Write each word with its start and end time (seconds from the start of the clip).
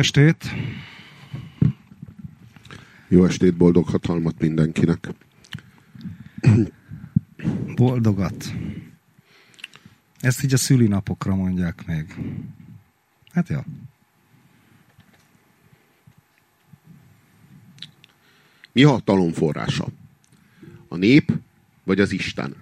estét! 0.00 0.44
Jó 3.08 3.24
estét, 3.24 3.56
boldog 3.56 3.88
hatalmat 3.88 4.38
mindenkinek. 4.38 5.08
Boldogat. 7.74 8.54
Ezt 10.20 10.44
így 10.44 10.52
a 10.52 10.56
szülinapokra 10.56 11.34
mondják 11.34 11.86
még. 11.86 12.14
Hát 13.32 13.48
jó. 13.48 13.60
Mi 18.72 18.84
a 18.84 18.90
hatalom 18.90 19.32
forrása? 19.32 19.88
A 20.88 20.96
nép 20.96 21.32
vagy 21.84 22.00
az 22.00 22.12
Isten? 22.12 22.56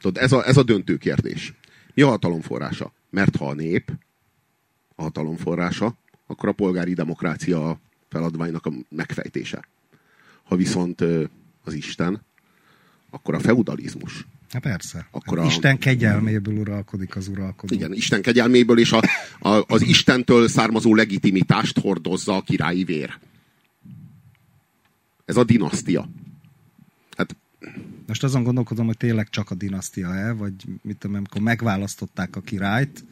Tudod, 0.00 0.22
ez 0.22 0.32
a, 0.32 0.46
ez 0.46 0.56
a 0.56 0.62
döntő 0.62 0.96
kérdés. 0.96 1.54
Mi 1.94 2.02
a 2.02 2.08
hatalom 2.08 2.40
forrása? 2.40 2.92
Mert 3.10 3.36
ha 3.36 3.48
a 3.48 3.54
nép 3.54 3.92
a 4.94 5.02
hatalom 5.02 5.36
forrása, 5.36 5.96
akkor 6.26 6.48
a 6.48 6.52
polgári 6.52 6.94
demokrácia 6.94 7.80
feladványnak 8.08 8.66
a 8.66 8.72
megfejtése. 8.88 9.64
Ha 10.42 10.56
viszont 10.56 11.04
az 11.64 11.74
Isten, 11.74 12.22
akkor 13.10 13.34
a 13.34 13.38
feudalizmus. 13.38 14.26
Hát 14.50 14.62
persze. 14.62 15.08
Akkor 15.10 15.38
a... 15.38 15.44
Isten 15.44 15.78
kegyelméből 15.78 16.56
uralkodik 16.56 17.16
az 17.16 17.28
uralkodó. 17.28 17.74
Igen, 17.74 17.92
Isten 17.92 18.22
kegyelméből 18.22 18.78
és 18.78 18.92
a, 18.92 19.02
a, 19.38 19.64
az 19.66 19.82
Istentől 19.82 20.48
származó 20.48 20.94
legitimitást 20.94 21.78
hordozza 21.78 22.36
a 22.36 22.42
királyi 22.42 22.84
vér. 22.84 23.18
Ez 25.24 25.36
a 25.36 25.44
dinasztia. 25.44 26.08
Hát 27.16 27.36
most 28.06 28.24
azon 28.24 28.42
gondolkodom, 28.42 28.86
hogy 28.86 28.96
tényleg 28.96 29.28
csak 29.28 29.50
a 29.50 29.54
dinasztia-e, 29.54 30.32
vagy 30.32 30.52
mit 30.82 30.96
tudom, 30.96 31.16
amikor 31.16 31.40
megválasztották 31.40 32.36
a 32.36 32.40
királyt, 32.40 33.04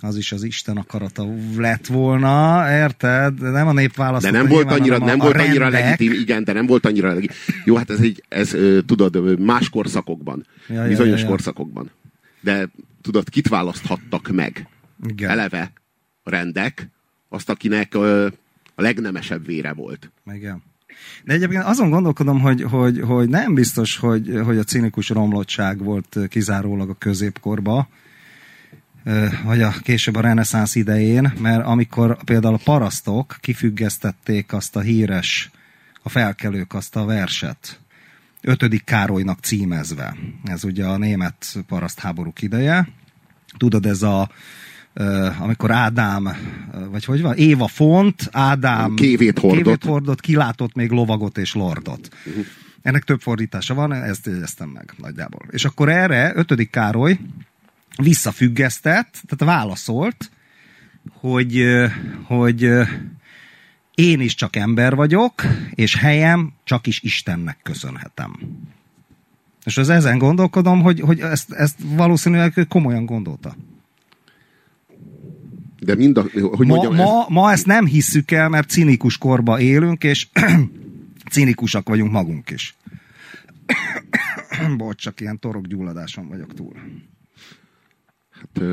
az 0.00 0.16
is 0.16 0.32
az 0.32 0.42
Isten 0.42 0.76
akarata 0.76 1.26
lett 1.56 1.86
volna, 1.86 2.64
érted? 2.70 3.40
Nem 3.40 3.66
a 3.66 3.72
nép 3.72 3.94
választotta. 3.94 4.32
De 4.32 4.42
nem 4.42 4.50
volt 4.50 4.70
annyira, 4.70 4.98
nem 4.98 5.18
volt 5.18 5.36
annyira 5.36 5.68
legitim, 5.68 6.12
igen, 6.12 6.44
de 6.44 6.52
nem 6.52 6.66
volt 6.66 6.86
annyira 6.86 7.08
legitim. 7.08 7.36
Jó, 7.64 7.76
hát 7.76 7.90
ez 7.90 8.00
egy, 8.00 8.22
ez 8.28 8.56
tudod, 8.86 9.38
más 9.38 9.68
korszakokban, 9.68 10.46
ja, 10.68 10.82
bizonyos 10.82 10.98
ja, 10.98 11.16
ja, 11.16 11.22
ja. 11.22 11.28
korszakokban. 11.28 11.90
De 12.40 12.68
tudod, 13.02 13.28
kit 13.28 13.48
választhattak 13.48 14.28
meg? 14.28 14.68
Igen. 15.08 15.30
Eleve 15.30 15.72
a 16.22 16.30
rendek, 16.30 16.88
azt, 17.28 17.50
akinek 17.50 17.94
a 18.74 18.82
legnemesebb 18.82 19.46
vére 19.46 19.72
volt. 19.72 20.12
Igen. 20.32 20.62
De 21.24 21.32
egyébként 21.32 21.62
azon 21.62 21.90
gondolkodom, 21.90 22.40
hogy, 22.40 22.62
hogy, 22.62 23.00
hogy 23.00 23.28
nem 23.28 23.54
biztos, 23.54 23.96
hogy, 23.96 24.40
hogy 24.44 24.58
a 24.58 24.62
cinikus 24.62 25.08
romlottság 25.08 25.78
volt 25.78 26.18
kizárólag 26.28 26.90
a 26.90 26.94
középkorba, 26.98 27.88
vagy 29.44 29.62
a 29.62 29.74
később 29.82 30.16
a 30.16 30.20
reneszánsz 30.20 30.74
idején, 30.74 31.32
mert 31.40 31.64
amikor 31.64 32.24
például 32.24 32.54
a 32.54 32.60
parasztok 32.64 33.36
kifüggesztették 33.40 34.52
azt 34.52 34.76
a 34.76 34.80
híres, 34.80 35.50
a 36.02 36.08
felkelők 36.08 36.74
azt 36.74 36.96
a 36.96 37.04
verset, 37.04 37.80
ötödik 38.40 38.84
Károlynak 38.84 39.38
címezve. 39.40 40.16
Ez 40.44 40.64
ugye 40.64 40.84
a 40.84 40.96
német 40.96 41.56
parasztháborúk 41.66 42.42
ideje. 42.42 42.88
Tudod, 43.56 43.86
ez 43.86 44.02
a 44.02 44.30
amikor 45.38 45.70
Ádám, 45.70 46.28
vagy 46.90 47.04
hogy 47.04 47.22
van, 47.22 47.36
Éva 47.36 47.66
font, 47.66 48.28
Ádám 48.32 48.94
kévét 48.94 49.38
hordott, 49.38 49.62
kévét 49.62 49.84
hordott 49.84 50.20
kilátott 50.20 50.74
még 50.74 50.90
lovagot 50.90 51.38
és 51.38 51.54
lordot. 51.54 52.08
Uh-huh. 52.26 52.44
Ennek 52.82 53.04
több 53.04 53.20
fordítása 53.20 53.74
van, 53.74 53.92
ezt 53.92 54.26
jegyeztem 54.26 54.68
meg 54.68 54.92
nagyjából. 54.98 55.46
És 55.50 55.64
akkor 55.64 55.88
erre 55.88 56.32
ötödik 56.34 56.70
Károly 56.70 57.18
visszafüggesztett, 58.02 59.22
tehát 59.26 59.56
válaszolt, 59.56 60.30
hogy, 61.12 61.64
hogy 62.22 62.70
én 63.94 64.20
is 64.20 64.34
csak 64.34 64.56
ember 64.56 64.94
vagyok, 64.94 65.32
és 65.74 65.96
helyem 65.96 66.52
csak 66.64 66.86
is 66.86 67.02
Istennek 67.02 67.58
köszönhetem. 67.62 68.38
És 69.64 69.76
az 69.76 69.88
ezen 69.88 70.18
gondolkodom, 70.18 70.82
hogy, 70.82 71.00
hogy 71.00 71.20
ezt, 71.20 71.52
ezt 71.52 71.78
valószínűleg 71.84 72.66
komolyan 72.68 73.06
gondolta. 73.06 73.56
De 75.80 75.94
mind 75.94 76.16
a, 76.16 76.22
hogy 76.32 76.66
ma, 76.66 76.74
mondjam, 76.74 76.94
ma, 76.94 77.20
ez... 77.20 77.26
ma 77.28 77.52
ezt 77.52 77.66
nem 77.66 77.86
hisszük 77.86 78.30
el, 78.30 78.48
mert 78.48 78.68
cinikus 78.68 79.18
korba 79.18 79.60
élünk, 79.60 80.04
és 80.04 80.26
cinikusak 81.32 81.88
vagyunk 81.88 82.12
magunk 82.12 82.50
is. 82.50 82.76
Bocs, 84.76 85.02
csak 85.02 85.20
ilyen 85.20 85.38
torokgyulladáson 85.38 86.28
vagyok 86.28 86.54
túl. 86.54 86.72
Hát 88.54 88.64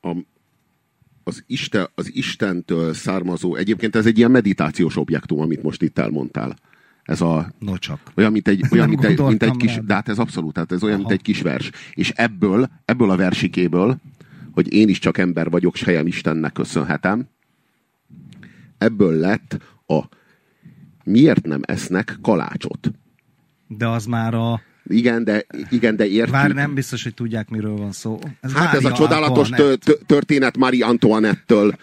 a, 0.00 0.16
az, 1.24 1.44
Isten, 1.46 1.88
az 1.94 2.14
Istentől 2.14 2.94
származó, 2.94 3.54
egyébként 3.54 3.96
ez 3.96 4.06
egy 4.06 4.18
ilyen 4.18 4.30
meditációs 4.30 4.96
objektum, 4.96 5.40
amit 5.40 5.62
most 5.62 5.82
itt 5.82 5.98
elmondtál. 5.98 6.56
Ez 7.02 7.20
a, 7.20 7.52
no 7.58 7.76
csak. 7.76 8.00
Olyan, 8.14 8.32
mint 8.32 8.48
egy, 8.48 8.64
olyan, 8.70 8.88
mint 8.88 9.04
egy, 9.04 9.20
mint 9.20 9.42
egy 9.42 9.56
kis, 9.56 9.78
de 9.86 9.94
hát 9.94 10.08
ez 10.08 10.18
abszolút, 10.18 10.52
tehát 10.52 10.72
ez 10.72 10.82
olyan, 10.82 10.98
Aha. 10.98 11.08
mint 11.08 11.18
egy 11.18 11.24
kis 11.24 11.42
vers. 11.42 11.70
És 11.92 12.10
ebből, 12.10 12.70
ebből 12.84 13.10
a 13.10 13.16
versikéből, 13.16 13.96
hogy 14.52 14.72
én 14.72 14.88
is 14.88 14.98
csak 14.98 15.18
ember 15.18 15.50
vagyok, 15.50 15.76
s 15.76 15.82
helyem 15.82 16.06
Istennek 16.06 16.52
köszönhetem, 16.52 17.28
ebből 18.78 19.14
lett 19.14 19.58
a 19.86 20.02
miért 21.04 21.46
nem 21.46 21.60
esznek 21.62 22.18
kalácsot. 22.22 22.90
De 23.66 23.88
az 23.88 24.06
már 24.06 24.34
a 24.34 24.60
igen, 24.88 25.24
de, 25.24 25.46
igen, 25.70 25.96
de 25.96 26.06
értjük. 26.06 26.30
Vár, 26.30 26.50
nem 26.50 26.74
biztos, 26.74 27.02
hogy 27.02 27.14
tudják, 27.14 27.48
miről 27.48 27.76
van 27.76 27.92
szó. 27.92 28.18
Ez 28.40 28.52
hát 28.52 28.64
Mária 28.64 28.78
ez 28.78 28.84
a 28.84 28.92
csodálatos 28.92 29.48
történet 30.06 30.56
Marie 30.56 30.86
Antoinette-től, 30.86 31.74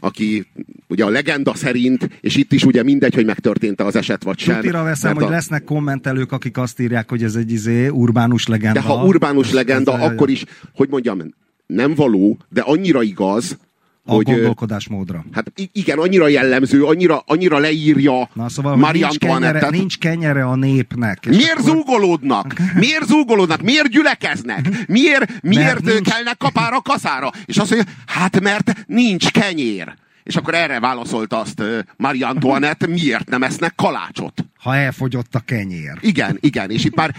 aki 0.00 0.46
ugye 0.88 1.04
a 1.04 1.08
legenda 1.08 1.54
szerint, 1.54 2.08
és 2.20 2.36
itt 2.36 2.52
is 2.52 2.64
ugye 2.64 2.82
mindegy, 2.82 3.14
hogy 3.14 3.24
megtörtént 3.24 3.80
az 3.80 3.96
eset, 3.96 4.22
vagy 4.22 4.38
sem. 4.38 4.56
Tutira 4.56 4.82
veszem, 4.82 5.14
hogy 5.14 5.24
a... 5.24 5.28
lesznek 5.28 5.64
kommentelők, 5.64 6.32
akik 6.32 6.56
azt 6.56 6.80
írják, 6.80 7.10
hogy 7.10 7.22
ez 7.22 7.34
egy 7.34 7.52
izé, 7.52 7.88
urbánus 7.88 8.46
legenda. 8.46 8.80
De 8.80 8.86
ha 8.86 9.04
urbánus 9.04 9.52
legenda, 9.52 9.92
akkor 9.92 10.30
is, 10.30 10.44
hogy 10.74 10.88
mondjam, 10.88 11.34
nem 11.66 11.94
való, 11.94 12.38
de 12.48 12.60
annyira 12.60 13.02
igaz, 13.02 13.58
a 14.04 14.12
hogy, 14.12 14.24
gondolkodásmódra. 14.24 15.24
Hát 15.32 15.52
igen, 15.72 15.98
annyira 15.98 16.28
jellemző, 16.28 16.84
annyira, 16.84 17.22
annyira 17.26 17.58
leírja 17.58 18.30
Na, 18.32 18.48
szóval, 18.48 18.76
Marie 18.76 19.06
nincs 19.06 19.18
kenyere, 19.18 19.68
nincs 19.70 19.98
kenyere 19.98 20.44
a 20.44 20.54
népnek. 20.54 21.26
Miért 21.26 21.50
akkor... 21.50 21.64
zúgolódnak? 21.64 22.54
Miért 22.74 23.06
zúgolódnak? 23.06 23.62
Miért 23.62 23.88
gyülekeznek? 23.88 24.68
Miért, 24.86 25.42
miért 25.42 25.82
nincs... 25.82 26.08
kelnek 26.08 26.36
kapára 26.36 26.80
kaszára? 26.80 27.30
És 27.44 27.56
azt 27.56 27.70
mondja, 27.70 27.92
hát 28.06 28.40
mert 28.40 28.84
nincs 28.86 29.30
kenyér. 29.30 29.94
És 30.22 30.36
akkor 30.36 30.54
erre 30.54 30.80
válaszolta 30.80 31.40
azt 31.40 31.62
Marie 31.96 32.26
Antoinette, 32.26 32.86
miért 32.86 33.28
nem 33.28 33.42
esznek 33.42 33.74
kalácsot? 33.74 34.44
Ha 34.58 34.76
elfogyott 34.76 35.34
a 35.34 35.40
kenyér. 35.40 35.98
Igen, 36.00 36.38
igen, 36.40 36.70
és 36.70 36.84
itt 36.84 36.94
már 36.94 37.14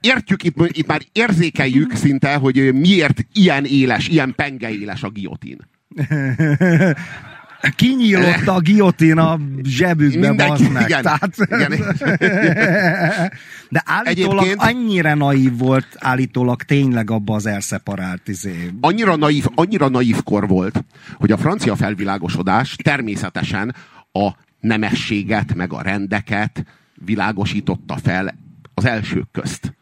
értjük, 0.00 0.42
itt, 0.44 0.56
itt 0.66 0.86
már 0.86 1.02
érzékeljük 1.12 1.94
szinte, 1.94 2.34
hogy 2.34 2.74
miért 2.74 3.26
ilyen 3.32 3.64
éles, 3.64 4.08
ilyen 4.08 4.34
penge 4.34 4.70
éles 4.70 5.02
a 5.02 5.08
giotin. 5.08 5.58
Kinyílott 7.76 8.46
a 8.46 8.60
giotin 8.60 9.18
a 9.18 9.38
zsebükbe, 9.62 10.32
bazd 10.32 10.72
meg. 10.72 10.88
Igen, 10.88 11.02
Tehát, 11.02 11.36
igen. 11.36 11.70
De 13.70 13.82
állítólag 13.84 14.44
Egyébként, 14.44 14.62
annyira 14.62 15.14
naív 15.14 15.58
volt, 15.58 15.86
állítólag 15.98 16.62
tényleg 16.62 17.10
abba 17.10 17.34
az 17.34 17.46
elszeparált 17.46 18.28
izé. 18.28 18.70
Annyira 18.80 19.16
naív, 19.16 19.44
annyira 19.54 19.88
naív 19.88 20.22
kor 20.22 20.48
volt, 20.48 20.84
hogy 21.14 21.32
a 21.32 21.36
francia 21.36 21.76
felvilágosodás 21.76 22.76
természetesen 22.82 23.74
a 24.12 24.30
nemességet, 24.60 25.54
meg 25.54 25.72
a 25.72 25.82
rendeket 25.82 26.64
világosította 27.04 27.96
fel 28.02 28.34
az 28.74 28.84
elsők 28.84 29.30
közt. 29.32 29.74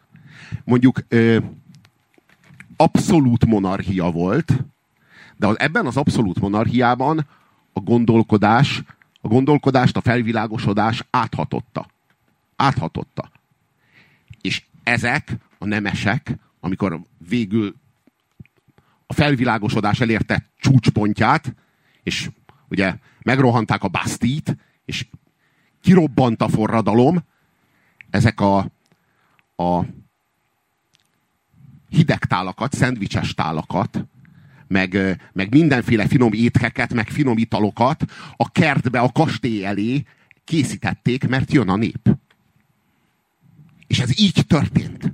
Mondjuk 0.64 1.00
ö, 1.08 1.38
abszolút 2.76 3.46
monarchia 3.46 4.10
volt, 4.10 4.64
de 5.36 5.46
az, 5.46 5.58
ebben 5.58 5.86
az 5.86 5.96
abszolút 5.96 6.40
monarchiában 6.40 7.26
a 7.72 7.80
gondolkodás, 7.80 8.82
a 9.20 9.28
gondolkodást, 9.28 9.96
a 9.96 10.00
felvilágosodás 10.00 11.04
áthatotta. 11.10 11.86
Áthatotta. 12.56 13.30
És 14.40 14.64
ezek 14.82 15.36
a 15.58 15.64
nemesek, 15.64 16.38
amikor 16.60 17.00
végül 17.28 17.74
a 19.06 19.12
felvilágosodás 19.12 20.00
elérte 20.00 20.50
csúcspontját, 20.58 21.54
és 22.02 22.30
ugye 22.68 22.96
megrohanták 23.22 23.82
a 23.82 23.88
Bastit, 23.88 24.56
és 24.84 25.06
kirobbant 25.80 26.42
a 26.42 26.48
forradalom, 26.48 27.22
ezek 28.10 28.40
a, 28.40 28.58
a 29.56 29.84
hideg 31.88 32.24
tálakat, 32.24 32.74
szendvicses 32.74 33.34
tálakat 33.34 34.04
meg, 34.68 35.20
meg 35.32 35.50
mindenféle 35.50 36.06
finom 36.06 36.32
étkeket, 36.32 36.94
meg 36.94 37.08
finom 37.08 37.38
italokat 37.38 38.04
a 38.36 38.50
kertbe, 38.50 38.98
a 38.98 39.12
kastély 39.12 39.64
elé 39.64 40.02
készítették, 40.44 41.28
mert 41.28 41.52
jön 41.52 41.68
a 41.68 41.76
nép. 41.76 42.16
És 43.86 43.98
ez 43.98 44.20
így 44.20 44.44
történt. 44.46 45.12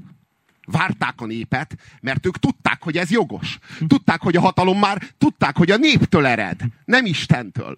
várták 0.67 1.21
a 1.21 1.27
népet, 1.27 1.77
mert 2.01 2.27
ők 2.27 2.39
tudták, 2.39 2.83
hogy 2.83 2.97
ez 2.97 3.11
jogos. 3.11 3.59
Tudták, 3.87 4.21
hogy 4.21 4.37
a 4.37 4.41
hatalom 4.41 4.79
már, 4.79 5.03
tudták, 5.19 5.57
hogy 5.57 5.71
a 5.71 5.77
néptől 5.77 6.27
ered, 6.27 6.61
nem 6.85 7.07
Istentől. 7.07 7.77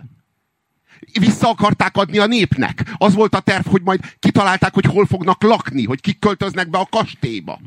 Vissza 1.19 1.49
akarták 1.49 1.97
adni 1.97 2.19
a 2.19 2.27
népnek. 2.27 2.95
Az 2.97 3.15
volt 3.15 3.35
a 3.35 3.41
terv, 3.41 3.67
hogy 3.67 3.83
majd 3.83 4.17
kitalálták, 4.19 4.75
hogy 4.75 4.85
hol 4.85 5.07
fognak 5.07 5.43
lakni, 5.43 5.85
hogy 5.85 6.01
kik 6.01 6.19
költöznek 6.19 6.71
be 6.71 6.79
a 6.79 6.87
kastélyba. 6.91 7.61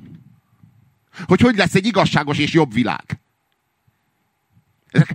Hogy 1.25 1.41
hogy 1.41 1.55
lesz 1.55 1.75
egy 1.75 1.85
igazságos 1.85 2.37
és 2.37 2.53
jobb 2.53 2.73
világ. 2.73 3.19
Ezek, 4.91 5.11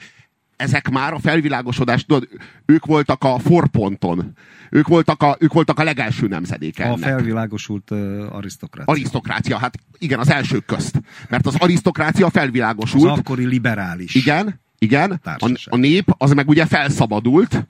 ezek 0.56 0.90
már 0.90 1.12
a 1.12 1.18
felvilágosodás, 1.18 2.04
tudod, 2.04 2.28
ők 2.66 2.86
voltak 2.86 3.24
a 3.24 3.38
forponton. 3.38 4.36
Ők 4.70 4.88
voltak 4.88 5.22
a, 5.22 5.36
ők 5.40 5.52
voltak 5.52 5.78
a 5.78 5.82
legelső 5.82 6.26
nemzedéke 6.26 6.88
A 6.88 6.96
felvilágosult 6.96 7.90
uh, 7.90 8.26
arisztokrácia. 8.30 8.92
Arisztokrácia, 8.92 9.58
hát 9.58 9.78
igen, 9.98 10.18
az 10.18 10.30
elsők 10.30 10.64
közt. 10.64 11.02
Mert 11.28 11.46
az 11.46 11.54
arisztokrácia 11.58 12.30
felvilágosult. 12.30 13.10
Az 13.10 13.18
akkori 13.18 13.46
liberális. 13.46 14.14
Igen, 14.14 14.60
igen. 14.78 15.20
A, 15.24 15.52
a 15.64 15.76
nép 15.76 16.14
az 16.18 16.32
meg 16.32 16.48
ugye 16.48 16.66
felszabadult, 16.66 17.66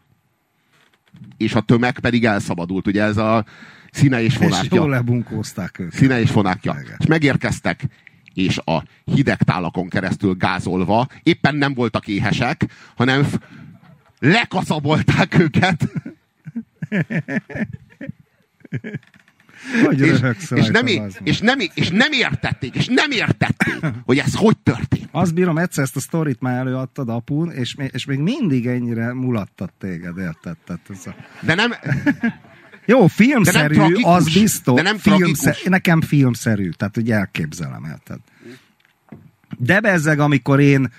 és 1.36 1.54
a 1.54 1.60
tömeg 1.60 1.98
pedig 1.98 2.24
elszabadult. 2.24 2.86
Ugye 2.86 3.02
ez 3.02 3.16
a 3.16 3.44
színe 3.90 4.22
és 4.22 4.36
fonákja. 4.36 4.62
És 4.62 4.76
jól 4.76 4.90
lebunkózták 4.90 5.78
őket. 5.78 5.98
Színe 5.98 6.20
és 6.20 6.30
fonákja. 6.30 6.76
Igen. 6.80 6.96
És 6.98 7.06
megérkeztek 7.06 7.84
és 8.34 8.58
a 8.58 8.84
hideg 9.04 9.42
tálakon 9.42 9.88
keresztül 9.88 10.34
gázolva 10.34 11.08
éppen 11.22 11.54
nem 11.54 11.74
voltak 11.74 12.08
éhesek, 12.08 12.66
hanem 12.96 13.26
lekaszabolták 14.18 15.38
őket. 15.38 15.88
Hogy 19.84 20.00
és, 20.00 20.20
és, 20.50 20.66
nem, 20.66 20.86
és, 21.22 21.40
nem, 21.40 21.58
és 21.74 21.88
nem 21.88 22.12
értették, 22.12 22.74
és 22.74 22.86
nem 22.86 23.10
értették, 23.10 23.78
hogy 24.04 24.18
ez 24.18 24.34
hogy 24.34 24.58
történt. 24.58 25.08
Azt 25.10 25.34
bírom, 25.34 25.58
egyszer 25.58 25.84
ezt 25.84 25.96
a 25.96 26.00
sztorit 26.00 26.40
már 26.40 26.58
előadtad 26.58 27.08
apun, 27.08 27.50
és, 27.50 27.76
és 27.90 28.04
még 28.04 28.18
mindig 28.18 28.66
ennyire 28.66 29.12
mulattat 29.12 29.72
téged, 29.78 30.18
érted? 30.18 30.56
Tehát 30.66 30.80
ez 30.88 31.06
a... 31.06 31.14
De 31.40 31.54
nem... 31.54 31.72
Jó, 32.84 33.06
filmszerű, 33.06 33.80
az 34.02 34.32
biztos. 34.32 34.74
De 34.74 34.82
nem 34.82 34.98
filmszer, 34.98 35.56
nekem 35.64 36.00
filmszerű, 36.00 36.70
tehát 36.70 36.96
ugye 36.96 37.14
elképzelem, 37.14 37.84
érted? 37.84 38.18
De 39.58 39.80
bezzeg, 39.80 40.18
amikor 40.18 40.60
én 40.60 40.92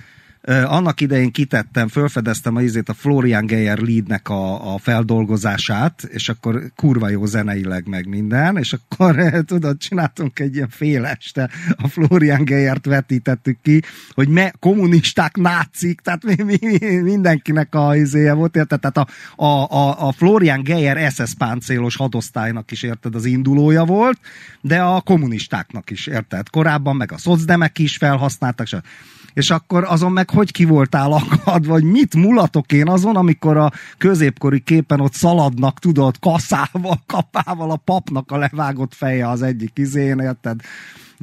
annak 0.47 1.01
idején 1.01 1.31
kitettem, 1.31 1.87
felfedeztem 1.87 2.55
a 2.55 2.61
izét 2.61 2.89
a 2.89 2.93
Florian 2.93 3.45
Geyer 3.45 3.77
leadnek 3.77 4.29
a, 4.29 4.73
a 4.73 4.77
feldolgozását, 4.77 6.03
és 6.03 6.29
akkor 6.29 6.71
kurva 6.75 7.09
jó 7.09 7.25
zeneileg 7.25 7.87
meg 7.87 8.07
minden, 8.07 8.57
és 8.57 8.73
akkor 8.73 9.15
tudod, 9.45 9.77
csináltunk 9.77 10.39
egy 10.39 10.55
ilyen 10.55 10.69
fél 10.69 11.05
este, 11.05 11.49
a 11.75 11.87
Florian 11.87 12.43
Geyert 12.43 12.85
vetítettük 12.85 13.57
ki, 13.61 13.81
hogy 14.09 14.27
me, 14.27 14.53
kommunisták, 14.59 15.35
nácik, 15.35 16.01
tehát 16.01 16.23
mi, 16.23 16.57
mi, 16.59 16.95
mindenkinek 16.95 17.75
a 17.75 17.95
izéje 17.95 18.33
volt, 18.33 18.55
érted? 18.55 18.79
Tehát 18.79 18.97
a, 18.97 19.07
a, 19.45 19.71
a, 19.71 20.07
a 20.07 20.11
Florian 20.11 20.63
Geyer 20.63 21.11
SS 21.11 21.33
páncélos 21.37 21.95
hadosztálynak 21.95 22.71
is, 22.71 22.83
érted, 22.83 23.15
az 23.15 23.25
indulója 23.25 23.85
volt, 23.85 24.19
de 24.61 24.81
a 24.81 25.01
kommunistáknak 25.01 25.89
is, 25.89 26.07
érted? 26.07 26.49
Korábban 26.49 26.95
meg 26.95 27.11
a 27.11 27.17
szocdemek 27.17 27.79
is 27.79 27.97
felhasználtak, 27.97 28.65
és 28.65 28.73
és 29.33 29.49
akkor 29.49 29.83
azon 29.83 30.11
meg 30.11 30.29
hogy 30.29 30.51
ki 30.51 30.65
voltál 30.65 31.11
akad, 31.11 31.67
vagy 31.67 31.83
mit 31.83 32.15
mulatok 32.15 32.71
én 32.71 32.87
azon, 32.87 33.15
amikor 33.15 33.57
a 33.57 33.71
középkori 33.97 34.59
képen 34.59 34.99
ott 34.99 35.13
szaladnak, 35.13 35.79
tudod, 35.79 36.19
kaszával, 36.19 36.99
kapával 37.05 37.71
a 37.71 37.75
papnak 37.75 38.31
a 38.31 38.37
levágott 38.37 38.93
feje 38.93 39.29
az 39.29 39.41
egyik 39.41 39.71
izén, 39.75 40.19
érted? 40.19 40.61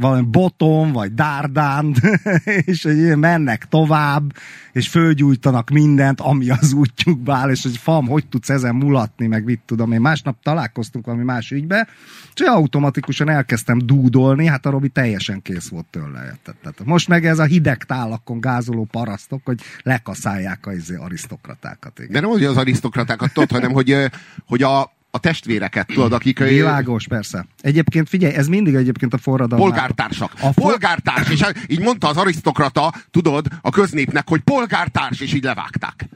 Valami 0.01 0.27
boton, 0.31 0.93
vagy 0.93 1.15
dárdán, 1.15 1.95
és 2.65 2.83
hogy 2.83 3.17
mennek 3.17 3.69
tovább, 3.69 4.33
és 4.73 4.89
fölgyújtanak 4.89 5.71
mindent, 5.71 6.21
ami 6.21 6.51
az 6.51 6.73
útjukba 6.73 7.35
áll, 7.35 7.51
és 7.51 7.63
hogy 7.63 7.77
fam, 7.77 8.07
hogy 8.07 8.27
tudsz 8.27 8.51
ezen 8.51 8.75
mulatni, 8.75 9.27
meg 9.27 9.45
mit 9.45 9.61
tudom 9.67 9.93
én. 9.93 10.01
Másnap 10.01 10.37
találkoztunk 10.43 11.05
valami 11.07 11.25
más 11.25 11.51
ügybe, 11.51 11.89
és 12.35 12.41
automatikusan 12.41 13.29
elkezdtem 13.29 13.79
dúdolni, 13.79 14.47
hát 14.47 14.67
a 14.67 14.71
Robi 14.71 14.89
teljesen 14.89 15.43
kész 15.43 15.69
volt 15.69 15.87
tőle. 15.91 16.39
Tehát 16.43 16.85
most 16.85 17.09
meg 17.09 17.27
ez 17.27 17.39
a 17.39 17.45
hideg 17.45 17.85
tálakon 17.85 18.41
gázoló 18.41 18.85
parasztok, 18.91 19.41
hogy 19.45 19.61
lekaszálják 19.83 20.67
az 20.67 20.77
izé 20.77 20.95
arisztokratákat. 20.95 21.99
Igen. 21.99 22.13
De 22.13 22.21
nem 22.21 22.31
hogy 22.31 22.45
az 22.45 22.57
arisztokratákat 22.57 23.33
tudod, 23.33 23.51
hanem 23.51 23.73
hogy, 23.73 24.11
hogy 24.47 24.63
a, 24.63 24.93
a 25.11 25.19
testvéreket, 25.19 25.87
tudod, 25.87 26.13
akik... 26.13 26.39
Világos, 26.39 27.07
persze. 27.07 27.47
Egyébként 27.61 28.09
figyelj, 28.09 28.35
ez 28.35 28.47
mindig 28.47 28.75
egyébként 28.75 29.15
a 29.15 29.19
forradalom. 29.19 29.69
Polgártársak. 29.69 30.33
A 30.41 30.51
polgártárs, 30.51 31.31
és 31.31 31.43
így 31.67 31.81
mondta 31.81 32.09
az 32.09 32.17
arisztokrata, 32.17 32.95
tudod, 33.11 33.47
a 33.61 33.71
köznépnek, 33.71 34.29
hogy 34.29 34.41
polgártárs, 34.41 35.21
és 35.21 35.35
így 35.35 35.45
levágták. 35.45 36.09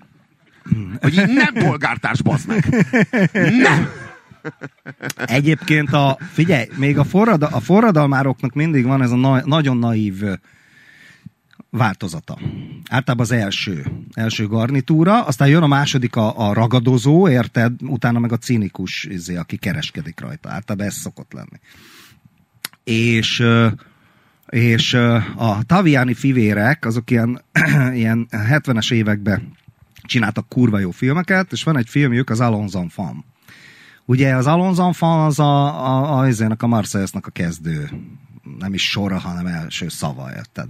Hogy 1.00 1.12
így 1.12 1.32
nem 1.32 1.52
polgártárs, 1.64 2.23
bazd 2.23 2.49
meg. 2.49 2.87
Nem! 3.32 3.88
Egyébként 5.17 5.93
a, 5.93 6.19
figyelj, 6.32 6.67
még 6.76 6.99
a, 6.99 7.05
forrada, 7.05 7.46
a 7.46 7.61
forradalmároknak 7.61 8.55
mindig 8.55 8.85
van 8.85 9.02
ez 9.02 9.11
a 9.11 9.17
na, 9.17 9.43
nagyon 9.44 9.76
naív 9.76 10.23
változata. 11.76 12.38
Általában 12.91 13.26
az 13.26 13.32
első, 13.32 13.85
első 14.12 14.47
garnitúra, 14.47 15.25
aztán 15.25 15.49
jön 15.49 15.62
a 15.62 15.67
második 15.67 16.17
a, 16.17 16.49
a 16.49 16.53
ragadozó, 16.53 17.29
érted? 17.29 17.82
Utána 17.82 18.19
meg 18.19 18.32
a 18.32 18.37
cinikus, 18.37 19.05
izé, 19.05 19.37
aki 19.37 19.56
kereskedik 19.56 20.21
rajta. 20.21 20.49
Általában 20.49 20.87
ez 20.87 20.94
szokott 20.94 21.32
lenni. 21.32 21.61
És, 22.85 23.44
és 24.49 24.94
a 25.37 25.62
Taviani 25.67 26.15
fivérek, 26.15 26.85
azok 26.85 27.11
ilyen, 27.11 27.43
ilyen 28.00 28.27
70-es 28.31 28.93
években 28.93 29.53
csináltak 30.03 30.49
kurva 30.49 30.79
jó 30.79 30.91
filmeket, 30.91 31.53
és 31.53 31.62
van 31.62 31.79
egy 31.79 31.88
filmjük, 31.88 32.31
az 32.31 32.41
Alonzon 32.41 32.88
Fan. 32.88 33.25
Ugye 34.05 34.35
az 34.35 34.47
Alonzon 34.47 34.93
Fan 34.93 35.27
az 35.27 35.38
a, 35.38 35.65
a, 35.65 36.20
a, 36.20 36.27
a, 36.27 36.55
a 36.59 36.67
Marseillesnak 36.67 37.27
a 37.27 37.31
kezdő, 37.31 37.91
nem 38.59 38.75
is 38.75 38.91
sora, 38.91 39.19
hanem 39.19 39.47
első 39.47 39.88
szava, 39.88 40.31
érted? 40.37 40.69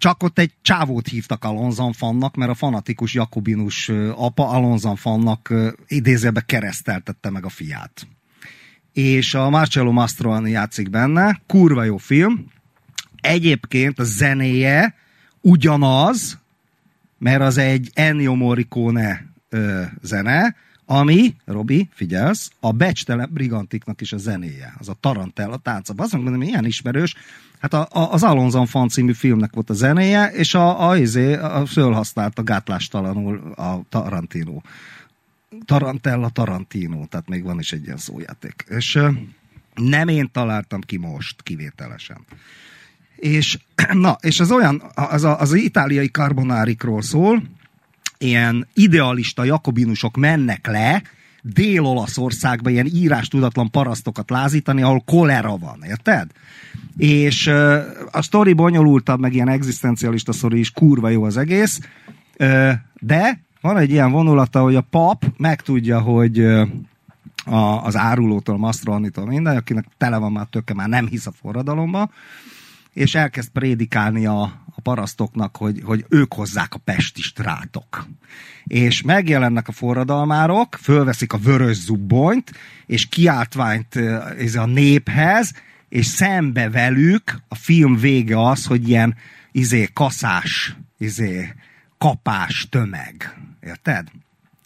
Csak 0.00 0.22
ott 0.22 0.38
egy 0.38 0.52
csávót 0.62 1.08
hívtak 1.08 1.44
Alonzan 1.44 1.92
fannak, 1.92 2.36
mert 2.36 2.50
a 2.50 2.54
fanatikus 2.54 3.14
jakobinus 3.14 3.88
apa 4.14 4.48
Alonzan 4.48 4.96
fannak 4.96 5.54
idézőbe 5.86 6.40
kereszteltette 6.40 7.30
meg 7.30 7.44
a 7.44 7.48
fiát. 7.48 8.06
És 8.92 9.34
a 9.34 9.50
Marcello 9.50 9.92
Mastroani 9.92 10.50
játszik 10.50 10.90
benne, 10.90 11.40
kurva 11.46 11.84
jó 11.84 11.96
film. 11.96 12.46
Egyébként 13.20 13.98
a 13.98 14.04
zenéje 14.04 14.94
ugyanaz, 15.40 16.38
mert 17.18 17.40
az 17.40 17.56
egy 17.56 17.90
Ennio 17.94 18.34
Morricone 18.34 19.26
ö, 19.48 19.82
zene, 20.02 20.56
ami, 20.84 21.36
Robi, 21.44 21.88
figyelsz, 21.92 22.50
a 22.60 22.72
becstele 22.72 23.26
brigantiknak 23.26 24.00
is 24.00 24.12
a 24.12 24.16
zenéje, 24.16 24.74
az 24.78 24.88
a 24.88 24.96
Tarantella 25.00 25.56
tánca. 25.56 25.94
Azt 25.96 26.12
mondom, 26.12 26.34
milyen 26.34 26.64
ismerős, 26.64 27.14
Hát 27.60 27.74
a, 27.74 27.88
a, 27.90 28.12
az 28.12 28.22
Alonzon 28.22 28.66
Fan 28.66 28.88
című 28.88 29.12
filmnek 29.12 29.52
volt 29.54 29.70
a 29.70 29.74
zenéje, 29.74 30.26
és 30.26 30.54
a, 30.54 30.88
a, 30.88 30.96
izé, 30.96 31.34
a, 31.34 31.60
a 31.60 31.66
fölhasználta 31.66 32.42
gátlástalanul 32.42 33.52
a 33.56 33.80
Tarantino. 33.88 34.60
Tarantella 35.64 36.28
Tarantino, 36.28 37.06
tehát 37.06 37.28
még 37.28 37.42
van 37.42 37.58
is 37.58 37.72
egy 37.72 37.84
ilyen 37.84 37.96
szójáték. 37.96 38.64
És 38.68 38.98
nem 39.74 40.08
én 40.08 40.30
találtam 40.32 40.80
ki 40.80 40.96
most, 40.96 41.42
kivételesen. 41.42 42.24
És, 43.16 43.58
na, 43.92 44.16
és 44.20 44.40
az 44.40 44.50
olyan, 44.50 44.82
az, 44.94 45.24
a, 45.24 45.40
az 45.40 45.52
itáliai 45.52 46.10
karbonárikról 46.10 47.02
szól, 47.02 47.42
ilyen 48.18 48.68
idealista 48.74 49.44
jakobinusok 49.44 50.16
mennek 50.16 50.66
le, 50.66 51.02
Dél-Olaszországba 51.42 52.70
ilyen 52.70 52.86
írás 52.86 53.28
tudatlan 53.28 53.70
parasztokat 53.70 54.30
lázítani, 54.30 54.82
ahol 54.82 55.02
kolera 55.06 55.56
van, 55.56 55.82
érted? 55.82 56.30
És 56.96 57.46
a 58.10 58.22
sztori 58.22 58.52
bonyolultabb, 58.52 59.20
meg 59.20 59.34
ilyen 59.34 59.48
egzisztencialista 59.48 60.32
sztori 60.32 60.58
is, 60.58 60.70
kurva 60.70 61.08
jó 61.08 61.22
az 61.22 61.36
egész, 61.36 61.80
de 63.00 63.40
van 63.60 63.76
egy 63.76 63.90
ilyen 63.90 64.10
vonulata, 64.10 64.62
hogy 64.62 64.74
a 64.74 64.80
pap 64.80 65.24
megtudja, 65.36 66.00
hogy 66.00 66.38
a, 67.44 67.84
az 67.84 67.96
árulótól, 67.96 68.58
Mastro 68.58 68.98
minden, 68.98 69.56
akinek 69.56 69.86
tele 69.98 70.16
van 70.16 70.32
már 70.32 70.46
töke, 70.50 70.74
már 70.74 70.88
nem 70.88 71.06
hisz 71.06 71.26
a 71.26 71.32
forradalomba, 71.32 72.10
és 72.92 73.14
elkezd 73.14 73.48
prédikálni 73.48 74.26
a, 74.26 74.42
a 74.74 74.80
parasztoknak, 74.82 75.56
hogy, 75.56 75.80
hogy 75.84 76.04
ők 76.08 76.34
hozzák 76.34 76.74
a 76.74 76.78
pestist 76.78 77.38
rátok. 77.38 78.06
És 78.64 79.02
megjelennek 79.02 79.68
a 79.68 79.72
forradalmárok, 79.72 80.78
fölveszik 80.80 81.32
a 81.32 81.38
vörös 81.38 81.76
zubbonyt, 81.76 82.52
és 82.86 83.08
kiáltványt 83.08 83.96
ez 84.38 84.54
a 84.54 84.66
néphez, 84.66 85.54
és 85.90 86.06
szembe 86.06 86.70
velük 86.70 87.42
a 87.48 87.54
film 87.54 87.96
vége 87.96 88.42
az, 88.48 88.66
hogy 88.66 88.88
ilyen 88.88 89.16
izé 89.52 89.88
kaszás, 89.92 90.76
izé 90.98 91.54
kapás 91.98 92.66
tömeg. 92.70 93.36
Érted? 93.60 94.08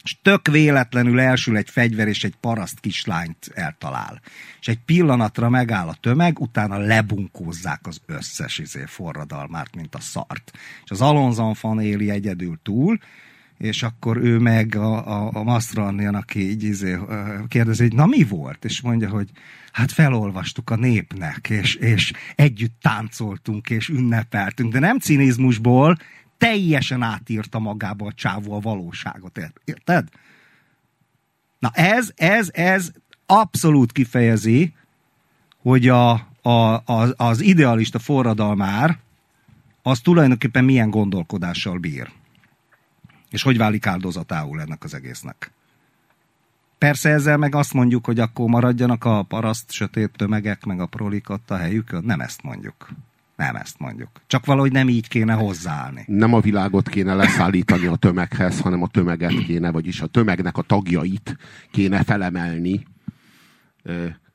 és 0.05 0.17
tök 0.23 0.49
véletlenül 0.49 1.21
elsül 1.21 1.57
egy 1.57 1.71
fegyver, 1.71 2.09
és 2.09 2.25
egy 2.25 2.35
paraszt 2.41 2.81
kislányt 2.81 3.51
eltalál. 3.55 4.21
És 4.61 4.69
egy 4.69 4.79
pillanatra 4.79 5.49
megáll 5.49 5.89
a 5.89 5.97
tömeg, 6.01 6.41
utána 6.41 6.79
lebunkózzák 6.79 7.81
az 7.87 8.01
összes 8.07 8.59
izé 8.59 8.85
forradalmát, 8.87 9.75
mint 9.75 9.95
a 9.95 10.01
szart. 10.01 10.53
És 10.85 10.91
az 10.91 11.01
Alonzon 11.01 11.55
fan 11.55 11.81
éli 11.81 12.11
egyedül 12.11 12.59
túl, 12.63 12.99
és 13.59 13.83
akkor 13.83 14.17
ő 14.17 14.39
meg 14.39 14.75
a, 14.75 15.07
a, 15.07 15.31
a 15.33 15.43
Mastrannian, 15.43 16.15
aki 16.15 16.51
így 16.51 16.63
izé, 16.63 16.99
kérdezi, 17.49 17.83
hogy 17.83 17.95
na 17.95 18.07
mi 18.07 18.23
volt? 18.23 18.65
És 18.65 18.81
mondja, 18.81 19.09
hogy 19.09 19.31
hát 19.73 19.93
felolvastuk 19.93 20.71
a 20.71 20.77
népnek, 20.77 21.51
és, 21.51 21.75
és 21.75 22.13
együtt 22.35 22.77
táncoltunk, 22.81 23.71
és 23.71 23.89
ünnepeltünk, 23.89 24.73
de 24.73 24.79
nem 24.79 24.99
cinizmusból, 24.99 25.97
teljesen 26.39 27.03
átírta 27.03 27.59
magába 27.59 28.07
a 28.07 28.13
csávó 28.13 28.53
a 28.53 28.61
valóságot, 28.61 29.41
érted? 29.65 30.09
Na 31.59 31.71
ez, 31.73 32.13
ez, 32.15 32.49
ez 32.53 32.93
abszolút 33.27 33.93
kifejezi, 33.93 34.75
hogy 35.63 35.89
a, 35.89 36.11
a, 36.43 36.83
az, 36.85 37.15
az 37.17 37.41
idealista 37.41 37.99
forradalmár 37.99 38.99
az 39.83 40.01
tulajdonképpen 40.01 40.65
milyen 40.65 40.91
gondolkodással 40.91 41.79
bír. 41.79 42.11
És 43.35 43.43
hogy 43.43 43.57
válik 43.57 43.87
áldozatául 43.87 44.61
ennek 44.61 44.85
az 44.85 44.95
egésznek. 44.95 45.53
Persze 46.79 47.11
ezzel 47.11 47.37
meg 47.37 47.55
azt 47.55 47.73
mondjuk, 47.73 48.05
hogy 48.05 48.19
akkor 48.19 48.49
maradjanak 48.49 49.05
a 49.05 49.23
paraszt 49.23 49.71
sötét 49.71 50.11
tömegek, 50.17 50.65
meg 50.65 50.81
a 50.81 50.87
prolik 50.87 51.31
ott 51.31 51.51
a 51.51 51.57
helyükön. 51.57 52.05
Nem 52.05 52.21
ezt 52.21 52.43
mondjuk. 52.43 52.89
Nem 53.37 53.57
ezt 53.57 53.79
mondjuk. 53.79 54.09
Csak 54.27 54.47
valahogy 54.47 54.73
nem 54.73 54.89
így 54.89 55.09
kéne 55.09 55.33
hozzáállni. 55.33 56.05
Nem 56.07 56.35
a 56.35 56.41
világot 56.41 56.89
kéne 56.89 57.15
leszállítani 57.15 57.87
a 57.87 57.97
tömeghez, 57.97 58.61
hanem 58.61 58.83
a 58.83 58.89
tömeget 58.89 59.45
kéne, 59.45 59.71
vagyis 59.71 60.01
a 60.01 60.07
tömegnek 60.07 60.57
a 60.57 60.63
tagjait 60.63 61.37
kéne 61.71 62.03
felemelni. 62.03 62.87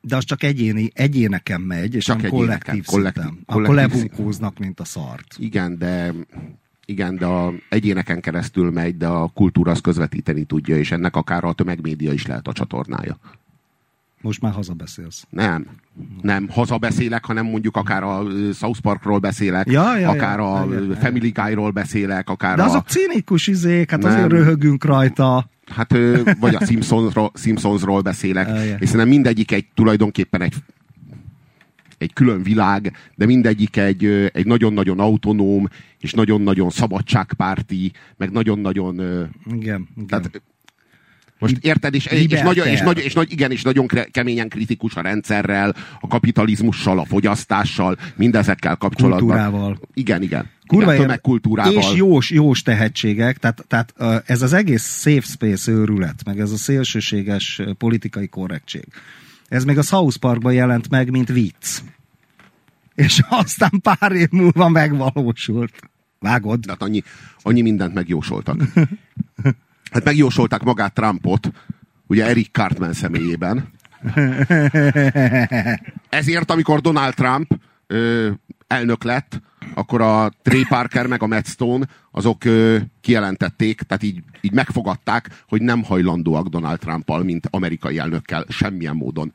De 0.00 0.16
az 0.16 0.24
csak 0.24 0.42
egyéni, 0.42 0.90
egyéneken 0.94 1.60
megy, 1.60 1.94
és 1.94 2.04
csak 2.04 2.22
nem 2.22 2.30
kollektív, 2.30 2.84
kollektív, 2.84 3.22
szinten. 3.22 3.44
kollektív, 3.46 3.54
Akkor 3.64 3.74
lebunkóznak, 3.74 4.58
mint 4.58 4.80
a 4.80 4.84
szart. 4.84 5.34
Igen, 5.38 5.78
de 5.78 6.12
igen, 6.90 7.16
de 7.16 7.26
a 7.26 7.52
egyéneken 7.68 8.20
keresztül 8.20 8.70
megy, 8.70 8.96
de 8.96 9.06
a 9.06 9.28
kultúra 9.28 9.70
az 9.70 9.80
közvetíteni 9.80 10.44
tudja, 10.44 10.76
és 10.76 10.90
ennek 10.90 11.16
akár 11.16 11.44
a 11.44 11.52
tömegmédia 11.52 12.12
is 12.12 12.26
lehet 12.26 12.48
a 12.48 12.52
csatornája. 12.52 13.18
Most 14.20 14.40
már 14.40 14.52
hazabeszélsz. 14.52 15.26
Nem. 15.30 15.66
Nem, 16.22 16.48
hazabeszélek, 16.48 17.24
hanem 17.24 17.46
mondjuk 17.46 17.76
akár 17.76 18.02
a 18.02 18.22
South 18.54 18.80
Parkról 18.80 19.18
beszélek, 19.18 19.70
ja, 19.70 19.96
ja, 19.96 20.08
akár 20.08 20.38
ja, 20.38 20.54
a 20.54 20.72
ja, 20.72 20.94
Family 20.94 21.30
Guy-ról 21.30 21.70
beszélek, 21.70 22.28
akár 22.28 22.56
De 22.56 22.62
azok 22.62 22.84
a... 22.86 22.90
cinikus 22.90 23.46
izék, 23.46 23.90
hát 23.90 24.02
nem. 24.02 24.12
azért 24.12 24.30
röhögünk 24.30 24.84
rajta. 24.84 25.50
Hát, 25.66 25.96
vagy 26.40 26.54
a 26.54 26.64
Simpsonsról, 26.64 27.32
Simpsonsról 27.34 28.00
beszélek, 28.00 28.48
ja, 28.54 28.62
ja. 28.62 28.76
és 28.76 28.88
szerintem 28.88 29.08
mindegyik 29.08 29.52
egy 29.52 29.66
tulajdonképpen 29.74 30.42
egy 30.42 30.54
egy 32.00 32.12
külön 32.12 32.42
világ, 32.42 32.92
de 33.14 33.26
mindegyik 33.26 33.76
egy, 33.76 34.04
egy 34.32 34.46
nagyon-nagyon 34.46 35.00
autonóm, 35.00 35.68
és 35.98 36.12
nagyon-nagyon 36.12 36.70
szabadságpárti, 36.70 37.92
meg 38.16 38.30
nagyon-nagyon... 38.30 38.94
Igen, 38.94 39.88
igen. 39.96 40.06
Tehát 40.08 40.42
most 41.38 41.56
érted, 41.60 41.94
és, 41.94 42.06
és, 42.06 42.40
nagyon, 42.40 42.66
és, 42.66 42.80
nagy, 42.80 42.98
és 42.98 43.12
nagy, 43.12 43.32
igen, 43.32 43.50
és 43.50 43.62
nagyon 43.62 43.86
keményen 44.10 44.48
kritikus 44.48 44.94
a 44.94 45.00
rendszerrel, 45.00 45.76
a 46.00 46.06
kapitalizmussal, 46.06 46.98
a 46.98 47.04
fogyasztással, 47.04 47.96
mindezekkel 48.16 48.76
kapcsolatban. 48.76 49.20
Kultúrával. 49.20 49.78
Igen, 49.94 50.22
igen. 50.22 50.48
Kurva 50.66 50.92
igen, 50.92 51.04
tömegkultúrával. 51.04 51.72
És 51.72 51.92
jós, 51.94 52.30
jós 52.30 52.62
tehetségek, 52.62 53.38
tehát, 53.38 53.64
tehát 53.68 53.94
ez 54.26 54.42
az 54.42 54.52
egész 54.52 55.00
safe 55.00 55.26
space 55.26 55.70
őrület, 55.70 56.24
meg 56.24 56.40
ez 56.40 56.50
a 56.50 56.56
szélsőséges 56.56 57.62
politikai 57.78 58.28
korrektség. 58.28 58.84
Ez 59.50 59.64
még 59.64 59.78
a 59.78 59.82
South 59.82 60.16
Parkban 60.16 60.52
jelent 60.52 60.88
meg, 60.88 61.10
mint 61.10 61.28
vicc. 61.28 61.80
És 62.94 63.22
aztán 63.28 63.80
pár 63.82 64.12
év 64.12 64.28
múlva 64.30 64.68
megvalósult. 64.68 65.72
Vágod? 66.18 66.60
Tehát 66.60 66.82
annyi, 66.82 67.02
annyi 67.42 67.60
mindent 67.60 67.94
megjósoltak. 67.94 68.62
Hát 69.92 70.04
megjósolták 70.04 70.62
magát 70.62 70.94
Trumpot, 70.94 71.50
ugye 72.06 72.26
Eric 72.26 72.50
Cartman 72.52 72.92
személyében. 72.92 73.68
Ezért, 76.08 76.50
amikor 76.50 76.80
Donald 76.80 77.14
Trump 77.14 77.60
ö, 77.86 78.30
elnök 78.70 79.04
lett, 79.04 79.40
akkor 79.74 80.00
a 80.00 80.32
Trey 80.42 80.64
Parker 80.68 81.06
meg 81.06 81.22
a 81.22 81.26
Matt 81.26 81.46
Stone 81.46 81.86
azok 82.10 82.44
ö, 82.44 82.76
kijelentették, 83.00 83.80
tehát 83.80 84.02
így, 84.02 84.22
így 84.40 84.52
megfogadták, 84.52 85.42
hogy 85.48 85.62
nem 85.62 85.84
hajlandóak 85.84 86.46
Donald 86.46 86.78
Trumpal, 86.78 87.22
mint 87.22 87.48
amerikai 87.50 87.98
elnökkel 87.98 88.44
semmilyen 88.48 88.96
módon 88.96 89.32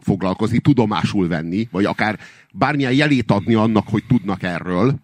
foglalkozni, 0.00 0.58
tudomásul 0.58 1.28
venni, 1.28 1.68
vagy 1.70 1.84
akár 1.84 2.18
bármilyen 2.52 2.92
jelét 2.92 3.30
adni 3.30 3.54
annak, 3.54 3.88
hogy 3.88 4.04
tudnak 4.08 4.42
erről, 4.42 4.94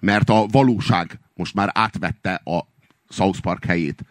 mert 0.00 0.30
a 0.30 0.46
valóság 0.50 1.18
most 1.34 1.54
már 1.54 1.70
átvette 1.74 2.34
a 2.44 2.66
South 3.08 3.40
Park 3.40 3.64
helyét. 3.64 4.04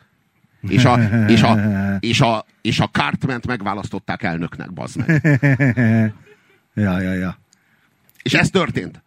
És 0.62 0.86
a, 0.86 1.00
és 1.28 1.42
a, 1.42 1.58
és 2.00 2.22
a, 2.22 2.46
és 2.62 2.80
a 2.80 2.88
Cartment 2.88 3.48
megválasztották 3.48 4.24
elnöknek, 4.24 4.74
bazd 4.74 4.98
meg. 4.98 5.22
ja, 6.86 7.00
ja, 7.00 7.14
ja. 7.14 7.38
És 8.22 8.34
ez 8.34 8.50
történt. 8.50 9.04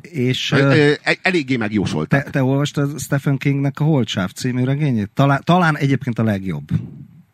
És, 0.00 0.52
uh, 0.52 0.92
eléggé 1.22 1.56
megjósolták. 1.56 2.24
Te, 2.24 2.30
te 2.30 2.42
olvastad 2.42 3.00
Stephen 3.00 3.36
Kingnek 3.36 3.80
a 3.80 3.84
Holcsáv 3.84 4.30
című 4.30 4.64
regényét? 4.64 5.10
Talán, 5.14 5.40
talán 5.44 5.76
egyébként 5.76 6.18
a 6.18 6.22
legjobb. 6.22 6.70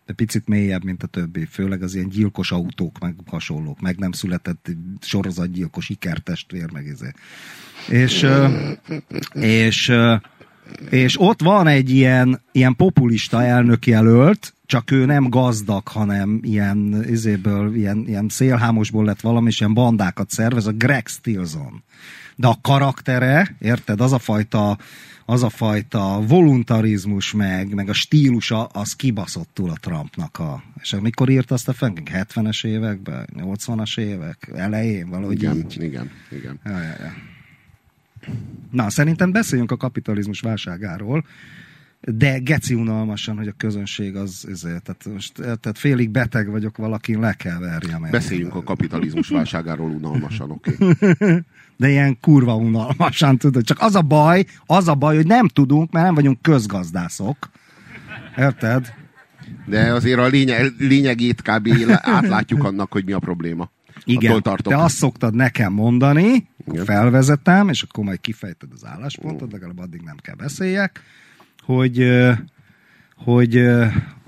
De 0.07 0.13
picit 0.13 0.49
mélyebb, 0.49 0.85
mint 0.85 1.03
a 1.03 1.07
többi. 1.07 1.45
Főleg 1.45 1.83
az 1.83 1.95
ilyen 1.95 2.09
gyilkos 2.09 2.53
autók, 2.53 2.99
meg 2.99 3.15
hasonlók. 3.27 3.81
Meg 3.81 3.97
nem 3.99 4.13
született 4.13 4.71
sorozatgyilkos 5.01 5.89
ikertestvér, 5.89 6.73
meg 6.73 6.89
ezé. 6.89 7.13
És, 7.89 8.27
és 9.33 9.93
és 10.91 11.21
ott 11.21 11.43
van 11.43 11.67
egy 11.67 11.91
ilyen, 11.91 12.41
ilyen 12.53 12.77
populista 12.77 13.43
elnök 13.43 13.87
jelölt, 13.87 14.55
csak 14.67 14.91
ő 14.91 15.05
nem 15.05 15.29
gazdag, 15.29 15.89
hanem 15.89 16.41
ilyen, 16.43 17.05
izéből, 17.09 17.75
ilyen, 17.75 18.05
ilyen 18.07 18.29
szélhámosból 18.29 19.05
lett 19.05 19.21
valami, 19.21 19.49
és 19.49 19.61
ilyen 19.61 19.75
bandákat 19.75 20.31
szervez, 20.31 20.67
a 20.67 20.73
Greg 20.73 21.07
Stilson. 21.07 21.83
De 22.37 22.47
a 22.47 22.59
karaktere, 22.63 23.57
érted, 23.59 24.01
az 24.01 24.13
a 24.13 24.19
fajta, 24.19 24.79
az 25.25 25.43
a 25.43 25.49
fajta 25.49 26.25
voluntarizmus 26.29 27.33
meg, 27.33 27.75
meg 27.75 27.89
a 27.89 27.93
stílusa, 27.93 28.65
az 28.65 28.93
kibaszottul 28.93 29.71
a 29.71 29.77
Trumpnak 29.81 30.39
a... 30.39 30.63
És 30.81 30.97
mikor 31.01 31.29
írt 31.29 31.51
azt 31.51 31.69
a 31.69 31.73
Frank? 31.73 32.01
70-es 32.13 32.67
években? 32.67 33.29
80-as 33.37 33.99
évek? 33.99 34.51
Elején? 34.55 35.09
Valahogy 35.09 35.43
igen, 35.43 35.57
így? 35.57 35.83
Igen, 35.83 36.11
igen. 36.31 36.61
Ja, 36.65 36.79
ja, 36.79 36.95
ja. 36.99 37.13
Na, 38.71 38.91
szerintem 38.91 39.33
beszéljünk 39.33 39.71
a 39.71 39.77
kapitalizmus 39.77 40.41
válságáról, 40.41 41.25
de 42.01 42.39
geci 42.39 42.75
unalmasan, 42.75 43.37
hogy 43.37 43.49
a 43.49 43.53
közönség 43.57 44.17
az, 44.17 44.47
ezért, 44.51 44.83
tehát, 44.83 45.05
most, 45.13 45.33
tehát 45.35 45.79
félig 45.79 46.11
beteg 46.11 46.51
vagyok, 46.51 46.77
valakin 46.77 47.21
le 47.21 47.33
kell 47.33 47.59
verjem. 47.59 48.07
Beszéljünk 48.11 48.55
a 48.55 48.63
kapitalizmus 48.63 49.29
válságáról 49.39 49.91
unalmasan, 49.91 50.51
oké? 50.51 50.77
Okay? 50.79 51.41
De 51.77 51.89
ilyen 51.89 52.19
kurva 52.21 52.57
unalmasan, 52.57 53.39
tudod. 53.39 53.65
Csak 53.65 53.81
az 53.81 53.95
a 53.95 54.03
baj, 54.03 54.45
az 54.67 54.89
a 54.89 54.95
baj, 54.95 55.17
hogy 55.17 55.27
nem 55.27 55.49
tudunk, 55.49 55.93
mert 55.93 56.05
nem 56.05 56.15
vagyunk 56.15 56.43
közgazdászok. 56.43 57.51
Érted? 58.37 58.93
De 59.67 59.93
azért 59.93 60.19
a 60.19 60.27
lényeg, 60.27 60.73
lényegét 60.79 61.43
kb. 61.43 61.69
átlátjuk 62.17 62.65
annak, 62.65 62.93
hogy 62.93 63.05
mi 63.05 63.13
a 63.13 63.19
probléma. 63.19 63.71
Igen, 64.05 64.43
te 64.43 64.77
azt 64.77 64.97
szoktad 64.97 65.35
nekem 65.35 65.73
mondani, 65.73 66.49
Igen. 66.67 66.85
felvezetem, 66.85 67.69
és 67.69 67.83
akkor 67.83 68.05
majd 68.05 68.21
kifejted 68.21 68.69
az 68.73 68.85
álláspontot, 68.85 69.53
legalább 69.53 69.79
addig 69.79 70.01
nem 70.01 70.17
kell 70.17 70.35
beszéljek, 70.35 71.03
hogy, 71.63 72.09
hogy 73.17 73.65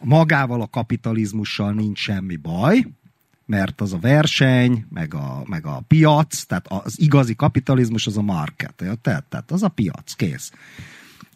magával 0.03 0.61
a 0.61 0.67
kapitalizmussal 0.67 1.73
nincs 1.73 1.99
semmi 1.99 2.37
baj, 2.37 2.87
mert 3.47 3.81
az 3.81 3.93
a 3.93 3.99
verseny, 3.99 4.87
meg 4.91 5.15
a, 5.15 5.43
meg 5.47 5.67
a 5.67 5.83
piac, 5.89 6.43
tehát 6.43 6.67
az 6.69 7.01
igazi 7.01 7.35
kapitalizmus 7.35 8.07
az 8.07 8.17
a 8.17 8.23
market, 8.23 8.75
tehát, 9.03 9.25
tehát 9.25 9.51
az 9.51 9.63
a 9.63 9.69
piac, 9.69 10.13
kész. 10.13 10.53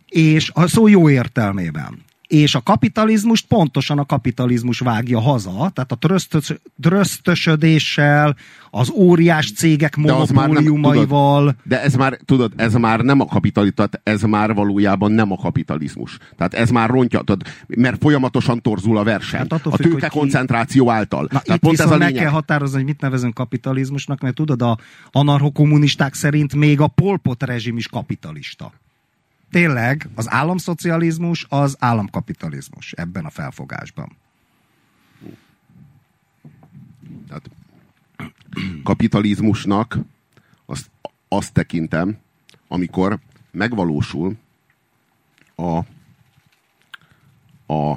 És 0.09 0.51
a 0.55 0.67
szó 0.67 0.87
jó 0.87 1.11
értelmében 1.11 2.07
és 2.29 2.55
a 2.55 2.61
kapitalizmust 2.61 3.47
pontosan 3.47 3.99
a 3.99 4.07
kapitalizmus 4.07 4.79
vágja 4.79 5.21
haza, 5.21 5.51
tehát 5.51 5.93
a 5.93 5.95
trösztös, 5.95 6.55
trösztösödéssel, 6.81 8.37
az 8.71 8.91
óriás 8.91 9.53
cégek 9.53 9.97
monopóliumaival. 9.97 11.45
De, 11.45 11.55
de 11.65 11.83
ez 11.83 11.95
már, 11.95 12.19
tudod, 12.25 12.53
ez 12.57 12.75
már 12.75 13.01
nem 13.01 13.21
a 13.21 13.27
kapitalizmus, 13.27 13.89
ez 14.03 14.23
már 14.23 14.55
valójában 14.55 15.13
nem 15.13 15.33
a 15.33 15.37
kapitalizmus. 15.37 16.19
Tehát 16.37 16.55
ez 16.55 16.71
már 16.71 16.91
rontja, 16.91 17.19
tudod, 17.19 17.43
mert 17.67 18.01
folyamatosan 18.01 18.63
torzul 18.63 18.97
a 18.97 19.03
verseny. 19.03 19.41
Hát 19.41 19.67
a 19.67 19.77
tőke 19.77 20.09
koncentráció 20.09 20.91
által. 20.91 21.29
Na, 21.31 21.41
Tehát 21.41 21.61
pont 21.61 21.81
ez 21.81 21.91
a 21.91 21.97
meg 21.97 22.13
kell 22.13 22.31
határozni, 22.31 22.77
hogy 22.77 22.87
mit 22.87 23.01
nevezünk 23.01 23.35
kapitalizmusnak, 23.35 24.21
mert 24.21 24.35
tudod, 24.35 24.63
a 24.63 24.79
anarchokommunisták 25.11 26.15
szerint 26.15 26.55
még 26.55 26.81
a 26.81 26.87
polpot 26.87 27.43
rezsim 27.43 27.77
is 27.77 27.87
kapitalista. 27.87 28.73
Tényleg 29.51 30.09
az 30.15 30.31
államszocializmus 30.31 31.47
az 31.49 31.77
államkapitalizmus 31.79 32.93
ebben 32.93 33.25
a 33.25 33.31
felfogásban. 33.31 34.17
Tehát 37.29 37.51
kapitalizmusnak 38.83 39.99
azt, 40.67 40.91
azt 41.29 41.53
tekintem, 41.53 42.19
amikor 42.69 43.19
megvalósul 43.51 44.37
a, 45.55 45.79
a, 47.73 47.97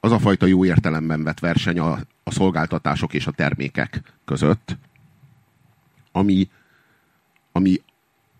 az 0.00 0.12
a 0.12 0.18
fajta 0.18 0.46
jó 0.46 0.64
értelemben 0.64 1.22
vett 1.22 1.38
verseny 1.38 1.78
a, 1.78 1.98
a 2.22 2.30
szolgáltatások 2.30 3.14
és 3.14 3.26
a 3.26 3.30
termékek 3.30 4.02
között, 4.24 4.76
ami, 6.12 6.50
ami 7.52 7.82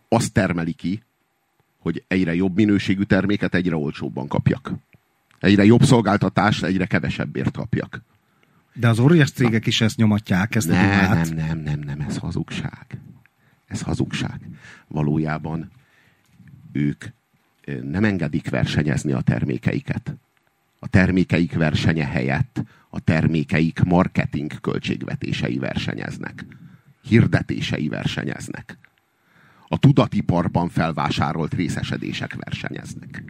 azt 0.09 0.33
termeli 0.33 0.73
ki, 0.73 1.03
hogy 1.89 2.05
egyre 2.09 2.35
jobb 2.35 2.55
minőségű 2.55 3.03
terméket 3.03 3.55
egyre 3.55 3.77
olcsóbban 3.77 4.29
kapjak. 4.29 4.73
Egyre 5.39 5.65
jobb 5.65 5.83
szolgáltatást 5.83 6.65
egyre 6.65 6.87
kevesebbért 6.87 7.51
kapjak. 7.51 8.03
De 8.75 8.89
az 8.89 8.99
óriás 8.99 9.31
cégek 9.31 9.67
is 9.67 9.81
ezt 9.81 9.97
nyomatják, 9.97 10.55
ezt 10.55 10.69
nem, 10.69 11.11
nem, 11.11 11.29
nem, 11.35 11.59
nem, 11.59 11.81
nem, 11.81 12.01
ez 12.01 12.17
hazugság. 12.17 13.01
Ez 13.67 13.81
hazugság. 13.81 14.41
Valójában 14.89 15.71
ők 16.73 17.05
nem 17.83 18.05
engedik 18.05 18.51
versenyezni 18.51 19.13
a 19.13 19.21
termékeiket. 19.21 20.17
A 20.79 20.89
termékeik 20.89 21.53
versenye 21.55 22.07
helyett 22.07 22.63
a 22.91 23.01
termékeik 23.01 23.83
marketing 23.83 24.61
költségvetései 24.61 25.59
versenyeznek. 25.59 26.47
Hirdetései 27.03 27.89
versenyeznek. 27.89 28.79
A 29.69 29.79
tudatiparban 29.79 30.69
felvásárolt 30.69 31.55
részesedések 31.55 32.35
versenyeznek. 32.35 33.23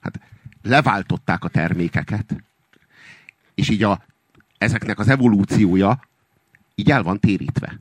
Hát 0.00 0.20
leváltották 0.62 1.44
a 1.44 1.48
termékeket, 1.48 2.44
és 3.54 3.68
így 3.68 3.82
a, 3.82 4.04
ezeknek 4.58 4.98
az 4.98 5.08
evolúciója 5.08 6.00
így 6.74 6.90
el 6.90 7.02
van 7.02 7.20
térítve. 7.20 7.80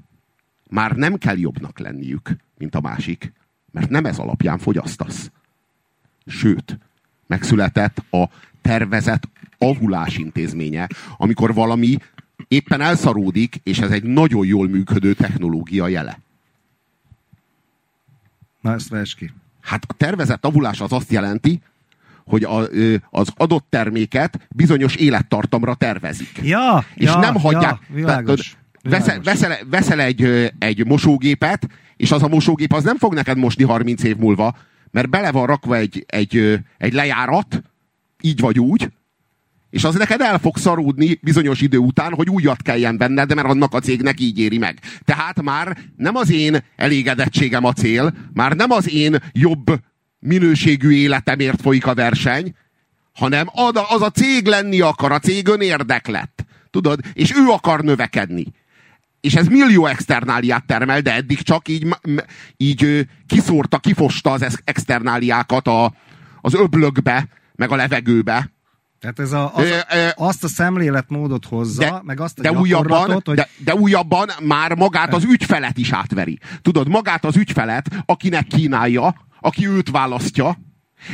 Már 0.69 0.95
nem 0.95 1.17
kell 1.17 1.37
jobbnak 1.37 1.79
lenniük, 1.79 2.35
mint 2.57 2.75
a 2.75 2.81
másik, 2.81 3.33
mert 3.71 3.89
nem 3.89 4.05
ez 4.05 4.17
alapján 4.17 4.57
fogyasztasz. 4.57 5.31
Sőt, 6.25 6.79
megszületett 7.27 8.03
a 8.11 8.29
tervezett 8.61 9.27
avulás 9.57 10.17
intézménye, 10.17 10.87
amikor 11.17 11.53
valami 11.53 11.97
éppen 12.47 12.81
elszaródik, 12.81 13.55
és 13.63 13.79
ez 13.79 13.91
egy 13.91 14.03
nagyon 14.03 14.45
jól 14.45 14.67
működő 14.67 15.13
technológia 15.13 15.87
jele. 15.87 16.19
Na, 18.63 18.73
ezt 18.73 18.89
vesz 18.89 19.13
ki. 19.13 19.33
Hát 19.61 19.85
a 19.87 19.93
tervezett 19.93 20.45
avulás 20.45 20.81
az 20.81 20.91
azt 20.91 21.11
jelenti, 21.11 21.61
hogy 22.25 22.43
a, 22.43 22.61
az 23.09 23.27
adott 23.35 23.65
terméket 23.69 24.47
bizonyos 24.49 24.95
élettartamra 24.95 25.75
tervezik. 25.75 26.39
Ja, 26.43 26.85
és 26.95 27.05
ja, 27.05 27.19
nem 27.19 27.35
hagyják. 27.35 27.63
Ja, 27.63 27.95
világos, 27.95 28.57
világos. 28.81 29.05
Veszel, 29.05 29.21
veszel, 29.21 29.57
veszel 29.69 29.99
egy, 29.99 30.53
egy 30.59 30.85
mosógépet, 30.85 31.67
és 31.97 32.11
az 32.11 32.23
a 32.23 32.27
mosógép 32.27 32.73
az 32.73 32.83
nem 32.83 32.97
fog 32.97 33.13
neked 33.13 33.37
mosni 33.37 33.63
30 33.63 34.03
év 34.03 34.17
múlva, 34.17 34.57
mert 34.91 35.09
bele 35.09 35.31
van 35.31 35.45
rakva 35.45 35.75
egy, 35.75 36.05
egy, 36.07 36.59
egy 36.77 36.93
lejárat, 36.93 37.63
így 38.21 38.39
vagy 38.39 38.59
úgy, 38.59 38.91
és 39.73 39.83
az 39.83 39.95
neked 39.95 40.21
el 40.21 40.39
fog 40.39 40.57
szaródni 40.57 41.19
bizonyos 41.21 41.61
idő 41.61 41.77
után, 41.77 42.13
hogy 42.13 42.29
újat 42.29 42.61
kelljen 42.61 42.97
benned, 42.97 43.35
mert 43.35 43.47
annak 43.47 43.73
a 43.73 43.79
cégnek 43.79 44.19
így 44.19 44.39
éri 44.39 44.57
meg. 44.57 44.79
Tehát 45.05 45.41
már 45.41 45.77
nem 45.95 46.15
az 46.15 46.31
én 46.31 46.63
elégedettségem 46.75 47.63
a 47.63 47.73
cél, 47.73 48.13
már 48.33 48.55
nem 48.55 48.71
az 48.71 48.89
én 48.89 49.17
jobb 49.31 49.79
minőségű 50.19 50.91
életemért 50.91 51.61
folyik 51.61 51.85
a 51.85 51.93
verseny, 51.93 52.55
hanem 53.13 53.47
az 53.89 54.01
a 54.01 54.09
cég 54.09 54.45
lenni 54.45 54.81
akar, 54.81 55.11
a 55.11 55.19
cég 55.19 55.47
önérdek 55.47 56.07
lett. 56.07 56.45
Tudod? 56.69 56.99
És 57.13 57.35
ő 57.35 57.47
akar 57.47 57.81
növekedni. 57.81 58.45
És 59.21 59.35
ez 59.35 59.47
millió 59.47 59.85
externáliát 59.85 60.65
termel, 60.65 61.01
de 61.01 61.13
eddig 61.13 61.41
csak 61.41 61.67
így, 61.67 61.87
így 62.57 63.07
kiszórta, 63.27 63.77
kifosta 63.77 64.31
az 64.31 64.61
externáliákat 64.63 65.67
a, 65.67 65.93
az 66.41 66.53
öblökbe, 66.53 67.27
meg 67.55 67.71
a 67.71 67.75
levegőbe. 67.75 68.51
Tehát 69.03 69.19
ez 69.19 69.31
a, 69.31 69.55
az, 69.55 69.85
azt 70.15 70.43
a 70.43 70.47
szemléletmódot 70.47 71.45
hozza, 71.45 71.81
de, 71.81 72.01
meg 72.03 72.19
azt 72.19 72.39
a 72.39 72.41
de 72.41 72.51
újabban, 72.51 73.21
hogy... 73.23 73.35
de, 73.35 73.47
de 73.57 73.75
újabban 73.75 74.29
már 74.43 74.75
magát 74.75 75.13
az 75.13 75.23
ügyfelet 75.23 75.77
is 75.77 75.91
átveri. 75.91 76.39
Tudod, 76.61 76.87
magát 76.87 77.25
az 77.25 77.35
ügyfelet, 77.35 78.03
akinek 78.05 78.47
kínálja, 78.47 79.15
aki 79.39 79.67
őt 79.67 79.89
választja, 79.89 80.57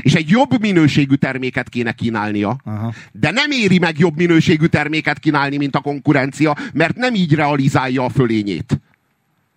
és 0.02 0.14
egy 0.14 0.30
jobb 0.30 0.60
minőségű 0.60 1.16
terméket 1.16 1.70
kéne 1.70 1.92
kínálnia, 1.92 2.58
Aha. 2.64 2.94
de 3.12 3.32
nem 3.32 3.52
éri 3.52 3.80
meg 3.80 4.00
jobb 4.00 4.16
minőségű 4.16 4.66
terméket 4.66 5.20
kínálni, 5.20 5.58
mint 5.58 5.76
a 5.76 5.80
konkurencia, 5.80 6.56
mert 6.74 6.96
nem 6.96 7.14
így 7.14 7.34
realizálja 7.34 8.04
a 8.04 8.10
fölényét 8.10 8.82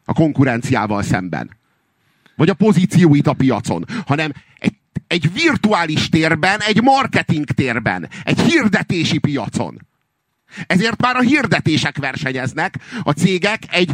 a 0.04 0.12
konkurenciával 0.12 1.02
szemben. 1.02 1.50
Vagy 2.36 2.48
a 2.48 2.54
pozícióit 2.54 3.26
a 3.26 3.32
piacon, 3.32 3.84
hanem 4.06 4.32
egy, 4.58 4.74
egy 5.12 5.32
virtuális 5.32 6.08
térben, 6.08 6.60
egy 6.60 6.82
marketing 6.82 7.44
térben, 7.44 8.08
egy 8.24 8.40
hirdetési 8.40 9.18
piacon. 9.18 9.86
Ezért 10.66 11.00
már 11.00 11.16
a 11.16 11.20
hirdetések 11.20 11.96
versenyeznek, 11.96 12.74
a 13.02 13.10
cégek 13.12 13.62
egy, 13.70 13.90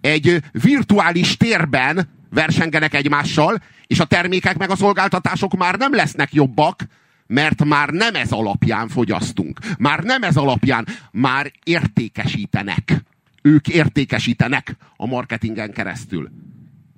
egy 0.00 0.42
virtuális 0.52 1.36
térben 1.36 2.08
versengenek 2.30 2.94
egymással, 2.94 3.62
és 3.86 4.00
a 4.00 4.04
termékek 4.04 4.56
meg 4.58 4.70
a 4.70 4.76
szolgáltatások 4.76 5.56
már 5.56 5.74
nem 5.74 5.94
lesznek 5.94 6.32
jobbak, 6.32 6.86
mert 7.26 7.64
már 7.64 7.88
nem 7.88 8.14
ez 8.14 8.32
alapján 8.32 8.88
fogyasztunk. 8.88 9.58
Már 9.78 10.02
nem 10.02 10.22
ez 10.22 10.36
alapján, 10.36 10.86
már 11.10 11.52
értékesítenek. 11.64 13.04
Ők 13.42 13.68
értékesítenek 13.68 14.76
a 14.96 15.06
marketingen 15.06 15.72
keresztül. 15.72 16.30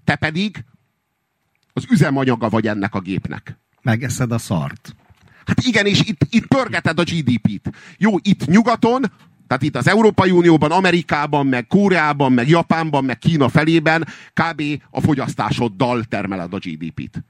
Te 0.05 0.17
pedig 0.17 0.65
az 1.73 1.85
üzemanyaga 1.91 2.49
vagy 2.49 2.67
ennek 2.67 2.95
a 2.95 3.01
gépnek. 3.01 3.59
Megeszed 3.83 4.33
a 4.33 4.39
szart. 4.39 4.95
Hát 5.47 5.61
igen, 5.61 5.87
és 5.87 6.01
itt, 6.01 6.27
itt 6.31 6.47
pörgeted 6.47 6.99
a 6.99 7.03
GDP-t. 7.03 7.71
Jó, 7.99 8.15
itt 8.23 8.47
nyugaton 8.47 9.05
tehát 9.51 9.65
itt 9.65 9.77
az 9.77 9.89
Európai 9.89 10.31
Unióban, 10.31 10.71
Amerikában, 10.71 11.47
meg 11.47 11.67
Kóreában, 11.67 12.33
meg 12.33 12.49
Japánban, 12.49 13.05
meg 13.05 13.19
Kína 13.19 13.49
felében 13.49 14.07
kb. 14.33 14.63
a 14.91 15.01
fogyasztásoddal 15.01 16.05
termeled 16.05 16.55
a 16.55 16.59
GDP-t. 16.59 17.25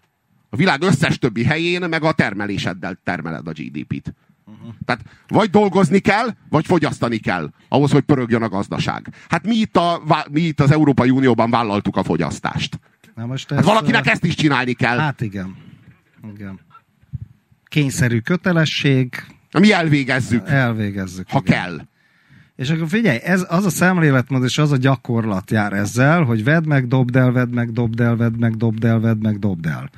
A 0.51 0.57
világ 0.57 0.83
összes 0.83 1.19
többi 1.19 1.45
helyén 1.45 1.89
meg 1.89 2.03
a 2.03 2.13
termeléseddel 2.13 2.99
termeled 3.05 3.47
a 3.49 3.53
GDP-t. 3.53 4.15
Uh-huh. 4.45 4.75
Tehát 4.85 5.03
vagy 5.29 5.51
dolgozni 5.51 5.99
kell, 5.99 6.29
vagy 6.49 6.67
fogyasztani 6.67 7.19
kell, 7.19 7.51
ahhoz, 7.69 7.91
hogy 7.91 8.03
pörögjön 8.03 8.43
a 8.43 8.49
gazdaság. 8.49 9.15
Hát 9.29 9.45
mi 9.47 9.55
itt, 9.55 9.77
a, 9.77 10.03
mi 10.31 10.41
itt 10.41 10.61
az 10.61 10.71
Európai 10.71 11.11
Unióban 11.11 11.51
vállaltuk 11.51 11.97
a 11.97 12.03
fogyasztást. 12.03 12.81
Na 13.21 13.27
most 13.27 13.49
hát 13.49 13.59
ezt, 13.59 13.69
hát 13.69 13.75
valakinek 13.75 14.07
ezt 14.07 14.25
is 14.25 14.35
csinálni 14.35 14.73
kell. 14.73 14.99
Hát 14.99 15.21
igen. 15.21 15.57
igen. 16.35 16.61
Kényszerű 17.65 18.19
kötelesség. 18.19 19.25
Mi 19.59 19.73
elvégezzük. 19.73 20.49
Elvégezzük. 20.49 21.29
Ha 21.31 21.43
igen. 21.45 21.61
kell. 21.61 21.81
És 22.57 22.71
akkor 22.71 22.89
figyelj, 22.89 23.19
ez, 23.23 23.47
az 23.49 23.65
a 23.65 23.71
szemléletmód 23.71 24.45
és 24.45 24.59
az 24.59 24.73
a 24.73 24.77
gyakorlat 24.77 25.51
jár 25.51 25.73
ezzel, 25.73 26.23
hogy 26.23 26.45
vedd 26.45 26.67
meg, 26.67 26.89
dobd 26.89 27.17
el, 27.17 27.33
vedd 27.33 27.49
meg, 27.49 27.73
dobd 27.73 28.01
el, 28.01 28.17
vedd 28.17 28.39
meg, 28.39 28.57
dobd 28.57 28.85
el, 28.85 29.01
vedd 29.01 29.19
meg, 29.23 29.39
dobd 29.39 29.67
el. 29.67 29.91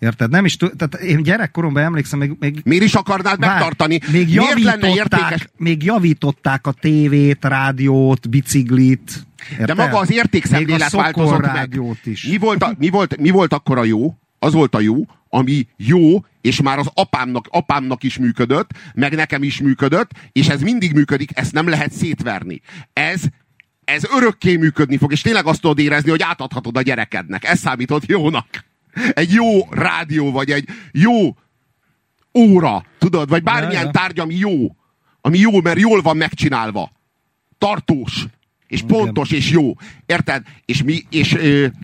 Érted? 0.00 0.30
Nem 0.30 0.44
is 0.44 0.56
tud, 0.56 0.72
tehát 0.76 0.94
én 1.04 1.22
gyerekkoromban 1.22 1.82
emlékszem, 1.82 2.18
még... 2.18 2.32
még 2.38 2.60
Miért 2.64 2.84
is 2.84 2.94
akarnád 2.94 3.40
vár, 3.40 3.50
megtartani? 3.50 4.00
Még 4.12 4.34
értékes? 4.82 5.48
Még 5.56 5.82
javították 5.82 6.66
a 6.66 6.72
tévét, 6.72 7.44
rádiót, 7.44 8.28
biciklit. 8.28 9.26
Érted? 9.50 9.66
De 9.66 9.74
maga 9.74 9.98
az 9.98 10.12
értékszemlélet 10.12 10.90
változott 10.90 11.52
meg. 11.52 11.80
Is. 12.04 12.24
Mi 12.24 12.36
volt, 12.36 12.62
a, 12.62 12.74
mi, 12.78 12.88
volt, 12.88 13.16
mi 13.16 13.30
volt 13.30 13.52
akkor 13.52 13.78
a 13.78 13.84
jó? 13.84 14.14
Az 14.38 14.52
volt 14.52 14.74
a 14.74 14.80
jó, 14.80 14.96
ami 15.28 15.66
jó, 15.76 16.24
és 16.40 16.62
már 16.62 16.78
az 16.78 16.90
apámnak, 16.94 17.46
apámnak 17.50 18.02
is 18.02 18.18
működött, 18.18 18.70
meg 18.94 19.14
nekem 19.14 19.42
is 19.42 19.60
működött, 19.60 20.10
és 20.32 20.48
ez 20.48 20.60
mindig 20.60 20.92
működik, 20.92 21.30
ezt 21.34 21.52
nem 21.52 21.68
lehet 21.68 21.92
szétverni. 21.92 22.60
Ez, 22.92 23.22
ez 23.84 24.04
örökké 24.16 24.56
működni 24.56 24.96
fog, 24.96 25.12
és 25.12 25.20
tényleg 25.20 25.46
azt 25.46 25.60
tudod 25.60 25.78
érezni, 25.78 26.10
hogy 26.10 26.22
átadhatod 26.22 26.76
a 26.76 26.82
gyerekednek. 26.82 27.44
Ez 27.44 27.58
számított 27.58 28.06
jónak. 28.06 28.46
Egy 29.12 29.32
jó 29.32 29.64
rádió, 29.70 30.32
vagy 30.32 30.50
egy 30.50 30.68
jó 30.92 31.36
óra, 32.38 32.84
tudod, 32.98 33.28
vagy 33.28 33.42
bármilyen 33.42 33.92
tárgy, 33.92 34.18
ami 34.18 34.34
jó. 34.34 34.76
Ami 35.20 35.38
jó, 35.38 35.60
mert 35.60 35.78
jól 35.78 36.00
van 36.02 36.16
megcsinálva. 36.16 36.92
Tartós. 37.58 38.26
És 38.66 38.82
pontos, 38.82 39.30
és 39.30 39.50
jó. 39.50 39.74
Érted? 40.06 40.46
És 40.64 40.82
mi, 40.82 41.02
és, 41.10 41.32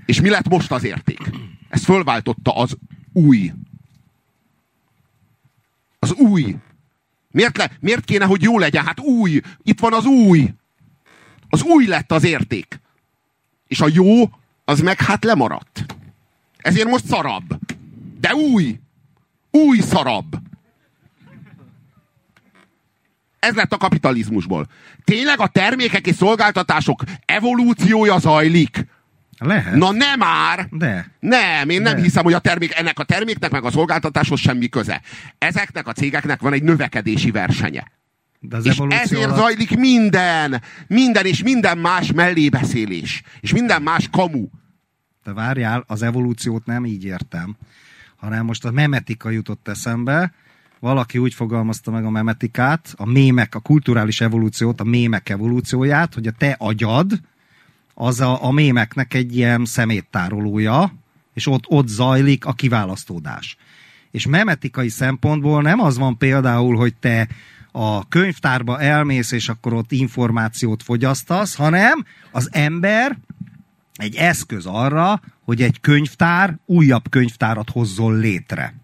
és 0.07 0.21
mi 0.21 0.29
lett 0.29 0.49
most 0.49 0.73
az 0.73 0.85
érték? 0.85 1.31
Ezt 1.69 1.85
fölváltotta 1.85 2.57
az 2.57 2.77
új. 3.13 3.53
Az 5.99 6.13
új. 6.13 6.57
Miért, 7.31 7.57
le, 7.57 7.71
miért 7.81 8.05
kéne, 8.05 8.25
hogy 8.25 8.43
jó 8.43 8.59
legyen? 8.59 8.85
Hát 8.85 9.01
új. 9.01 9.41
Itt 9.63 9.81
van 9.81 9.93
az 9.93 10.05
új. 10.05 10.53
Az 11.49 11.63
új 11.63 11.87
lett 11.87 12.13
az 12.13 12.25
érték. 12.25 12.81
És 13.67 13.81
a 13.81 13.89
jó, 13.93 14.31
az 14.65 14.81
meg 14.81 15.01
hát 15.01 15.25
lemaradt. 15.25 15.96
Ezért 16.67 16.89
most 16.89 17.07
szarabb. 17.07 17.59
De 18.21 18.35
új! 18.35 18.79
Új 19.51 19.79
szarabb! 19.81 20.37
Ez 23.39 23.55
lett 23.55 23.73
a 23.73 23.77
kapitalizmusból. 23.77 24.67
Tényleg 25.05 25.41
a 25.41 25.47
termékek 25.47 26.07
és 26.07 26.15
szolgáltatások 26.17 27.03
evolúciója 27.25 28.19
zajlik? 28.19 28.87
Lehet. 29.39 29.75
Na 29.75 29.91
nem 29.93 30.19
már! 30.19 30.67
De. 30.71 31.11
Nem, 31.21 31.69
én 31.69 31.83
nem 31.83 31.97
De. 31.97 32.03
hiszem, 32.03 32.25
hogy 32.25 32.33
a 32.33 32.39
termék, 32.39 32.75
ennek 32.75 32.99
a 32.99 33.05
terméknek 33.05 33.51
meg 33.51 33.65
a 33.65 33.71
szolgáltatáshoz 33.71 34.41
semmi 34.41 34.69
köze. 34.69 35.01
Ezeknek 35.39 35.87
a 35.87 35.93
cégeknek 35.93 36.41
van 36.41 36.53
egy 36.53 36.63
növekedési 36.63 37.31
versenye. 37.31 37.85
De 38.41 38.57
az 38.57 38.67
És 38.67 38.79
ezért 38.89 39.25
alatt- 39.25 39.37
zajlik 39.39 39.77
minden, 39.79 40.63
minden 40.87 41.27
és 41.27 41.43
minden 41.43 41.79
más 41.79 42.13
mellébeszélés. 42.13 43.23
És 43.41 43.53
minden 43.53 43.83
más 43.83 44.09
kamu. 44.13 44.47
De 45.27 45.33
várjál, 45.33 45.85
az 45.87 46.03
evolúciót 46.03 46.67
nem 46.67 46.85
így 46.85 47.05
értem, 47.05 47.57
hanem 48.17 48.45
most 48.45 48.65
a 48.65 48.71
memetika 48.71 49.31
jutott 49.31 49.69
eszembe, 49.69 50.33
valaki 50.81 51.19
úgy 51.19 51.35
fogalmazta 51.35 51.91
meg 51.91 52.05
a 52.05 52.11
memetikát, 52.11 52.95
a 52.97 53.07
mémek, 53.07 53.55
a 53.55 53.61
kulturális 53.61 54.21
evolúciót, 54.21 54.81
a 54.81 54.85
mémek 54.85 55.29
evolúcióját, 55.29 56.15
hogy 56.15 56.27
a 56.27 56.31
te 56.31 56.57
agyad, 56.59 57.21
az 57.95 58.21
a, 58.21 58.45
a 58.45 58.53
mémeknek 58.53 59.15
egy 59.15 59.37
ilyen 59.37 59.65
szeméttárolója, 59.65 60.93
és 61.35 61.47
ott, 61.47 61.65
ott 61.67 61.89
zajlik 61.89 62.45
a 62.45 62.53
kiválasztódás. 62.53 63.57
És 64.11 64.27
memetikai 64.27 64.89
szempontból 64.89 65.63
nem 65.63 65.81
az 65.81 65.99
van 65.99 66.19
például, 66.19 66.77
hogy 66.77 66.95
te 66.95 67.29
a 67.73 68.09
könyvtárba 68.09 68.81
elmész, 68.81 69.33
és 69.33 69.49
akkor 69.49 69.73
ott 69.73 69.93
információt 69.93 70.83
fogyasztasz, 70.83 71.55
hanem 71.55 72.05
az 72.31 72.49
ember 72.53 73.19
egy 73.97 74.15
eszköz 74.17 74.67
arra, 74.67 75.21
hogy 75.45 75.63
egy 75.63 75.81
könyvtár 75.81 76.59
újabb 76.67 77.09
könyvtárat 77.11 77.71
hozzon 77.71 78.19
létre. 78.19 78.75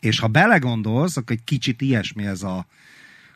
És 0.00 0.18
ha 0.18 0.26
belegondolsz, 0.26 1.16
akkor 1.16 1.36
egy 1.36 1.44
kicsit 1.44 1.80
ilyesmi 1.80 2.26
ez 2.26 2.42
a, 2.42 2.66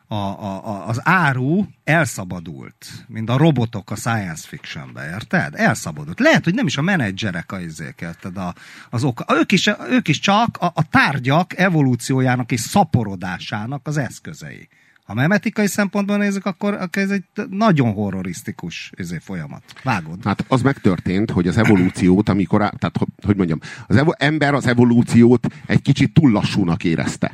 a, 0.06 0.14
a, 0.14 0.66
a, 0.66 0.88
az 0.88 1.00
áru 1.04 1.64
elszabadult, 1.84 2.86
mint 3.08 3.30
a 3.30 3.36
robotok 3.36 3.90
a 3.90 3.96
science 3.96 4.48
fictionbe, 4.48 5.08
érted? 5.08 5.54
Elszabadult. 5.54 6.20
Lehet, 6.20 6.44
hogy 6.44 6.54
nem 6.54 6.66
is 6.66 6.76
a 6.76 6.82
menedzserek 6.82 7.52
a 7.52 7.60
izék, 7.60 8.00
érted? 8.00 8.36
A, 8.36 8.54
az 8.90 9.04
oka. 9.04 9.24
Ők, 9.38 9.52
is, 9.52 9.70
ők 9.90 10.08
is 10.08 10.18
csak 10.18 10.56
a, 10.56 10.72
a 10.74 10.88
tárgyak 10.88 11.58
evolúciójának 11.58 12.52
és 12.52 12.60
szaporodásának 12.60 13.86
az 13.86 13.96
eszközei. 13.96 14.68
Ha 15.04 15.14
memetikai 15.14 15.66
szempontból 15.66 16.16
nézzük, 16.16 16.46
akkor, 16.46 16.74
akkor 16.74 17.02
ez 17.02 17.10
egy 17.10 17.24
nagyon 17.50 17.92
horrorisztikus 17.92 18.90
izé, 18.96 19.18
folyamat. 19.20 19.62
Vágod? 19.82 20.18
Hát 20.24 20.44
az 20.48 20.62
megtörtént, 20.62 21.30
hogy 21.30 21.48
az 21.48 21.56
evolúciót, 21.56 22.28
amikor, 22.28 22.62
á- 22.62 22.78
tehát 22.78 22.96
ho- 22.96 23.24
hogy 23.24 23.36
mondjam, 23.36 23.58
az 23.86 23.96
evo- 23.96 24.22
ember 24.22 24.54
az 24.54 24.66
evolúciót 24.66 25.46
egy 25.66 25.82
kicsit 25.82 26.12
túl 26.14 26.30
lassúnak 26.30 26.84
érezte. 26.84 27.32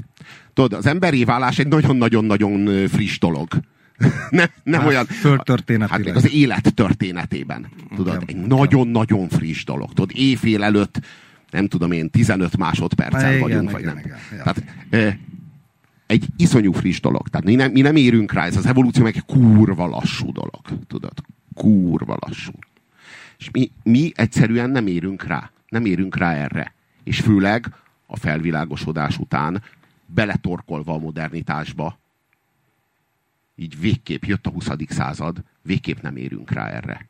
Tudod, 0.55 0.73
az 0.73 0.87
emberi 0.87 1.25
válás 1.25 1.59
egy 1.59 1.69
nagyon-nagyon-nagyon 1.69 2.89
friss 2.89 3.19
dolog. 3.19 3.49
nem 4.31 4.47
nem 4.63 4.81
Hát, 4.81 4.89
olyan... 4.89 5.05
földtörténetileg. 5.07 6.07
Hát 6.07 6.17
az 6.17 6.31
élet 6.33 6.75
történetében. 6.75 7.67
Tudod, 7.97 8.15
Igen, 8.15 8.23
egy 8.27 8.37
igen. 8.37 8.47
nagyon-nagyon 8.47 9.29
friss 9.29 9.65
dolog. 9.65 9.93
Tudod, 9.93 10.11
éjfél 10.15 10.63
előtt, 10.63 11.01
nem 11.51 11.69
tudom 11.69 11.93
én, 11.93 12.11
15 12.11 12.57
másodperccel 12.57 13.29
Igen, 13.35 13.41
vagyunk, 13.41 13.71
vagy 13.71 13.81
igen, 13.81 13.95
nem. 13.95 14.05
igen, 14.05 14.19
ja. 14.37 14.43
Tehát, 14.43 14.63
egy 16.09 16.27
iszonyú 16.37 16.73
friss 16.73 17.01
dolog. 17.01 17.29
Tehát 17.29 17.47
mi 17.47 17.55
nem, 17.55 17.73
mi 17.73 17.81
nem 17.81 17.97
érünk 17.97 18.33
rá, 18.33 18.45
ez 18.45 18.57
az 18.57 18.67
evolúció 18.67 19.03
meg 19.03 19.17
egy 19.17 19.25
kurva 19.25 19.87
lassú 19.87 20.33
dolog. 20.33 20.61
Tudod? 20.87 21.13
Kurva 21.55 22.17
lassú. 22.21 22.53
És 23.39 23.51
mi, 23.51 23.71
mi 23.83 24.13
egyszerűen 24.15 24.71
nem 24.71 24.87
érünk 24.87 25.25
rá. 25.27 25.51
Nem 25.69 25.85
érünk 25.85 26.17
rá 26.17 26.33
erre. 26.33 26.75
És 27.05 27.21
főleg 27.21 27.75
a 28.07 28.17
felvilágosodás 28.17 29.19
után 29.19 29.63
beletorkolva 30.07 30.95
a 30.95 30.99
modernitásba, 30.99 31.99
így 33.55 33.81
végképp 33.81 34.25
jött 34.25 34.47
a 34.47 34.51
20. 34.51 34.69
század, 34.89 35.43
végképp 35.63 36.01
nem 36.01 36.17
érünk 36.17 36.51
rá 36.51 36.69
erre. 36.69 37.07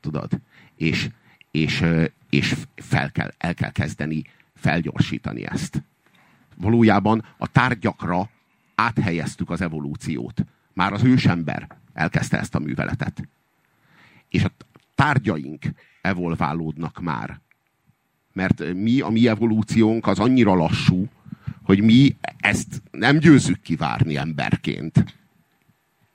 Tudod? 0.00 0.40
És, 0.76 1.08
és, 1.50 1.84
és 2.30 2.56
fel 2.74 3.12
kell, 3.12 3.32
el 3.38 3.54
kell 3.54 3.70
kezdeni 3.70 4.24
felgyorsítani 4.54 5.46
ezt. 5.46 5.82
Valójában 6.56 7.24
a 7.36 7.46
tárgyakra 7.46 8.30
áthelyeztük 8.78 9.50
az 9.50 9.60
evolúciót. 9.60 10.44
Már 10.72 10.92
az 10.92 11.02
ősember 11.04 11.66
elkezdte 11.92 12.38
ezt 12.38 12.54
a 12.54 12.58
műveletet. 12.58 13.28
És 14.28 14.44
a 14.44 14.50
tárgyaink 14.94 15.64
evolválódnak 16.02 17.00
már. 17.00 17.40
Mert 18.32 18.74
mi, 18.74 19.00
a 19.00 19.08
mi 19.08 19.28
evolúciónk 19.28 20.06
az 20.06 20.18
annyira 20.18 20.54
lassú, 20.54 21.08
hogy 21.62 21.82
mi 21.82 22.16
ezt 22.38 22.82
nem 22.90 23.18
győzzük 23.18 23.60
kivárni 23.60 24.16
emberként. 24.16 25.04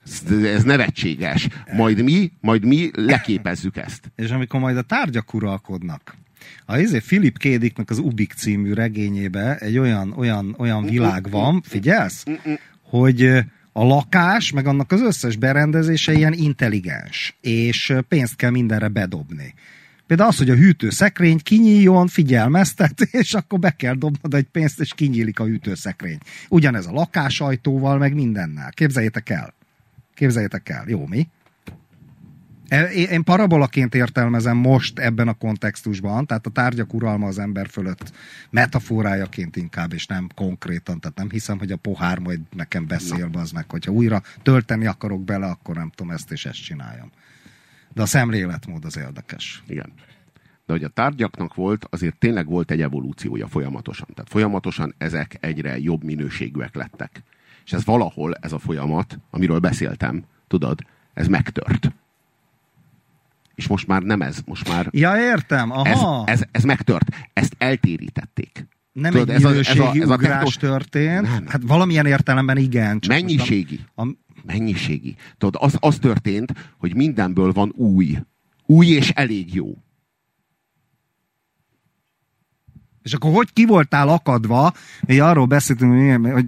Ez, 0.06 0.32
ez 0.32 0.64
nevetséges. 0.64 1.48
Majd 1.74 2.04
mi, 2.04 2.32
majd 2.40 2.66
mi 2.66 2.92
leképezzük 2.94 3.78
ezt. 3.78 4.12
És 4.16 4.30
amikor 4.30 4.60
majd 4.60 4.78
a 4.78 4.82
tárgyak 4.82 5.34
uralkodnak, 5.34 6.16
a 6.66 6.78
izé 6.78 7.00
Philip 7.00 7.38
K. 7.38 7.48
Dicknek 7.48 7.90
az 7.90 7.98
Ubik 7.98 8.34
című 8.34 8.74
regényébe 8.74 9.58
egy 9.58 9.78
olyan, 9.78 10.14
olyan, 10.18 10.56
olyan 10.58 10.86
világ 10.86 11.30
van, 11.30 11.62
figyelsz, 11.62 12.24
hogy 12.82 13.24
a 13.72 13.84
lakás, 13.84 14.52
meg 14.52 14.68
annak 14.68 14.92
az 14.92 15.02
összes 15.02 15.36
berendezése 15.36 16.14
ilyen 16.14 16.34
intelligens, 16.34 17.38
és 17.42 17.94
pénzt 18.08 18.36
kell 18.36 18.50
mindenre 18.50 18.88
bedobni. 18.88 19.54
Például 20.08 20.30
az, 20.30 20.38
hogy 20.38 20.50
a 20.50 20.56
hűtőszekrény 20.56 21.40
kinyíljon, 21.44 22.08
figyelmeztet, 22.08 23.02
és 23.22 23.34
akkor 23.34 23.60
be 23.60 23.72
kell 23.72 23.94
dobnod 23.94 24.34
egy 24.34 24.48
pénzt, 24.52 24.80
és 24.80 24.94
kinyílik 24.96 25.40
a 25.40 25.46
hűtőszekrény. 25.46 26.18
Ugyanez 26.50 26.86
a 26.86 26.92
lakásajtóval, 26.92 27.98
meg 27.98 28.14
mindennel. 28.14 28.72
Képzeljétek 28.72 29.30
el. 29.30 29.54
Képzeljétek 30.14 30.70
el. 30.70 30.84
Jó, 30.88 31.08
mi? 31.08 31.28
E- 32.68 32.92
Én 32.92 33.08
én 33.08 33.24
parabolaként 33.24 33.96
értelmezem 33.96 34.58
most 34.58 35.00
ebben 35.00 35.28
a 35.28 35.34
kontextusban, 35.34 36.26
tehát 36.26 36.46
a 36.46 36.50
tárgyak 36.50 36.94
uralma 36.94 37.28
az 37.28 37.40
ember 37.40 37.68
fölött 37.68 38.12
metaforájaként 38.50 39.56
inkább, 39.56 39.94
és 39.94 40.06
nem 40.06 40.28
konkrétan, 40.36 41.00
tehát 41.00 41.18
nem 41.18 41.30
hiszem, 41.30 41.60
hogy 41.60 41.72
a 41.72 41.78
pohár 41.78 42.20
majd 42.20 42.40
nekem 42.56 42.88
beszél, 42.88 43.30
az 43.34 43.52
meg, 43.52 43.72
hogyha 43.72 43.92
újra 43.92 44.22
tölteni 44.44 44.86
akarok 44.86 45.24
bele, 45.24 45.46
akkor 45.46 45.76
nem 45.76 45.92
tudom 45.96 46.12
ezt 46.12 46.32
és 46.32 46.46
ezt 46.46 46.64
csináljam. 46.64 47.12
De 47.94 48.02
a 48.02 48.06
szemléletmód 48.06 48.86
az 48.86 48.98
érdekes. 48.98 49.64
Igen. 49.68 49.94
De 50.66 50.74
hogy 50.74 50.84
a 50.84 50.88
tárgyaknak 50.88 51.56
volt, 51.56 51.88
azért 51.90 52.18
tényleg 52.18 52.46
volt 52.46 52.72
egy 52.72 52.82
evolúciója 52.82 53.48
folyamatosan. 53.48 54.08
Tehát 54.14 54.30
folyamatosan 54.32 54.94
ezek 54.98 55.38
egyre 55.40 55.80
jobb 55.80 56.04
minőségűek 56.04 56.76
lettek. 56.76 57.24
És 57.66 57.74
ez 57.74 57.86
valahol, 57.86 58.36
ez 58.36 58.52
a 58.52 58.60
folyamat, 58.60 59.20
amiről 59.30 59.60
beszéltem, 59.60 60.24
tudod, 60.48 60.80
ez 61.14 61.28
megtört. 61.28 61.92
És 63.56 63.68
most 63.68 63.88
már 63.88 64.02
nem 64.02 64.22
ez, 64.22 64.38
most 64.46 64.68
már 64.70 64.88
Ja, 64.92 65.18
értem, 65.18 65.72
ez, 65.72 65.98
aha. 65.98 66.24
ez, 66.28 66.42
ez 66.52 66.64
megtört. 66.64 67.16
Ezt 67.34 67.56
eltérítették. 67.58 68.68
nem 68.92 69.12
tudod, 69.12 69.30
egy 69.30 69.36
ez 69.36 69.44
a- 69.44 69.48
ez 69.50 69.50
a- 69.50 69.74
minőségi 69.74 70.02
ez 70.02 70.10
a 70.10 70.14
ugrás 70.14 70.32
techno- 70.54 70.60
történt. 70.60 71.22
Nem. 71.22 71.48
Hát 71.48 71.62
valamilyen 71.68 72.06
értelemben 72.06 72.58
igen. 72.58 73.00
csak 73.00 73.12
Mennyiségi. 73.14 73.80
A, 73.96 74.02
a, 74.08 74.16
Mennyiségi. 74.46 75.16
Tudod, 75.38 75.62
az, 75.64 75.78
az 75.80 75.98
történt, 76.00 76.54
hogy 76.78 76.96
mindenből 76.96 77.52
van 77.52 77.72
új. 77.76 78.18
Új 78.66 78.88
és 78.88 79.10
elég 79.10 79.54
jó. 79.54 79.78
És 83.02 83.14
akkor 83.14 83.34
hogy 83.34 83.54
ki 83.54 83.66
voltál 83.66 84.10
akadva, 84.10 84.74
hogy 85.00 85.20
arról 85.20 85.46
beszéltünk, 85.46 86.26
hogy 86.32 86.46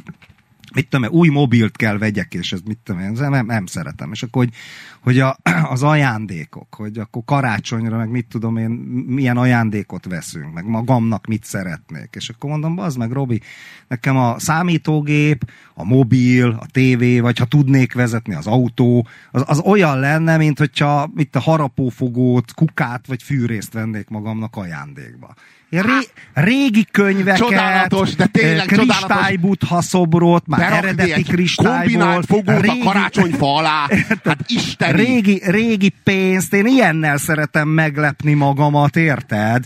mit 0.76 0.90
tudom, 0.90 1.12
új 1.12 1.28
mobilt 1.28 1.78
kell 1.78 1.98
vegyek, 1.98 2.34
és 2.34 2.52
ez 2.52 2.60
mit 2.66 2.78
tudom 2.84 3.02
én, 3.02 3.12
nem, 3.12 3.46
nem 3.46 3.66
szeretem. 3.66 4.12
És 4.12 4.24
akkor, 4.24 4.44
hogy, 4.44 4.54
hogy 5.02 5.20
a, 5.20 5.38
az 5.74 5.84
ajándékok, 5.84 6.76
hogy 6.76 6.98
akkor 6.98 7.22
karácsonyra, 7.26 7.98
meg 7.98 8.10
mit 8.10 8.28
tudom 8.28 8.58
én, 8.58 8.70
milyen 9.08 9.38
ajándékot 9.38 10.06
veszünk, 10.06 10.54
meg 10.54 10.66
magamnak 10.66 11.26
mit 11.26 11.44
szeretnék. 11.44 12.10
És 12.12 12.30
akkor 12.30 12.50
mondom, 12.50 12.80
az 12.80 12.96
meg 12.96 13.12
Robi, 13.12 13.42
nekem 13.88 14.18
a 14.18 14.40
számítógép, 14.40 15.50
a 15.74 15.84
mobil, 15.84 16.58
a 16.60 16.66
tévé, 16.72 17.20
vagy 17.20 17.38
ha 17.38 17.46
tudnék 17.46 17.94
vezetni 17.94 18.34
az 18.36 18.48
autó, 18.48 19.08
az, 19.32 19.44
az 19.46 19.60
olyan 19.60 20.00
lenne, 20.00 20.38
mint 20.38 20.58
hogyha 20.58 21.12
mit 21.14 21.36
a 21.36 21.40
harapófogót, 21.40 22.54
kukát 22.54 23.08
vagy 23.08 23.24
fűrészt 23.24 23.74
vennék 23.74 24.08
magamnak 24.10 24.56
ajándékba. 24.56 25.34
Ré, 25.82 26.08
régi 26.34 26.88
könyveket, 26.92 27.38
Csodálatos, 27.38 28.16
de 28.16 28.26
tényleg 28.26 28.58
eh, 28.58 28.66
csodálatos. 28.78 28.98
kristálybuddha 29.08 29.82
szobrot, 29.82 30.48
már 30.48 30.60
Berakni 30.60 30.88
eredeti 30.88 31.24
kristályból. 31.24 31.78
kombinált 31.80 32.26
fogót 32.26 32.62
régi, 32.62 32.80
a 32.80 32.84
karácsonyfa 32.84 33.56
alá. 33.56 33.88
Hát 34.24 34.40
isteni. 34.48 35.04
régi, 35.06 35.42
régi 35.46 35.94
pénzt, 36.04 36.54
én 36.54 36.66
ilyennel 36.66 37.18
szeretem 37.18 37.68
meglepni 37.68 38.34
magamat, 38.34 38.96
érted? 38.96 39.66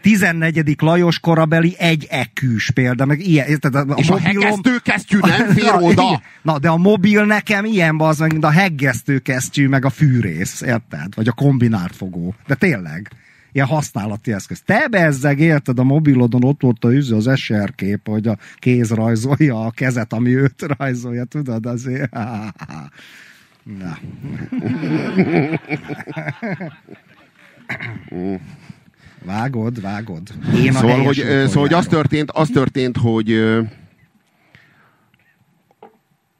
14. 0.00 0.74
Lajos 0.78 1.18
korabeli 1.18 1.74
egy 1.78 2.06
ekűs 2.10 2.70
példa, 2.70 3.04
meg 3.04 3.26
ilyen, 3.26 3.46
érted? 3.46 3.74
A, 3.74 3.86
És 3.96 4.08
a 4.10 4.18
hegesztőkesztyű 4.18 5.18
nem 5.36 5.48
fér 5.48 5.64
Na, 5.64 5.80
oda. 5.80 6.02
igen. 6.02 6.22
Na, 6.42 6.58
de 6.58 6.68
a 6.68 6.76
mobil 6.76 7.24
nekem 7.24 7.64
ilyen 7.64 8.00
az 8.00 8.18
mint 8.18 8.44
a 8.44 8.50
heggesztőkesztyű, 8.50 9.68
meg 9.68 9.84
a 9.84 9.90
fűrész, 9.90 10.60
érted? 10.60 11.14
Vagy 11.14 11.28
a 11.28 11.32
kombinált 11.32 11.96
fogó. 11.96 12.34
De 12.46 12.54
tényleg. 12.54 13.10
Ilyen 13.52 13.66
használati 13.66 14.32
eszköz. 14.32 14.62
Te 14.62 14.88
bezzeg 14.88 15.40
érted 15.40 15.78
a 15.78 15.82
mobilodon, 15.82 16.44
ott 16.44 16.60
volt 16.60 16.84
a 16.84 16.92
üző, 16.92 17.16
az 17.16 17.30
SR 17.34 17.74
kép, 17.74 18.08
hogy 18.08 18.26
a 18.26 18.36
kéz 18.56 18.90
rajzolja 18.90 19.64
a 19.64 19.70
kezet, 19.70 20.12
ami 20.12 20.36
őt 20.36 20.62
rajzolja, 20.76 21.24
tudod, 21.24 21.66
azért. 21.66 22.12
Na. 23.62 23.98
Vágod, 29.24 29.80
vágod. 29.80 30.34
Én 30.54 30.72
szóval, 30.72 31.02
hogy, 31.02 31.16
szóval 31.16 31.62
hogy 31.62 31.72
az 31.72 31.86
történt, 31.86 32.30
az 32.30 32.48
történt, 32.48 32.96
hogy 32.96 33.40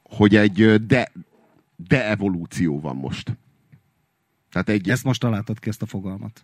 hogy 0.03 0.35
egy 0.35 0.85
de, 0.85 1.11
de 1.87 2.09
evolúció 2.09 2.79
van 2.79 2.95
most. 2.95 3.37
Tehát 4.51 4.69
egy... 4.69 4.89
Ezt 4.89 5.03
most 5.03 5.19
találtad 5.19 5.59
ki, 5.59 5.69
ezt 5.69 5.81
a 5.81 5.85
fogalmat. 5.85 6.43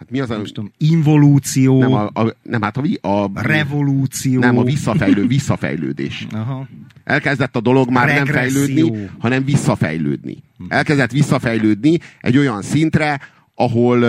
Hát 0.00 0.10
mi 0.10 0.20
az 0.20 0.30
a... 0.30 0.34
Nem 0.34 0.44
tudom, 0.44 0.72
involúció. 0.78 1.78
Nem, 1.78 1.92
a, 1.92 2.06
a, 2.06 2.34
nem 2.42 2.62
hát 2.62 2.76
a, 2.76 3.08
a... 3.08 3.30
Revolúció. 3.34 4.40
Nem, 4.40 4.58
a 4.58 4.62
visszafejlő, 4.62 5.26
visszafejlődés. 5.26 6.26
Aha. 6.30 6.68
Elkezdett 7.04 7.56
a 7.56 7.60
dolog 7.60 7.90
már 7.90 8.08
Regresszió. 8.08 8.58
nem 8.58 8.66
fejlődni, 8.66 9.10
hanem 9.18 9.44
visszafejlődni. 9.44 10.42
Elkezdett 10.68 11.10
visszafejlődni 11.10 11.98
egy 12.20 12.36
olyan 12.36 12.62
szintre, 12.62 13.20
ahol, 13.54 14.04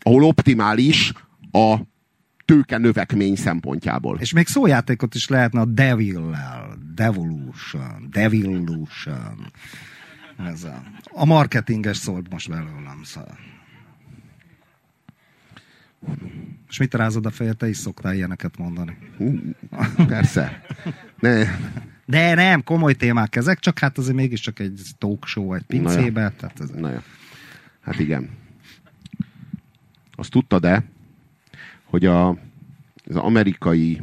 ahol 0.00 0.22
optimális 0.22 1.12
a 1.52 1.76
tőke 2.44 2.78
növekmény 2.78 3.36
szempontjából. 3.36 4.18
És 4.20 4.32
még 4.32 4.46
szójátékot 4.46 5.14
is 5.14 5.28
lehetne 5.28 5.60
a 5.60 5.64
devil-lel. 5.64 6.78
Devolution, 6.94 8.08
devolution. 8.10 9.52
Ez 10.46 10.64
a, 10.64 10.82
a 11.04 11.24
marketinges 11.24 11.96
szólt 11.96 12.32
most 12.32 12.48
belőlem, 12.48 13.00
szóval. 13.04 13.38
És 16.68 16.78
mit 16.78 16.94
rázod 16.94 17.26
a 17.26 17.30
fejed? 17.30 17.56
Te 17.56 17.68
is 17.68 17.76
szoktál 17.76 18.14
ilyeneket 18.14 18.58
mondani. 18.58 18.96
Persze. 20.06 20.62
Ne. 21.18 21.44
De 22.06 22.34
nem, 22.34 22.64
komoly 22.64 22.94
témák 22.94 23.36
ezek, 23.36 23.58
csak 23.58 23.78
hát 23.78 23.98
azért 23.98 24.16
mégiscsak 24.16 24.58
egy 24.58 24.80
talk 24.98 25.26
show 25.26 25.54
egy 25.54 25.62
pincébe. 25.62 26.22
Na 26.22 26.32
tehát 26.36 26.60
ez... 26.60 26.70
Na 26.70 26.90
ja. 26.90 27.02
Hát 27.80 27.98
igen. 27.98 28.30
Azt 30.14 30.30
tudtad-e, 30.30 30.84
hogy 31.84 32.06
a, 32.06 32.28
az 33.08 33.16
amerikai 33.16 34.00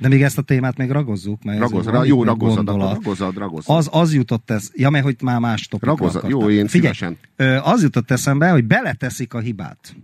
de 0.00 0.08
még 0.08 0.22
ezt 0.22 0.38
a 0.38 0.42
témát 0.42 0.76
még 0.76 0.90
ragozzuk, 0.90 1.42
mert 1.42 1.58
Ragoz, 1.58 1.86
ra, 1.86 2.04
jó, 2.04 2.24
ragozzad, 2.24 2.66
ragozzad, 2.66 3.36
ragozzad. 3.36 3.76
Az, 3.76 3.88
az 3.92 4.14
jutott 4.14 4.50
ez, 4.50 4.70
ja, 4.74 4.90
mert 4.90 5.04
hogy 5.04 5.16
már 5.22 5.38
más 5.38 5.68
topikra 5.68 5.96
Ragozzad, 5.96 6.30
jó, 6.30 6.50
én 6.50 6.66
Figyelj, 6.66 6.94
szívesen. 6.94 7.62
Az 7.62 7.82
jutott 7.82 8.10
eszembe, 8.10 8.50
hogy 8.50 8.64
beleteszik 8.64 9.34
a 9.34 9.38
hibát. 9.38 9.96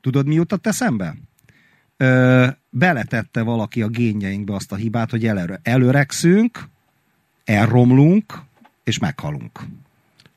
Tudod, 0.00 0.26
mi 0.26 0.34
jutott 0.34 0.66
eszembe? 0.66 1.14
Ö, 1.96 2.46
beletette 2.70 3.42
valaki 3.42 3.82
a 3.82 3.88
génjeinkbe 3.88 4.54
azt 4.54 4.72
a 4.72 4.76
hibát, 4.76 5.10
hogy 5.10 5.26
előre, 5.26 5.60
előregszünk, 5.62 6.68
elromlunk, 7.44 8.42
és 8.84 8.98
meghalunk. 8.98 9.60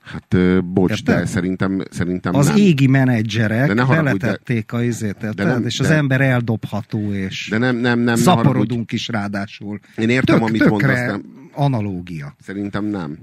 Hát 0.02 0.63
bocs, 0.65 0.91
Érted? 0.91 1.15
de 1.15 1.26
szerintem, 1.26 1.84
szerintem 1.89 2.36
Az 2.36 2.47
nem. 2.47 2.58
égi 2.58 2.88
menedzserek 2.88 3.67
de 3.67 3.73
ne 3.73 3.86
beletették 3.86 4.71
de, 4.71 4.78
a 4.78 4.82
izét, 4.84 5.34
de 5.36 5.43
nem, 5.43 5.65
és 5.65 5.80
az 5.80 5.88
de, 5.88 5.95
ember 5.95 6.21
eldobható, 6.21 7.13
és 7.13 7.47
de 7.49 7.58
nem, 7.58 7.76
nem, 7.76 7.99
nem, 7.99 8.15
szaporodunk 8.15 8.91
is 8.91 9.08
ráadásul. 9.08 9.80
Én 9.97 10.10
értem, 10.10 10.39
Tök, 10.39 10.47
amit 10.47 10.69
mondasz. 10.69 10.99
Nem. 10.99 11.49
analógia. 11.54 12.36
Szerintem 12.41 12.86
nem. 12.86 13.17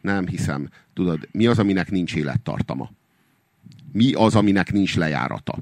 Nem 0.00 0.26
hiszem. 0.26 0.68
Tudod, 0.94 1.28
mi 1.32 1.46
az, 1.46 1.58
aminek 1.58 1.90
nincs 1.90 2.14
élettartama? 2.14 2.90
Mi 3.94 4.12
az, 4.12 4.34
aminek 4.34 4.72
nincs 4.72 4.96
lejárata? 4.96 5.58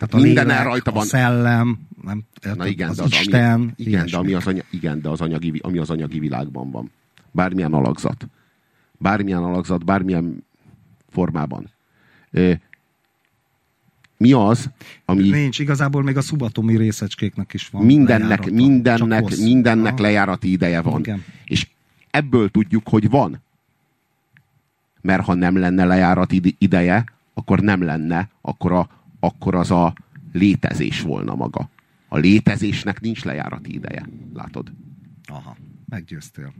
Hát 0.00 0.14
a 0.14 0.16
Minden 0.16 0.46
lélek, 0.46 0.64
rajta 0.64 0.92
van. 0.92 1.02
a 1.02 1.04
szellem, 1.04 1.78
nem, 2.02 2.22
Na 2.56 2.66
igen, 2.66 2.88
az, 2.88 3.00
az 3.00 3.10
Isten. 3.10 3.52
Ami, 3.52 3.72
igen, 3.76 4.06
de 4.10 4.16
ami 4.16 4.32
az, 4.32 4.46
anya, 4.46 4.62
igen, 4.70 5.00
de 5.00 5.08
az 5.08 5.20
anyagi, 5.20 5.60
ami 5.62 5.78
az 5.78 5.90
anyagi 5.90 6.18
világban 6.18 6.70
van. 6.70 6.90
Bármilyen 7.30 7.72
alakzat 7.72 8.26
bármilyen 8.98 9.42
alakzat, 9.42 9.84
bármilyen 9.84 10.44
formában. 11.08 11.70
Mi 14.16 14.32
az, 14.32 14.70
ami... 15.04 15.28
Nincs, 15.28 15.58
igazából 15.58 16.02
még 16.02 16.16
a 16.16 16.20
szubatomi 16.20 16.76
részecskéknek 16.76 17.54
is 17.54 17.68
van 17.68 17.84
Mindennek, 17.84 18.20
lejárata, 18.28 18.50
mindennek, 18.50 19.36
mindennek 19.36 19.98
lejárati 19.98 20.50
ideje 20.50 20.80
van. 20.80 20.98
Igen. 20.98 21.24
És 21.44 21.68
ebből 22.10 22.48
tudjuk, 22.48 22.88
hogy 22.88 23.10
van. 23.10 23.42
Mert 25.00 25.24
ha 25.24 25.34
nem 25.34 25.56
lenne 25.56 25.84
lejárati 25.84 26.56
ideje, 26.58 27.04
akkor 27.38 27.60
nem 27.60 27.82
lenne, 27.82 28.30
akkor, 28.40 28.72
a, 28.72 28.88
akkor 29.20 29.54
az 29.54 29.70
a 29.70 29.94
létezés 30.32 31.00
volna 31.00 31.34
maga. 31.34 31.68
A 32.08 32.16
létezésnek 32.16 33.00
nincs 33.00 33.24
lejárati 33.24 33.74
ideje. 33.74 34.08
Látod? 34.34 34.72
Aha, 35.26 35.56
meggyőztél 35.88 36.52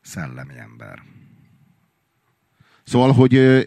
szellemi 0.00 0.58
ember. 0.58 1.02
Szóval, 2.82 3.12
hogy 3.12 3.34
ö, 3.34 3.60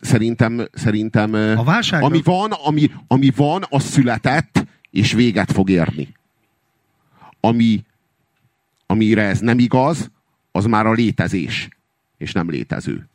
szerintem, 0.00 0.68
szerintem 0.72 1.34
a 1.34 1.64
válságnak... 1.64 2.10
ami, 2.10 2.22
van, 2.22 2.52
ami, 2.52 2.90
ami 3.06 3.30
van, 3.36 3.62
az 3.68 3.84
született, 3.84 4.66
és 4.90 5.12
véget 5.12 5.52
fog 5.52 5.70
érni. 5.70 6.14
Ami, 7.40 7.84
amire 8.86 9.22
ez 9.22 9.40
nem 9.40 9.58
igaz, 9.58 10.10
az 10.52 10.64
már 10.64 10.86
a 10.86 10.92
létezés, 10.92 11.68
és 12.16 12.32
nem 12.32 12.50
létező. 12.50 13.08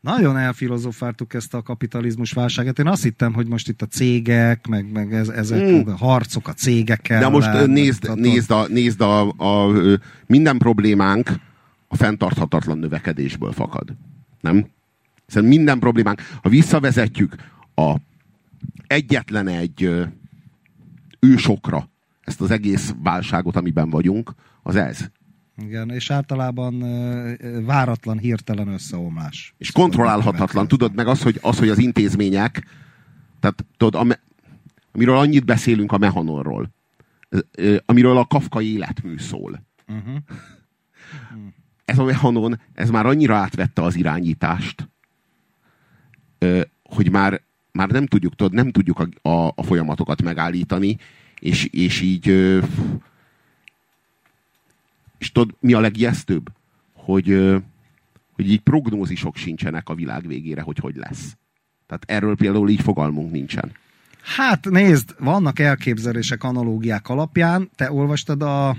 Nagyon 0.00 0.36
elfilozofáltuk 0.36 1.34
ezt 1.34 1.54
a 1.54 1.62
kapitalizmus 1.62 2.32
válságát. 2.32 2.78
Én 2.78 2.86
azt 2.86 3.02
hittem, 3.02 3.32
hogy 3.32 3.46
most 3.46 3.68
itt 3.68 3.82
a 3.82 3.86
cégek, 3.86 4.66
meg, 4.66 4.92
meg 4.92 5.14
ez, 5.14 5.28
ezek 5.28 5.68
hmm. 5.68 5.88
a 5.88 5.96
harcok 5.96 6.48
a 6.48 6.52
cégekkel. 6.52 7.20
De 7.20 7.28
most 7.28 7.66
nézd, 7.66 8.14
nézd, 8.14 8.50
a, 8.50 8.66
nézd 8.68 9.00
a, 9.00 9.32
a, 9.36 9.66
a, 9.66 9.98
minden 10.26 10.58
problémánk 10.58 11.30
a 11.88 11.96
fenntarthatatlan 11.96 12.78
növekedésből 12.78 13.52
fakad. 13.52 13.96
Nem? 14.40 14.66
Hiszen 15.26 15.44
minden 15.44 15.78
problémánk, 15.78 16.22
ha 16.42 16.48
visszavezetjük 16.48 17.34
a 17.74 17.96
egyetlen 18.86 19.48
egy 19.48 20.06
ősokra 21.20 21.88
ezt 22.20 22.40
az 22.40 22.50
egész 22.50 22.94
válságot, 23.02 23.56
amiben 23.56 23.90
vagyunk, 23.90 24.34
az 24.62 24.76
ez. 24.76 25.10
Igen, 25.62 25.90
és 25.90 26.10
általában 26.10 26.84
váratlan, 27.64 28.18
hirtelen 28.18 28.68
összeomlás. 28.68 29.54
És 29.58 29.72
kontrollálhatatlan. 29.72 30.68
Tudod 30.68 30.94
meg 30.94 31.06
az, 31.06 31.22
hogy, 31.22 31.38
az, 31.42 31.58
hogy 31.58 31.68
az 31.68 31.78
intézmények, 31.78 32.66
tehát 33.40 33.64
tudod, 33.76 34.00
am, 34.00 34.10
amiről 34.92 35.16
annyit 35.16 35.44
beszélünk 35.44 35.92
a 35.92 35.98
mehanorról, 35.98 36.70
amiről 37.86 38.16
a 38.16 38.24
Kafka 38.24 38.60
életmű 38.60 39.18
szól. 39.18 39.62
Uh-huh. 39.88 40.16
Ez 41.84 41.98
a 41.98 42.04
mehanon, 42.04 42.60
ez 42.74 42.90
már 42.90 43.06
annyira 43.06 43.36
átvette 43.36 43.82
az 43.82 43.96
irányítást, 43.96 44.88
hogy 46.82 47.10
már, 47.10 47.42
már 47.72 47.88
nem 47.88 48.06
tudjuk, 48.06 48.34
tudod, 48.34 48.52
nem 48.52 48.70
tudjuk 48.70 48.98
a, 48.98 49.28
a, 49.28 49.52
a 49.54 49.62
folyamatokat 49.62 50.22
megállítani, 50.22 50.96
és, 51.38 51.64
és 51.64 52.00
így 52.00 52.58
és 55.18 55.32
tudod, 55.32 55.54
mi 55.60 55.72
a 55.72 55.80
legijesztőbb? 55.80 56.50
Hogy, 56.92 57.26
hogy 58.32 58.50
így 58.50 58.60
prognózisok 58.60 59.36
sincsenek 59.36 59.88
a 59.88 59.94
világ 59.94 60.26
végére, 60.26 60.60
hogy 60.60 60.78
hogy 60.78 60.96
lesz. 60.96 61.36
Tehát 61.86 62.04
erről 62.06 62.36
például 62.36 62.68
így 62.68 62.80
fogalmunk 62.80 63.32
nincsen. 63.32 63.72
Hát 64.22 64.70
nézd, 64.70 65.14
vannak 65.18 65.58
elképzelések 65.58 66.44
analógiák 66.44 67.08
alapján. 67.08 67.70
Te 67.74 67.92
olvastad 67.92 68.42
a, 68.42 68.68
a 68.68 68.76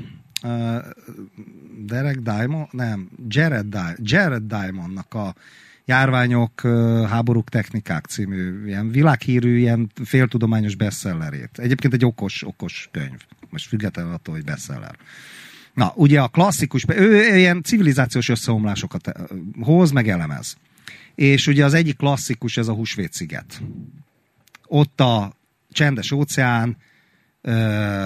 Derek 1.86 2.20
Diamond? 2.20 2.68
Nem, 2.72 3.10
Jared, 3.28 3.66
Di- 3.66 4.12
Jared 4.12 4.44
Diamondnak 4.44 5.14
a 5.14 5.36
Járványok, 5.86 6.62
háborúk, 7.10 7.50
technikák 7.50 8.06
című 8.06 8.66
ilyen 8.66 8.92
világhírű, 8.92 9.58
ilyen 9.58 9.92
féltudományos 10.04 10.76
bestsellerét. 10.76 11.60
Egyébként 11.60 11.94
egy 11.94 12.06
okos, 12.06 12.44
okos 12.48 12.90
könyv. 12.92 13.26
Most 13.50 13.68
függetlenül 13.68 14.14
attól, 14.14 14.34
hogy 14.36 14.44
bestseller. 14.44 14.96
Na, 15.80 15.92
ugye 15.96 16.22
a 16.22 16.28
klasszikus, 16.28 16.86
ő 16.88 17.38
ilyen 17.38 17.64
civilizációs 17.64 18.30
összeomlásokat 18.30 19.12
hoz, 19.62 19.92
meg 19.92 20.10
elemez. 20.10 20.58
És 21.16 21.48
ugye 21.48 21.66
az 21.66 21.74
egyik 21.74 21.98
klasszikus, 21.98 22.58
ez 22.58 22.68
a 22.68 22.74
Húsvét-sziget. 22.74 23.62
Ott 24.66 25.02
a 25.02 25.34
csendes 25.72 26.12
óceán, 26.12 26.78
ö, 27.42 28.06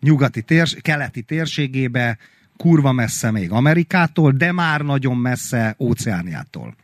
nyugati 0.00 0.42
térs, 0.42 0.76
keleti 0.80 1.22
térségébe, 1.22 2.18
kurva 2.56 2.92
messze 2.92 3.30
még 3.30 3.50
Amerikától, 3.50 4.32
de 4.32 4.52
már 4.52 4.80
nagyon 4.80 5.16
messze 5.16 5.76
óceániától. 5.78 6.74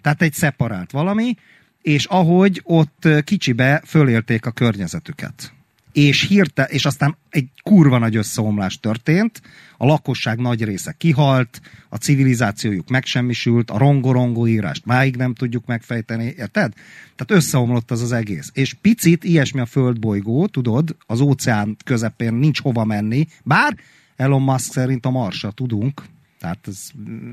Tehát 0.00 0.22
egy 0.22 0.32
szeparált 0.32 0.90
valami, 0.90 1.36
és 1.82 2.04
ahogy 2.04 2.60
ott 2.64 3.08
kicsibe 3.24 3.82
fölélték 3.84 4.46
a 4.46 4.50
környezetüket. 4.50 5.52
És 5.94 6.26
hirte, 6.26 6.64
és 6.64 6.84
aztán 6.84 7.16
egy 7.30 7.48
kurva 7.62 7.98
nagy 7.98 8.16
összeomlás 8.16 8.80
történt, 8.80 9.42
a 9.76 9.86
lakosság 9.86 10.38
nagy 10.38 10.64
része 10.64 10.92
kihalt, 10.92 11.60
a 11.88 11.96
civilizációjuk 11.96 12.88
megsemmisült, 12.88 13.70
a 13.70 13.78
rongorongo 13.78 14.46
írást 14.46 14.84
máig 14.84 15.16
nem 15.16 15.34
tudjuk 15.34 15.66
megfejteni, 15.66 16.24
érted? 16.24 16.72
Tehát 17.16 17.42
összeomlott 17.42 17.90
az 17.90 18.02
az 18.02 18.12
egész. 18.12 18.50
És 18.52 18.74
picit 18.74 19.24
ilyesmi 19.24 19.60
a 19.60 19.66
földbolygó, 19.66 20.46
tudod, 20.46 20.96
az 21.06 21.20
óceán 21.20 21.76
közepén 21.84 22.34
nincs 22.34 22.60
hova 22.60 22.84
menni, 22.84 23.26
bár 23.42 23.76
Elon 24.16 24.42
Musk 24.42 24.72
szerint 24.72 25.06
a 25.06 25.10
Marsra 25.10 25.50
tudunk, 25.50 26.02
tehát 26.44 26.66
ez 26.66 26.90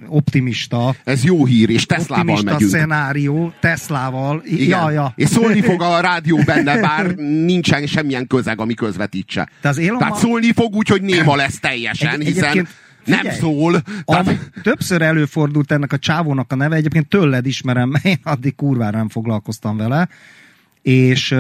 optimista. 0.07 0.95
Ez 1.03 1.23
jó 1.23 1.45
hír, 1.45 1.69
és 1.69 1.85
Teslával 1.85 2.19
optimista 2.19 2.51
megyünk. 2.51 2.71
szenárió, 2.71 3.53
Teslával. 3.59 4.41
Igen. 4.45 4.67
Ja, 4.67 4.91
ja. 4.91 5.13
És 5.15 5.27
szólni 5.29 5.61
fog 5.61 5.81
a 5.81 5.99
rádió 6.09 6.39
benne, 6.45 6.81
bár 6.81 7.15
nincsen 7.45 7.85
semmilyen 7.85 8.27
közeg, 8.27 8.59
ami 8.59 8.73
közvetítse. 8.73 9.49
Te 9.61 9.69
az 9.69 9.77
Elon 9.77 9.97
Tehát 9.97 10.15
szólni 10.15 10.51
fog 10.53 10.75
úgy, 10.75 10.87
hogy 10.87 11.01
néma 11.01 11.35
lesz 11.35 11.59
teljesen, 11.59 12.19
Egy- 12.19 12.27
hiszen 12.27 12.43
egyébként 12.43 12.67
nem 13.05 13.17
figyelj, 13.19 13.37
szól. 13.39 13.81
Tehát, 14.05 14.51
többször 14.63 15.01
előfordult 15.01 15.71
ennek 15.71 15.93
a 15.93 15.97
csávónak 15.97 16.51
a 16.51 16.55
neve, 16.55 16.75
egyébként 16.75 17.07
tőled 17.07 17.45
ismerem, 17.45 17.93
én 18.03 18.19
addig 18.23 18.55
kurvára 18.55 18.97
nem 18.97 19.09
foglalkoztam 19.09 19.77
vele, 19.77 20.09
és 20.81 21.35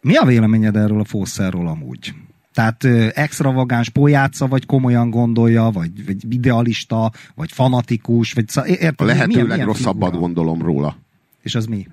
mi 0.00 0.14
a 0.16 0.24
véleményed 0.24 0.76
erről 0.76 1.00
a 1.00 1.04
fószerről 1.04 1.66
amúgy? 1.66 2.14
Tehát 2.58 2.84
extravagáns 3.16 3.88
pojáca, 3.88 4.46
vagy 4.46 4.66
komolyan 4.66 5.10
gondolja, 5.10 5.70
vagy, 5.70 6.06
vagy 6.06 6.32
idealista, 6.32 7.12
vagy 7.34 7.52
fanatikus, 7.52 8.32
vagy 8.32 8.44
érted? 8.66 9.00
a 9.00 9.04
lehető 9.04 9.26
milyen 9.26 9.46
legrosszabbat 9.46 10.18
gondolom 10.18 10.62
róla. 10.62 10.96
És 11.42 11.54
az 11.54 11.66
mi? 11.66 11.86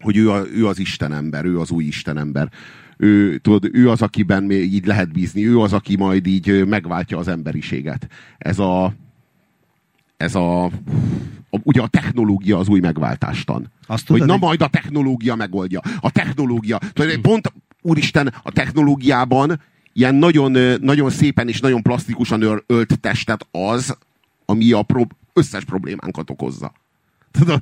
hogy 0.00 0.16
ő, 0.16 0.30
a, 0.30 0.46
ő 0.54 0.66
az 0.66 0.78
istenember, 0.78 1.44
ő 1.44 1.60
az 1.60 1.70
új 1.70 1.84
istenember. 1.84 2.48
Ő, 2.96 3.38
tudod, 3.38 3.68
ő 3.72 3.90
az, 3.90 4.02
akiben 4.02 4.42
még 4.42 4.74
így 4.74 4.86
lehet 4.86 5.12
bízni, 5.12 5.46
ő 5.46 5.60
az, 5.60 5.72
aki 5.72 5.96
majd 5.96 6.26
így 6.26 6.66
megváltja 6.66 7.18
az 7.18 7.28
emberiséget. 7.28 8.06
Ez 8.38 8.58
a, 8.58 8.94
ez 10.16 10.34
a, 10.34 10.64
a 10.64 10.70
ugye 11.62 11.80
a 11.80 11.86
technológia 11.86 12.58
az 12.58 12.68
új 12.68 12.80
megváltástan. 12.80 13.70
Azt 13.86 14.06
hogy 14.06 14.20
tudod, 14.20 14.26
na 14.26 14.32
hogy- 14.32 14.42
majd 14.42 14.62
a 14.62 14.68
technológia 14.68 15.34
megoldja. 15.34 15.80
A 16.00 16.10
technológia. 16.10 16.78
Tudod, 16.92 17.18
pont, 17.18 17.52
úristen, 17.82 18.34
a 18.42 18.52
technológiában 18.52 19.60
ilyen 19.92 20.14
nagyon, 20.14 20.78
nagyon 20.80 21.10
szépen 21.10 21.48
és 21.48 21.60
nagyon 21.60 21.82
plastikusan 21.82 22.42
öl- 22.42 22.64
ölt 22.66 23.00
testet 23.00 23.46
az, 23.50 23.96
ami 24.44 24.72
a 24.72 24.82
pro- 24.82 25.14
összes 25.32 25.64
problémánkat 25.64 26.30
okozza. 26.30 26.72
Tudod? 27.30 27.60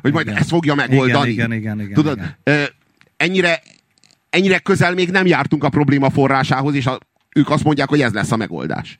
Hogy 0.00 0.12
majd 0.12 0.26
Igen. 0.26 0.38
ezt 0.38 0.48
fogja 0.48 0.74
megoldani. 0.74 1.30
Igen, 1.30 1.52
igen, 1.52 1.58
igen, 1.58 1.80
igen, 1.80 1.94
Tudod, 1.94 2.16
igen. 2.44 2.68
ennyire, 3.16 3.62
ennyire 4.30 4.58
közel 4.58 4.94
még 4.94 5.10
nem 5.10 5.26
jártunk 5.26 5.64
a 5.64 5.68
probléma 5.68 6.10
forrásához, 6.10 6.74
és 6.74 6.86
a, 6.86 6.98
ők 7.34 7.50
azt 7.50 7.64
mondják, 7.64 7.88
hogy 7.88 8.00
ez 8.00 8.12
lesz 8.12 8.32
a 8.32 8.36
megoldás. 8.36 8.98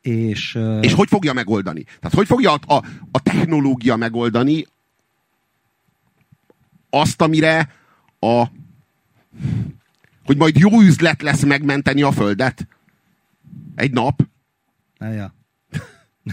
És, 0.00 0.58
És 0.80 0.92
hogy 0.92 1.08
fogja 1.08 1.32
megoldani? 1.32 1.82
Tehát 1.82 2.16
hogy 2.16 2.26
fogja 2.26 2.52
a, 2.52 2.74
a, 2.74 2.84
a 3.10 3.22
technológia 3.22 3.96
megoldani 3.96 4.66
azt, 6.90 7.22
amire 7.22 7.70
a 8.20 8.44
hogy 10.24 10.36
majd 10.36 10.56
jó 10.58 10.80
üzlet 10.80 11.22
lesz 11.22 11.44
megmenteni 11.44 12.02
a 12.02 12.12
Földet? 12.12 12.66
Egy 13.74 13.92
nap? 13.92 14.22
Ja. 14.98 15.34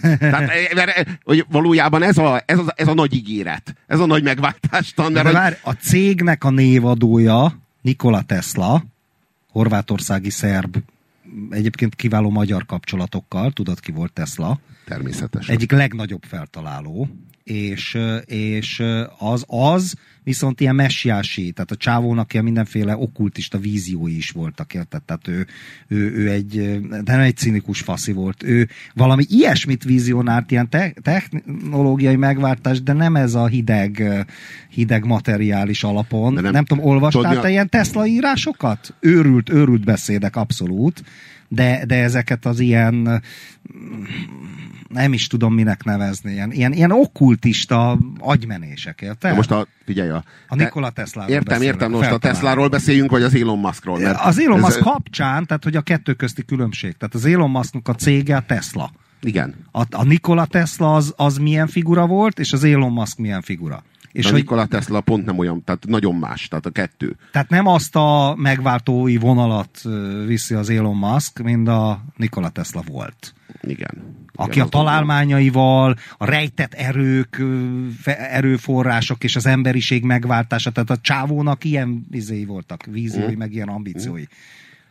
Tehát 0.01 0.49
eh, 0.49 0.73
mert, 0.75 0.97
eh, 0.97 1.05
hogy 1.23 1.45
valójában 1.49 2.03
ez 2.03 2.17
a, 2.17 2.41
ez, 2.45 2.57
a, 2.57 2.73
ez 2.75 2.87
a 2.87 2.93
nagy 2.93 3.13
ígéret. 3.13 3.75
Ez 3.87 3.99
a 3.99 4.05
nagy 4.05 4.23
megváltástan. 4.23 5.13
De 5.13 5.23
Mert, 5.23 5.59
hogy- 5.59 5.73
a 5.75 5.77
cégnek 5.77 6.43
a 6.43 6.49
névadója 6.49 7.59
Nikola 7.81 8.21
Tesla, 8.21 8.83
horvátországi 9.51 10.29
szerb, 10.29 10.77
egyébként 11.49 11.95
kiváló 11.95 12.29
magyar 12.29 12.65
kapcsolatokkal, 12.65 13.51
tudod 13.51 13.79
ki 13.79 13.91
volt 13.91 14.13
Tesla, 14.13 14.59
Természetesen. 14.85 15.55
egyik 15.55 15.71
legnagyobb 15.71 16.23
feltaláló, 16.27 17.07
és, 17.43 17.97
és 18.25 18.84
az 19.17 19.43
az 19.47 19.95
viszont 20.23 20.62
ilyen 20.62 20.75
messiási, 20.75 21.51
tehát 21.51 21.71
a 21.71 21.75
csávónak 21.75 22.34
ilyen 22.34 22.45
mindenféle 22.45 22.97
okkultista 22.97 23.58
víziói 23.58 24.15
is 24.15 24.29
voltak, 24.29 24.73
érted? 24.73 25.01
Tehát 25.01 25.27
ő, 25.27 25.47
ő, 25.88 26.12
ő 26.12 26.29
egy, 26.29 26.79
de 26.89 27.12
nem 27.15 27.19
egy 27.19 27.38
cinikus 27.38 27.79
faszi 27.79 28.12
volt, 28.12 28.43
ő 28.43 28.69
valami 28.93 29.25
ilyesmit 29.29 29.84
vizionált, 29.84 30.51
ilyen 30.51 30.69
te, 30.69 30.93
technológiai 31.01 32.15
megváltás, 32.15 32.82
de 32.84 32.93
nem 32.93 33.15
ez 33.15 33.34
a 33.34 33.47
hideg, 33.47 34.25
hideg 34.69 35.06
materiális 35.06 35.84
alapon. 35.84 36.34
De 36.34 36.41
Nem, 36.41 36.51
nem- 36.51 36.65
tudom, 36.65 36.86
olvastál 36.86 37.34
mi 37.36 37.41
te 37.41 37.49
ilyen 37.49 37.69
Tesla 37.69 38.06
írásokat? 38.06 38.93
Őrült, 38.99 39.49
őrült 39.49 39.84
beszédek, 39.86 40.36
abszolút. 40.36 41.03
De, 41.47 41.86
de 41.86 41.95
ezeket 41.95 42.45
az 42.45 42.60
ilyen 42.60 43.21
nem 44.93 45.13
is 45.13 45.27
tudom 45.27 45.53
minek 45.53 45.84
nevezni, 45.84 46.32
ilyen, 46.32 46.51
ilyen, 46.51 46.73
ilyen 46.73 46.91
okkultista 46.91 47.97
agymenések, 48.19 49.01
érted? 49.01 49.29
De 49.32 49.36
most 49.36 49.51
a, 49.51 49.67
figyelj, 49.86 50.10
a, 50.10 50.23
a 50.47 50.56
Nikola 50.56 50.89
Tesla. 50.89 51.29
Értem, 51.29 51.62
értem, 51.62 51.91
most 51.91 52.12
a 52.12 52.17
Tesláról 52.17 52.67
beszéljünk, 52.67 53.12
vagy 53.12 53.23
az 53.23 53.36
Elon 53.36 53.60
Muskról. 53.60 53.99
Mert 53.99 54.19
Az 54.19 54.39
Elon 54.39 54.58
ez- 54.58 54.63
Musk 54.63 54.79
kapcsán, 54.79 55.45
tehát 55.45 55.63
hogy 55.63 55.75
a 55.75 55.82
kettő 55.82 56.13
közti 56.13 56.45
különbség. 56.45 56.97
Tehát 56.97 57.15
az 57.15 57.25
Elon 57.25 57.49
Musknak 57.49 57.88
a 57.88 57.95
cége 57.95 58.36
a 58.36 58.43
Tesla. 58.47 58.91
Igen. 59.21 59.56
A, 59.71 59.82
a 59.91 60.03
Nikola 60.03 60.45
Tesla 60.45 60.95
az, 60.95 61.13
az 61.17 61.38
milyen 61.38 61.67
figura 61.67 62.06
volt, 62.08 62.39
és 62.39 62.53
az 62.53 62.63
Elon 62.63 62.91
Musk 62.91 63.17
milyen 63.17 63.41
figura. 63.41 63.84
És 64.12 64.25
hogy, 64.25 64.34
Nikola 64.34 64.65
Tesla 64.65 65.01
pont 65.01 65.25
nem 65.25 65.38
olyan, 65.38 65.63
tehát 65.63 65.86
nagyon 65.88 66.15
más, 66.15 66.47
tehát 66.47 66.65
a 66.65 66.69
kettő. 66.69 67.15
tehát 67.32 67.49
nem 67.49 67.67
azt 67.67 67.95
a 67.95 68.36
megváltói 68.38 69.17
vonalat 69.17 69.82
viszi 70.25 70.53
az 70.53 70.69
Elon 70.69 70.95
Musk, 70.95 71.39
mint 71.39 71.67
a 71.67 72.03
Nikola 72.17 72.49
Tesla 72.49 72.82
volt. 72.88 73.34
Igen. 73.62 74.22
Aki 74.35 74.59
a 74.59 74.65
találmányaival, 74.65 75.95
a 76.17 76.25
rejtett 76.25 76.73
erők, 76.73 77.41
erőforrások 78.05 79.23
és 79.23 79.35
az 79.35 79.45
emberiség 79.45 80.03
megváltása, 80.03 80.71
tehát 80.71 80.89
a 80.89 80.97
csávónak 81.01 81.63
ilyen 81.63 82.05
izéi 82.11 82.45
voltak, 82.45 82.85
víziói, 82.91 83.33
Mm. 83.33 83.37
meg 83.37 83.53
ilyen 83.53 83.67
ambíciói. 83.67 84.23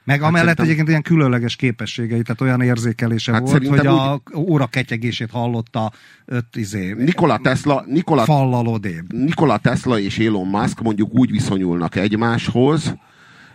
Meg 0.05 0.21
Hát 0.21 0.29
amellett 0.29 0.57
szerintem- 0.57 0.65
egyébként 0.65 0.89
ilyen 0.89 1.03
különleges 1.03 1.57
képességei, 1.57 2.23
tehát 2.23 2.41
olyan 2.41 2.61
érzékelése 2.61 3.33
Hát 3.33 3.41
volt, 3.41 3.67
hogy 3.67 3.87
a 3.87 4.23
óra 4.37 4.67
ketyegését 4.67 5.31
hallotta 5.31 5.93
öt 6.25 6.57
izé, 6.57 6.93
Nikola 6.99 7.39
Tesla, 7.39 7.85
Nikola, 7.89 8.25
fallal 8.25 8.67
odébb. 8.67 9.13
Nikola 9.13 9.59
Tesla 9.59 9.99
és 9.99 10.19
Elon 10.19 10.47
Musk 10.47 10.81
mondjuk 10.81 11.15
úgy 11.15 11.31
viszonyulnak 11.31 11.97
egymáshoz, 11.97 12.95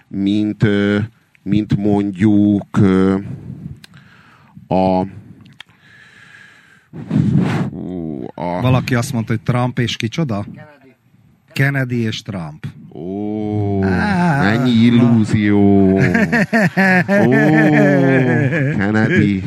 mint, 0.08 0.66
mint 1.44 1.78
mondjuk 1.78 2.78
a 4.68 5.06
Hú, 7.72 8.26
a, 8.34 8.62
Valaki 8.62 8.96
azt 8.96 9.14
mondta, 9.14 9.32
hogy 9.32 9.42
Trump 9.42 9.80
és 9.80 9.96
kicsoda? 9.96 10.46
Kennedy 11.54 12.02
és 12.02 12.22
Trump. 12.22 12.68
Ó, 12.94 13.84
Á, 13.84 14.44
mennyi 14.44 14.72
illúzió. 14.72 15.94
Ó, 17.26 17.30
Kennedy. 18.78 19.44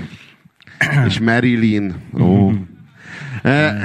És 1.06 1.20
Marilyn. 1.20 1.94
Ó. 2.20 2.50
E, 3.42 3.82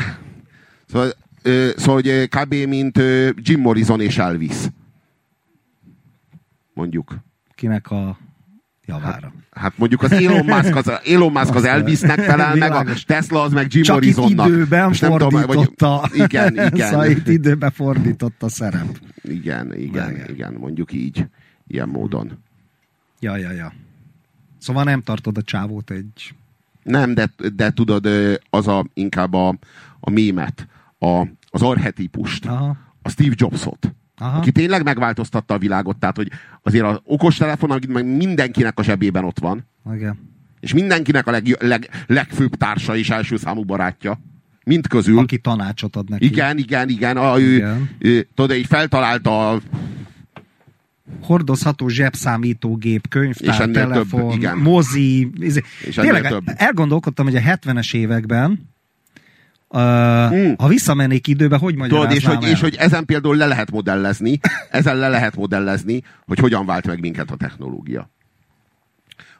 szóval, 0.87 1.11
ö, 1.41 1.69
szóval 1.75 1.93
hogy 1.95 2.07
ö, 2.07 2.25
kb. 2.25 2.53
mint 2.53 2.97
Jim 3.35 3.59
Morrison 3.61 4.01
és 4.01 4.17
Elvis. 4.17 4.55
Mondjuk. 6.73 7.15
Kinek 7.55 7.91
a 7.91 8.17
javára. 8.85 9.33
Hát 9.51 9.77
mondjuk 9.77 10.01
az 10.03 10.11
Elon 10.11 10.45
Musk 10.45 10.75
az, 10.75 10.91
Elon 11.05 11.31
Musk 11.31 11.55
az 11.55 11.63
Elvisnek 11.63 12.19
felel 12.19 12.55
meg, 12.55 12.71
a. 12.71 12.85
Tesla 13.05 13.41
az 13.41 13.51
meg 13.51 13.73
Jim 13.73 13.83
Csak 13.83 13.95
Morrisonnak. 13.95 14.47
időben 14.47 14.87
Most 14.87 15.01
nem 15.01 15.11
tudom, 15.11 15.29
vagy- 15.29 15.43
fordította. 15.43 16.09
Igen, 16.13 16.55
Szóval 16.75 17.05
igen. 17.05 17.17
itt 17.17 17.27
időben 17.27 17.71
fordította 17.71 18.49
szerep. 18.49 18.99
Igen, 19.21 19.75
igen, 19.75 20.11
Igen. 20.11 20.29
igen, 20.29 20.53
mondjuk 20.53 20.93
így. 20.93 21.25
Ilyen 21.67 21.89
módon. 21.89 22.31
Ja, 23.19 23.37
ja, 23.37 23.51
ja. 23.51 23.73
Szóval 24.57 24.83
nem 24.83 25.01
tartod 25.01 25.37
a 25.37 25.41
csávót 25.41 25.91
egy... 25.91 26.33
Nem, 26.83 27.13
de, 27.13 27.29
de 27.55 27.71
tudod, 27.71 28.07
az 28.49 28.67
a, 28.67 28.85
inkább 28.93 29.33
a, 29.33 29.57
a 29.99 30.09
mémet, 30.09 30.67
a, 30.99 31.27
az 31.49 31.61
arhetipust, 31.61 32.45
Aha, 32.45 32.77
a 33.01 33.09
Steve 33.09 33.33
Jobsot, 33.37 33.93
aha. 34.17 34.37
aki 34.37 34.51
tényleg 34.51 34.83
megváltoztatta 34.83 35.53
a 35.53 35.57
világot, 35.57 35.97
tehát 35.97 36.15
hogy 36.15 36.31
azért 36.63 36.85
az 36.85 36.99
okostelefon, 37.03 37.81
meg 37.87 38.05
mindenkinek 38.15 38.79
a 38.79 38.83
zsebében 38.83 39.23
ott 39.23 39.39
van, 39.39 39.67
Igen. 39.93 40.19
és 40.59 40.73
mindenkinek 40.73 41.27
a 41.27 41.31
leg, 41.31 41.57
leg, 41.59 41.89
legfőbb 42.07 42.55
társa 42.55 42.95
és 42.95 43.09
első 43.09 43.37
számú 43.37 43.63
barátja, 43.63 44.19
mind 44.65 44.87
közül. 44.87 45.17
Aki 45.17 45.37
tanácsot 45.37 45.95
ad 45.95 46.09
neki. 46.09 46.25
Igen, 46.25 46.57
igen, 46.57 46.89
igen. 46.89 47.17
A, 47.17 47.39
ő, 47.39 47.55
Igen. 47.55 47.89
ő, 47.99 48.27
tudod, 48.35 48.57
így 48.57 48.65
feltalálta 48.65 49.51
a, 49.51 49.61
Hordozható 51.21 51.87
zsebszámítógép, 51.87 53.01
És 53.03 53.09
könyvtár, 53.09 53.61
ennél 53.61 53.73
telefon, 53.73 54.29
több, 54.29 54.37
igen. 54.37 54.57
mozi. 54.57 55.29
Izé. 55.39 55.61
És 55.85 55.95
Tényleg 55.95 56.27
több. 56.27 56.43
elgondolkodtam, 56.55 57.25
hogy 57.25 57.35
a 57.35 57.39
70-es 57.39 57.95
években 57.95 58.69
Uh, 59.75 60.53
ha 60.57 60.67
visszamennék 60.67 61.27
időbe, 61.27 61.57
hogy 61.57 61.75
Tudod, 61.75 62.11
és 62.11 62.23
magyaráznám 62.23 62.35
hogy, 62.35 62.45
el? 62.45 62.51
és 62.51 62.59
hogy 62.59 62.75
ezen 62.75 63.05
például 63.05 63.35
le 63.35 63.45
lehet 63.45 63.71
modellezni, 63.71 64.39
ezen 64.69 64.97
le 64.97 65.09
lehet 65.09 65.35
modellezni, 65.35 66.03
hogy 66.25 66.39
hogyan 66.39 66.65
vált 66.65 66.87
meg 66.87 66.99
minket 66.99 67.31
a 67.31 67.35
technológia. 67.35 68.09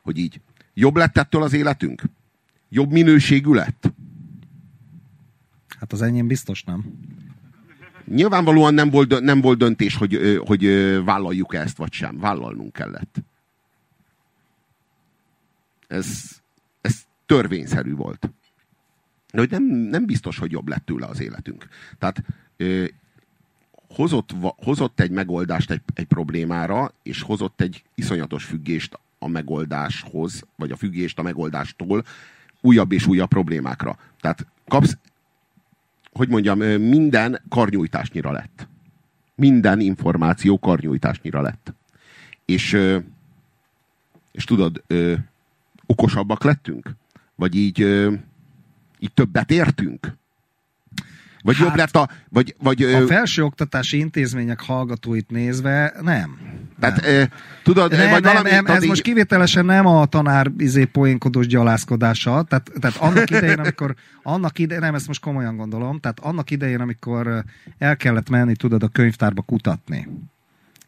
Hogy 0.03 0.17
így. 0.17 0.39
Jobb 0.73 0.95
lett 0.95 1.17
ettől 1.17 1.43
az 1.43 1.53
életünk? 1.53 2.03
Jobb 2.69 2.91
minőségű 2.91 3.51
lett? 3.51 3.93
Hát 5.79 5.93
az 5.93 6.01
enyém 6.01 6.27
biztos 6.27 6.63
nem. 6.63 6.83
Nyilvánvalóan 8.05 8.73
nem 8.73 8.89
volt, 8.89 9.19
nem 9.19 9.41
volt 9.41 9.57
döntés, 9.57 9.95
hogy, 9.95 10.41
hogy 10.45 10.65
vállaljuk 11.03 11.53
-e 11.53 11.59
ezt, 11.59 11.77
vagy 11.77 11.93
sem. 11.93 12.19
Vállalnunk 12.19 12.73
kellett. 12.73 13.23
Ez, 15.87 16.07
ez 16.81 16.95
törvényszerű 17.25 17.93
volt. 17.93 18.29
De 19.35 19.41
hogy 19.41 19.49
nem, 19.49 19.63
nem 19.65 20.05
biztos, 20.05 20.37
hogy 20.37 20.51
jobb 20.51 20.67
lett 20.67 20.85
tőle 20.85 21.05
az 21.05 21.21
életünk. 21.21 21.67
Tehát 21.99 22.23
ö, 22.57 22.85
hozott, 23.89 24.29
hozott 24.41 24.99
egy 24.99 25.11
megoldást 25.11 25.71
egy, 25.71 25.81
egy 25.93 26.05
problémára, 26.05 26.91
és 27.03 27.21
hozott 27.21 27.61
egy 27.61 27.83
iszonyatos 27.95 28.43
függést 28.43 28.99
a 29.19 29.27
megoldáshoz, 29.27 30.43
vagy 30.55 30.71
a 30.71 30.75
függést 30.75 31.19
a 31.19 31.21
megoldástól 31.21 32.05
újabb 32.61 32.91
és 32.91 33.07
újabb 33.07 33.29
problémákra. 33.29 33.97
Tehát 34.21 34.45
kapsz, 34.67 34.97
hogy 36.11 36.29
mondjam, 36.29 36.59
minden 36.81 37.41
karnyújtásnyira 37.49 38.31
lett. 38.31 38.67
Minden 39.35 39.79
információ 39.79 40.59
karnyújtásnyira 40.59 41.41
lett. 41.41 41.73
És, 42.45 42.77
és 44.31 44.43
tudod, 44.43 44.83
okosabbak 45.85 46.43
lettünk? 46.43 46.95
Vagy 47.35 47.55
így, 47.55 47.81
így 49.05 49.13
többet 49.13 49.51
értünk? 49.51 50.13
Vagy 51.41 51.55
Hát- 51.55 51.67
jobb 51.67 51.75
lett 51.75 51.95
a... 51.95 52.09
Vagy, 52.29 52.55
vagy, 52.59 52.83
A 52.83 53.05
felsőoktatási 53.07 53.97
intézmények 53.97 54.59
hallgatóit 54.61 55.29
nézve 55.29 55.93
nem. 56.01 56.37
tehát, 56.79 57.05
ö, 57.05 57.23
tudod, 57.63 57.91
Nem, 57.91 58.09
vagy 58.09 58.23
nem, 58.23 58.31
valami... 58.33 58.49
nem, 58.49 58.65
ez 58.65 58.81
így- 58.83 58.89
most 58.89 59.01
kivételesen 59.01 59.65
nem 59.65 59.85
a 59.85 60.05
tanár 60.05 60.51
izé 60.57 60.85
poénkodós 60.85 61.47
gyalászkodása, 61.47 62.43
tehát, 62.43 62.71
tehát 62.79 62.97
annak 62.97 63.29
idején, 63.29 63.59
amikor, 63.59 63.95
annak 64.23 64.59
idején, 64.59 64.81
nem, 64.83 64.95
ezt 64.95 65.07
most 65.07 65.21
komolyan 65.21 65.55
gondolom, 65.57 65.99
tehát 65.99 66.19
annak 66.19 66.51
idején, 66.51 66.79
amikor 66.79 67.43
el 67.77 67.97
kellett 67.97 68.29
menni, 68.29 68.55
tudod, 68.55 68.83
a 68.83 68.87
könyvtárba 68.87 69.41
kutatni. 69.41 70.07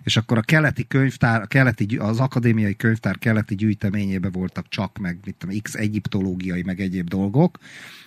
És 0.08 0.18
akkor 0.18 0.38
a 0.38 0.42
keleti 0.42 0.88
könyvtár, 0.88 1.42
a 1.42 1.46
keleti, 1.46 1.98
az 1.98 2.20
akadémiai 2.20 2.76
könyvtár 2.76 3.18
keleti 3.18 3.56
gyűjteményébe 3.56 4.30
voltak 4.30 4.66
csak 4.70 4.98
meg, 4.98 5.18
mit 5.26 5.36
tudom, 5.36 5.62
x 5.62 5.74
egyiptológiai, 5.74 6.64
meg 6.64 6.80
egyéb 6.80 7.08
dolgok, 7.08 7.58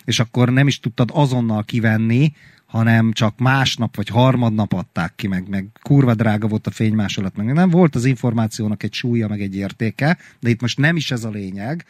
és 0.05 0.19
akkor 0.19 0.49
nem 0.49 0.67
is 0.67 0.79
tudtad 0.79 1.09
azonnal 1.13 1.63
kivenni, 1.63 2.33
hanem 2.65 3.11
csak 3.11 3.39
másnap 3.39 3.95
vagy 3.95 4.07
harmadnap 4.07 4.73
adták 4.73 5.13
ki, 5.15 5.27
meg, 5.27 5.49
meg 5.49 5.67
kurva 5.81 6.13
drága 6.13 6.47
volt 6.47 6.67
a 6.67 6.71
fénymásolat, 6.71 7.35
meg 7.35 7.53
nem 7.53 7.69
volt 7.69 7.95
az 7.95 8.05
információnak 8.05 8.83
egy 8.83 8.93
súlya, 8.93 9.27
meg 9.27 9.41
egy 9.41 9.55
értéke, 9.55 10.17
de 10.39 10.49
itt 10.49 10.61
most 10.61 10.77
nem 10.77 10.95
is 10.95 11.11
ez 11.11 11.23
a 11.23 11.29
lényeg, 11.29 11.85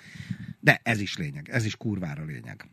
de 0.60 0.80
ez 0.84 1.00
is 1.00 1.18
lényeg, 1.18 1.50
ez 1.52 1.66
is 1.66 1.76
kurvára 1.76 2.26
lényeg. 2.26 2.66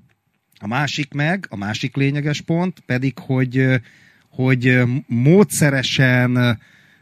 A 0.61 0.67
másik 0.67 1.13
meg, 1.13 1.47
a 1.51 1.57
másik 1.57 1.97
lényeges 1.97 2.41
pont 2.41 2.81
pedig, 2.87 3.19
hogy, 3.19 3.81
hogy 4.29 4.83
módszeresen, 5.07 6.59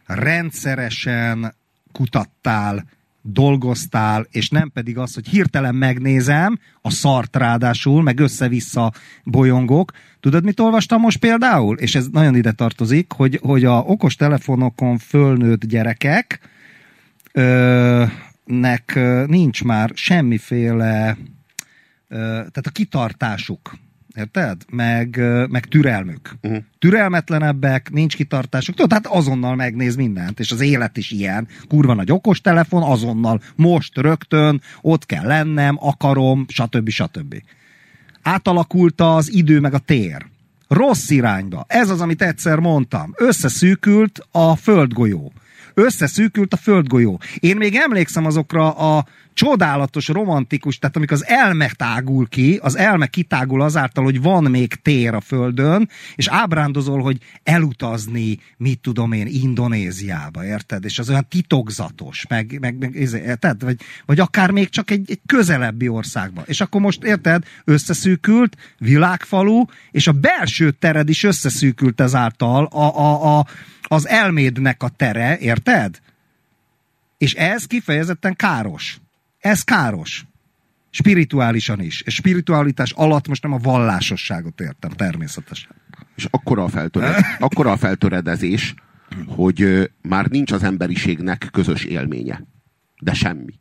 rendszeresen 0.07 1.55
kutattál, 1.93 2.85
dolgoztál, 3.23 4.27
és 4.31 4.49
nem 4.49 4.71
pedig 4.71 4.99
az, 4.99 5.15
hogy 5.15 5.29
hirtelen 5.29 5.75
megnézem, 5.75 6.59
a 6.83 6.91
szart 6.91 7.37
ráadásul, 7.37 8.03
meg 8.03 8.21
össze-vissza 8.21 8.93
bolyongok. 9.25 9.93
Tudod, 10.21 10.45
mit 10.45 10.61
olvastam 10.61 11.01
most 11.01 11.19
például? 11.19 11.79
És 11.79 11.95
ez 11.95 12.09
nagyon 12.09 12.37
ide 12.37 12.53
tartozik, 12.53 13.13
hogy, 13.13 13.39
hogy 13.43 13.65
a 13.65 13.79
okos 13.79 14.15
telefonokon 14.15 14.99
fölnőtt 14.99 15.65
gyerekek 15.65 16.41
ö, 17.33 18.05
nek 18.45 18.99
nincs 19.27 19.65
már 19.65 19.91
semmiféle 19.95 21.17
ö, 22.09 22.17
tehát 22.27 22.67
a 22.67 22.71
kitartásuk, 22.71 23.77
érted? 24.17 24.63
Meg, 24.71 25.21
meg 25.49 25.67
türelmük. 25.67 26.37
Mhm. 26.41 26.57
Türelmetlenebbek, 26.79 27.91
nincs 27.91 28.17
kitartásuk. 28.17 28.75
Tudod, 28.75 28.93
hát 28.93 29.07
azonnal 29.07 29.55
megnéz 29.55 29.97
mindent, 29.97 30.41
és 30.41 30.51
az 30.51 30.61
élet 30.61 30.97
is 30.97 31.11
ilyen. 31.11 31.49
Kurva 31.69 31.95
nagy 31.95 32.11
okos 32.11 32.41
telefon, 32.41 32.83
azonnal, 32.83 33.41
most, 33.57 33.97
rögtön, 33.99 34.61
ott 34.81 35.07
kell 35.07 35.27
lennem, 35.27 35.77
akarom, 35.81 36.47
stb. 36.49 36.89
stb. 36.89 37.35
Átalakult 38.23 39.01
az 39.01 39.33
idő 39.33 39.61
meg 39.61 39.75
a 39.75 39.79
tér. 39.79 40.27
Rossz 40.69 41.11
irányba. 41.11 41.65
Ez 41.69 41.91
az, 41.91 42.01
amit 42.01 42.23
egyszer 42.23 42.59
mondtam. 42.59 43.13
Összeszűkült 43.17 44.27
a 44.31 44.57
földgolyó. 44.57 45.33
Összeszűkült 45.79 46.53
a 46.53 46.57
földgolyó. 46.57 47.21
Én 47.39 47.57
még 47.57 47.75
emlékszem 47.75 48.27
azokra 48.27 48.71
a 48.71 49.07
csodálatos, 49.37 50.09
romantikus, 50.09 50.79
tehát 50.79 50.97
amikor 50.97 51.17
az 51.17 51.27
elme 51.27 51.71
tágul 51.77 52.29
ki, 52.29 52.59
az 52.63 52.77
elme 52.77 53.07
kitágul 53.07 53.63
azáltal, 53.63 54.05
hogy 54.05 54.23
van 54.23 54.51
még 54.51 54.75
tér 54.75 55.15
a 55.15 55.21
földön, 55.21 55.89
és 56.15 56.29
ábrándozol, 56.29 57.03
hogy 57.03 57.19
elutazni, 57.43 58.39
mit 58.57 58.81
tudom 58.81 59.13
én, 59.13 59.27
Indonéziába, 59.27 60.45
érted? 60.45 60.85
És 60.85 60.99
az 60.99 61.09
olyan 61.09 61.27
titokzatos, 61.29 62.27
meg, 62.29 62.59
meg, 62.61 62.79
meg 62.79 62.95
izé, 62.95 63.23
érted? 63.27 63.63
Vagy, 63.63 63.77
vagy 64.07 64.21
akár 64.21 64.51
még 64.51 64.69
csak 64.69 64.91
egy, 64.91 65.11
egy 65.11 65.21
közelebbi 65.27 65.89
országba. 65.89 66.43
És 66.47 66.61
akkor 66.61 66.81
most, 66.81 67.05
érted, 67.05 67.45
összeszűkült, 67.65 68.57
világfalu, 68.79 69.65
és 69.91 70.07
a 70.07 70.13
belső 70.13 70.71
tered 70.71 71.09
is 71.09 71.25
összeszűkült 71.25 72.01
ezáltal 72.01 72.65
a, 72.65 72.99
a, 72.99 73.39
a, 73.39 73.47
az 73.89 74.09
elmédnek 74.09 74.83
a 74.83 74.89
tere, 74.89 75.39
érted? 75.39 76.01
És 77.19 77.35
ez 77.35 77.67
kifejezetten 77.67 78.37
káros. 78.37 79.01
Ez 79.39 79.63
káros. 79.63 80.25
Spirituálisan 80.91 81.81
is. 81.81 82.01
És 82.01 82.15
spiritualitás 82.15 82.93
alatt 82.93 83.29
most 83.29 83.43
nem 83.43 83.53
a 83.53 83.59
vallásosságot 83.59 84.61
értem, 84.61 84.91
természetesen. 84.91 85.71
És 86.17 86.27
akkora 86.31 86.65
a, 86.65 86.69
feltöred, 86.69 87.25
akkora 87.39 87.73
a 87.73 87.77
feltöredezés, 87.77 88.75
hogy 89.27 89.91
már 90.03 90.27
nincs 90.27 90.53
az 90.53 90.63
emberiségnek 90.63 91.49
közös 91.53 91.85
élménye. 91.85 92.43
De 93.01 93.15
semmi. 93.15 93.59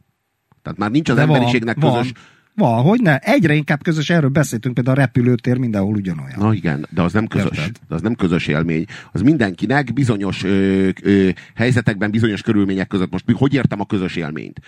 Tehát 0.61 0.80
már 0.80 0.91
nincs 0.91 1.09
az 1.09 1.15
De 1.15 1.26
van, 1.26 1.36
emberiségnek 1.36 1.80
van, 1.80 1.97
közös... 1.97 2.11
van, 2.55 2.83
hogy 2.83 3.01
ne? 3.01 3.17
Egyre 3.17 3.53
inkább 3.53 3.83
közös, 3.83 4.09
erről 4.09 4.29
beszéltünk, 4.29 4.73
például 4.73 4.97
a 4.97 4.99
repülőtér 4.99 5.57
mindenhol 5.57 5.95
ugyanolyan. 5.95 6.39
Na 6.39 6.53
igen, 6.53 6.87
de 6.89 7.01
az 7.01 7.13
nem 7.13 7.27
közös. 7.27 7.57
Érted? 7.57 7.77
De 7.87 7.95
az 7.95 8.01
nem 8.01 8.15
közös 8.15 8.47
élmény. 8.47 8.85
Az 9.11 9.21
mindenkinek 9.21 9.93
bizonyos 9.93 10.43
ö, 10.43 10.89
ö, 11.01 11.29
helyzetekben, 11.55 12.11
bizonyos 12.11 12.41
körülmények 12.41 12.87
között. 12.87 13.11
Most 13.11 13.31
hogy 13.31 13.53
értem 13.53 13.79
a 13.79 13.85
közös 13.85 14.15
élményt? 14.15 14.59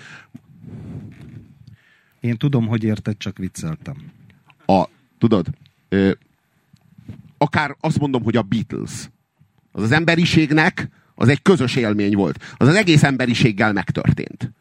Én 2.20 2.38
tudom, 2.38 2.68
hogy 2.68 2.84
érted, 2.84 3.18
csak 3.18 3.38
vicceltem. 3.38 3.96
A, 4.66 4.84
tudod, 5.18 5.48
ö, 5.90 6.12
akár 7.38 7.76
azt 7.80 8.00
mondom, 8.00 8.24
hogy 8.24 8.38
a 8.38 8.42
Beatles. 8.42 9.10
Az 9.72 9.84
az 9.84 9.92
emberiségnek 9.92 10.90
az 11.16 11.28
egy 11.28 11.42
közös 11.42 11.76
élmény 11.76 12.16
volt. 12.16 12.56
Az 12.58 12.68
az 12.68 12.76
egész 12.76 13.04
emberiséggel 13.04 13.74
megtörtént. 13.74 14.52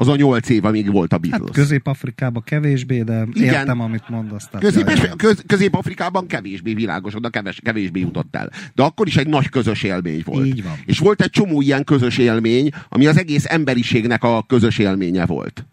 Az 0.00 0.08
a 0.08 0.16
nyolc 0.16 0.48
év, 0.48 0.64
amíg 0.64 0.92
volt 0.92 1.12
a 1.12 1.18
Beatles. 1.18 1.46
Hát 1.46 1.56
Közép-Afrikában 1.56 2.42
kevésbé, 2.42 3.02
de 3.02 3.26
Igen. 3.32 3.54
értem, 3.54 3.80
amit 3.80 4.08
mondasz. 4.08 4.48
Közép, 4.58 5.16
köz, 5.16 5.42
Közép-Afrikában 5.46 6.26
kevésbé 6.26 6.74
világos, 6.74 7.14
oda 7.14 7.28
keves, 7.28 7.60
kevésbé 7.60 8.00
jutott 8.00 8.36
el. 8.36 8.50
De 8.74 8.82
akkor 8.82 9.06
is 9.06 9.16
egy 9.16 9.26
nagy 9.26 9.48
közös 9.48 9.82
élmény 9.82 10.22
volt. 10.24 10.46
Így 10.46 10.62
van. 10.62 10.72
És 10.84 10.98
volt 10.98 11.22
egy 11.22 11.30
csomó 11.30 11.60
ilyen 11.60 11.84
közös 11.84 12.18
élmény, 12.18 12.70
ami 12.88 13.06
az 13.06 13.18
egész 13.18 13.44
emberiségnek 13.46 14.24
a 14.24 14.44
közös 14.46 14.78
élménye 14.78 15.26
volt. 15.26 15.66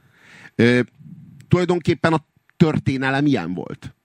Ö, 0.56 0.80
tulajdonképpen 1.48 2.14
a 2.14 2.26
történelem 2.58 3.26
ilyen 3.26 3.54
volt. 3.54 3.96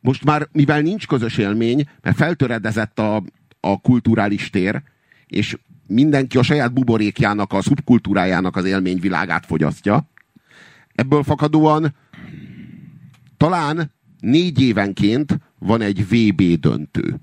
Most 0.00 0.24
már, 0.24 0.48
mivel 0.52 0.80
nincs 0.80 1.06
közös 1.06 1.38
élmény, 1.38 1.88
mert 2.02 2.16
feltöredezett 2.16 2.98
a, 2.98 3.22
a 3.60 3.80
kulturális 3.80 4.50
tér, 4.50 4.82
és 5.26 5.56
mindenki 5.86 6.38
a 6.38 6.42
saját 6.42 6.72
buborékjának, 6.72 7.52
a 7.52 7.62
szubkultúrájának 7.62 8.56
az 8.56 8.64
élményvilágát 8.64 9.46
fogyasztja, 9.46 10.08
ebből 10.94 11.22
fakadóan 11.22 11.94
talán 13.36 13.92
négy 14.20 14.60
évenként 14.60 15.38
van 15.58 15.80
egy 15.80 16.06
VB 16.08 16.42
döntő. 16.60 17.20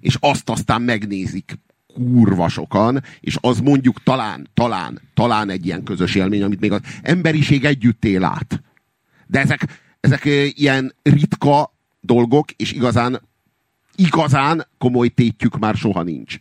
És 0.00 0.16
azt 0.20 0.50
aztán 0.50 0.82
megnézik 0.82 1.58
kurva 1.94 2.48
sokan, 2.48 3.02
és 3.20 3.36
az 3.40 3.60
mondjuk 3.60 4.02
talán, 4.02 4.48
talán, 4.54 5.00
talán 5.14 5.50
egy 5.50 5.66
ilyen 5.66 5.82
közös 5.82 6.14
élmény, 6.14 6.42
amit 6.42 6.60
még 6.60 6.72
az 6.72 6.80
emberiség 7.02 7.64
együtt 7.64 8.04
él 8.04 8.24
át. 8.24 8.62
De 9.26 9.40
ezek, 9.40 9.80
ezek 10.00 10.24
ilyen 10.54 10.94
ritka 11.02 11.74
dolgok, 12.00 12.50
és 12.50 12.72
igazán, 12.72 13.20
igazán 14.00 14.66
komoly 14.78 15.08
tétjük 15.08 15.58
már 15.58 15.74
soha 15.74 16.02
nincs. 16.02 16.38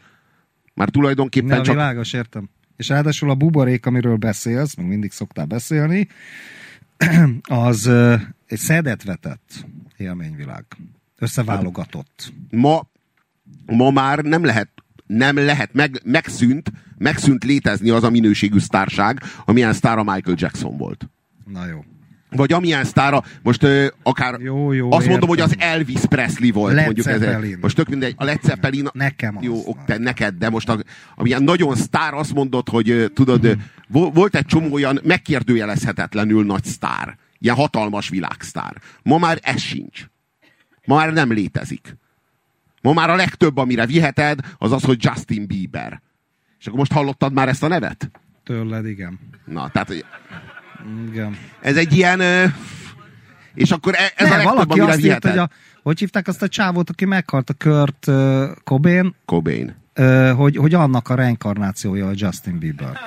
Már 0.74 0.90
tulajdonképpen 0.90 1.58
Ne, 1.58 1.62
csak... 1.62 1.76
világos, 1.76 2.14
értem. 2.14 2.50
És 2.76 2.88
ráadásul 2.88 3.30
a 3.30 3.36
buborék, 3.36 3.86
amiről 3.86 4.16
beszélsz, 4.16 4.76
meg 4.76 4.88
mindig 4.88 5.12
szoktál 5.12 5.46
beszélni, 5.46 6.08
az 7.42 7.86
ö, 7.86 8.16
egy 8.46 8.58
szedet 8.58 9.04
vetett 9.04 9.66
élményvilág. 9.98 10.66
Összeválogatott. 11.18 12.34
Ma, 12.50 12.90
ma 13.66 13.90
már 13.90 14.20
nem 14.20 14.44
lehet 14.44 14.70
nem 15.06 15.36
lehet, 15.36 15.74
meg, 15.74 16.02
megszűnt, 16.04 16.72
megszűnt 16.98 17.44
létezni 17.44 17.90
az 17.90 18.04
a 18.04 18.10
minőségű 18.10 18.60
sztárság, 18.60 19.22
amilyen 19.46 19.74
sztára 19.74 20.04
Michael 20.04 20.36
Jackson 20.40 20.78
volt. 20.78 21.10
Na 21.46 21.66
jó. 21.66 21.84
Vagy 22.32 22.54
amilyen 22.54 22.84
sztára, 22.84 23.24
most 23.42 23.64
ö, 23.64 23.88
akár 24.04 24.40
Jó, 24.40 24.72
jó, 24.72 24.92
azt 24.92 25.08
mondom, 25.08 25.12
értem. 25.14 25.28
hogy 25.28 25.40
az 25.40 25.56
Elvis 25.60 26.02
Presley 26.10 26.52
volt. 26.52 26.74
Led 26.74 26.86
mondjuk 26.86 27.08
ez, 27.08 27.22
most 27.62 27.76
tök 27.76 27.90
mindegy, 27.90 28.14
a 28.18 28.24
Led 28.24 28.42
Zeppelin, 28.44 28.88
Nekem 28.94 29.38
az. 29.38 29.44
jó, 29.44 29.62
ok, 29.66 29.86
te, 29.86 29.98
neked, 29.98 30.36
de 30.36 30.50
most 30.50 30.70
a, 30.70 30.78
amilyen 31.16 31.44
nagyon 31.44 31.76
sztár 31.76 32.14
azt 32.14 32.34
mondod, 32.34 32.70
hogy 32.70 33.12
tudod, 33.14 33.58
vo- 33.88 34.14
volt 34.16 34.36
egy 34.36 34.46
csomó 34.46 34.74
olyan 34.74 35.00
megkérdőjelezhetetlenül 35.04 36.46
nagy 36.46 36.64
sztár. 36.64 37.18
Ilyen 37.40 37.56
hatalmas 37.56 38.10
világsztár. 38.10 38.76
Ma 39.04 39.18
már 39.18 39.40
ez 39.42 39.62
sincs. 39.62 40.06
Ma 40.86 40.96
már 40.96 41.14
nem 41.14 41.32
létezik. 41.32 41.98
Ma 42.82 42.94
már 42.94 43.10
a 43.10 43.16
legtöbb, 43.16 43.58
amire 43.58 43.86
viheted, 43.86 44.40
az 44.58 44.72
az, 44.72 44.84
hogy 44.84 44.98
Justin 45.04 45.48
Bieber. 45.48 46.02
És 46.60 46.66
akkor 46.68 46.80
most 46.80 46.92
hallottad 46.92 47.34
már 47.34 47.48
ezt 47.48 47.64
a 47.64 47.68
nevet? 47.68 48.12
Tőled, 48.44 48.86
igen. 48.86 49.20
Na, 49.46 49.70
tehát 49.70 50.06
igen. 51.12 51.38
ez 51.62 51.76
egy 51.76 51.98
ilyen... 51.98 52.22
És 53.54 53.72
akkor 53.72 53.94
e- 53.96 54.14
ez 54.16 54.30
ne, 54.30 54.34
a 54.34 54.38
legtöbb, 54.38 54.56
valaki 54.56 54.80
azt 54.80 55.06
írt, 55.06 55.28
hogy 55.28 55.38
a, 55.38 55.50
hogy 55.84 56.00
hívták 56.00 56.28
azt 56.28 56.42
a 56.42 56.48
csávót, 56.48 56.90
aki 56.90 57.06
meghalt 57.06 57.50
a 57.50 57.54
Kurt 57.54 58.08
uh, 58.08 58.44
Cobain, 58.64 59.16
Cobain. 59.26 59.76
uh, 59.98 60.30
hogy, 60.30 60.56
hogy 60.56 60.74
annak 60.74 61.10
a 61.10 61.16
reinkarnációja 61.16 62.08
a 62.08 62.12
Justin 62.16 62.60
Bieber. 62.60 62.98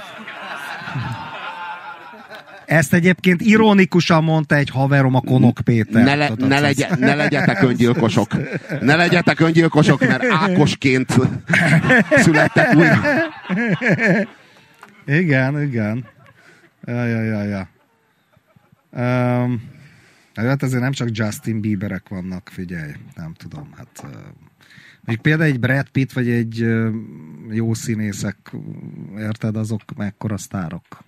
Ezt 2.67 2.95
egyébként 2.95 3.41
ironikusan 3.41 4.25
mondta 4.25 4.55
egy 4.55 4.71
haverom, 4.71 5.15
a 5.15 5.21
Konok 5.21 5.59
Péter. 5.65 6.05
Ne, 6.05 6.15
le, 6.15 6.29
Tudod, 6.29 6.49
ne, 6.49 6.61
legye, 6.61 6.89
ne 6.99 7.15
legyetek 7.15 7.63
öngyilkosok. 7.63 8.37
Ne 8.81 8.97
legyetek 8.97 9.41
öngyilkosok, 9.41 10.01
mert 10.01 10.25
Ákosként 10.31 11.15
születtek 12.25 12.75
újra. 12.75 13.01
Igen, 15.07 15.63
igen. 15.63 16.05
Ja, 16.87 17.05
ja, 17.05 17.23
ja, 17.23 17.43
ja. 17.43 17.69
Um, 19.45 19.63
hát 20.35 20.63
azért 20.63 20.83
nem 20.83 20.93
csak 20.93 21.09
Justin 21.13 21.61
Bieberek 21.61 22.09
vannak, 22.09 22.49
figyelj, 22.53 22.93
nem 23.15 23.35
tudom, 23.35 23.69
hát... 23.77 24.05
Uh, 25.07 25.17
például 25.17 25.51
egy 25.51 25.61
Brad 25.61 25.89
Pitt, 25.89 26.13
vagy 26.13 26.29
egy 26.29 26.63
uh, 26.63 26.95
jó 27.51 27.75
színészek, 27.75 28.37
érted, 29.17 29.57
azok 29.57 29.83
mekkora 29.97 30.37
sztárok. 30.37 31.05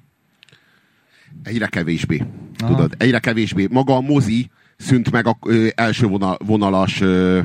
Egyre 1.43 1.67
kevésbé. 1.67 2.23
Aha. 2.59 2.75
Tudod, 2.75 2.95
egyre 2.99 3.19
kevésbé. 3.19 3.69
Maga 3.71 3.97
a 3.97 4.01
mozi 4.01 4.51
szűnt 4.77 5.11
meg 5.11 5.27
a 5.27 5.37
ö, 5.47 5.67
első 5.75 6.07
vonal, 6.07 6.39
vonalas 6.45 7.01
ö, 7.01 7.41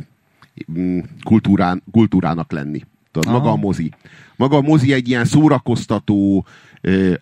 kultúrán, 1.23 1.83
kultúrának 1.91 2.51
lenni. 2.51 2.85
Tudod, 3.11 3.27
Aha. 3.27 3.37
maga 3.37 3.51
a 3.51 3.55
mozi. 3.55 3.93
Maga 4.35 4.57
a 4.57 4.61
mozi 4.61 4.93
egy 4.93 5.07
ilyen 5.07 5.25
szórakoztató, 5.25 6.45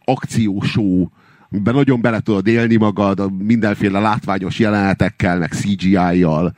akciósó, 0.06 1.12
amiben 1.50 1.74
nagyon 1.74 2.02
bele 2.02 2.20
tudod 2.20 2.48
élni 2.48 2.76
magad, 2.76 3.44
mindenféle 3.44 4.00
látványos 4.00 4.60
jelenetekkel, 4.60 5.38
meg 5.38 5.52
CGI-jal, 5.52 6.54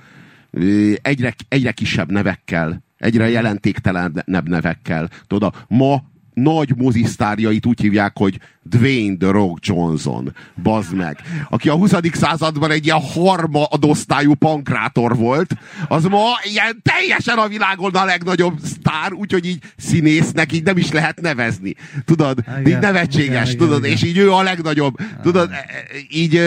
egyre, 1.02 1.34
egyre 1.48 1.72
kisebb 1.72 2.12
nevekkel, 2.12 2.84
egyre 2.98 3.30
jelentéktelenebb 3.30 4.50
nevekkel. 4.50 5.10
Tudod, 5.28 5.66
ma 5.68 6.04
nagy 6.42 6.74
mozisztárjait 6.76 7.66
úgy 7.66 7.82
hívják, 7.82 8.18
hogy 8.18 8.40
Dwayne 8.64 9.18
The 9.18 9.32
Rock 9.32 9.66
Johnson, 9.66 10.36
bazd 10.64 10.94
meg. 10.96 11.18
Aki 11.50 11.70
a 11.70 11.74
20. 11.74 11.94
században 12.14 12.72
egy 12.72 12.86
ilyen 12.86 13.02
harmadosztályú 13.02 14.34
pankrátor 14.34 15.16
volt, 15.16 15.52
az 15.88 16.04
ma 16.04 16.26
ilyen 16.44 16.82
teljesen 16.82 17.38
a 17.38 17.48
világon 17.48 17.96
a 17.96 18.06
legnagyobb 18.06 18.60
sztár, 18.64 19.14
úgyhogy 19.14 19.46
így 19.46 19.64
színésznek 19.78 20.52
így 20.52 20.64
nem 20.64 20.78
is 20.78 20.92
lehet 20.92 21.22
nevezni. 21.22 21.76
Tudod, 22.06 22.44
Igen, 22.60 22.68
így 22.68 22.80
nevetséges, 22.80 23.54
igen, 23.54 23.58
tudod, 23.58 23.84
igen, 23.84 23.92
és 23.96 24.04
így 24.04 24.18
ő 24.18 24.32
a 24.32 24.42
legnagyobb. 24.42 24.96
Tudod, 25.22 25.52
e- 25.52 25.56
e- 25.56 25.98
így 26.10 26.42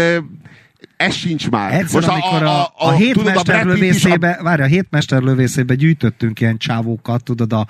ez 0.97 1.15
sincs 1.15 1.51
már. 1.51 1.75
Egyszer, 1.75 2.09
amikor 2.09 2.43
a, 2.43 2.61
a, 2.61 2.73
a, 2.77 2.89
a 2.89 2.97
Pitt 2.97 3.95
is 3.95 4.05
a- 4.05 4.19
várj, 4.43 4.63
a 4.63 4.67
hétmesterlövészébe 4.67 5.75
gyűjtöttünk 5.75 6.41
ilyen 6.41 6.57
csávókat, 6.57 7.23
tudod, 7.25 7.53
a, 7.53 7.67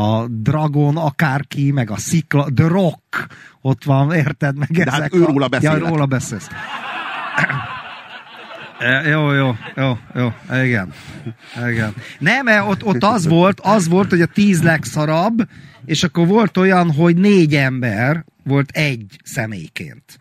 a 0.00 0.26
Dragon, 0.28 0.96
akárki, 0.96 1.70
meg 1.70 1.90
a 1.90 1.96
Szikla, 1.96 2.46
The 2.54 2.66
Rock, 2.66 3.26
ott 3.60 3.84
van, 3.84 4.12
érted, 4.12 4.58
meg 4.58 4.68
De 4.70 4.90
hát 4.90 5.00
ezek 5.00 5.14
ő 5.14 5.22
a... 5.22 5.26
róla 5.26 5.48
beszélek. 5.48 5.80
Ja, 5.80 5.88
róla 5.88 6.06
beszélsz. 6.06 6.48
E, 8.78 9.08
Jó, 9.08 9.32
jó, 9.32 9.54
jó, 9.76 9.98
jó, 10.14 10.32
igen. 10.64 10.92
igen. 11.70 11.94
Nem, 12.18 12.44
mert 12.44 12.68
ott, 12.68 12.84
ott 12.84 13.02
az 13.04 13.26
volt, 13.26 13.60
az 13.60 13.88
volt, 13.88 14.10
hogy 14.10 14.20
a 14.20 14.26
tíz 14.26 14.62
legszarabb, 14.62 15.48
és 15.84 16.02
akkor 16.02 16.26
volt 16.26 16.56
olyan, 16.56 16.90
hogy 16.92 17.16
négy 17.16 17.54
ember 17.54 18.24
volt 18.44 18.70
egy 18.70 19.20
személyként. 19.24 20.18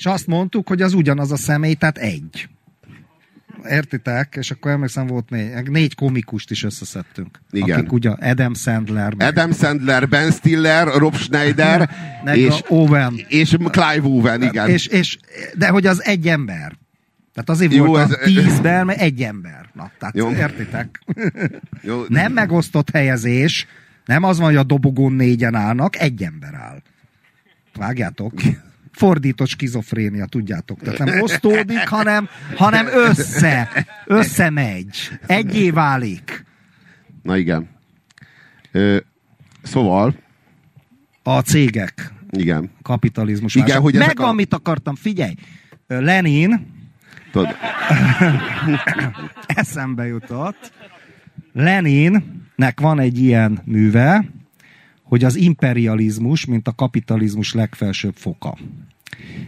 És 0.00 0.06
azt 0.06 0.26
mondtuk, 0.26 0.68
hogy 0.68 0.82
az 0.82 0.92
ugyanaz 0.94 1.32
a 1.32 1.36
személy, 1.36 1.74
tehát 1.74 1.98
egy. 1.98 2.48
Értitek? 3.68 4.34
És 4.38 4.50
akkor 4.50 4.70
emlékszem, 4.70 5.06
volt 5.06 5.30
négy, 5.30 5.70
négy 5.70 5.94
komikust 5.94 6.50
is 6.50 6.64
összeszedtünk. 6.64 7.40
Igen. 7.50 7.78
Akik 7.78 7.92
ugye 7.92 8.10
Adam 8.10 8.54
Sandler, 8.54 9.14
meg, 9.14 9.26
Adam 9.26 9.52
Sandler, 9.52 10.08
Ben 10.08 10.30
Stiller, 10.30 10.86
Rob 10.86 11.14
Schneider, 11.16 11.90
és, 12.34 12.60
Owen. 12.68 13.20
és 13.28 13.56
Clive 13.70 14.02
Owen, 14.08 14.42
igen. 14.42 14.68
És, 14.68 14.86
és, 14.86 15.18
de 15.56 15.68
hogy 15.68 15.86
az 15.86 16.04
egy 16.04 16.28
ember. 16.28 16.78
Tehát 17.34 17.50
azért 17.50 17.72
Jó, 17.72 17.84
volt 17.84 18.02
ez- 18.02 18.18
a 18.20 18.24
tízben, 18.24 18.86
mert 18.86 19.00
egy 19.00 19.22
ember. 19.22 19.70
Na, 19.74 19.90
tehát 19.98 20.16
Jó. 20.16 20.30
értitek? 20.30 21.00
Jó, 21.82 22.02
Nem 22.08 22.32
megosztott 22.32 22.90
helyezés, 22.90 23.66
nem 24.04 24.22
az 24.22 24.38
van, 24.38 24.46
hogy 24.46 24.56
a 24.56 24.62
dobogón 24.62 25.12
négyen 25.12 25.54
állnak, 25.54 25.98
egy 25.98 26.22
ember 26.22 26.54
áll. 26.54 26.82
Vágjátok? 27.74 28.32
Fordított 29.00 29.48
skizofrénia, 29.48 30.24
tudjátok. 30.26 30.80
Tehát 30.80 30.98
nem 30.98 31.20
osztódik, 31.20 31.88
hanem, 31.88 32.28
hanem 32.56 32.86
össze. 32.86 33.68
Összemegy. 34.06 34.96
Egyé 35.26 35.70
válik. 35.70 36.44
Na 37.22 37.36
igen. 37.36 37.68
Ö, 38.72 38.96
szóval, 39.62 40.14
A 41.22 41.40
cégek. 41.40 42.12
igen. 42.30 42.70
Kapitalizmus. 42.82 43.54
Igen, 43.54 43.66
válság. 43.66 43.82
hogy 43.84 43.94
Megvan, 43.94 44.28
a- 44.28 44.32
mit 44.32 44.54
akartam. 44.54 44.94
Figyelj. 44.94 45.34
Lenin, 45.86 46.66
Tudod, 47.32 47.48
eszembe 49.46 50.06
jutott. 50.06 50.72
Leninnek 51.52 52.80
van 52.80 52.98
egy 53.00 53.18
ilyen 53.18 53.60
műve, 53.64 54.24
hogy 55.02 55.24
az 55.24 55.36
imperializmus, 55.36 56.44
mint 56.44 56.68
a 56.68 56.72
kapitalizmus 56.74 57.52
legfelsőbb 57.52 58.14
foka. 58.16 58.58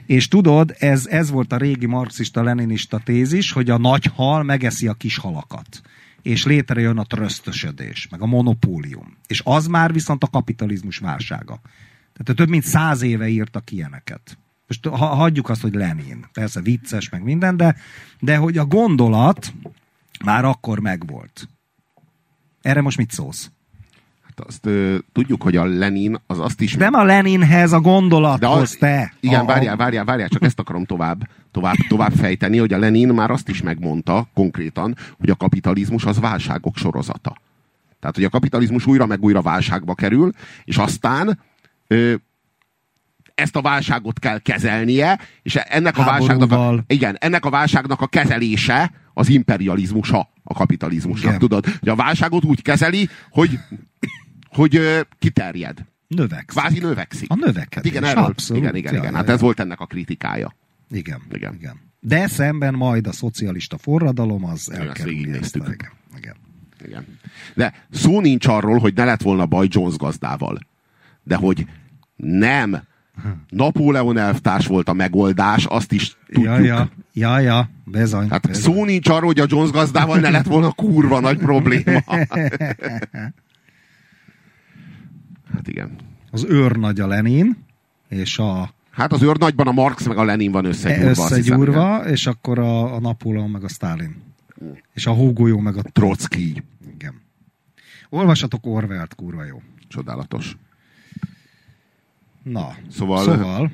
És 0.07 0.29
tudod, 0.29 0.75
ez, 0.79 1.07
ez 1.07 1.31
volt 1.31 1.53
a 1.53 1.57
régi 1.57 1.87
marxista-leninista 1.87 2.99
tézis, 2.99 3.53
hogy 3.53 3.71
a 3.71 3.79
nagy 3.79 4.05
hal 4.15 4.43
megeszi 4.43 4.87
a 4.87 4.95
kis 4.95 5.17
halakat. 5.17 5.81
És 6.23 6.45
létrejön 6.45 6.99
a 6.99 7.05
trösztösödés, 7.05 8.09
meg 8.11 8.23
a 8.23 8.27
monopólium. 8.27 9.17
És 9.27 9.41
az 9.45 9.67
már 9.67 9.93
viszont 9.93 10.23
a 10.23 10.31
kapitalizmus 10.31 10.99
válsága. 10.99 11.61
Tehát 12.13 12.37
több 12.37 12.49
mint 12.49 12.65
száz 12.65 13.03
éve 13.03 13.29
írtak 13.29 13.71
ilyeneket. 13.71 14.39
Most 14.67 14.87
ha, 14.87 15.07
hagyjuk 15.07 15.49
azt, 15.49 15.61
hogy 15.61 15.75
Lenin. 15.75 16.27
Persze 16.33 16.61
vicces, 16.61 17.09
meg 17.09 17.23
minden, 17.23 17.57
de, 17.57 17.77
de 18.21 18.37
hogy 18.37 18.59
a 18.59 18.65
gondolat 18.65 19.53
már 20.25 20.45
akkor 20.45 20.81
megvolt. 20.81 21.49
Erre 22.61 22.81
most 22.81 22.97
mit 22.97 23.11
szólsz? 23.11 23.51
Azt 24.41 24.67
ö, 24.67 24.97
tudjuk, 25.13 25.43
hogy 25.43 25.57
a 25.57 25.65
Lenin 25.65 26.21
az 26.27 26.39
azt 26.39 26.61
is... 26.61 26.75
Nem 26.75 26.95
a 26.95 27.05
Leninhez, 27.05 27.73
a 27.73 27.81
gondolathoz, 27.81 28.77
te. 28.77 29.13
Igen, 29.21 29.41
a, 29.41 29.45
várjál, 29.45 29.77
várjál, 29.77 30.05
várjál, 30.05 30.29
csak 30.29 30.43
ezt 30.43 30.59
akarom 30.59 30.85
tovább, 30.85 31.29
tovább, 31.51 31.77
tovább 31.89 32.13
fejteni, 32.13 32.59
hogy 32.59 32.73
a 32.73 32.79
Lenin 32.79 33.09
már 33.09 33.31
azt 33.31 33.49
is 33.49 33.63
megmondta 33.63 34.27
konkrétan, 34.35 34.97
hogy 35.19 35.31
a 35.31 35.35
kapitalizmus 35.35 36.05
az 36.05 36.21
válságok 36.21 36.77
sorozata. 36.77 37.37
Tehát, 38.01 38.17
hogy 38.17 38.25
a 38.25 38.29
kapitalizmus 38.29 38.87
újra 38.87 39.07
meg 39.07 39.23
újra 39.23 39.43
válságba 39.43 39.95
kerül, 39.95 40.33
és 40.65 40.77
aztán 40.77 41.39
ö, 41.87 42.15
ezt 43.35 43.57
a 43.57 43.61
válságot 43.61 44.19
kell 44.19 44.39
kezelnie, 44.39 45.19
és 45.43 45.55
ennek 45.55 45.99
a 45.99 46.05
válságnak 46.05 46.53
a, 46.53 46.85
igen, 46.87 47.17
ennek 47.21 47.45
a 47.45 47.51
válságnak 47.51 48.01
a 48.01 48.07
kezelése 48.07 48.93
az 49.15 49.29
imperializmusa 49.29 50.29
a 50.45 50.55
kapitalizmusnak, 50.55 51.27
Igen. 51.27 51.39
tudod? 51.39 51.65
Hogy 51.79 51.89
a 51.89 51.95
válságot 51.95 52.45
úgy 52.45 52.63
kezeli, 52.63 53.09
hogy, 53.31 53.59
hogy 54.53 54.77
ö, 54.77 55.01
kiterjed. 55.19 55.85
Növekszik. 56.07 56.61
Kvázi 56.61 56.79
növekszik. 56.79 57.31
A 57.31 57.35
növekedés. 57.35 57.91
Igen, 57.91 58.05
erről. 58.05 58.25
Abszolút. 58.25 58.63
Igen, 58.63 58.77
igen, 58.77 58.93
Ja, 58.93 58.99
igen. 58.99 59.15
Hát 59.15 59.29
ez 59.29 59.41
volt 59.41 59.61
ennek 59.61 59.81
a 59.81 59.87
kritikája. 59.87 60.57
Igen, 60.91 61.21
Igen. 61.33 61.55
igen. 61.55 61.81
De 62.01 62.27
szemben 62.27 62.75
majd 62.75 63.07
a 63.07 63.13
szocialista 63.13 63.79
forradalom 63.79 64.45
az 64.45 64.71
elkerüli 64.73 65.33
ezt. 65.33 65.57
Igen, 65.57 65.77
igen. 66.17 66.37
Igen. 66.87 67.19
De 67.55 67.87
szó 67.91 68.21
nincs 68.21 68.47
arról, 68.47 68.79
hogy 68.79 68.95
ne 68.95 69.05
lett 69.05 69.23
volna 69.23 69.47
baj 69.47 69.67
Jones 69.71 69.97
gazdával. 69.97 70.59
De 71.23 71.37
hogy 71.37 71.67
nem 72.17 72.83
Napóleon 73.49 74.17
elvtárs 74.17 74.67
volt 74.67 74.89
a 74.89 74.93
megoldás, 74.93 75.65
azt 75.65 75.93
is 75.93 76.17
tudjuk. 76.27 76.45
Ja, 76.45 76.59
ja, 76.59 76.91
ja, 77.13 77.39
ja, 77.39 77.71
bezony. 77.85 78.31
Hát 78.31 78.47
bezony. 78.47 78.63
szó 78.63 78.85
nincs 78.85 79.09
arról, 79.09 79.27
hogy 79.27 79.41
a 79.41 79.47
Jones 79.49 79.71
gazdával 79.71 80.19
ne 80.19 80.31
lett 80.31 80.47
volna 80.47 80.73
kurva 80.73 81.21
nagy 81.21 81.39
probléma. 81.39 82.03
Hát 85.53 85.69
igen. 85.69 85.97
Az 86.31 86.45
őrnagy 86.45 87.01
a 87.01 87.07
Lenin, 87.07 87.57
és 88.09 88.39
a 88.39 88.75
Hát 88.91 89.13
az 89.13 89.23
őrnagyban 89.23 89.67
a 89.67 89.73
Marx 89.73 90.07
meg 90.07 90.17
a 90.17 90.25
Lenin 90.25 90.51
van 90.53 90.65
összegyúrva. 90.65 91.09
azt 91.11 91.21
hiszem, 91.35 91.39
igen. 91.39 91.61
összegyúrva, 91.61 92.09
és 92.09 92.27
akkor 92.27 92.59
a, 92.59 92.95
a 92.95 93.01
Napóleon 93.01 93.51
meg 93.51 93.65
a 93.65 93.69
Stalin. 93.69 94.17
És 94.95 95.07
a 95.07 95.11
hógolyó 95.13 95.59
meg 95.59 95.77
a 95.77 95.83
Trotsky. 95.83 96.63
Igen. 96.95 97.21
Olvassatok 98.09 98.67
Orwellt, 98.67 99.15
kurva 99.15 99.45
jó. 99.45 99.63
Csodálatos. 99.89 100.57
Na, 102.43 102.75
Szóval- 102.91 103.25
szóval 103.25 103.71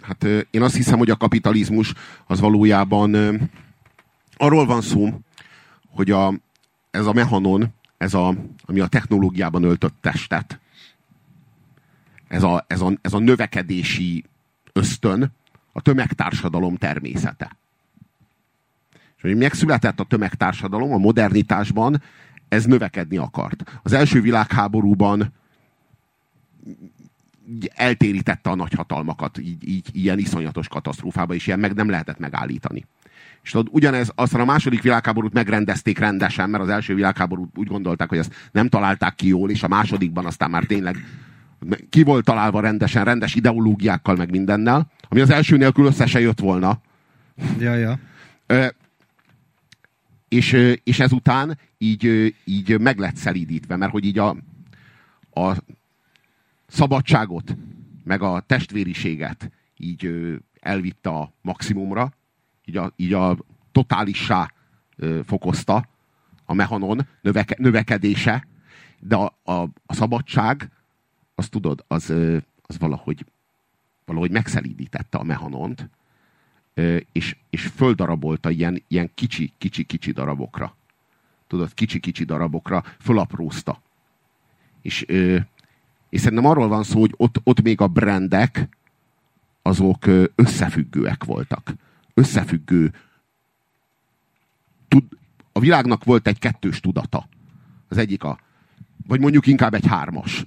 Hát 0.00 0.24
én 0.50 0.62
azt 0.62 0.74
hiszem, 0.76 0.98
hogy 0.98 1.10
a 1.10 1.16
kapitalizmus 1.16 1.94
az 2.26 2.40
valójában 2.40 3.14
arról 4.36 4.66
van 4.66 4.80
szó, 4.80 5.20
hogy 5.88 6.10
a, 6.10 6.34
ez 6.90 7.06
a 7.06 7.12
mehanon, 7.12 7.66
ez 7.98 8.14
a, 8.14 8.34
ami 8.64 8.80
a 8.80 8.86
technológiában 8.86 9.62
öltött 9.62 9.94
testet, 10.00 10.60
ez 12.28 12.42
a, 12.42 12.64
ez, 12.66 12.80
a, 12.80 12.92
ez 13.00 13.12
a 13.12 13.18
növekedési 13.18 14.24
ösztön, 14.72 15.32
a 15.72 15.80
tömegtársadalom 15.80 16.76
természete. 16.76 17.56
És 19.16 19.22
hogy 19.22 19.36
megszületett 19.36 20.00
a 20.00 20.04
tömegtársadalom 20.04 20.92
a 20.92 20.98
modernitásban, 20.98 22.02
ez 22.48 22.64
növekedni 22.64 23.16
akart. 23.16 23.78
Az 23.82 23.92
első 23.92 24.20
világháborúban 24.20 25.32
eltérítette 27.74 28.50
a 28.50 28.54
nagyhatalmakat, 28.54 29.38
így, 29.38 29.68
így 29.68 29.88
ilyen 29.92 30.18
iszonyatos 30.18 30.68
katasztrófába, 30.68 31.34
és 31.34 31.46
ilyen 31.46 31.58
meg 31.58 31.74
nem 31.74 31.90
lehetett 31.90 32.18
megállítani. 32.18 32.86
És 33.42 33.50
tudod, 33.50 33.68
ugyanez, 33.70 34.12
aztán 34.14 34.40
a 34.40 34.44
második 34.44 34.82
világháborút 34.82 35.32
megrendezték 35.32 35.98
rendesen, 35.98 36.50
mert 36.50 36.62
az 36.62 36.68
első 36.68 36.94
világháborút 36.94 37.58
úgy 37.58 37.66
gondolták, 37.66 38.08
hogy 38.08 38.18
ezt 38.18 38.34
nem 38.52 38.68
találták 38.68 39.14
ki 39.14 39.26
jól, 39.26 39.50
és 39.50 39.62
a 39.62 39.68
másodikban 39.68 40.26
aztán 40.26 40.50
már 40.50 40.64
tényleg 40.64 40.96
ki 41.90 42.02
volt 42.02 42.24
találva 42.24 42.60
rendesen, 42.60 43.04
rendes 43.04 43.34
ideológiákkal, 43.34 44.16
meg 44.16 44.30
mindennel, 44.30 44.90
ami 45.08 45.20
az 45.20 45.30
első 45.30 45.56
nélkül 45.56 45.86
össze 45.86 46.06
se 46.06 46.20
jött 46.20 46.40
volna. 46.40 46.80
ja, 47.58 47.74
ja. 47.74 47.98
Ö, 48.46 48.66
és, 50.28 50.76
és 50.84 51.00
ezután 51.00 51.58
így, 51.78 52.34
így 52.44 52.80
meg 52.80 52.98
lett 52.98 53.16
szelídítve, 53.16 53.76
mert 53.76 53.92
hogy 53.92 54.04
így 54.04 54.18
a, 54.18 54.36
a 55.30 55.56
szabadságot, 56.66 57.56
meg 58.04 58.22
a 58.22 58.40
testvériséget 58.46 59.50
így 59.76 60.10
elvitte 60.60 61.10
a 61.10 61.32
maximumra, 61.42 62.12
így 62.64 62.76
a, 62.76 62.92
így 62.96 63.12
a 63.12 63.36
totálissá 63.72 64.52
fokozta 65.24 65.88
a 66.44 66.54
mehanon 66.54 67.06
növeke, 67.20 67.56
növekedése, 67.58 68.46
de 69.00 69.16
a, 69.16 69.38
a, 69.42 69.52
a 69.86 69.94
szabadság, 69.94 70.70
azt 71.38 71.50
tudod, 71.50 71.84
az, 71.86 72.12
az 72.62 72.78
valahogy, 72.78 73.24
valahogy 74.04 74.30
megszelídítette 74.30 75.18
a 75.18 75.22
mehanont, 75.22 75.88
és, 77.12 77.36
és 77.50 77.66
földarabolta 77.66 78.50
ilyen, 78.50 78.82
ilyen 78.88 79.10
kicsi, 79.14 79.52
kicsi, 79.58 79.84
kicsi 79.84 80.12
darabokra. 80.12 80.76
Tudod, 81.46 81.74
kicsi-kicsi 81.74 82.24
darabokra 82.24 82.84
fölaprózta. 83.00 83.82
És, 84.82 85.02
és 86.08 86.20
szerintem 86.20 86.46
arról 86.46 86.68
van 86.68 86.82
szó, 86.82 87.00
hogy 87.00 87.14
ott, 87.16 87.40
ott 87.44 87.62
még 87.62 87.80
a 87.80 87.86
brandek 87.86 88.68
azok 89.62 90.06
összefüggőek 90.34 91.24
voltak. 91.24 91.74
Összefüggő. 92.14 92.94
Tud, 94.88 95.04
a 95.52 95.60
világnak 95.60 96.04
volt 96.04 96.26
egy 96.26 96.38
kettős 96.38 96.80
tudata. 96.80 97.28
Az 97.88 97.96
egyik 97.96 98.24
a, 98.24 98.38
vagy 99.06 99.20
mondjuk 99.20 99.46
inkább 99.46 99.74
egy 99.74 99.86
hármas 99.86 100.46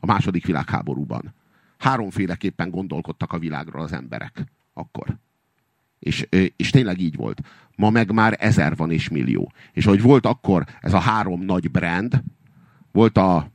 a 0.00 0.06
második 0.06 0.46
világháborúban. 0.46 1.34
Háromféleképpen 1.78 2.70
gondolkodtak 2.70 3.32
a 3.32 3.38
világról 3.38 3.82
az 3.82 3.92
emberek 3.92 4.44
akkor. 4.72 5.16
És, 5.98 6.26
és 6.56 6.70
tényleg 6.70 7.00
így 7.00 7.16
volt. 7.16 7.40
Ma 7.76 7.90
meg 7.90 8.12
már 8.12 8.36
ezer 8.40 8.76
van 8.76 8.90
és 8.90 9.08
millió. 9.08 9.52
És 9.72 9.84
hogy 9.84 10.02
volt 10.02 10.26
akkor 10.26 10.64
ez 10.80 10.92
a 10.92 10.98
három 10.98 11.42
nagy 11.42 11.70
brand, 11.70 12.22
volt 12.92 13.16
a 13.18 13.50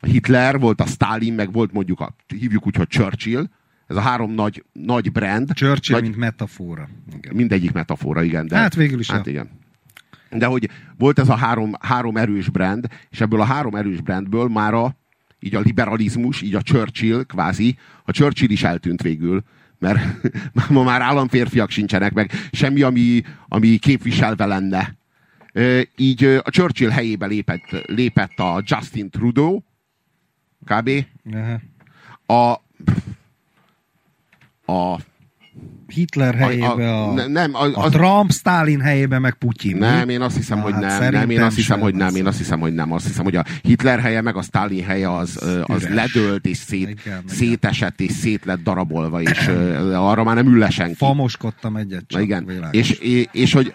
Hitler, 0.00 0.58
volt 0.58 0.80
a 0.80 0.86
Stalin, 0.86 1.34
meg 1.34 1.52
volt 1.52 1.72
mondjuk 1.72 2.00
a, 2.00 2.14
hívjuk 2.26 2.66
úgy, 2.66 2.76
hogy 2.76 2.86
Churchill, 2.88 3.44
ez 3.86 3.96
a 3.96 4.00
három 4.00 4.32
nagy, 4.32 4.64
nagy 4.72 5.12
brand. 5.12 5.52
Churchill, 5.52 5.94
nagy, 5.94 6.04
mint 6.04 6.16
metafora. 6.16 6.88
Igen. 7.16 7.34
Mindegyik 7.34 7.72
metafora, 7.72 8.22
igen. 8.22 8.46
De, 8.46 8.56
Hát 8.56 8.74
végül 8.74 8.98
is 8.98 9.10
Hát 9.10 9.26
a- 9.26 9.30
igen. 9.30 9.48
De 10.30 10.46
hogy 10.46 10.70
volt 10.98 11.18
ez 11.18 11.28
a 11.28 11.34
három, 11.34 11.72
három 11.80 12.16
erős 12.16 12.48
brand, 12.48 12.88
és 13.10 13.20
ebből 13.20 13.40
a 13.40 13.44
három 13.44 13.74
erős 13.74 14.00
brandből 14.00 14.48
már 14.48 14.74
a, 14.74 14.96
így 15.40 15.54
a 15.54 15.60
liberalizmus, 15.60 16.42
így 16.42 16.54
a 16.54 16.62
Churchill 16.62 17.24
kvázi, 17.24 17.78
a 18.04 18.12
Churchill 18.12 18.50
is 18.50 18.62
eltűnt 18.62 19.02
végül, 19.02 19.42
mert 19.78 20.00
ma 20.70 20.82
már 20.82 21.02
államférfiak 21.02 21.70
sincsenek, 21.70 22.12
meg 22.12 22.30
semmi, 22.52 22.82
ami, 22.82 23.22
ami 23.48 23.76
képviselve 23.76 24.46
lenne. 24.46 24.96
Így 25.96 26.24
a 26.24 26.50
Churchill 26.50 26.90
helyébe 26.90 27.26
lépett, 27.26 27.86
lépett 27.86 28.38
a 28.38 28.62
Justin 28.64 29.10
Trudeau, 29.10 29.60
kb. 30.64 30.90
Aha. 31.32 31.60
A, 32.26 32.62
a, 34.72 35.00
Hitler 35.94 36.34
helyébe 36.34 36.92
a, 36.94 37.08
a, 37.10 37.12
ne- 37.14 37.26
nem, 37.26 37.54
a, 37.54 37.64
a 37.64 37.84
az, 37.84 37.90
Trump, 37.92 38.32
Stalin 38.32 38.80
helyébe 38.80 39.18
meg 39.18 39.34
Putyin. 39.34 39.76
Nem, 39.76 40.08
én 40.08 40.20
azt 40.20 40.36
hiszem, 40.36 40.58
Na, 40.58 40.64
hogy 40.64 40.72
hát 40.72 41.00
nem. 41.00 41.12
nem 41.12 41.30
én 41.30 41.42
azt 41.42 41.56
hiszem, 41.56 41.80
hogy 41.80 41.94
nem. 41.94 42.06
az. 42.06 42.14
Én 42.16 42.26
azt 42.26 42.38
hiszem, 42.38 42.60
hogy 42.60 42.74
nem. 42.74 42.92
Azt 42.92 43.06
hiszem, 43.06 43.24
hogy 43.24 43.36
a 43.36 43.44
Hitler 43.62 44.00
helye 44.00 44.20
meg 44.20 44.36
a 44.36 44.42
Stalin 44.42 44.84
helye 44.84 45.14
az, 45.16 45.42
az 45.66 45.82
Üres. 45.82 45.94
ledölt 45.94 46.46
és 46.46 46.56
szét, 46.56 46.88
Igen, 46.88 47.22
szétesett 47.26 48.00
és 48.00 48.12
szét 48.12 48.44
lett 48.44 48.62
darabolva, 48.62 49.20
és 49.20 49.46
arra 49.94 50.24
már 50.24 50.34
nem 50.34 50.46
ül 50.46 50.68
senki. 50.68 50.94
Famoskodtam 50.94 51.76
egyet 51.76 52.04
csak. 52.06 52.18
Na 52.18 52.24
igen. 52.24 52.68
És, 52.70 52.90
és, 52.90 53.26
és 53.32 53.52
hogy, 53.52 53.74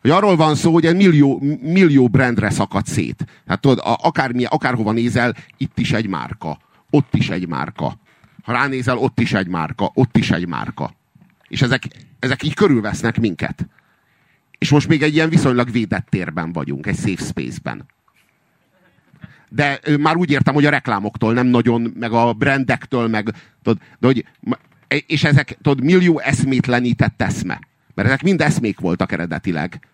hogy 0.00 0.10
arról 0.10 0.36
van 0.36 0.54
szó, 0.54 0.72
hogy 0.72 0.86
egy 0.86 0.96
millió, 0.96 1.42
millió 1.62 2.08
brandre 2.08 2.50
szakadt 2.50 2.86
szét. 2.86 3.24
Hát 3.46 3.60
tudod, 3.60 3.78
a- 3.78 3.98
akármi, 4.02 4.44
akárhova 4.44 4.92
nézel, 4.92 5.34
itt 5.56 5.78
is 5.78 5.92
egy 5.92 6.06
márka. 6.08 6.58
Ott 6.90 7.14
is 7.14 7.30
egy 7.30 7.48
márka. 7.48 7.98
Ha 8.42 8.52
ránézel, 8.52 8.96
ott 8.98 9.20
is 9.20 9.32
egy 9.32 9.48
márka. 9.48 9.90
Ott 9.94 10.16
is 10.16 10.30
egy 10.30 10.46
márka. 10.46 10.94
És 11.52 11.62
ezek, 11.62 11.84
ezek 12.18 12.42
így 12.42 12.54
körülvesznek 12.54 13.20
minket. 13.20 13.66
És 14.58 14.70
most 14.70 14.88
még 14.88 15.02
egy 15.02 15.14
ilyen 15.14 15.28
viszonylag 15.28 15.70
védett 15.70 16.06
térben 16.10 16.52
vagyunk, 16.52 16.86
egy 16.86 16.96
safe 16.96 17.24
space-ben. 17.24 17.84
De 19.48 19.80
már 19.98 20.16
úgy 20.16 20.30
értem, 20.30 20.54
hogy 20.54 20.64
a 20.64 20.70
reklámoktól 20.70 21.32
nem 21.32 21.46
nagyon, 21.46 21.94
meg 21.98 22.12
a 22.12 22.32
brandektől, 22.32 23.08
meg, 23.08 23.34
tudod, 23.62 23.82
de 23.98 24.06
hogy, 24.06 24.24
és 25.06 25.24
ezek, 25.24 25.58
tudod, 25.62 25.84
millió 25.84 26.18
eszmétlenített 26.18 27.22
eszme. 27.22 27.60
Mert 27.94 28.08
ezek 28.08 28.22
mind 28.22 28.40
eszmék 28.40 28.80
voltak 28.80 29.12
eredetileg. 29.12 29.88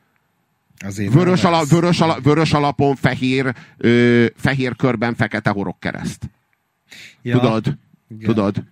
Azért 0.78 1.12
Vörös, 1.12 1.44
ala, 1.44 1.64
vörös, 1.64 2.00
ala, 2.00 2.20
vörös 2.20 2.52
alapon 2.52 2.96
fehér, 2.96 3.54
ö, 3.76 4.26
fehér 4.36 4.76
körben 4.76 5.14
fekete 5.14 5.50
horogkereszt. 5.50 6.30
Ja, 7.22 7.38
Tudod? 7.38 7.78
igen. 8.08 8.26
Tudod? 8.26 8.62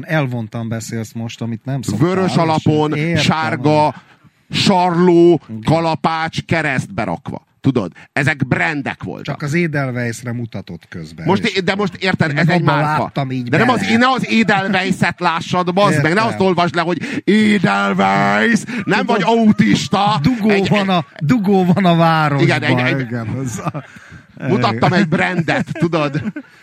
Elvontan 0.00 0.68
beszélsz 0.68 1.12
most, 1.12 1.40
amit 1.40 1.64
nem 1.64 1.82
szoktál. 1.82 2.08
Vörös 2.08 2.34
alapon, 2.36 2.94
értem, 2.94 3.22
sárga, 3.22 3.94
sarló, 4.50 5.40
kalapács, 5.64 6.42
keresztbe 6.44 7.04
rakva. 7.04 7.48
Tudod? 7.60 7.92
Ezek 8.12 8.46
brandek 8.46 9.02
voltak. 9.02 9.24
Csak 9.24 9.42
az 9.42 9.54
Edelweissre 9.54 10.32
mutatott 10.32 10.88
közben. 10.88 11.26
Most, 11.26 11.64
de 11.64 11.74
most 11.74 11.94
érted, 11.94 12.30
Én 12.30 12.36
ez 12.38 12.48
egy 12.48 12.62
márka. 12.62 13.26
így 13.30 13.48
de 13.48 13.56
nem 13.58 13.68
az, 13.68 13.80
ne 13.98 14.08
az 14.10 14.26
Edelweiss-et 14.26 15.20
lássad, 15.20 15.74
bazd 15.74 15.92
meg, 15.94 16.02
ne 16.02 16.08
Értem. 16.08 16.26
azt 16.26 16.40
olvasd 16.40 16.74
le, 16.74 16.80
hogy 16.82 17.22
Edelweiss, 17.24 18.62
nem 18.84 19.06
vagy 19.06 19.22
autista. 19.24 20.18
Dugó, 20.22 20.50
Egy- 20.50 20.68
van 20.68 20.88
a, 20.88 21.04
dugó 21.18 21.64
van 21.64 21.84
a 21.84 21.96
városban. 21.96 22.46
Igen, 22.46 22.62
egy- 22.62 22.78
egy- 22.94 23.00
igen, 23.00 23.26
az 23.28 23.58
a... 23.58 23.84
Mutattam 24.48 24.92
egy 24.92 25.08
brandet, 25.08 25.66
tudod? 25.72 26.22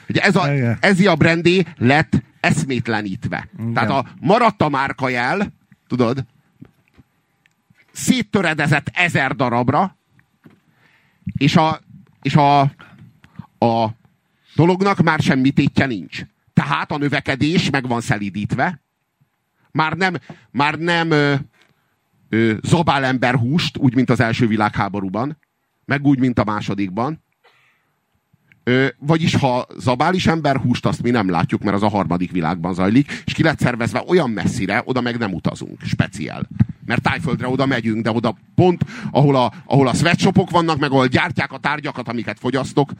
Ugye 0.09 0.21
ez 0.21 0.35
a, 0.35 0.49
ez 0.79 0.99
a 1.05 1.15
brandé 1.15 1.63
lett 1.77 2.23
eszmétlenítve. 2.39 3.49
Igen. 3.59 3.73
Tehát 3.73 3.89
a 3.89 4.05
maradt 4.19 4.61
a 4.61 4.69
márkajel, 4.69 5.53
tudod, 5.87 6.25
széttöredezett 7.91 8.89
ezer 8.93 9.35
darabra, 9.35 9.97
és 11.37 11.55
a, 11.55 11.79
és 12.21 12.35
a, 12.35 12.59
a 13.65 13.89
dolognak 14.55 15.01
már 15.01 15.19
semmi 15.19 15.51
tétje 15.51 15.85
nincs. 15.85 16.21
Tehát 16.53 16.91
a 16.91 16.97
növekedés 16.97 17.69
meg 17.69 17.87
van 17.87 18.01
szelídítve, 18.01 18.81
már 19.71 19.93
nem, 19.93 20.15
már 20.51 20.75
nem 20.75 21.11
ö, 21.11 21.35
ö, 22.29 22.53
zabál 22.63 23.05
ember 23.05 23.35
húst, 23.35 23.77
úgy, 23.77 23.95
mint 23.95 24.09
az 24.09 24.19
első 24.19 24.47
világháborúban, 24.47 25.37
meg 25.85 26.05
úgy, 26.05 26.19
mint 26.19 26.39
a 26.39 26.43
másodikban. 26.43 27.23
Vagyis 28.97 29.35
ha 29.35 29.67
zabális 29.77 30.27
ember 30.27 30.57
húst, 30.57 30.85
azt 30.85 31.01
mi 31.01 31.09
nem 31.09 31.29
látjuk, 31.29 31.63
mert 31.63 31.75
az 31.75 31.83
a 31.83 31.89
harmadik 31.89 32.31
világban 32.31 32.73
zajlik, 32.73 33.23
és 33.25 33.33
ki 33.33 33.43
lett 33.43 33.59
szervezve 33.59 34.03
olyan 34.07 34.29
messzire, 34.29 34.81
oda 34.85 35.01
meg 35.01 35.17
nem 35.17 35.33
utazunk, 35.33 35.81
speciál. 35.83 36.47
Mert 36.85 37.01
tájföldre 37.01 37.47
oda 37.47 37.65
megyünk, 37.65 38.03
de 38.03 38.11
oda 38.11 38.37
pont, 38.55 38.85
ahol 39.11 39.35
a, 39.35 39.53
ahol 39.65 39.87
a 39.87 39.93
sweatshopok 39.93 40.49
vannak, 40.49 40.79
meg 40.79 40.91
ahol 40.91 41.07
gyártják 41.07 41.51
a 41.51 41.57
tárgyakat, 41.57 42.07
amiket 42.07 42.39
fogyasztok. 42.39 42.91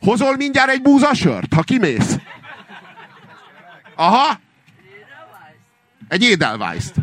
Hozol 0.00 0.36
mindjárt 0.36 0.70
egy 0.70 0.82
búzasört, 0.82 1.54
ha 1.54 1.62
kimész? 1.62 2.18
Aha! 3.94 4.40
Egy 6.08 6.22
édelvájzt. 6.22 6.94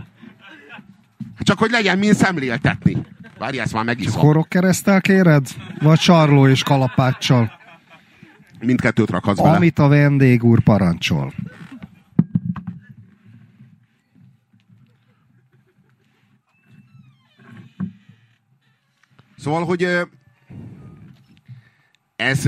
Csak 1.40 1.60
hogy 1.60 1.72
legyen 1.72 1.98
min 1.98 2.14
szemléltetni. 2.14 2.98
Várj, 3.42 3.60
ezt 3.60 3.74
már 3.74 3.84
megiszom. 3.84 4.22
Korok 4.22 4.50
keresztel 4.50 5.02
kéred? 5.02 5.48
Vagy 5.80 6.00
sarló 6.00 6.48
és 6.48 6.64
kalapáccsal? 6.64 7.52
Mindkettőt 8.60 9.10
rakhatsz 9.10 9.42
bele. 9.42 9.56
Amit 9.56 9.80
a 9.80 9.88
vendég 9.88 10.44
úr 10.44 10.64
parancsol. 10.64 11.34
Szóval, 19.38 19.66
hogy 19.66 19.84
ez, 22.16 22.46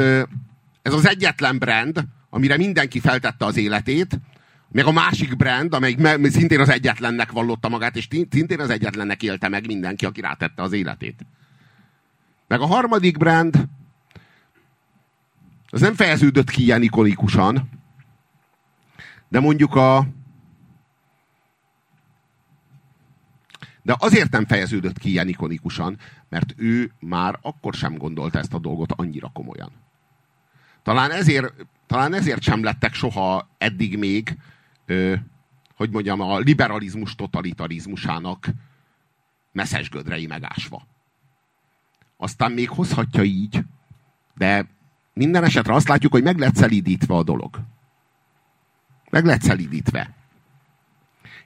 ez 0.81 0.93
az 0.93 1.07
egyetlen 1.07 1.57
brand, 1.57 2.03
amire 2.29 2.57
mindenki 2.57 2.99
feltette 2.99 3.45
az 3.45 3.57
életét, 3.57 4.19
meg 4.73 4.85
a 4.85 4.91
másik 4.91 5.35
brand, 5.35 5.73
amelyik 5.73 5.97
me- 5.97 6.31
szintén 6.31 6.59
az 6.59 6.69
egyetlennek 6.69 7.31
vallotta 7.31 7.69
magát, 7.69 7.95
és 7.95 8.07
szintén 8.29 8.59
az 8.59 8.69
egyetlennek 8.69 9.23
élte 9.23 9.47
meg 9.47 9.65
mindenki, 9.65 10.05
aki 10.05 10.21
rátette 10.21 10.61
az 10.61 10.71
életét. 10.71 11.25
Meg 12.47 12.59
a 12.59 12.65
harmadik 12.65 13.17
brand, 13.17 13.67
az 15.69 15.81
nem 15.81 15.93
fejeződött 15.93 16.49
ki 16.49 16.61
ilyen 16.61 16.81
ikonikusan, 16.81 17.69
de 19.29 19.39
mondjuk 19.39 19.75
a 19.75 20.07
de 23.81 23.95
azért 23.99 24.31
nem 24.31 24.45
fejeződött 24.45 24.99
ki 24.99 25.09
ilyen 25.09 25.27
ikonikusan, 25.27 25.97
mert 26.29 26.53
ő 26.57 26.91
már 26.99 27.39
akkor 27.41 27.73
sem 27.73 27.97
gondolta 27.97 28.39
ezt 28.39 28.53
a 28.53 28.59
dolgot 28.59 28.91
annyira 28.91 29.29
komolyan. 29.33 29.71
Talán 30.83 31.11
ezért, 31.11 31.53
talán 31.87 32.13
ezért 32.13 32.41
sem 32.41 32.63
lettek 32.63 32.93
soha 32.93 33.49
eddig 33.57 33.97
még, 33.97 34.37
ö, 34.85 35.15
hogy 35.75 35.89
mondjam, 35.89 36.21
a 36.21 36.37
liberalizmus 36.37 37.15
totalitarizmusának 37.15 38.49
messzes 39.51 39.89
gödrei 39.89 40.27
megásva. 40.27 40.87
Aztán 42.17 42.51
még 42.51 42.69
hozhatja 42.69 43.23
így, 43.23 43.63
de 44.35 44.67
minden 45.13 45.43
esetre 45.43 45.73
azt 45.73 45.87
látjuk, 45.87 46.11
hogy 46.11 46.23
meg 46.23 46.37
lett 46.37 46.55
szelídítve 46.55 47.15
a 47.15 47.23
dolog. 47.23 47.59
Meg 49.09 49.25
lett 49.25 49.41
szelídítve. 49.41 50.13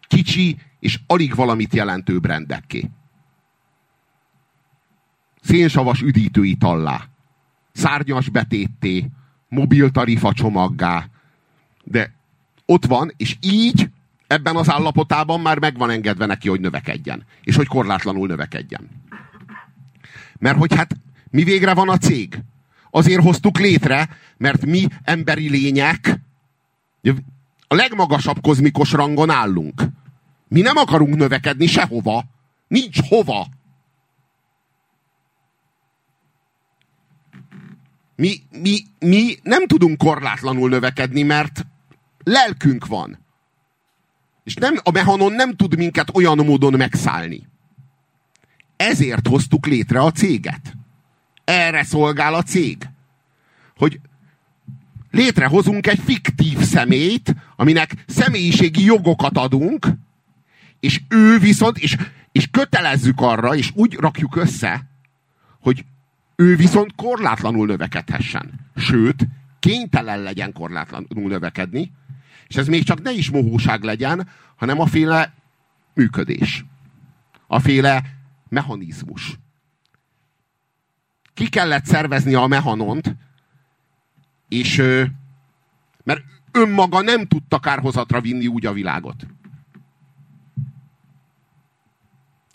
Kicsi 0.02 0.58
és 0.80 1.00
alig 1.08 1.36
valamit 1.36 1.74
jelentő 1.74 2.20
brendekké. 2.20 2.90
Szénsavas 5.42 6.02
üdítőitallá. 6.02 7.08
Szárnyas 7.72 8.30
betétté. 8.30 9.10
Mobil 9.50 9.92
csomaggá. 10.34 11.10
De 11.84 12.17
ott 12.70 12.86
van, 12.86 13.12
és 13.18 13.38
így 13.42 13.90
ebben 14.28 14.56
az 14.56 14.70
állapotában 14.70 15.40
már 15.40 15.60
meg 15.60 15.78
van 15.78 15.90
engedve 15.90 16.26
neki, 16.26 16.50
hogy 16.50 16.60
növekedjen. 16.60 17.26
És 17.44 17.56
hogy 17.56 17.68
korlátlanul 17.68 18.28
növekedjen. 18.28 18.90
Mert 20.40 20.58
hogy 20.58 20.76
hát 20.76 20.98
mi 21.30 21.44
végre 21.44 21.74
van 21.74 21.90
a 21.90 21.98
cég? 21.98 22.40
Azért 22.90 23.22
hoztuk 23.22 23.60
létre, 23.60 24.10
mert 24.38 24.66
mi 24.66 24.88
emberi 25.04 25.50
lények 25.50 26.20
a 27.68 27.76
legmagasabb 27.76 28.42
kozmikus 28.42 28.92
rangon 28.92 29.30
állunk. 29.30 29.82
Mi 30.48 30.62
nem 30.62 30.78
akarunk 30.78 31.16
növekedni 31.16 31.66
sehova. 31.66 32.24
Nincs 32.68 33.02
hova. 33.08 33.48
Mi, 38.16 38.36
mi, 38.62 38.78
mi 39.00 39.38
nem 39.44 39.68
tudunk 39.68 39.98
korlátlanul 39.98 40.70
növekedni, 40.70 41.24
mert 41.24 41.66
lelkünk 42.28 42.86
van. 42.88 43.18
És 44.44 44.54
nem, 44.54 44.80
a 44.84 44.92
mehanon 44.92 45.32
nem 45.32 45.56
tud 45.56 45.78
minket 45.78 46.16
olyan 46.16 46.38
módon 46.38 46.74
megszállni. 46.74 47.48
Ezért 48.76 49.28
hoztuk 49.28 49.66
létre 49.66 50.00
a 50.00 50.12
céget. 50.12 50.74
Erre 51.44 51.84
szolgál 51.84 52.34
a 52.34 52.44
cég. 52.44 52.90
Hogy 53.78 54.00
létrehozunk 55.12 55.88
egy 55.88 56.00
fiktív 56.00 56.60
személyt, 56.60 57.36
aminek 57.56 58.04
személyiségi 58.08 58.84
jogokat 58.84 59.38
adunk, 59.38 59.88
és 60.80 61.02
ő 61.10 61.40
viszont, 61.40 61.78
és, 61.78 61.98
és 62.32 62.48
kötelezzük 62.52 63.22
arra, 63.22 63.56
és 63.56 63.72
úgy 63.74 63.94
rakjuk 63.94 64.36
össze, 64.36 64.88
hogy 65.60 65.86
ő 66.36 66.56
viszont 66.56 66.96
korlátlanul 66.96 67.66
növekedhessen. 67.66 68.54
Sőt, 68.76 69.28
kénytelen 69.60 70.20
legyen 70.22 70.54
korlátlanul 70.54 71.30
növekedni, 71.30 71.92
és 72.48 72.56
ez 72.56 72.68
még 72.68 72.84
csak 72.84 73.02
ne 73.02 73.12
is 73.12 73.30
mohóság 73.30 73.84
legyen, 73.84 74.30
hanem 74.56 74.80
a 74.80 74.86
féle 74.86 75.34
működés. 75.94 76.66
A 77.48 77.60
féle 77.60 78.04
mechanizmus. 78.50 79.38
Ki 81.34 81.50
kellett 81.50 81.86
szervezni 81.86 82.34
a 82.34 82.48
mehanont, 82.48 83.16
és 84.48 84.76
mert 86.04 86.24
önmaga 86.52 87.02
nem 87.02 87.26
tudta 87.26 87.60
kárhozatra 87.60 88.22
vinni 88.22 88.48
úgy 88.48 88.66
a 88.66 88.74
világot. 88.74 89.28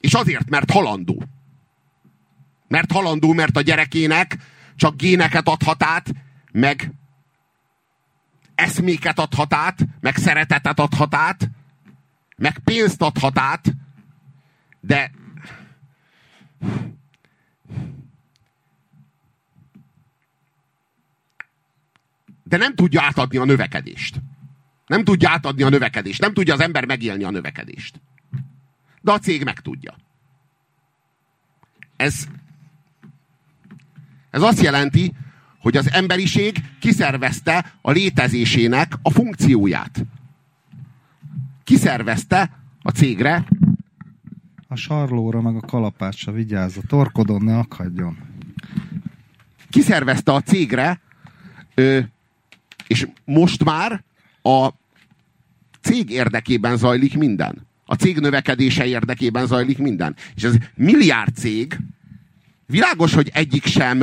És 0.00 0.14
azért, 0.14 0.48
mert 0.48 0.70
halandó. 0.70 1.22
Mert 2.68 2.92
halandó, 2.92 3.32
mert 3.32 3.56
a 3.56 3.60
gyerekének 3.60 4.36
csak 4.76 4.96
géneket 4.96 5.48
adhat 5.48 5.82
át, 5.82 6.12
meg 6.52 6.92
eszméket 8.54 9.18
adhat 9.18 9.54
át, 9.54 9.86
meg 10.00 10.16
szeretetet 10.16 10.78
adhat 10.78 11.14
át, 11.14 11.50
meg 12.36 12.58
pénzt 12.58 13.02
adhat 13.02 13.38
át, 13.38 13.74
de 14.80 15.10
de 22.44 22.56
nem 22.56 22.74
tudja 22.74 23.02
átadni 23.02 23.38
a 23.38 23.44
növekedést. 23.44 24.20
Nem 24.86 25.04
tudja 25.04 25.30
átadni 25.30 25.62
a 25.62 25.68
növekedést. 25.68 26.20
Nem 26.20 26.32
tudja 26.32 26.54
az 26.54 26.60
ember 26.60 26.84
megélni 26.84 27.24
a 27.24 27.30
növekedést. 27.30 28.00
De 29.00 29.12
a 29.12 29.18
cég 29.18 29.44
meg 29.44 29.60
tudja. 29.60 29.96
Ez, 31.96 32.26
ez 34.30 34.42
azt 34.42 34.60
jelenti, 34.60 35.12
hogy 35.62 35.76
az 35.76 35.92
emberiség 35.92 36.64
kiszervezte 36.78 37.72
a 37.80 37.90
létezésének 37.90 38.92
a 39.02 39.10
funkcióját. 39.10 40.04
Kiszervezte 41.64 42.50
a 42.82 42.90
cégre. 42.90 43.44
A 44.68 44.76
sarlóra 44.76 45.40
meg 45.40 45.56
a 45.56 45.60
kalapácsa 45.60 46.32
vigyázz, 46.32 46.76
a 46.76 46.80
torkodon 46.86 47.44
ne 47.44 47.58
akadjon. 47.58 48.18
Kiszervezte 49.70 50.32
a 50.32 50.40
cégre, 50.40 51.00
ö, 51.74 51.98
és 52.86 53.08
most 53.24 53.64
már 53.64 54.02
a 54.42 54.68
cég 55.80 56.10
érdekében 56.10 56.76
zajlik 56.76 57.16
minden. 57.16 57.66
A 57.84 57.94
cég 57.94 58.18
növekedése 58.18 58.86
érdekében 58.86 59.46
zajlik 59.46 59.78
minden. 59.78 60.16
És 60.34 60.42
ez 60.42 60.54
milliárd 60.74 61.34
cég, 61.34 61.78
világos, 62.66 63.14
hogy 63.14 63.30
egyik 63.32 63.66
sem 63.66 64.02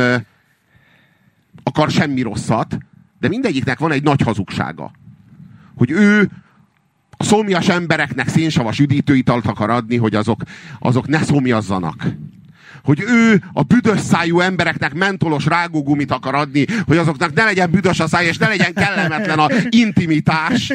akar 1.69 1.89
semmi 1.89 2.21
rosszat, 2.21 2.77
de 3.19 3.27
mindegyiknek 3.27 3.79
van 3.79 3.91
egy 3.91 4.03
nagy 4.03 4.21
hazugsága. 4.21 4.91
Hogy 5.75 5.91
ő 5.91 6.31
a 7.17 7.23
szomjas 7.23 7.69
embereknek 7.69 8.27
szénsavas 8.27 8.79
üdítőitalt 8.79 9.45
akar 9.45 9.69
adni, 9.69 9.97
hogy 9.97 10.15
azok, 10.15 10.41
azok 10.79 11.07
ne 11.07 11.21
szomjazzanak. 11.21 12.07
Hogy 12.83 13.03
ő 13.07 13.43
a 13.53 13.63
büdös 13.63 13.99
szájú 13.99 14.39
embereknek 14.39 14.93
mentolos 14.93 15.45
rágógumit 15.45 16.11
akar 16.11 16.35
adni, 16.35 16.65
hogy 16.85 16.97
azoknak 16.97 17.33
ne 17.33 17.43
legyen 17.43 17.71
büdös 17.71 17.99
a 17.99 18.07
száj, 18.07 18.25
és 18.25 18.37
ne 18.37 18.47
legyen 18.47 18.73
kellemetlen 18.73 19.39
a 19.39 19.47
intimitás. 19.69 20.73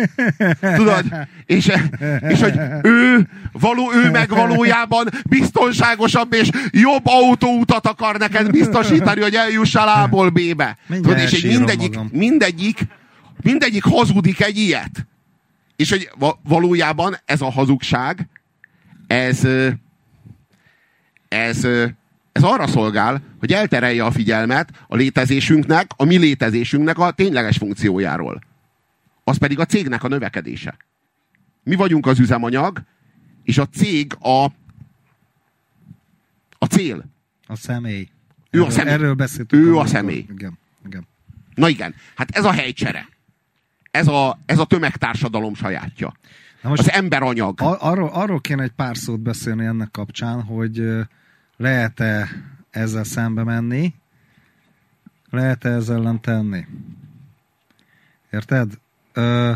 Tudod? 0.61 1.05
És, 1.47 1.73
és 2.21 2.41
hogy 2.41 2.61
ő, 2.83 3.29
való, 3.53 3.93
ő 3.93 4.11
meg 4.11 4.29
valójában 4.29 5.09
biztonságosabb 5.29 6.33
és 6.33 6.49
jobb 6.71 7.03
autóutat 7.05 7.87
akar 7.87 8.17
neked 8.19 8.51
biztosítani, 8.51 9.21
hogy 9.21 9.35
eljussál 9.35 10.03
A-ból 10.03 10.31
B-be. 10.31 10.79
Tudod? 10.89 11.19
És 11.19 11.33
egy 11.33 11.57
mindegyik, 11.57 11.99
mindegyik, 12.11 12.79
mindegyik 13.43 13.85
hazudik 13.85 14.41
egy 14.41 14.59
ilyet. 14.59 15.07
És 15.77 15.91
hogy 15.91 16.11
valójában 16.43 17.17
ez 17.25 17.41
a 17.41 17.51
hazugság, 17.51 18.29
ez, 19.07 19.47
ez 21.29 21.67
ez 22.35 22.43
arra 22.43 22.67
szolgál, 22.67 23.23
hogy 23.39 23.53
elterelje 23.53 24.05
a 24.05 24.11
figyelmet 24.11 24.85
a 24.89 24.97
létezésünknek, 24.97 25.91
a 25.97 26.05
mi 26.05 26.17
létezésünknek 26.17 26.99
a 26.99 27.11
tényleges 27.11 27.57
funkciójáról. 27.57 28.41
Az 29.25 29.37
pedig 29.37 29.59
a 29.59 29.65
cégnek 29.65 30.03
a 30.03 30.09
növekedése. 30.09 30.77
Mi 31.63 31.75
vagyunk 31.75 32.07
az 32.07 32.19
üzemanyag, 32.19 32.83
és 33.43 33.59
a 33.59 33.67
cég 33.67 34.17
a, 34.21 34.45
a 36.59 36.67
cél. 36.69 37.05
A 37.47 37.57
személy. 37.57 38.09
Ő 38.51 38.59
erről, 38.59 38.67
a 38.67 38.71
személy. 38.71 38.93
Erről 38.93 39.15
beszéltünk. 39.15 39.63
Ő 39.63 39.67
a 39.67 39.71
amikor- 39.71 39.89
személy. 39.89 40.27
Igen, 40.31 40.59
igen. 40.87 41.07
Na 41.55 41.69
igen, 41.69 41.95
hát 42.15 42.31
ez 42.31 42.45
a 42.45 42.53
helycsere. 42.53 43.09
Ez 43.91 44.09
a, 44.09 44.39
ez 44.47 44.59
a 44.59 44.65
tömegtársadalom 44.65 45.55
sajátja. 45.55 46.15
Na 46.65 46.71
most 46.71 46.83
Az 46.83 46.91
emberanyag. 46.91 47.61
Ar- 47.61 47.81
arról, 47.81 48.09
arról 48.09 48.41
kéne 48.41 48.63
egy 48.63 48.73
pár 48.73 48.97
szót 48.97 49.21
beszélni 49.21 49.65
ennek 49.65 49.91
kapcsán, 49.91 50.43
hogy 50.43 50.83
lehet-e 51.57 52.29
ezzel 52.71 53.05
szembe 53.05 53.43
menni, 53.43 53.95
lehet-e 55.31 55.69
ezzel 55.69 55.97
ellen 55.97 56.21
tenni. 56.21 56.67
Érted? 58.31 58.73
Ö, 59.13 59.53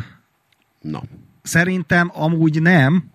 Na. 0.81 1.03
szerintem 1.43 2.11
amúgy 2.15 2.63
nem, 2.63 3.11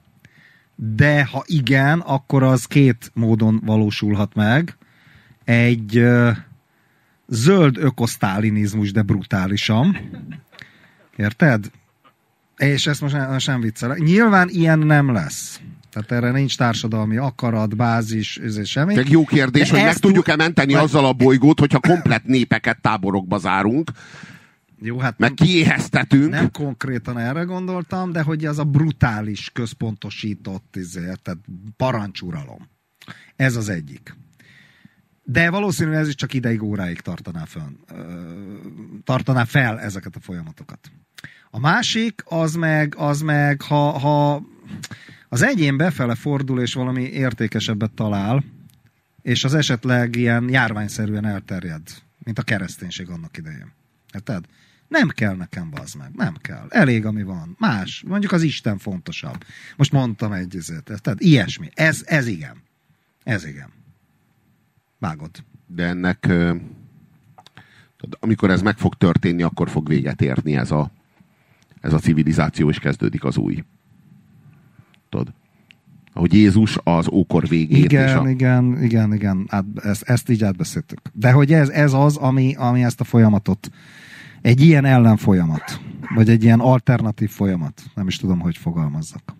de 0.75 1.25
ha 1.25 1.43
igen, 1.45 1.99
akkor 1.99 2.43
az 2.43 2.65
két 2.65 3.11
módon 3.13 3.61
valósulhat 3.65 4.33
meg. 4.35 4.77
Egy 5.43 5.97
ö, 5.97 6.31
zöld 7.27 7.77
ökosztálinizmus, 7.77 8.91
de 8.91 9.01
brutálisan. 9.01 9.97
Érted? 11.15 11.71
És 12.57 12.87
ezt 12.87 13.01
most 13.01 13.13
nem, 13.13 13.37
sem 13.37 13.61
viccelek. 13.61 13.97
Nyilván 13.97 14.49
ilyen 14.49 14.79
nem 14.79 15.11
lesz. 15.11 15.61
Tehát 15.91 16.11
erre 16.11 16.31
nincs 16.31 16.57
társadalmi 16.57 17.17
akarat, 17.17 17.75
bázis, 17.75 18.37
ez 18.37 18.67
semmi. 18.67 18.95
Meg 18.95 19.09
jó 19.09 19.25
kérdés, 19.25 19.69
De 19.69 19.75
hogy 19.75 19.85
meg 19.85 19.97
tudjuk-e 19.97 20.31
tud- 20.31 20.41
menteni 20.41 20.73
Vagy- 20.73 20.83
azzal 20.83 21.05
a 21.05 21.13
bolygót, 21.13 21.59
hogyha 21.59 21.79
komplet 21.79 22.23
népeket 22.25 22.81
táborokba 22.81 23.37
zárunk, 23.37 23.91
Jó, 24.81 24.99
hát 24.99 25.17
meg 25.17 25.33
kiéheztetünk. 25.33 26.29
nem 26.29 26.51
konkrétan 26.51 27.17
erre 27.17 27.41
gondoltam, 27.43 28.11
de 28.11 28.21
hogy 28.21 28.45
ez 28.45 28.57
a 28.57 28.63
brutális, 28.63 29.49
központosított, 29.53 30.75
izé, 30.75 30.99
tehát 30.99 31.39
parancsuralom. 31.77 32.69
Ez 33.35 33.55
az 33.55 33.69
egyik. 33.69 34.15
De 35.23 35.49
valószínűleg 35.49 35.99
ez 35.99 36.07
is 36.07 36.15
csak 36.15 36.33
ideig, 36.33 36.61
óráig 36.63 36.99
tartaná, 36.99 37.43
ö, 37.91 38.01
tartaná 39.03 39.43
fel 39.43 39.79
ezeket 39.79 40.15
a 40.15 40.19
folyamatokat. 40.19 40.91
A 41.55 41.59
másik, 41.59 42.23
az 42.25 42.55
meg, 42.55 42.95
az 42.97 43.21
meg 43.21 43.61
ha, 43.61 43.99
ha 43.99 44.43
az 45.29 45.41
egyén 45.41 45.77
befele 45.77 46.15
fordul, 46.15 46.61
és 46.61 46.73
valami 46.73 47.01
értékesebbet 47.01 47.91
talál, 47.91 48.43
és 49.21 49.43
az 49.43 49.53
esetleg 49.53 50.15
ilyen 50.15 50.49
járványszerűen 50.49 51.25
elterjed, 51.25 51.81
mint 52.23 52.39
a 52.39 52.43
kereszténység 52.43 53.09
annak 53.09 53.37
idején. 53.37 53.71
Érted? 54.13 54.45
Nem 54.87 55.07
kell 55.07 55.35
nekem, 55.35 55.69
bazd 55.69 55.97
meg. 55.97 56.11
Nem 56.15 56.35
kell. 56.41 56.65
Elég, 56.69 57.05
ami 57.05 57.23
van. 57.23 57.55
Más. 57.59 58.03
Mondjuk 58.07 58.31
az 58.31 58.41
Isten 58.41 58.77
fontosabb. 58.77 59.43
Most 59.75 59.91
mondtam 59.91 60.31
egy 60.31 60.55
izet. 60.55 60.83
Tehát 60.83 61.21
ilyesmi. 61.21 61.69
Ez, 61.73 62.01
ez 62.05 62.27
igen. 62.27 62.63
Ez 63.23 63.45
igen. 63.45 63.69
Vágod. 64.99 65.31
De 65.67 65.85
ennek, 65.85 66.29
amikor 68.19 68.49
ez 68.49 68.61
meg 68.61 68.77
fog 68.77 68.95
történni, 68.95 69.43
akkor 69.43 69.69
fog 69.69 69.87
véget 69.87 70.21
érni 70.21 70.55
ez 70.55 70.71
a, 70.71 70.91
ez 71.83 71.93
a 71.93 71.99
civilizáció, 71.99 72.69
és 72.69 72.79
kezdődik 72.79 73.23
az 73.23 73.37
új. 73.37 73.63
Tudod? 75.09 75.33
Ahogy 76.13 76.33
Jézus 76.33 76.77
az 76.83 77.09
ókor 77.09 77.47
végét. 77.47 77.83
Igen, 77.83 78.17
a, 78.17 78.29
igen, 78.29 78.83
igen, 78.83 79.13
igen. 79.13 79.45
Át, 79.49 79.65
ezt, 79.75 80.01
ezt 80.01 80.29
így 80.29 80.43
átbeszéltük. 80.43 80.99
De 81.13 81.31
hogy 81.31 81.53
ez, 81.53 81.69
ez 81.69 81.93
az, 81.93 82.15
ami, 82.15 82.55
ami 82.55 82.83
ezt 82.83 82.99
a 82.99 83.03
folyamatot, 83.03 83.69
egy 84.41 84.61
ilyen 84.61 84.85
ellenfolyamat, 84.85 85.81
vagy 86.15 86.29
egy 86.29 86.43
ilyen 86.43 86.59
alternatív 86.59 87.29
folyamat, 87.29 87.83
nem 87.95 88.07
is 88.07 88.17
tudom, 88.17 88.39
hogy 88.39 88.57
fogalmazzak. 88.57 89.35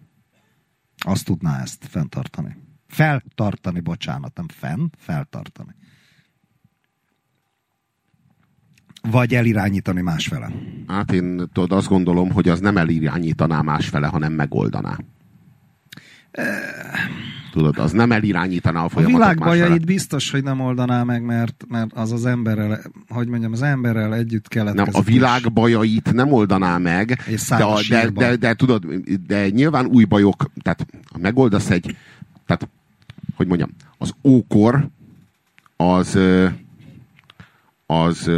Azt 0.97 1.25
tudná 1.25 1.61
ezt 1.61 1.85
fenntartani. 1.89 2.55
Feltartani, 2.87 3.79
bocsánat, 3.79 4.35
nem 4.35 4.47
fenn, 4.47 4.85
feltartani. 4.97 5.75
Vagy 9.11 9.35
elirányítani 9.35 10.01
másfele. 10.01 10.51
Hát 10.87 11.11
én 11.11 11.49
tudod, 11.53 11.71
azt 11.71 11.87
gondolom, 11.87 12.31
hogy 12.31 12.49
az 12.49 12.59
nem 12.59 12.77
elirányítaná 12.77 13.61
másfele, 13.61 14.07
hanem 14.07 14.33
megoldaná. 14.33 14.97
Tudod, 17.51 17.77
az 17.77 17.91
nem 17.91 18.11
elirányítaná 18.11 18.81
a 18.81 18.85
A 18.85 18.89
folyamatot 18.89 19.19
világ 19.19 19.39
másfele. 19.39 19.63
bajait 19.63 19.85
biztos, 19.85 20.31
hogy 20.31 20.43
nem 20.43 20.59
oldaná 20.59 21.03
meg, 21.03 21.23
mert, 21.23 21.63
mert 21.67 21.93
az 21.93 22.11
az 22.11 22.25
emberrel, 22.25 22.81
hogy 23.09 23.27
mondjam, 23.27 23.51
az 23.51 23.61
emberrel 23.61 24.15
együtt 24.15 24.47
kellett 24.47 24.73
Nem, 24.73 24.87
a 24.91 25.01
világ 25.01 25.53
bajait 25.53 26.13
nem 26.13 26.31
oldaná 26.31 26.77
meg, 26.77 27.19
de, 27.49 27.63
a 27.63 27.73
a, 27.73 27.79
de, 27.89 28.09
de, 28.09 28.35
de, 28.35 28.53
tudod, 28.53 28.85
de 29.27 29.49
nyilván 29.49 29.85
új 29.85 30.03
bajok, 30.03 30.51
tehát 30.61 30.85
ha 31.11 31.17
megoldasz 31.17 31.69
egy, 31.69 31.97
tehát, 32.45 32.69
hogy 33.35 33.47
mondjam, 33.47 33.69
az 33.97 34.13
ókor 34.23 34.87
az 35.75 36.19
az 37.85 38.29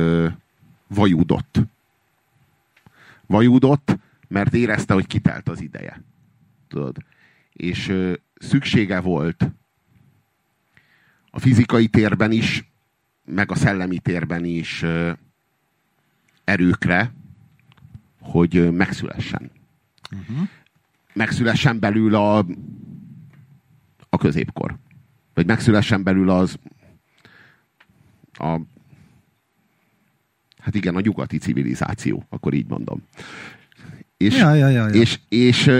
ö, 0.90 0.96
vajúdott. 0.96 1.60
Vajúdott, 3.26 3.98
mert 4.28 4.54
érezte, 4.54 4.94
hogy 4.94 5.08
kitelt 5.08 5.50
az 5.50 5.62
ideje. 5.62 6.04
Tudod? 6.68 6.98
És 7.54 7.88
ö, 7.88 8.14
szüksége 8.36 9.00
volt 9.00 9.52
a 11.32 11.40
fizikai 11.40 11.88
térben 11.88 12.32
is, 12.32 12.72
meg 13.26 13.52
a 13.52 13.56
szellemi 13.56 14.00
térben 14.00 14.46
is 14.46 14.82
ö, 14.82 15.12
erőkre, 16.44 17.14
hogy 18.20 18.56
ö, 18.56 18.70
megszülessen. 18.70 19.52
Uh-huh. 20.12 20.48
Megszülessen 21.14 21.80
belül 21.80 22.16
a, 22.16 22.38
a 24.10 24.18
középkor. 24.18 24.78
Vagy 25.34 25.46
megszülessen 25.46 26.04
belül 26.04 26.30
az 26.30 26.60
a 28.34 28.60
hát 30.66 30.76
igen, 30.76 30.96
a 30.96 31.00
nyugati 31.00 31.38
civilizáció, 31.38 32.26
akkor 32.30 32.54
így 32.54 32.68
mondom. 32.68 33.04
És, 34.18 34.38
Ja, 34.38 34.54
ja, 34.54 34.68
ja, 34.70 34.88
ja. 34.88 34.94
és, 34.94 35.20
és 35.30 35.72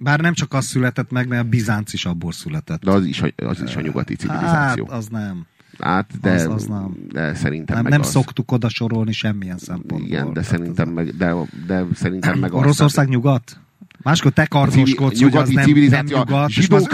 Bár 0.00 0.20
nem 0.20 0.32
csak 0.32 0.52
az 0.52 0.64
született 0.64 1.10
meg, 1.10 1.28
mert 1.28 1.44
a 1.44 1.48
Bizánc 1.48 1.92
is 1.92 2.04
abból 2.04 2.32
született. 2.32 2.84
de 2.84 2.90
az 2.90 3.04
is, 3.06 3.22
a- 3.22 3.32
az 3.36 3.62
is 3.62 3.76
a 3.76 3.80
nyugati 3.80 4.14
civilizáció. 4.14 4.84
Hát, 4.86 4.96
az 4.98 5.06
nem. 5.06 5.46
Hát, 5.78 6.20
de, 6.20 6.30
az- 6.32 6.46
az 6.46 6.64
nem. 6.66 6.96
de 7.12 7.34
szerintem 7.34 7.74
Nem, 7.74 7.82
meg 7.84 7.92
nem 7.92 8.00
az. 8.00 8.08
szoktuk 8.10 8.52
oda 8.52 8.68
sorolni 8.68 9.12
semmilyen 9.12 9.58
szempontból. 9.58 10.00
Igen, 10.08 10.32
de 10.32 10.42
szerintem 10.42 10.88
meg, 10.88 11.16
de, 11.16 11.34
de 11.66 11.84
szerintem 11.94 12.38
meg. 12.38 12.52
Oroszország 12.54 13.08
nyugat? 13.08 13.60
Máskor 14.02 14.32
te 14.32 14.46
kartoskodsz, 14.46 15.22
hogy 15.22 15.36
az 15.36 15.48
nem, 15.48 15.70
nem 15.70 16.04
nyugat, 16.04 16.48
és 16.48 16.68
az 16.68 16.88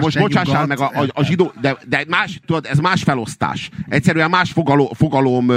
most 0.00 0.18
bocsássál 0.18 0.66
meg, 0.66 0.80
a, 0.80 0.90
a, 0.94 1.06
a 1.12 1.24
zsidó, 1.24 1.52
de, 1.60 1.78
de 1.88 2.04
más, 2.08 2.40
tudod, 2.46 2.66
ez 2.70 2.78
más 2.78 3.02
felosztás. 3.02 3.70
Egyszerűen 3.88 4.30
más 4.30 4.52
fogalom, 4.52 4.88
fogalom 4.92 5.52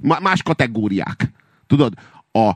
más 0.00 0.42
kategóriák. 0.42 1.32
Tudod, 1.66 1.92
a, 2.32 2.48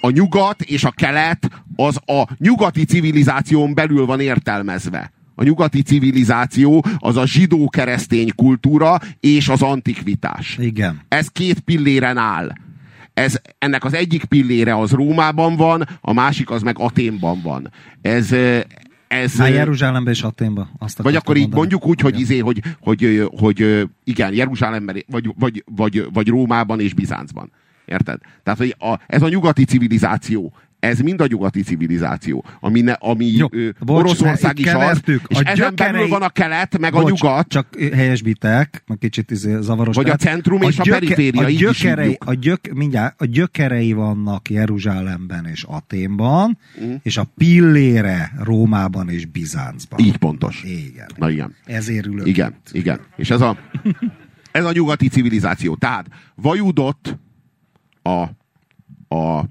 a 0.00 0.10
nyugat 0.10 0.62
és 0.62 0.84
a 0.84 0.90
kelet 0.90 1.62
az 1.76 1.96
a 1.96 2.28
nyugati 2.38 2.84
civilizáción 2.84 3.74
belül 3.74 4.06
van 4.06 4.20
értelmezve. 4.20 5.12
A 5.34 5.42
nyugati 5.42 5.82
civilizáció 5.82 6.84
az 6.98 7.16
a 7.16 7.26
zsidó-keresztény 7.26 8.34
kultúra 8.34 8.98
és 9.20 9.48
az 9.48 9.62
antikvitás. 9.62 10.56
Igen. 10.60 11.00
Ez 11.08 11.28
két 11.28 11.60
pilléren 11.60 12.16
áll. 12.16 12.52
Ez, 13.14 13.40
ennek 13.58 13.84
az 13.84 13.94
egyik 13.94 14.24
pillére 14.24 14.76
az 14.76 14.90
Rómában 14.90 15.56
van, 15.56 15.86
a 16.00 16.12
másik 16.12 16.50
az 16.50 16.62
meg 16.62 16.78
Aténban 16.78 17.40
van. 17.42 17.70
Ez, 18.02 18.32
ez 19.08 19.36
Hát 19.36 19.50
ö, 19.50 19.54
Jeruzsálembe 19.54 20.10
és 20.10 20.22
Aténba. 20.22 20.68
Azt 20.78 21.02
vagy 21.02 21.14
akkor 21.16 21.36
így 21.36 21.40
mondani. 21.42 21.60
mondjuk 21.60 21.86
úgy, 21.86 22.00
hogy, 22.00 22.10
Igen. 22.12 22.22
izé, 22.22 22.38
hogy, 22.38 22.62
hogy, 22.80 23.28
hogy 23.36 23.88
igen, 24.04 24.34
Jeruzsálemben, 24.34 25.04
vagy, 25.06 25.34
vagy, 25.38 25.64
vagy, 25.76 26.06
vagy 26.12 26.28
Rómában 26.28 26.80
és 26.80 26.94
Bizáncban. 26.94 27.50
Érted? 27.84 28.18
Tehát, 28.42 28.58
hogy 28.58 28.76
a, 28.78 28.98
ez 29.06 29.22
a 29.22 29.28
nyugati 29.28 29.64
civilizáció, 29.64 30.52
ez 30.80 31.00
mind 31.00 31.20
a 31.20 31.26
nyugati 31.26 31.62
civilizáció, 31.62 32.44
ami, 32.60 32.80
ne, 32.80 32.92
ami 32.92 33.26
Jó, 33.26 33.46
ö, 33.50 33.68
bocs, 33.80 33.98
Oroszország 34.04 34.58
itt 34.58 34.66
is 34.66 34.72
az, 34.72 35.00
és 35.06 35.18
A 35.28 35.40
ezen 35.44 35.44
belül 35.44 35.68
gyökerei- 35.68 36.08
van 36.08 36.22
a 36.22 36.28
kelet, 36.28 36.78
meg 36.78 36.94
a 36.94 37.00
Bocs, 37.00 37.20
nyugat, 37.20 37.48
Csak 37.48 37.66
helyesbitek, 37.92 38.82
meg 38.86 38.98
kicsit 38.98 39.30
izé 39.30 39.56
zavaros. 39.60 39.96
Vagy 39.96 40.10
a 40.10 40.16
centrum 40.16 40.62
és 40.62 40.78
a 40.78 40.82
periféria, 40.82 41.44
a 41.44 41.50
gyökerei, 41.50 42.16
a 42.24 42.34
gyök, 42.34 42.72
mindjárt, 42.74 43.20
a 43.20 43.24
gyökerei 43.24 43.92
vannak 43.92 44.50
Jeruzsálemben 44.50 45.46
és 45.46 45.62
Aténban, 45.62 46.58
Mm. 46.84 46.94
és 47.02 47.16
a 47.16 47.26
pillére 47.36 48.32
Rómában 48.42 49.08
és 49.08 49.26
Bizáncban. 49.26 49.98
így 49.98 50.16
pontos. 50.16 50.62
Igen. 50.64 51.10
Na 51.16 51.30
igen. 51.30 51.54
Ezért 51.64 52.06
ülök. 52.06 52.26
Igen, 52.26 52.54
igen. 52.72 53.00
És 53.16 53.30
ez 53.30 53.40
a, 53.40 53.56
ez 54.52 54.64
a 54.64 54.72
nyugati 54.72 55.08
civilizáció. 55.08 55.76
Tehát 55.76 56.06
vajudott 56.34 57.18
a, 58.02 58.24
a, 59.14 59.44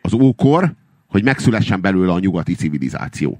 az 0.00 0.12
ókor, 0.12 0.74
hogy 1.06 1.24
megszülessen 1.24 1.80
belőle 1.80 2.12
a 2.12 2.18
nyugati 2.18 2.54
civilizáció. 2.54 3.38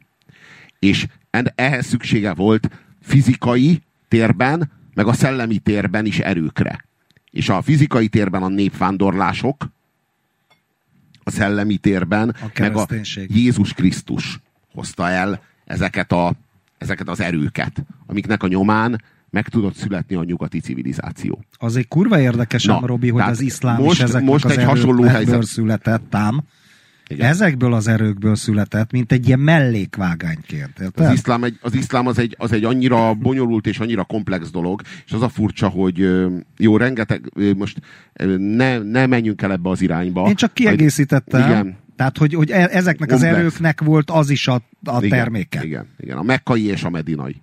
És 0.79 1.07
ehhez 1.55 1.87
szüksége 1.87 2.35
volt 2.35 2.71
fizikai 3.03 3.83
térben, 4.09 4.71
meg 4.95 5.07
a 5.07 5.13
szellemi 5.13 5.59
térben 5.59 6.07
is 6.07 6.19
erőkre. 6.19 6.85
És 7.31 7.49
a 7.49 7.63
fizikai 7.63 8.09
térben 8.09 8.43
a 8.43 8.49
népvándorlások, 8.49 9.69
a 11.25 11.31
szellemi 11.31 11.77
térben, 11.77 12.29
A 12.29 12.61
meg 12.61 12.77
a. 12.77 12.87
Jézus 13.27 13.73
Krisztus 13.73 14.41
hozta 14.75 15.09
el 15.09 15.43
ezeket, 15.65 16.13
a, 16.13 16.33
ezeket 16.79 17.09
az 17.09 17.21
erőket, 17.21 17.85
amiknek 18.07 18.43
a 18.43 18.47
nyomán 18.47 19.03
meg 19.31 19.49
tudott 19.49 19.75
születni 19.75 20.17
a 20.17 20.25
nyugati 20.25 20.61
civilizáció. 20.61 21.45
Azért 21.53 21.89
kurva 21.89 22.21
érdekes, 22.21 22.65
Na, 22.65 22.81
Robi, 22.87 23.09
hogy 23.11 23.23
az 23.23 23.41
iszlám 23.41 23.83
most- 23.83 23.97
is 23.97 24.03
ezeknek 24.03 24.31
most 24.31 24.45
az 24.45 24.51
egy 24.51 24.65
hasonló 24.65 25.03
erőkből 25.05 25.09
helyzet. 25.15 25.43
született, 25.43 26.15
ám. 26.15 26.43
Igen. 27.09 27.29
Ezekből 27.29 27.73
az 27.75 27.89
erőkből 27.89 28.35
született, 28.37 28.91
mint 28.93 29.13
egy 29.13 29.27
ilyen 29.27 29.39
mellékvágányként. 29.39 30.79
Az 30.95 31.13
iszlám, 31.13 31.45
egy, 31.45 31.59
az 31.61 31.75
iszlám 31.75 32.07
az 32.07 32.19
egy, 32.19 32.35
az 32.39 32.53
egy 32.53 32.65
annyira 32.65 33.15
bonyolult 33.15 33.67
és 33.67 33.79
annyira 33.79 34.05
komplex 34.05 34.51
dolog, 34.51 34.83
és 35.07 35.13
az 35.13 35.23
a 35.23 35.29
furcsa, 35.29 35.69
hogy 35.69 36.11
jó, 36.57 36.77
rengeteg, 36.77 37.31
most 37.57 37.81
ne, 38.39 38.79
ne 38.79 39.07
menjünk 39.07 39.43
el 39.43 39.53
ebbe 39.53 39.69
az 39.71 39.81
irányba. 39.81 40.29
Én 40.29 40.35
csak 40.35 40.55
kiegészítettem. 40.55 41.51
Igen. 41.51 41.77
Tehát, 41.97 42.19
hogy, 42.19 42.35
hogy 42.35 42.51
e- 42.51 42.69
ezeknek 42.73 43.11
az 43.11 43.21
Komplex. 43.21 43.39
erőknek 43.41 43.81
volt 43.81 44.11
az 44.11 44.31
is 44.31 44.49
a, 44.49 44.55
a 44.85 44.97
igen, 45.05 45.09
terméke. 45.19 45.65
Igen, 45.65 45.87
igen, 45.99 46.17
a 46.17 46.23
mekkai 46.23 46.65
és 46.65 46.85
a 46.85 46.91
medinai. 46.91 47.37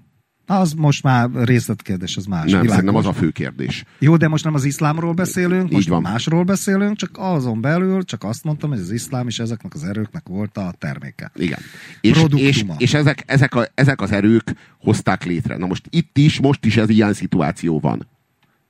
Az 0.59 0.73
most 0.73 1.03
már 1.03 1.29
részletkérdés, 1.33 2.17
az 2.17 2.25
más. 2.25 2.39
Nem, 2.39 2.47
világos. 2.47 2.69
szerintem 2.71 2.95
az 2.95 3.05
a 3.05 3.13
fő 3.13 3.29
kérdés. 3.29 3.83
Jó, 3.99 4.17
de 4.17 4.27
most 4.27 4.43
nem 4.43 4.53
az 4.53 4.63
iszlámról 4.63 5.13
beszélünk, 5.13 5.65
Így 5.65 5.71
most 5.71 5.87
van. 5.87 6.01
másról 6.01 6.43
beszélünk, 6.43 6.97
csak 6.97 7.09
azon 7.13 7.61
belül 7.61 8.03
csak 8.03 8.23
azt 8.23 8.43
mondtam, 8.43 8.69
hogy 8.69 8.79
az 8.79 8.91
iszlám 8.91 9.27
is 9.27 9.39
ezeknek 9.39 9.73
az 9.73 9.83
erőknek 9.83 10.27
volt 10.27 10.57
a 10.57 10.73
terméke. 10.77 11.31
Igen. 11.35 11.59
És, 12.01 12.25
és, 12.35 12.65
és 12.77 12.93
ezek, 12.93 13.23
ezek, 13.25 13.55
a, 13.55 13.67
ezek 13.73 14.01
az 14.01 14.11
erők 14.11 14.53
hozták 14.79 15.25
létre. 15.25 15.57
Na 15.57 15.65
most 15.65 15.87
itt 15.89 16.17
is, 16.17 16.39
most 16.39 16.65
is 16.65 16.77
ez 16.77 16.89
ilyen 16.89 17.13
szituáció 17.13 17.79
van. 17.79 18.07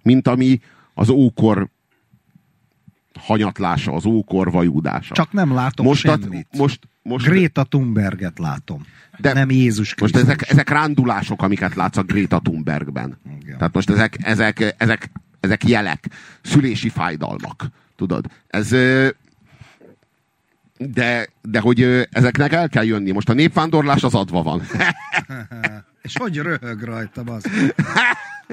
Mint 0.03 0.27
ami 0.27 0.59
az 0.93 1.09
ókor 1.09 1.69
hanyatlása, 3.19 3.91
az 3.91 4.05
ókor 4.05 4.51
vajúdása. 4.51 5.13
Csak 5.13 5.31
nem 5.31 5.53
látom 5.53 5.85
most, 5.85 6.07
a, 6.07 6.17
semmit. 6.21 6.47
most, 6.57 6.79
most, 7.01 7.25
Greta 7.25 7.63
Thunberget 7.63 8.39
látom. 8.39 8.85
De- 9.17 9.33
nem 9.33 9.49
Jézus 9.49 9.95
most 9.99 10.13
Krisztus. 10.13 10.21
ezek, 10.21 10.49
ezek 10.49 10.69
rándulások, 10.69 11.41
amiket 11.41 11.75
látsz 11.75 11.97
a 11.97 12.03
Greta 12.03 12.39
Thunbergben. 12.39 13.17
Igen. 13.41 13.57
Tehát 13.57 13.73
most 13.73 13.89
ezek, 13.89 14.17
ezek, 14.21 14.75
ezek, 14.77 15.11
ezek 15.39 15.67
jelek, 15.67 16.07
szülési 16.41 16.89
fájdalmak. 16.89 17.67
Tudod? 17.95 18.25
Ez, 18.47 18.69
de, 20.77 21.27
de 21.41 21.59
hogy 21.59 22.07
ezeknek 22.11 22.53
el 22.53 22.69
kell 22.69 22.83
jönni. 22.85 23.11
Most 23.11 23.29
a 23.29 23.33
népvándorlás 23.33 24.03
az 24.03 24.13
adva 24.13 24.43
van. 24.43 24.61
És 26.01 26.13
hogy 26.19 26.37
röhög 26.37 26.81
rajtam 26.81 27.29
az? 27.29 27.43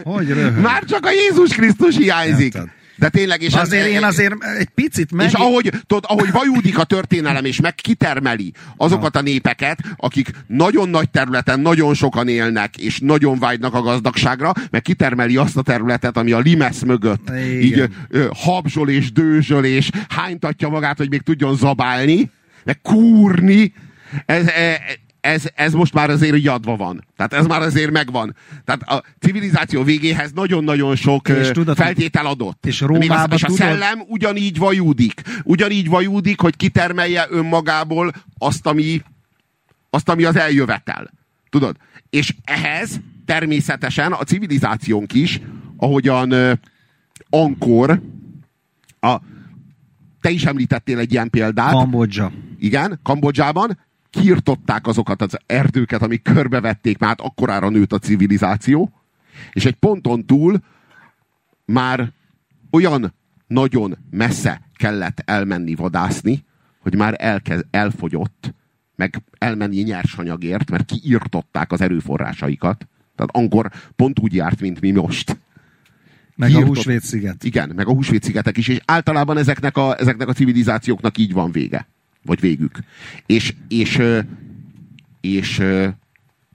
Hogy 0.02 0.28
röhög? 0.28 0.62
Már 0.62 0.84
csak 0.84 1.06
a 1.06 1.10
Jézus 1.10 1.56
Krisztus 1.56 1.96
hiányzik. 1.96 2.54
Érted. 2.54 2.68
De 3.00 3.08
tényleg, 3.08 3.42
és 3.42 3.54
Azért 3.54 3.84
ez, 3.84 3.90
én 3.90 4.02
azért 4.02 4.34
egy 4.58 4.68
picit 4.74 5.12
meg... 5.12 5.26
És 5.26 5.32
ahogy, 5.32 5.70
tudod, 5.86 6.04
ahogy 6.06 6.32
vajúdik 6.32 6.78
a 6.78 6.84
történelem, 6.84 7.44
és 7.44 7.60
meg 7.60 7.74
kitermeli 7.74 8.52
azokat 8.76 9.16
a 9.16 9.20
népeket, 9.20 9.78
akik 9.96 10.30
nagyon 10.46 10.88
nagy 10.88 11.10
területen, 11.10 11.60
nagyon 11.60 11.94
sokan 11.94 12.28
élnek, 12.28 12.76
és 12.76 12.98
nagyon 12.98 13.38
vágynak 13.38 13.74
a 13.74 13.82
gazdagságra, 13.82 14.52
meg 14.70 14.82
kitermeli 14.82 15.36
azt 15.36 15.56
a 15.56 15.62
területet, 15.62 16.16
ami 16.16 16.32
a 16.32 16.38
limesz 16.38 16.82
mögött 16.82 17.28
Igen. 17.30 17.60
így 17.60 17.88
ö, 18.08 18.26
habzsol 18.34 18.88
és 18.88 19.12
dőzsöl, 19.12 19.64
és 19.64 19.90
hánytatja 20.08 20.68
magát, 20.68 20.96
hogy 20.96 21.10
még 21.10 21.20
tudjon 21.20 21.56
zabálni, 21.56 22.30
meg 22.64 22.80
kúrni. 22.80 23.72
Ez, 24.26 24.46
e, 24.46 24.80
ez, 25.20 25.44
ez 25.54 25.72
most 25.72 25.94
már 25.94 26.10
azért 26.10 26.36
így 26.36 26.46
adva 26.48 26.76
van. 26.76 27.04
Tehát 27.16 27.32
ez 27.32 27.46
már 27.46 27.62
azért 27.62 27.90
megvan. 27.90 28.34
Tehát 28.64 28.82
a 28.82 29.02
civilizáció 29.18 29.82
végéhez 29.82 30.32
nagyon-nagyon 30.32 30.96
sok 30.96 31.28
És 31.28 31.48
tudod, 31.50 31.76
feltétel 31.76 32.26
adott. 32.26 32.66
és 32.66 32.80
Rómában 32.80 33.32
és 33.36 33.42
a 33.42 33.46
tudod- 33.46 33.60
szellem 33.62 34.00
ugyanígy 34.08 34.58
vajúdik. 34.58 35.22
Ugyanígy 35.44 35.88
vajúdik, 35.88 36.40
hogy 36.40 36.56
kitermelje 36.56 37.26
önmagából 37.30 38.12
azt, 38.38 38.66
ami, 38.66 39.02
azt, 39.90 40.08
ami 40.08 40.24
az 40.24 40.36
eljövetel. 40.36 41.10
Tudod? 41.50 41.76
És 42.10 42.34
ehhez 42.44 43.00
természetesen 43.24 44.12
a 44.12 44.22
civilizációnk 44.24 45.12
is, 45.12 45.40
ahogyan 45.76 46.30
ö, 46.30 46.52
Ankor, 47.30 48.00
a, 49.00 49.16
te 50.20 50.30
is 50.30 50.44
említettél 50.44 50.98
egy 50.98 51.12
ilyen 51.12 51.30
példát, 51.30 51.72
Kambodzsa. 51.72 52.32
igen, 52.58 53.00
Kambodzsában 53.02 53.78
kiirtották 54.10 54.86
azokat 54.86 55.22
az 55.22 55.38
erdőket, 55.46 56.02
amik 56.02 56.22
körbevették, 56.22 56.98
már 56.98 57.08
hát 57.08 57.20
akkorára 57.20 57.68
nőtt 57.68 57.92
a 57.92 57.98
civilizáció, 57.98 58.92
és 59.52 59.64
egy 59.64 59.74
ponton 59.74 60.26
túl 60.26 60.58
már 61.64 62.12
olyan 62.70 63.14
nagyon 63.46 63.98
messze 64.10 64.60
kellett 64.76 65.22
elmenni 65.24 65.74
vadászni, 65.74 66.44
hogy 66.78 66.96
már 66.96 67.14
elkez, 67.18 67.64
elfogyott, 67.70 68.54
meg 68.96 69.22
elmenni 69.38 69.82
nyersanyagért, 69.82 70.70
mert 70.70 70.84
kiirtották 70.84 71.72
az 71.72 71.80
erőforrásaikat. 71.80 72.88
Tehát 73.14 73.36
Angkor 73.36 73.70
pont 73.96 74.18
úgy 74.18 74.34
járt, 74.34 74.60
mint 74.60 74.80
mi 74.80 74.90
most. 74.90 75.38
Meg 76.36 76.48
a 76.48 76.52
Kiirtott- 76.52 76.74
Húsvét-sziget. 76.74 77.44
Igen, 77.44 77.72
meg 77.74 77.88
a 77.88 77.92
húsvétszigetek 77.92 78.56
is, 78.56 78.68
és 78.68 78.80
általában 78.84 79.38
ezeknek 79.38 79.76
a, 79.76 79.98
ezeknek 79.98 80.28
a 80.28 80.32
civilizációknak 80.32 81.18
így 81.18 81.32
van 81.32 81.52
vége. 81.52 81.88
Vagy 82.22 82.40
végük. 82.40 82.78
És, 83.26 83.54
és, 83.68 84.02
és 85.20 85.62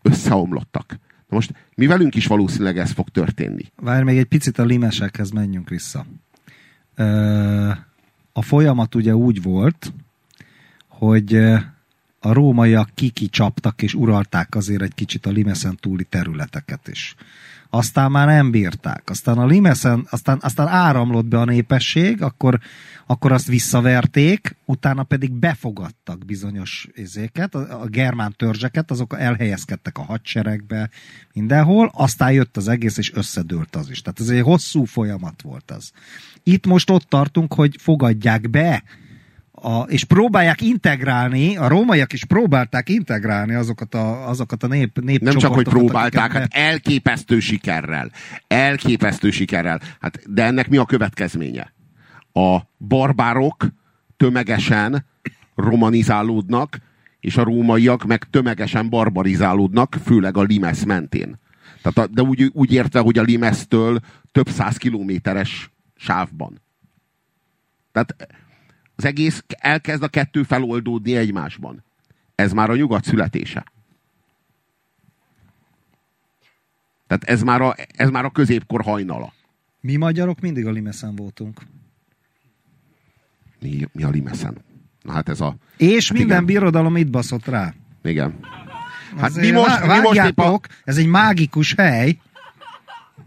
összeomlottak. 0.01 0.99
Na 1.27 1.35
most 1.35 1.53
mi 1.75 1.85
velünk 1.85 2.15
is 2.15 2.27
valószínűleg 2.27 2.77
ez 2.77 2.91
fog 2.91 3.09
történni. 3.09 3.63
Várj, 3.75 4.03
még 4.03 4.17
egy 4.17 4.25
picit 4.25 4.59
a 4.59 4.65
limesekhez 4.65 5.29
menjünk 5.29 5.69
vissza. 5.69 6.05
A 8.33 8.41
folyamat 8.41 8.95
ugye 8.95 9.15
úgy 9.15 9.41
volt, 9.41 9.93
hogy 10.87 11.35
a 12.19 12.33
rómaiak 12.33 12.89
kikicsaptak 12.93 13.81
és 13.81 13.93
uralták 13.93 14.55
azért 14.55 14.81
egy 14.81 14.93
kicsit 14.93 15.25
a 15.25 15.29
limeszen 15.29 15.77
túli 15.79 16.03
területeket 16.03 16.87
is. 16.87 17.15
Aztán 17.69 18.11
már 18.11 18.27
nem 18.27 18.51
bírták. 18.51 19.01
Aztán 19.05 19.37
a 19.37 19.45
limeszen, 19.45 20.07
aztán, 20.09 20.37
aztán 20.41 20.67
áramlott 20.67 21.25
be 21.25 21.39
a 21.39 21.45
népesség, 21.45 22.21
akkor, 22.21 22.59
akkor 23.05 23.31
azt 23.31 23.47
visszaverték, 23.47 24.55
utána 24.65 25.03
pedig 25.03 25.31
befogadtak 25.31 26.25
bizonyos 26.25 26.87
izéket, 26.93 27.55
a, 27.55 27.81
a 27.81 27.85
germán 27.85 28.33
törzseket, 28.37 28.91
azok 28.91 29.15
elhelyezkedtek 29.19 29.97
a 29.97 30.03
hadseregbe, 30.03 30.89
mindenhol, 31.33 31.91
aztán 31.93 32.31
jött 32.31 32.57
az 32.57 32.67
egész, 32.67 32.97
és 32.97 33.13
összedőlt 33.13 33.75
az 33.75 33.89
is. 33.89 34.01
Tehát 34.01 34.19
ez 34.19 34.29
egy 34.29 34.41
hosszú 34.41 34.83
folyamat 34.83 35.41
volt 35.41 35.71
az. 35.71 35.91
Itt 36.43 36.65
most 36.65 36.89
ott 36.89 37.03
tartunk, 37.03 37.53
hogy 37.53 37.75
fogadják 37.79 38.49
be 38.49 38.83
a, 39.51 39.79
és 39.81 40.03
próbálják 40.03 40.61
integrálni, 40.61 41.57
a 41.57 41.67
rómaiak 41.67 42.13
is 42.13 42.25
próbálták 42.25 42.89
integrálni 42.89 43.53
azokat 43.53 43.95
a, 43.95 44.29
azokat 44.29 44.63
a 44.63 44.67
nép, 44.67 44.95
Nem 44.95 45.05
népcsoportokat. 45.05 45.41
csak, 45.41 45.53
hogy 45.53 45.67
próbálták, 45.67 46.31
hát 46.31 46.53
elképesztő 46.53 47.39
sikerrel. 47.39 48.11
Elképesztő 48.47 49.31
sikerrel. 49.31 49.81
Hát, 49.99 50.33
de 50.33 50.43
ennek 50.43 50.69
mi 50.69 50.77
a 50.77 50.85
következménye? 50.85 51.73
A 52.37 52.59
barbárok 52.77 53.65
tömegesen 54.17 55.05
romanizálódnak, 55.55 56.77
és 57.19 57.37
a 57.37 57.43
rómaiak 57.43 58.03
meg 58.03 58.23
tömegesen 58.23 58.89
barbarizálódnak, 58.89 59.97
főleg 60.03 60.37
a 60.37 60.41
Limes 60.41 60.85
mentén. 60.85 61.39
Tehát 61.81 62.09
a, 62.09 62.13
de 62.13 62.21
úgy, 62.21 62.51
úgy 62.53 62.71
értve, 62.71 62.99
hogy 62.99 63.17
a 63.17 63.21
Limesztől 63.21 63.99
több 64.31 64.49
száz 64.49 64.77
kilométeres 64.77 65.71
sávban. 65.95 66.61
Tehát 67.91 68.15
az 68.95 69.05
egész 69.05 69.43
elkezd 69.47 70.03
a 70.03 70.07
kettő 70.07 70.43
feloldódni 70.43 71.15
egymásban. 71.15 71.83
Ez 72.35 72.53
már 72.53 72.69
a 72.69 72.75
nyugat 72.75 73.03
születése. 73.03 73.65
Tehát 77.07 77.23
ez 77.23 77.43
már 77.43 77.61
a, 77.61 77.75
ez 77.87 78.09
már 78.09 78.25
a 78.25 78.29
középkor 78.29 78.81
hajnala. 78.81 79.33
Mi 79.79 79.95
magyarok 79.95 80.39
mindig 80.39 80.65
a 80.65 80.71
limeszen 80.71 81.15
voltunk. 81.15 81.61
Mi, 83.65 83.87
mi 83.93 84.03
a 84.03 84.09
limeszen? 84.09 84.57
Na 85.01 85.11
hát 85.13 85.29
ez 85.29 85.41
a... 85.41 85.55
És 85.77 86.07
Hát 86.07 86.17
minden 86.17 86.43
igen. 86.43 86.45
birodalom 86.45 86.97
itt 86.97 87.09
baszott 87.09 87.45
rá. 87.45 87.73
Igen. 88.03 88.33
Hát 89.17 89.29
Azért 89.29 89.45
mi 89.45 89.51
most, 89.59 89.85
mi 89.85 89.99
most 89.99 90.23
épp 90.25 90.39
a... 90.39 90.59
ez 90.83 90.97
egy 90.97 91.05
mágikus 91.07 91.73
hely. 91.77 92.17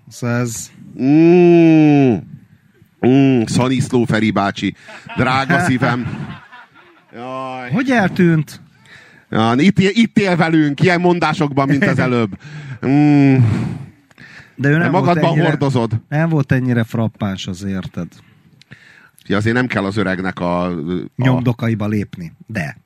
Szóval 0.08 0.36
ez... 0.36 0.70
Mm, 1.02 2.14
mm, 3.06 3.42
Szaniszló 3.44 4.04
Feri 4.04 4.30
bácsi. 4.30 4.74
Drága 5.16 5.58
szívem. 5.66 6.06
Jaj. 7.14 7.70
Hogy 7.70 7.90
eltűnt? 7.90 8.60
Ja, 9.30 9.52
itt, 9.56 9.78
itt 9.78 10.18
él 10.18 10.36
velünk, 10.36 10.80
ilyen 10.80 11.00
mondásokban, 11.00 11.68
mint 11.68 11.84
az 11.86 11.98
előbb. 11.98 12.38
Mm, 12.86 13.34
De 14.56 14.68
ő 14.68 14.72
de 14.72 14.78
nem 14.78 14.90
volt, 14.90 15.04
magadban 15.04 15.30
ennyire, 15.30 15.46
hordozod. 15.48 15.92
nem 16.08 16.28
volt 16.28 16.52
ennyire 16.52 16.84
frappáns 16.84 17.46
az 17.46 17.64
érted. 17.64 18.06
Ja, 19.28 19.36
azért 19.36 19.54
nem 19.54 19.66
kell 19.66 19.84
az 19.84 19.96
öregnek 19.96 20.40
a... 20.40 20.64
a 20.64 20.74
Nyomdokaiba 21.16 21.86
lépni. 21.86 22.32
De. 22.46 22.76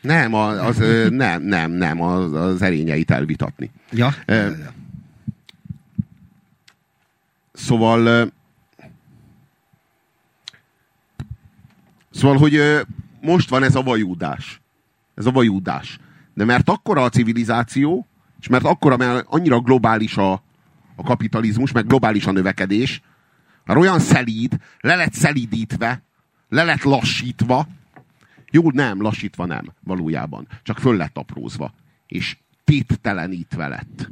nem, 0.00 0.34
az, 0.34 0.82
nem, 1.10 1.42
nem, 1.42 1.70
nem, 1.70 2.00
az, 2.00 2.32
az 2.32 2.62
erényeit 2.62 3.10
elvitatni. 3.10 3.70
Ja? 3.90 4.14
Szóval 7.52 8.30
Szóval, 12.12 12.38
hogy 12.38 12.60
most 13.20 13.48
van 13.48 13.62
ez 13.62 13.74
a 13.74 13.82
vajúdás. 13.82 14.60
Ez 15.14 15.26
a 15.26 15.30
vajúdás. 15.30 15.98
De 16.34 16.44
mert 16.44 16.68
akkora 16.68 17.02
a 17.02 17.08
civilizáció, 17.08 18.06
és 18.40 18.48
mert 18.48 18.64
akkora, 18.64 18.96
mert 18.96 19.24
annyira 19.28 19.60
globális 19.60 20.16
a, 20.16 20.32
a 20.96 21.02
kapitalizmus, 21.04 21.72
meg 21.72 21.86
globális 21.86 22.26
a 22.26 22.32
növekedés, 22.32 23.02
mert 23.64 23.78
olyan 23.78 23.98
szelíd, 23.98 24.56
le 24.80 24.94
lett 24.94 25.12
szelídítve, 25.12 26.02
le 26.48 26.64
lett 26.64 26.82
lassítva, 26.82 27.66
jó, 28.52 28.70
nem, 28.70 29.02
lassítva 29.02 29.46
nem, 29.46 29.72
valójában. 29.84 30.48
Csak 30.62 30.78
föl 30.78 30.96
lett 30.96 31.16
aprózva. 31.16 31.74
És 32.06 32.36
téttelenítve 32.64 33.68
lett. 33.68 34.10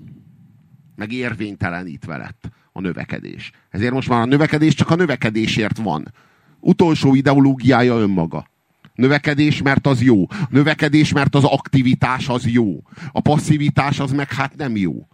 Meg 0.97 1.13
érvénytelenítve 1.13 2.17
lett 2.17 2.49
a 2.73 2.81
növekedés. 2.81 3.53
Ezért 3.71 3.93
most 3.93 4.09
már 4.09 4.21
a 4.21 4.25
növekedés 4.25 4.75
csak 4.75 4.91
a 4.91 4.95
növekedésért 4.95 5.77
van. 5.77 6.13
Utolsó 6.61 7.15
ideológiája 7.15 7.99
önmaga. 7.99 8.49
Növekedés, 8.95 9.63
mert 9.63 9.87
az 9.87 10.03
jó. 10.03 10.27
Növekedés, 10.49 11.13
mert 11.13 11.35
az 11.35 11.45
aktivitás 11.45 12.29
az 12.29 12.47
jó. 12.47 12.83
A 13.13 13.21
passzivitás 13.21 14.01
az 14.01 14.13
meg 14.13 14.33
hát 14.33 14.57
nem 14.57 14.77
jó. 14.77 15.07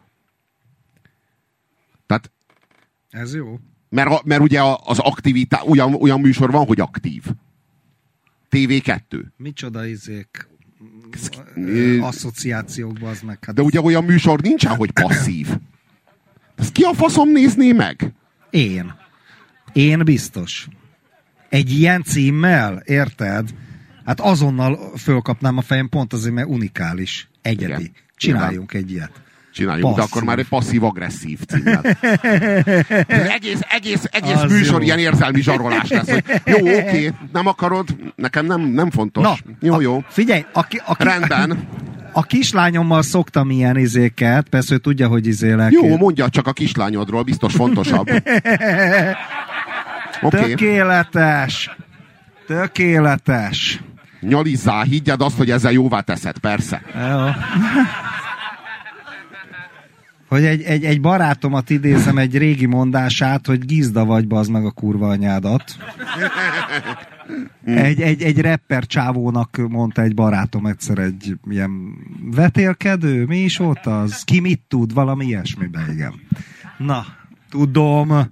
Tehát, 2.06 2.30
Ez 3.10 3.34
jó. 3.34 3.58
Mert, 3.88 4.08
a- 4.10 4.22
mert 4.24 4.40
ugye 4.42 4.60
az 4.84 4.98
aktivitás, 4.98 5.62
olyan, 5.66 5.94
olyan 5.94 6.20
műsor 6.20 6.50
van, 6.50 6.66
hogy 6.66 6.80
aktív. 6.80 7.22
TV2. 8.50 9.24
Micsoda 9.36 9.86
izék, 9.86 10.48
asszociációkba 12.00 13.08
az 13.08 13.20
meg. 13.20 13.38
Hát 13.44 13.54
De 13.54 13.62
ugye 13.62 13.80
olyan 13.80 14.04
műsor 14.04 14.40
nincsen, 14.40 14.76
hogy 14.76 14.90
passzív. 14.90 15.48
Ez 16.56 16.72
ki 16.72 16.82
a 16.82 16.92
faszom 16.94 17.30
nézné 17.30 17.72
meg? 17.72 18.12
Én. 18.50 18.94
Én 19.72 20.04
biztos. 20.04 20.68
Egy 21.48 21.70
ilyen 21.70 22.02
címmel, 22.02 22.82
érted? 22.84 23.54
Hát 24.04 24.20
azonnal 24.20 24.96
fölkapnám 24.96 25.56
a 25.56 25.60
fejem 25.62 25.88
pont 25.88 26.12
azért, 26.12 26.34
mert 26.34 26.48
unikális, 26.48 27.28
egyedi. 27.42 27.82
Igen. 27.82 27.92
Csináljunk 28.16 28.72
egy 28.74 28.90
ilyet. 28.90 29.22
Csináljunk, 29.56 29.94
de 29.94 30.00
Passzív. 30.00 30.12
akkor 30.12 30.26
már 30.28 30.38
egy 30.38 30.48
passzív-agresszív 30.48 31.38
címmel. 31.48 31.80
egész, 33.36 33.60
egész, 33.68 34.04
egész 34.10 34.42
Az 34.42 34.50
műsor 34.52 34.80
jó. 34.80 34.84
ilyen 34.86 34.98
érzelmi 34.98 35.42
zsarolás 35.42 35.88
lesz. 35.88 36.10
Hogy 36.10 36.24
jó, 36.44 36.56
oké, 36.56 37.12
nem 37.32 37.46
akarod, 37.46 37.88
nekem 38.14 38.46
nem, 38.46 38.60
nem 38.60 38.90
fontos. 38.90 39.22
Na, 39.24 39.34
jó, 39.60 39.74
a, 39.74 39.80
jó. 39.80 40.04
Figyelj, 40.08 40.44
aki, 40.52 40.80
aki, 40.86 41.04
Rendben. 41.04 41.68
A 42.12 42.22
kislányommal 42.22 43.02
szoktam 43.02 43.50
ilyen 43.50 43.76
izéket, 43.76 44.48
persze 44.48 44.74
ő 44.74 44.78
tudja, 44.78 45.08
hogy 45.08 45.26
izélek. 45.26 45.72
Jó, 45.72 45.96
mondja 45.96 46.28
csak 46.28 46.46
a 46.46 46.52
kislányodról, 46.52 47.22
biztos 47.22 47.54
fontosabb. 47.54 48.08
Okay. 50.22 50.50
Tökéletes. 50.50 51.76
Tökéletes. 52.46 53.80
nyalizzá, 54.20 54.82
higgyed 54.82 55.20
azt, 55.20 55.36
hogy 55.36 55.50
ezzel 55.50 55.72
jóvá 55.72 56.00
teszed, 56.00 56.38
persze. 56.38 56.82
Jó. 56.94 57.24
Hogy 60.28 60.44
egy, 60.44 60.62
egy, 60.62 60.84
egy 60.84 61.00
barátomat 61.00 61.70
idézem 61.70 62.18
egy 62.18 62.38
régi 62.38 62.66
mondását, 62.66 63.46
hogy 63.46 63.64
gizda 63.64 64.04
vagy, 64.04 64.26
bazd 64.26 64.50
meg 64.50 64.64
a 64.64 64.70
kurva 64.70 65.08
anyádat. 65.08 65.76
Egy, 67.64 68.00
egy, 68.00 68.22
egy 68.22 68.40
rapper 68.40 68.86
csávónak 68.86 69.56
mondta 69.68 70.02
egy 70.02 70.14
barátom 70.14 70.66
egyszer 70.66 70.98
egy 70.98 71.38
ilyen 71.50 71.70
vetélkedő, 72.34 73.24
mi 73.24 73.38
is 73.38 73.56
volt 73.56 73.86
az? 73.86 74.22
Ki 74.24 74.40
mit 74.40 74.60
tud? 74.68 74.94
Valami 74.94 75.26
ilyesmiben, 75.26 75.90
igen. 75.90 76.14
Na, 76.78 77.06
tudom, 77.50 78.30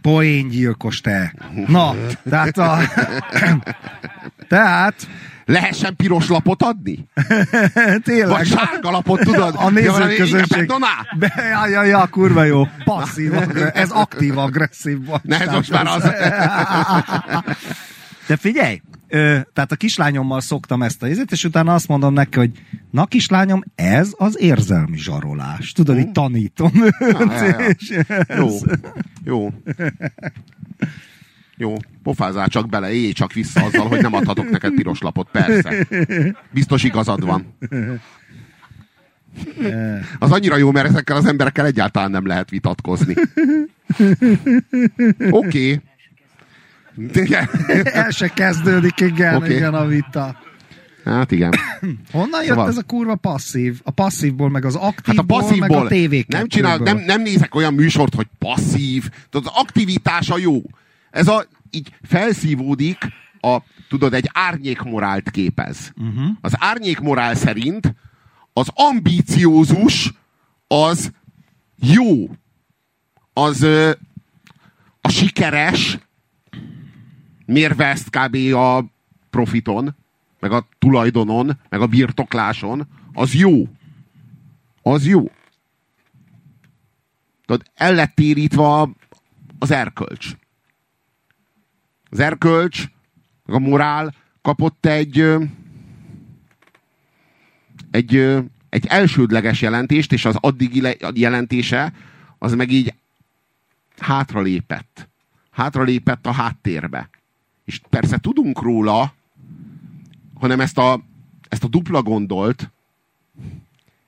poéngyilkos 0.00 1.00
te. 1.00 1.34
Na, 1.66 1.94
tehát 2.24 2.58
a... 2.58 2.78
Tehát, 4.48 5.08
Lehessen 5.48 5.96
piros 5.96 6.28
lapot 6.28 6.62
adni? 6.62 7.08
tényleg. 8.04 8.28
Vagy 8.28 8.46
sárga 8.46 8.90
lapot, 8.90 9.20
tudod? 9.20 9.54
A 9.56 9.62
Ja, 9.62 9.68
nézőközönség. 9.68 10.56
Inge 10.56 10.64
Doná? 10.66 10.88
Be, 11.18 11.32
ja, 11.50 11.66
ja, 11.68 11.82
ja, 11.84 12.06
kurva 12.06 12.44
jó. 12.44 12.66
Passzív, 12.84 13.32
ez 13.72 13.90
aktív, 13.90 14.38
agresszív 14.38 15.04
vagy. 15.06 15.20
Ne, 15.22 15.40
ez 15.40 15.52
most 15.52 15.70
már 15.70 15.86
az. 15.86 16.02
De 18.26 18.36
figyelj, 18.36 18.80
ö, 19.08 19.38
tehát 19.52 19.72
a 19.72 19.76
kislányommal 19.76 20.40
szoktam 20.40 20.82
ezt 20.82 21.02
a 21.02 21.08
izét, 21.08 21.32
és 21.32 21.44
utána 21.44 21.74
azt 21.74 21.88
mondom 21.88 22.12
neki, 22.12 22.38
hogy 22.38 22.50
na 22.90 23.06
kislányom, 23.06 23.62
ez 23.74 24.10
az 24.16 24.38
érzelmi 24.40 24.98
zsarolás. 24.98 25.72
Tudod, 25.72 25.98
így 25.98 26.12
tanítom 26.12 26.70
őt. 26.82 26.94
ja, 27.00 27.44
ja. 27.44 27.58
ez- 27.58 28.36
Jó. 28.36 28.48
Jó. 29.24 29.48
Jó, 31.58 31.74
pofázál 32.02 32.48
csak 32.48 32.68
bele, 32.68 32.92
élj 32.92 33.12
csak 33.12 33.32
vissza 33.32 33.64
azzal, 33.64 33.88
hogy 33.88 34.00
nem 34.00 34.14
adhatok 34.14 34.50
neked 34.50 34.74
piros 34.74 35.00
lapot, 35.00 35.28
persze. 35.30 35.86
Biztos 36.50 36.82
igazad 36.82 37.24
van. 37.24 37.56
Az 40.18 40.32
annyira 40.32 40.56
jó, 40.56 40.70
mert 40.70 40.88
ezekkel 40.88 41.16
az 41.16 41.26
emberekkel 41.26 41.66
egyáltalán 41.66 42.10
nem 42.10 42.26
lehet 42.26 42.50
vitatkozni. 42.50 43.14
Oké. 45.30 45.80
Okay. 47.08 47.36
El 47.84 48.10
se 48.10 48.28
kezdődik, 48.28 49.00
igen, 49.00 49.34
Oké. 49.34 49.54
igen 49.54 49.74
a 49.74 49.86
vita. 49.86 50.36
Hát 51.04 51.30
igen. 51.32 51.52
Honnan 52.12 52.40
jött 52.40 52.48
Szóval- 52.48 52.68
ez 52.68 52.76
a 52.76 52.82
kurva 52.82 53.14
passzív? 53.14 53.80
A 53.84 53.90
passzívból, 53.90 54.50
meg 54.50 54.64
az 54.64 54.74
Hát 54.74 54.82
a 54.82 54.86
aktívból, 54.86 55.24
meg 55.38 55.46
passzívból 55.46 55.86
a 55.86 55.88
tévék. 55.88 56.26
nem, 56.26 56.46
csinál, 56.46 56.78
nem, 56.78 56.98
nem 56.98 57.22
nézek 57.22 57.54
olyan 57.54 57.74
műsort, 57.74 58.14
hogy 58.14 58.26
passzív. 58.38 59.08
Tudod, 59.30 59.52
az 59.54 59.60
aktivitása 59.62 60.38
jó. 60.38 60.62
Ez 61.18 61.28
a, 61.28 61.44
így 61.70 61.92
felszívódik 62.02 62.98
a, 63.40 63.58
tudod, 63.88 64.14
egy 64.14 64.30
árnyékmorált 64.32 65.30
képez. 65.30 65.92
Uh-huh. 65.96 66.36
Az 66.40 66.52
árnyékmorál 66.58 67.34
szerint 67.34 67.94
az 68.52 68.68
ambíciózus 68.74 70.12
az 70.66 71.12
jó. 71.76 72.30
Az 73.32 73.62
ö, 73.62 73.92
a 75.00 75.08
sikeres 75.08 75.98
mérve 77.46 77.86
ezt 77.86 78.10
kb. 78.10 78.54
a 78.54 78.84
profiton, 79.30 79.96
meg 80.40 80.52
a 80.52 80.68
tulajdonon, 80.78 81.58
meg 81.68 81.80
a 81.80 81.86
birtokláson, 81.86 82.88
az 83.12 83.34
jó. 83.34 83.68
Az 84.82 85.06
jó. 85.06 85.30
Tudod, 87.46 87.62
el 87.74 87.94
lett 87.94 88.14
térítve 88.14 88.88
az 89.58 89.70
erkölcs. 89.70 90.36
Az 92.10 92.20
erkölcs, 92.20 92.84
a 93.46 93.58
morál 93.58 94.14
kapott 94.42 94.86
egy 94.86 95.38
egy, 97.90 98.16
egy 98.68 98.86
elsődleges 98.86 99.62
jelentést, 99.62 100.12
és 100.12 100.24
az 100.24 100.36
addigi 100.40 100.80
le- 100.80 100.96
jelentése 101.14 101.92
az 102.38 102.54
meg 102.54 102.70
így 102.70 102.94
hátralépett. 103.98 105.08
Hátralépett 105.50 106.26
a 106.26 106.32
háttérbe. 106.32 107.08
És 107.64 107.80
persze 107.90 108.18
tudunk 108.18 108.62
róla, 108.62 109.14
hanem 110.34 110.60
ezt 110.60 110.78
a, 110.78 111.02
ezt 111.48 111.64
a 111.64 111.68
dupla 111.68 112.02
gondolt, 112.02 112.70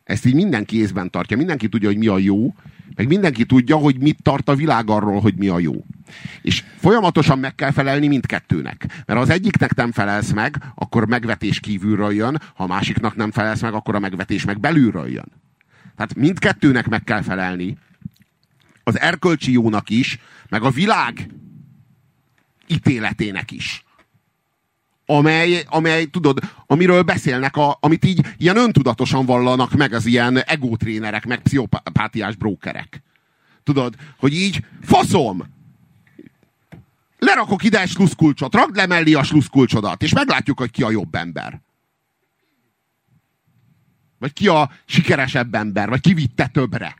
ezt 0.05 0.24
így 0.24 0.35
mindenki 0.35 0.77
észben 0.77 1.10
tartja. 1.10 1.36
Mindenki 1.36 1.68
tudja, 1.68 1.89
hogy 1.89 1.98
mi 1.98 2.06
a 2.06 2.18
jó, 2.18 2.55
meg 2.94 3.06
mindenki 3.06 3.47
tudja, 3.47 3.77
hogy 3.77 3.98
mit 3.98 4.22
tart 4.22 4.48
a 4.48 4.55
világ 4.55 4.90
arról, 4.90 5.20
hogy 5.20 5.35
mi 5.35 5.48
a 5.48 5.59
jó. 5.59 5.85
És 6.42 6.64
folyamatosan 6.76 7.38
meg 7.38 7.54
kell 7.54 7.70
felelni 7.70 8.06
mindkettőnek. 8.06 8.86
Mert 8.88 9.18
ha 9.18 9.20
az 9.20 9.30
egyiknek 9.30 9.74
nem 9.74 9.92
felelsz 9.92 10.32
meg, 10.32 10.56
akkor 10.74 11.06
megvetés 11.06 11.60
kívülről 11.60 12.12
jön, 12.12 12.40
ha 12.54 12.64
a 12.64 12.66
másiknak 12.66 13.16
nem 13.16 13.30
felelsz 13.30 13.60
meg, 13.60 13.74
akkor 13.74 13.94
a 13.94 13.98
megvetés 13.98 14.44
meg 14.44 14.60
belülről 14.60 15.08
jön. 15.08 15.32
Tehát 15.96 16.14
mindkettőnek 16.14 16.88
meg 16.88 17.04
kell 17.04 17.22
felelni. 17.22 17.76
Az 18.84 19.00
erkölcsi 19.00 19.52
jónak 19.52 19.90
is, 19.90 20.18
meg 20.48 20.62
a 20.62 20.70
világ 20.70 21.28
ítéletének 22.66 23.50
is. 23.50 23.84
Amely, 25.06 25.62
amely, 25.68 26.04
tudod, 26.04 26.38
amiről 26.66 27.02
beszélnek, 27.02 27.56
a, 27.56 27.76
amit 27.80 28.04
így 28.04 28.26
ilyen 28.36 28.56
öntudatosan 28.56 29.26
vallanak 29.26 29.72
meg 29.72 29.92
az 29.92 30.06
ilyen 30.06 30.38
egótrénerek, 30.38 31.26
meg 31.26 31.40
pszichopátiás 31.42 32.36
brókerek. 32.36 33.02
Tudod, 33.64 33.94
hogy 34.18 34.34
így 34.34 34.64
faszom! 34.82 35.58
Lerakok 37.20 37.62
ide 37.64 37.80
egy 37.80 37.88
sluszkulcsot, 37.88 38.55
rakd 38.55 38.76
le 38.76 38.86
mellé 38.86 39.12
a 39.12 39.22
sluszkulcsodat, 39.22 40.02
és 40.02 40.12
meglátjuk, 40.12 40.59
hogy 40.59 40.70
ki 40.70 40.82
a 40.82 40.90
jobb 40.90 41.14
ember. 41.14 41.60
Vagy 44.18 44.32
ki 44.32 44.48
a 44.48 44.70
sikeresebb 44.84 45.55
ember, 45.55 45.88
vagy 45.88 46.01
ki 46.01 46.14
vitte 46.14 46.47
többre. 46.47 46.97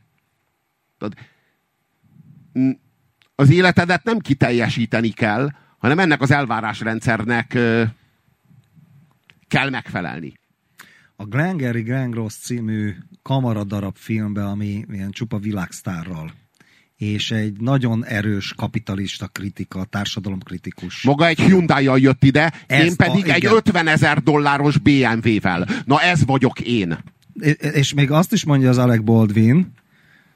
Tudod, 0.97 1.17
az 3.35 3.49
életedet 3.49 4.03
nem 4.03 4.19
kiteljesíteni 4.19 5.09
kell, 5.09 5.49
hanem 5.77 5.99
ennek 5.99 6.21
az 6.21 6.31
elvárásrendszernek 6.31 7.53
ö, 7.53 7.83
kell 9.47 9.69
megfelelni. 9.69 10.39
A 11.15 11.25
Glengarry 11.25 11.81
Glen 11.81 12.11
Ross 12.11 12.35
című 12.35 12.95
kamaradarab 13.21 13.95
filmbe, 13.95 14.45
ami 14.45 14.85
ilyen 14.89 15.11
csupa 15.11 15.37
világsztárral 15.37 16.31
és 17.01 17.31
egy 17.31 17.59
nagyon 17.59 18.05
erős 18.05 18.53
kapitalista 18.57 19.27
kritika, 19.27 19.83
társadalomkritikus. 19.83 21.03
Maga 21.03 21.27
egy 21.27 21.39
hyundai 21.39 22.01
jött 22.01 22.23
ide, 22.23 22.53
Ezt 22.67 22.83
én 22.85 22.95
pedig 22.95 23.27
a- 23.29 23.33
egy 23.33 23.37
igen. 23.43 23.53
50 23.55 23.87
ezer 23.87 24.23
dolláros 24.23 24.77
BMW-vel. 24.77 25.67
Na 25.85 26.01
ez 26.01 26.25
vagyok 26.25 26.59
én. 26.59 26.97
És 27.57 27.93
még 27.93 28.11
azt 28.11 28.33
is 28.33 28.45
mondja 28.45 28.69
az 28.69 28.77
Alec 28.77 29.01
Baldwin, 29.03 29.71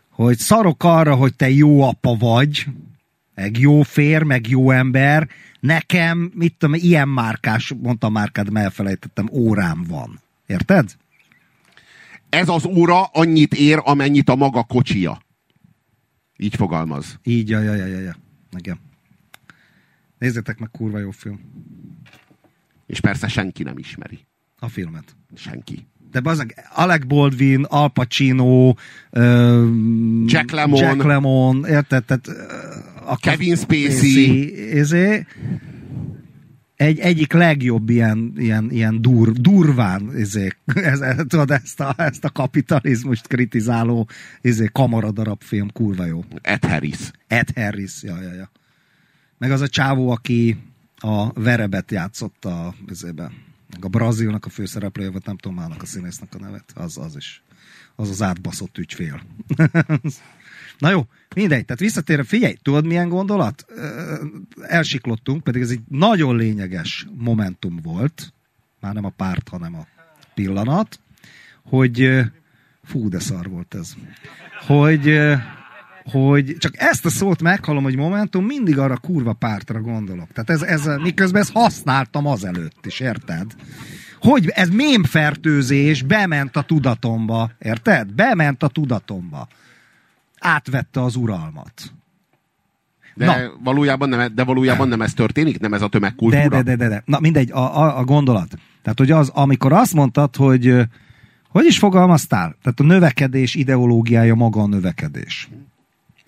hogy 0.09 0.37
szarok 0.37 0.83
arra, 0.83 1.15
hogy 1.15 1.35
te 1.35 1.49
jó 1.49 1.81
apa 1.81 2.15
vagy, 2.15 2.65
meg 3.35 3.57
jó 3.57 3.81
fér, 3.81 4.23
meg 4.23 4.47
jó 4.47 4.71
ember, 4.71 5.27
nekem, 5.59 6.31
mit 6.35 6.53
tudom, 6.57 6.75
ilyen 6.79 7.07
márkás, 7.09 7.73
mondtam 7.81 8.11
márkád, 8.11 8.51
mert 8.51 8.65
elfelejtettem, 8.65 9.29
órám 9.31 9.85
van. 9.87 10.19
Érted? 10.45 10.89
Ez 12.29 12.49
az 12.49 12.65
óra 12.65 13.03
annyit 13.03 13.53
ér, 13.53 13.79
amennyit 13.83 14.29
a 14.29 14.35
maga 14.35 14.63
kocsia. 14.63 15.23
Így 16.37 16.55
fogalmaz. 16.55 17.19
Így, 17.23 17.49
ja, 17.49 17.59
ja, 17.59 17.73
ja, 17.75 17.85
ja, 17.85 17.99
ja. 17.99 18.15
Igen. 18.57 18.79
Nézzétek 20.17 20.59
meg, 20.59 20.69
kurva 20.71 20.99
jó 20.99 21.11
film. 21.11 21.39
És 22.85 22.99
persze 22.99 23.27
senki 23.27 23.63
nem 23.63 23.77
ismeri. 23.77 24.19
A 24.59 24.67
filmet. 24.67 25.15
Senki. 25.33 25.87
De 26.11 26.19
bazdmeg, 26.19 26.55
Alec 26.73 27.05
Baldwin, 27.05 27.63
Al 27.63 27.91
Pacino, 27.91 28.73
ö, 29.09 29.69
Jack 30.25 30.51
Lemmon. 30.51 30.79
Jack 30.79 31.03
Lemmon, 31.03 31.65
érted? 31.65 32.05
Tehát, 32.05 32.27
ö, 32.27 33.13
Kevin 33.19 33.55
Spacey. 33.55 34.53
Ezé, 34.79 35.25
egy, 36.75 36.99
egyik 36.99 37.33
legjobb 37.33 37.89
ilyen, 37.89 38.33
ilyen, 38.37 38.71
ilyen 38.71 39.01
dur, 39.01 39.31
durván, 39.31 40.11
ezé, 40.15 40.51
ez, 40.65 40.99
tudod, 41.27 41.51
ezt 41.51 41.79
a, 41.79 41.93
ezt 41.97 42.23
a 42.23 42.29
kapitalizmust 42.29 43.27
kritizáló 43.27 44.09
ezé, 44.41 44.69
kamaradarab 44.71 45.41
film, 45.41 45.71
kurva 45.71 46.05
jó. 46.05 46.23
Ed 46.41 46.65
Harris. 46.65 47.11
Ed 47.27 47.49
Harris, 47.55 48.03
ja, 48.03 48.21
ja, 48.21 48.33
ja. 48.33 48.51
Meg 49.37 49.51
az 49.51 49.61
a 49.61 49.67
csávó, 49.67 50.09
aki 50.09 50.57
a 50.95 51.31
Verebet 51.33 51.91
játszott 51.91 52.45
a, 52.45 52.75
ezében, 52.87 53.31
meg 53.71 53.85
a 53.85 53.87
Brazilnak 53.87 54.45
a 54.45 54.49
főszereplője 54.49 55.09
volt, 55.09 55.25
nem 55.25 55.37
tudom 55.37 55.57
mának 55.57 55.81
a 55.81 55.85
színésznek 55.85 56.35
a 56.35 56.39
nevet, 56.39 56.71
az, 56.75 56.97
az 56.97 57.15
is. 57.15 57.43
Az 57.95 58.09
az 58.09 58.21
átbaszott 58.21 58.77
ügyfél. 58.77 59.21
Na 60.77 60.89
jó, 60.89 61.05
mindegy, 61.35 61.65
tehát 61.65 61.81
visszatérve, 61.81 62.23
figyelj, 62.23 62.53
tudod 62.61 62.85
milyen 62.85 63.09
gondolat? 63.09 63.65
Elsiklottunk, 64.61 65.43
pedig 65.43 65.61
ez 65.61 65.69
egy 65.69 65.81
nagyon 65.89 66.35
lényeges 66.35 67.07
momentum 67.17 67.79
volt, 67.83 68.33
már 68.79 68.93
nem 68.93 69.05
a 69.05 69.09
párt, 69.09 69.49
hanem 69.49 69.75
a 69.75 69.87
pillanat, 70.33 70.99
hogy 71.63 72.21
fú, 72.83 73.09
de 73.09 73.19
szar 73.19 73.49
volt 73.49 73.75
ez. 73.75 73.95
Hogy 74.65 75.19
hogy 76.11 76.55
csak 76.59 76.77
ezt 76.77 77.05
a 77.05 77.09
szót 77.09 77.41
meghallom, 77.41 77.83
hogy 77.83 77.95
Momentum, 77.95 78.45
mindig 78.45 78.77
arra 78.77 78.97
kurva 78.97 79.33
pártra 79.33 79.81
gondolok. 79.81 80.31
Tehát 80.31 80.49
ez, 80.49 80.61
ez 80.61 81.01
miközben 81.01 81.41
ezt 81.41 81.51
használtam 81.51 82.27
azelőtt 82.27 82.85
is, 82.85 82.99
érted? 82.99 83.55
Hogy 84.19 84.47
ez 84.47 84.69
mémfertőzés 84.69 86.01
bement 86.01 86.55
a 86.55 86.61
tudatomba, 86.61 87.51
érted? 87.59 88.13
Bement 88.13 88.63
a 88.63 88.67
tudatomba. 88.67 89.47
Átvette 90.45 91.01
az 91.01 91.15
uralmat. 91.15 91.93
De, 93.15 93.25
Na. 93.25 93.33
valójában 93.63 94.09
nem, 94.09 94.35
de 94.35 94.43
valójában 94.43 94.87
nem 94.87 95.01
ez 95.01 95.13
történik? 95.13 95.59
Nem 95.59 95.73
ez 95.73 95.81
a 95.81 95.87
tömegkultúra? 95.87 96.47
De, 96.47 96.55
de, 96.55 96.63
de, 96.63 96.75
de, 96.75 96.87
de. 96.87 97.03
Na 97.05 97.19
mindegy, 97.19 97.51
a, 97.51 97.81
a, 97.81 97.97
a 97.97 98.03
gondolat. 98.03 98.55
Tehát, 98.81 98.99
hogy 98.99 99.11
az, 99.11 99.29
amikor 99.29 99.73
azt 99.73 99.93
mondtad, 99.93 100.35
hogy 100.35 100.87
hogy 101.55 101.65
is 101.65 101.77
fogalmaztál? 101.77 102.55
Tehát 102.61 102.79
a 102.79 102.83
növekedés 102.83 103.55
ideológiája 103.55 104.35
maga 104.35 104.61
a 104.61 104.67
növekedés. 104.67 105.49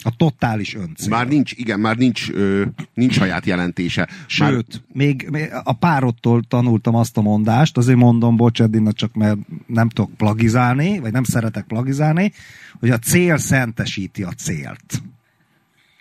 A 0.07 0.13
totális 0.17 0.75
öncél. 0.75 1.09
Már 1.09 1.27
nincs, 1.27 1.51
igen, 1.55 1.79
már 1.79 1.97
nincs, 1.97 2.31
ö, 2.31 2.65
nincs 2.93 3.13
saját 3.13 3.45
jelentése. 3.45 4.07
Már, 4.09 4.51
Sőt, 4.51 4.84
még, 4.93 5.27
még 5.31 5.49
a 5.63 5.73
párottól 5.73 6.43
tanultam 6.47 6.95
azt 6.95 7.17
a 7.17 7.21
mondást, 7.21 7.77
azért 7.77 7.97
mondom, 7.97 8.35
bocs 8.35 8.61
Edina, 8.61 8.93
csak 8.93 9.13
mert 9.13 9.38
nem 9.65 9.89
tudok 9.89 10.17
plagizálni, 10.17 10.99
vagy 10.99 11.11
nem 11.11 11.23
szeretek 11.23 11.65
plagizálni, 11.65 12.31
hogy 12.79 12.89
a 12.89 12.97
cél 12.97 13.38
szentesíti 13.38 14.23
a 14.23 14.31
célt. 14.31 15.01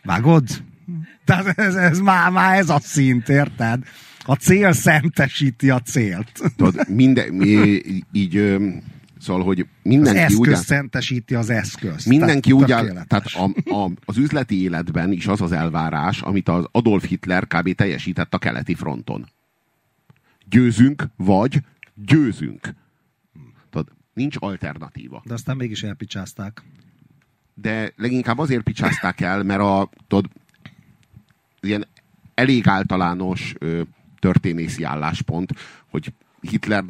Vágod? 0.02 0.44
Tehát 1.24 1.58
ez, 1.58 1.74
ez 1.74 1.98
már, 1.98 2.30
már 2.30 2.58
ez 2.58 2.68
a 2.68 2.78
szint, 2.80 3.28
érted? 3.28 3.82
A 4.24 4.34
cél 4.34 4.72
szentesíti 4.72 5.70
a 5.70 5.80
célt. 5.80 6.32
tudod, 6.56 6.88
minden, 6.88 7.32
mi, 7.32 7.80
így, 8.12 8.36
ö, 8.36 8.68
szóval, 9.18 9.44
hogy 9.44 9.60
Az 9.60 9.66
mindenki 9.82 10.18
eszköz 10.18 10.38
úgy, 10.38 10.54
szentesíti 10.54 11.34
az 11.34 11.50
eszközt. 11.50 12.06
mindenki 12.06 12.50
Tehát 12.50 12.62
úgy 12.62 12.72
áll, 12.72 13.04
tehát 13.04 13.26
a, 13.26 13.72
a, 13.74 13.90
az 14.04 14.16
üzleti 14.16 14.62
életben 14.62 15.12
is 15.12 15.26
az 15.26 15.40
az 15.40 15.52
elvárás, 15.52 16.20
amit 16.20 16.48
az 16.48 16.66
Adolf 16.72 17.04
Hitler 17.06 17.46
kb. 17.46 17.74
teljesített 17.74 18.34
a 18.34 18.38
keleti 18.38 18.74
fronton. 18.74 19.28
Győzünk, 20.48 21.04
vagy 21.16 21.60
győzünk. 21.94 22.74
Tudod, 23.70 23.88
nincs 24.14 24.36
alternatíva. 24.38 25.22
De 25.24 25.34
aztán 25.34 25.56
mégis 25.56 25.82
elpicsázták. 25.82 26.62
de 27.54 27.92
leginkább 27.96 28.38
azért 28.38 28.62
picsázták 28.62 29.20
el, 29.20 29.42
mert 29.42 29.60
a 29.60 29.90
tudod, 30.08 30.30
ilyen 31.60 31.86
elég 32.34 32.68
általános 32.68 33.54
ö, 33.58 33.82
történészi 34.18 34.82
álláspont, 34.82 35.52
hogy 35.90 36.12
Hitler 36.40 36.84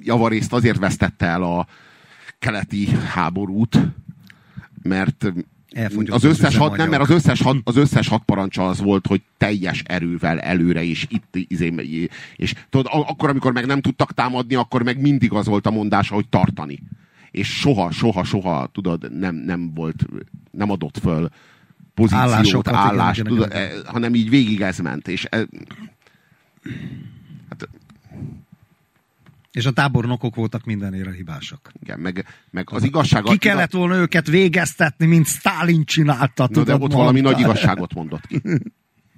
javarészt 0.00 0.52
azért 0.52 0.78
vesztette 0.78 1.26
el 1.26 1.42
a 1.42 1.66
keleti 2.38 2.88
háborút, 2.88 3.78
mert 4.82 5.32
Elfogyott 5.74 6.14
az 6.14 6.24
összes 6.24 6.56
hat, 6.56 6.76
nem, 6.76 6.88
mert 6.88 7.02
az 7.02 7.10
összes, 7.10 7.42
hat, 7.42 7.56
az 7.64 7.76
összes 7.76 8.08
hadparancsa 8.08 8.68
az 8.68 8.80
volt, 8.80 9.06
hogy 9.06 9.22
teljes 9.36 9.82
erővel 9.86 10.40
előre, 10.40 10.84
és 10.84 11.06
itt, 11.08 11.36
izé, 11.48 12.08
és 12.36 12.54
tudod, 12.70 12.86
akkor, 13.08 13.28
amikor 13.28 13.52
meg 13.52 13.66
nem 13.66 13.80
tudtak 13.80 14.12
támadni, 14.12 14.54
akkor 14.54 14.82
meg 14.82 15.00
mindig 15.00 15.32
az 15.32 15.46
volt 15.46 15.66
a 15.66 15.70
mondása, 15.70 16.14
hogy 16.14 16.28
tartani. 16.28 16.82
És 17.30 17.48
soha, 17.48 17.90
soha, 17.90 18.24
soha, 18.24 18.66
tudod, 18.72 19.18
nem, 19.18 19.34
nem 19.34 19.74
volt, 19.74 20.06
nem 20.50 20.70
adott 20.70 20.98
föl 20.98 21.28
pozíciót, 21.94 22.22
Állásokat, 22.22 22.74
állást, 22.74 23.20
igen, 23.20 23.32
tudod, 23.32 23.50
igen, 23.50 23.62
eh, 23.62 23.70
hanem 23.84 24.14
így 24.14 24.28
végig 24.28 24.60
ez 24.60 24.78
ment. 24.78 25.08
És 25.08 25.24
eh, 25.24 25.42
hát, 27.48 27.68
És 29.54 29.66
a 29.66 29.70
tábornokok 29.70 30.34
voltak 30.34 30.64
mindenére 30.64 31.12
hibásak. 31.12 31.72
igen, 31.80 32.00
meg, 32.00 32.26
meg 32.50 32.68
az 32.70 32.84
igazság... 32.84 33.22
Ki 33.22 33.36
kellett 33.36 33.72
volna 33.72 33.94
őket 33.96 34.26
végeztetni, 34.26 35.06
mint 35.06 35.26
Stalin 35.26 35.84
csinálta, 35.84 36.42
Na, 36.42 36.48
tudod, 36.48 36.66
de 36.66 36.84
ott 36.84 36.92
valami 36.92 37.20
mondta. 37.20 37.30
nagy 37.30 37.40
igazságot 37.40 37.94
mondott 37.94 38.26
ki. 38.26 38.40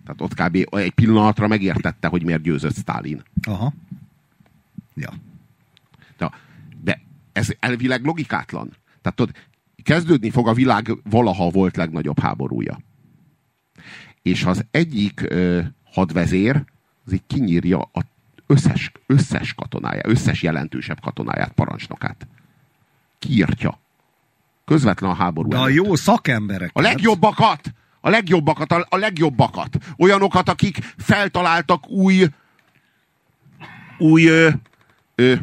Tehát 0.05 0.21
ott 0.21 0.35
kb. 0.35 0.75
egy 0.75 0.91
pillanatra 0.91 1.47
megértette, 1.47 2.09
hogy 2.09 2.25
miért 2.25 2.43
győzött 2.43 2.75
Stalin. 2.75 3.23
Aha. 3.43 3.73
Ja. 4.95 5.13
De, 6.19 6.31
de 6.83 7.01
ez 7.33 7.49
elvileg 7.61 8.05
logikátlan. 8.05 8.69
Tehát 9.03 9.19
tudod, 9.19 9.35
kezdődni 9.83 10.31
fog 10.31 10.49
a 10.49 10.55
világ 10.55 10.91
valaha 11.11 11.51
volt 11.51 11.77
legnagyobb 11.77 12.19
háborúja. 12.19 12.81
És 14.23 14.45
az 14.45 14.65
egyik 14.71 15.21
ö, 15.29 15.63
hadvezér 15.85 16.65
az 17.05 17.13
így 17.13 17.23
kinyírja 17.27 17.79
a 17.79 18.03
összes, 18.47 18.93
összes 19.07 19.55
katonáját, 19.55 20.07
összes 20.07 20.43
jelentősebb 20.43 21.01
katonáját, 21.01 21.53
parancsnokát. 21.53 22.27
Kiírtja. 23.19 23.79
Közvetlen 24.65 25.11
a 25.11 25.15
háború 25.15 25.49
De 25.49 25.57
a 25.57 25.61
előtt. 25.61 25.75
jó 25.75 25.95
szakemberek. 25.95 26.71
A 26.73 26.81
legjobbakat! 26.81 27.75
A 28.01 28.09
legjobbakat, 28.11 28.73
a, 28.73 28.87
a 28.89 28.97
legjobbakat. 28.97 29.77
Olyanokat, 29.97 30.49
akik 30.49 30.79
feltaláltak 30.97 31.89
új 31.89 32.27
új 33.99 34.27
ö, 34.27 34.49
ö, 35.15 35.35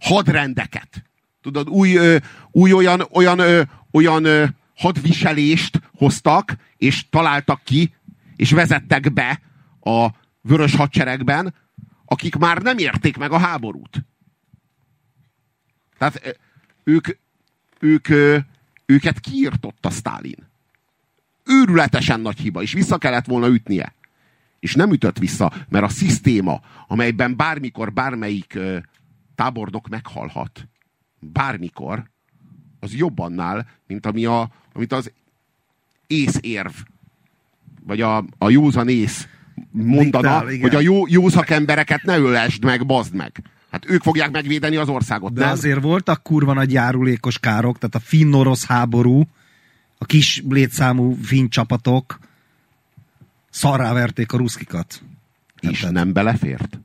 hadrendeket. 0.00 1.04
Tudod, 1.42 1.68
új, 1.68 1.96
ö, 1.96 2.16
új 2.50 2.72
olyan, 2.72 3.02
olyan, 3.12 3.38
ö, 3.38 3.62
olyan 3.92 4.24
ö, 4.24 4.44
hadviselést 4.76 5.80
hoztak, 5.94 6.56
és 6.76 7.08
találtak 7.10 7.60
ki, 7.64 7.94
és 8.36 8.50
vezettek 8.50 9.12
be 9.12 9.40
a 9.80 10.08
vörös 10.40 10.74
hadseregben, 10.74 11.54
akik 12.12 12.36
már 12.36 12.62
nem 12.62 12.78
érték 12.78 13.16
meg 13.16 13.32
a 13.32 13.38
háborút. 13.38 14.04
Tehát 15.98 16.38
ők, 16.84 17.08
ők, 17.78 18.08
őket 18.86 19.20
kiirtotta 19.20 19.90
Stalin. 19.90 20.48
Őrületesen 21.44 22.20
nagy 22.20 22.38
hiba, 22.38 22.62
és 22.62 22.72
vissza 22.72 22.98
kellett 22.98 23.26
volna 23.26 23.48
ütnie. 23.48 23.94
És 24.58 24.74
nem 24.74 24.92
ütött 24.92 25.18
vissza, 25.18 25.52
mert 25.68 25.84
a 25.84 25.88
szisztéma, 25.88 26.60
amelyben 26.86 27.36
bármikor 27.36 27.92
bármelyik 27.92 28.58
tábornok 29.34 29.88
meghalhat, 29.88 30.68
bármikor, 31.18 32.10
az 32.80 32.94
jobb 32.94 33.18
annál, 33.18 33.68
mint 33.86 34.06
ami 34.06 34.24
a, 34.24 34.50
amit 34.72 34.92
az 34.92 35.12
észérv, 36.06 36.72
vagy 37.82 38.00
a, 38.00 38.24
a 38.38 38.50
józan 38.50 38.88
ész 38.88 39.28
mondana, 39.70 40.28
Diktál, 40.28 40.50
igen. 40.50 40.60
hogy 40.60 40.74
a 40.74 40.80
jó, 40.80 41.06
jó 41.06 41.28
szakembereket 41.28 42.02
ne 42.02 42.18
ölesd 42.18 42.64
meg, 42.64 42.86
bazd 42.86 43.14
meg. 43.14 43.42
Hát 43.70 43.90
ők 43.90 44.02
fogják 44.02 44.30
megvédeni 44.30 44.76
az 44.76 44.88
országot, 44.88 45.32
De 45.32 45.40
nem? 45.40 45.50
azért 45.50 45.80
voltak 45.82 46.22
kurva 46.22 46.52
nagy 46.52 46.72
járulékos 46.72 47.38
károk, 47.38 47.78
tehát 47.78 47.94
a 47.94 48.08
finn-orosz 48.08 48.66
háború, 48.66 49.22
a 49.98 50.04
kis 50.04 50.42
létszámú 50.48 51.16
finn 51.22 51.48
csapatok 51.48 52.18
szarrá 53.50 53.92
verték 53.92 54.32
a 54.32 54.36
ruszkikat. 54.36 55.02
És 55.60 55.86
nem 55.90 56.12
belefért. 56.12 56.78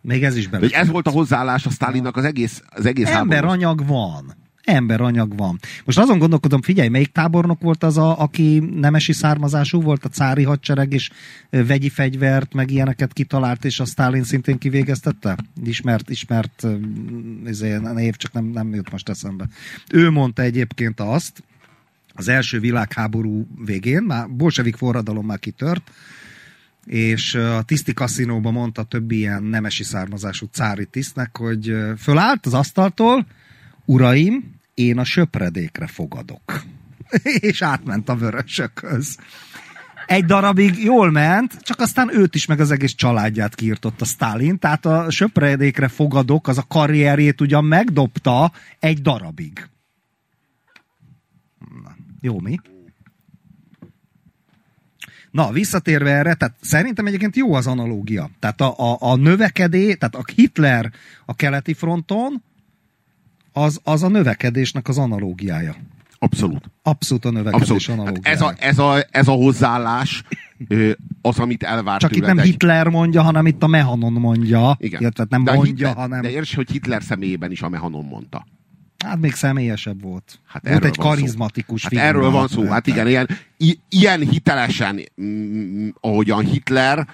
Még 0.00 0.24
ez 0.24 0.36
is 0.36 0.48
bele. 0.48 0.62
Hogy 0.64 0.72
ez 0.72 0.88
volt 0.88 1.06
a 1.06 1.10
hozzáállás 1.10 1.66
a 1.66 1.70
Sztálinnak 1.70 2.16
az 2.16 2.24
egész, 2.24 2.62
az 2.68 2.86
egész 2.86 3.08
háborús. 3.08 3.34
Emberanyag 3.34 3.86
van. 3.86 4.34
Emberanyag 4.64 5.36
van. 5.36 5.58
Most 5.84 5.98
azon 5.98 6.18
gondolkodom, 6.18 6.62
figyelj, 6.62 6.88
melyik 6.88 7.12
tábornok 7.12 7.60
volt 7.60 7.82
az, 7.82 7.98
a, 7.98 8.20
aki 8.20 8.58
nemesi 8.58 9.12
származású 9.12 9.82
volt, 9.82 10.04
a 10.04 10.08
cári 10.08 10.42
hadsereg, 10.42 10.92
és 10.92 11.10
vegyi 11.50 11.88
fegyvert, 11.88 12.54
meg 12.54 12.70
ilyeneket 12.70 13.12
kitalált, 13.12 13.64
és 13.64 13.80
a 13.80 13.84
Stalin 13.84 14.24
szintén 14.24 14.58
kivégeztette? 14.58 15.36
Ismert, 15.64 16.10
ismert 16.10 16.66
izé, 17.46 17.76
név, 17.76 18.16
csak 18.16 18.32
nem, 18.32 18.44
nem 18.44 18.74
jut 18.74 18.90
most 18.90 19.08
eszembe. 19.08 19.48
Ő 19.92 20.10
mondta 20.10 20.42
egyébként 20.42 21.00
azt, 21.00 21.42
az 22.14 22.28
első 22.28 22.60
világháború 22.60 23.46
végén, 23.64 24.02
már 24.02 24.30
bolsevik 24.30 24.76
forradalom 24.76 25.26
már 25.26 25.38
kitört, 25.38 25.90
és 26.86 27.34
a 27.34 27.62
tiszti 27.62 27.94
kaszinóban 27.94 28.52
mondta 28.52 28.82
több 28.82 29.10
ilyen 29.10 29.42
nemesi 29.42 29.82
származású 29.82 30.46
cári 30.50 30.86
tisztnek, 30.86 31.36
hogy 31.36 31.76
fölállt 31.98 32.46
az 32.46 32.54
asztaltól, 32.54 33.26
uraim, 33.84 34.54
én 34.74 34.98
a 34.98 35.04
söpredékre 35.04 35.86
fogadok. 35.86 36.62
és 37.50 37.62
átment 37.62 38.08
a 38.08 38.16
vörösökhöz. 38.16 39.18
Egy 40.06 40.24
darabig 40.24 40.84
jól 40.84 41.10
ment, 41.10 41.56
csak 41.60 41.80
aztán 41.80 42.18
őt 42.18 42.34
is, 42.34 42.46
meg 42.46 42.60
az 42.60 42.70
egész 42.70 42.94
családját 42.94 43.54
kiirtotta 43.54 44.04
Stalin, 44.04 44.58
tehát 44.58 44.86
a 44.86 45.10
söpredékre 45.10 45.88
fogadok, 45.88 46.48
az 46.48 46.58
a 46.58 46.64
karrierjét 46.68 47.40
ugyan 47.40 47.64
megdobta 47.64 48.52
egy 48.78 49.02
darabig. 49.02 49.68
Na, 51.82 51.96
jó 52.20 52.40
mi? 52.40 52.58
Na, 55.30 55.50
visszatérve 55.50 56.10
erre, 56.10 56.34
tehát 56.34 56.56
szerintem 56.60 57.06
egyébként 57.06 57.36
jó 57.36 57.54
az 57.54 57.66
analógia. 57.66 58.30
Tehát 58.38 58.60
a, 58.60 58.92
a, 58.92 58.96
a 59.00 59.16
növekedés, 59.16 59.96
tehát 59.98 60.14
a 60.14 60.24
Hitler 60.34 60.92
a 61.26 61.34
keleti 61.34 61.74
fronton, 61.74 62.42
az, 63.52 63.80
az 63.84 64.02
a 64.02 64.08
növekedésnek 64.08 64.88
az 64.88 64.98
analógiája. 64.98 65.74
Abszolút. 66.18 66.70
Abszolút 66.82 67.24
a 67.24 67.30
növekedés 67.30 67.70
Abszolút. 67.70 67.82
Hát 67.86 67.98
analógiája. 67.98 68.36
ez, 68.36 68.40
a, 68.40 68.54
ez, 68.58 68.78
a, 68.78 69.06
ez 69.10 69.28
a 69.28 69.32
hozzáállás 69.32 70.22
az, 71.22 71.38
amit 71.38 71.62
elvárt 71.62 72.00
Csak 72.00 72.10
itt 72.10 72.20
tőled 72.20 72.34
nem 72.34 72.44
egy- 72.44 72.50
Hitler 72.50 72.88
mondja, 72.88 73.22
hanem 73.22 73.46
itt 73.46 73.62
a 73.62 73.66
Mehanon 73.66 74.12
mondja. 74.12 74.76
Igen. 74.78 75.00
Illetve 75.00 75.26
nem 75.28 75.44
de 75.44 75.52
mondja, 75.52 75.72
Hitler, 75.74 75.94
hanem... 75.94 76.22
De 76.22 76.30
érts, 76.30 76.54
hogy 76.54 76.70
Hitler 76.70 77.02
személyében 77.02 77.50
is 77.50 77.62
a 77.62 77.68
Mehanon 77.68 78.04
mondta. 78.04 78.46
Hát 79.04 79.20
még 79.20 79.32
személyesebb 79.32 80.02
volt. 80.02 80.40
Hát 80.46 80.68
volt 80.68 80.84
egy 80.84 80.96
karizmatikus 80.96 81.82
Hát 81.82 81.92
erről 81.92 82.30
van 82.30 82.48
szó. 82.48 82.66
Hát 82.66 82.86
igen, 82.86 83.08
ilyen, 83.08 83.28
ilyen 83.88 84.20
hitelesen, 84.20 85.00
mm, 85.22 85.88
ahogyan 86.00 86.44
Hitler, 86.44 87.08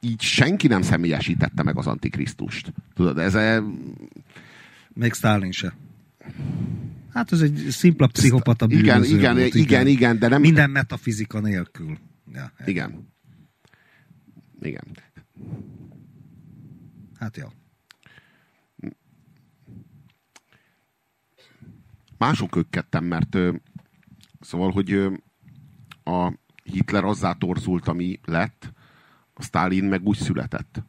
így 0.00 0.20
senki 0.20 0.66
nem 0.66 0.82
személyesítette 0.82 1.62
meg 1.62 1.76
az 1.78 1.86
Antikrisztust. 1.86 2.72
Tudod, 2.94 3.18
ez 3.18 3.34
Még 4.94 5.12
Stalin 5.12 5.52
se. 5.52 5.74
Hát 7.12 7.32
ez 7.32 7.40
egy 7.40 7.66
szimpla 7.70 8.06
pszichopata 8.06 8.66
igen, 8.68 8.82
bűnöző 8.82 9.16
igen, 9.16 9.36
volt, 9.36 9.54
igen, 9.54 9.86
igen, 9.86 10.18
de 10.18 10.28
nem... 10.28 10.40
Minden 10.40 10.70
metafizika 10.70 11.40
nélkül. 11.40 11.98
Ja, 12.32 12.52
Igen. 12.64 13.08
Igen. 14.60 14.84
Hát 17.18 17.36
jó. 17.36 17.48
Mások 22.18 22.50
kökkettem, 22.50 23.04
mert 23.04 23.36
szóval, 24.40 24.70
hogy 24.70 24.92
a 26.04 26.32
Hitler 26.64 27.04
azzá 27.04 27.32
torzult, 27.32 27.88
ami 27.88 28.20
lett, 28.24 28.72
a 29.34 29.42
Stalin 29.42 29.84
meg 29.84 30.06
úgy 30.06 30.16
született. 30.16 30.82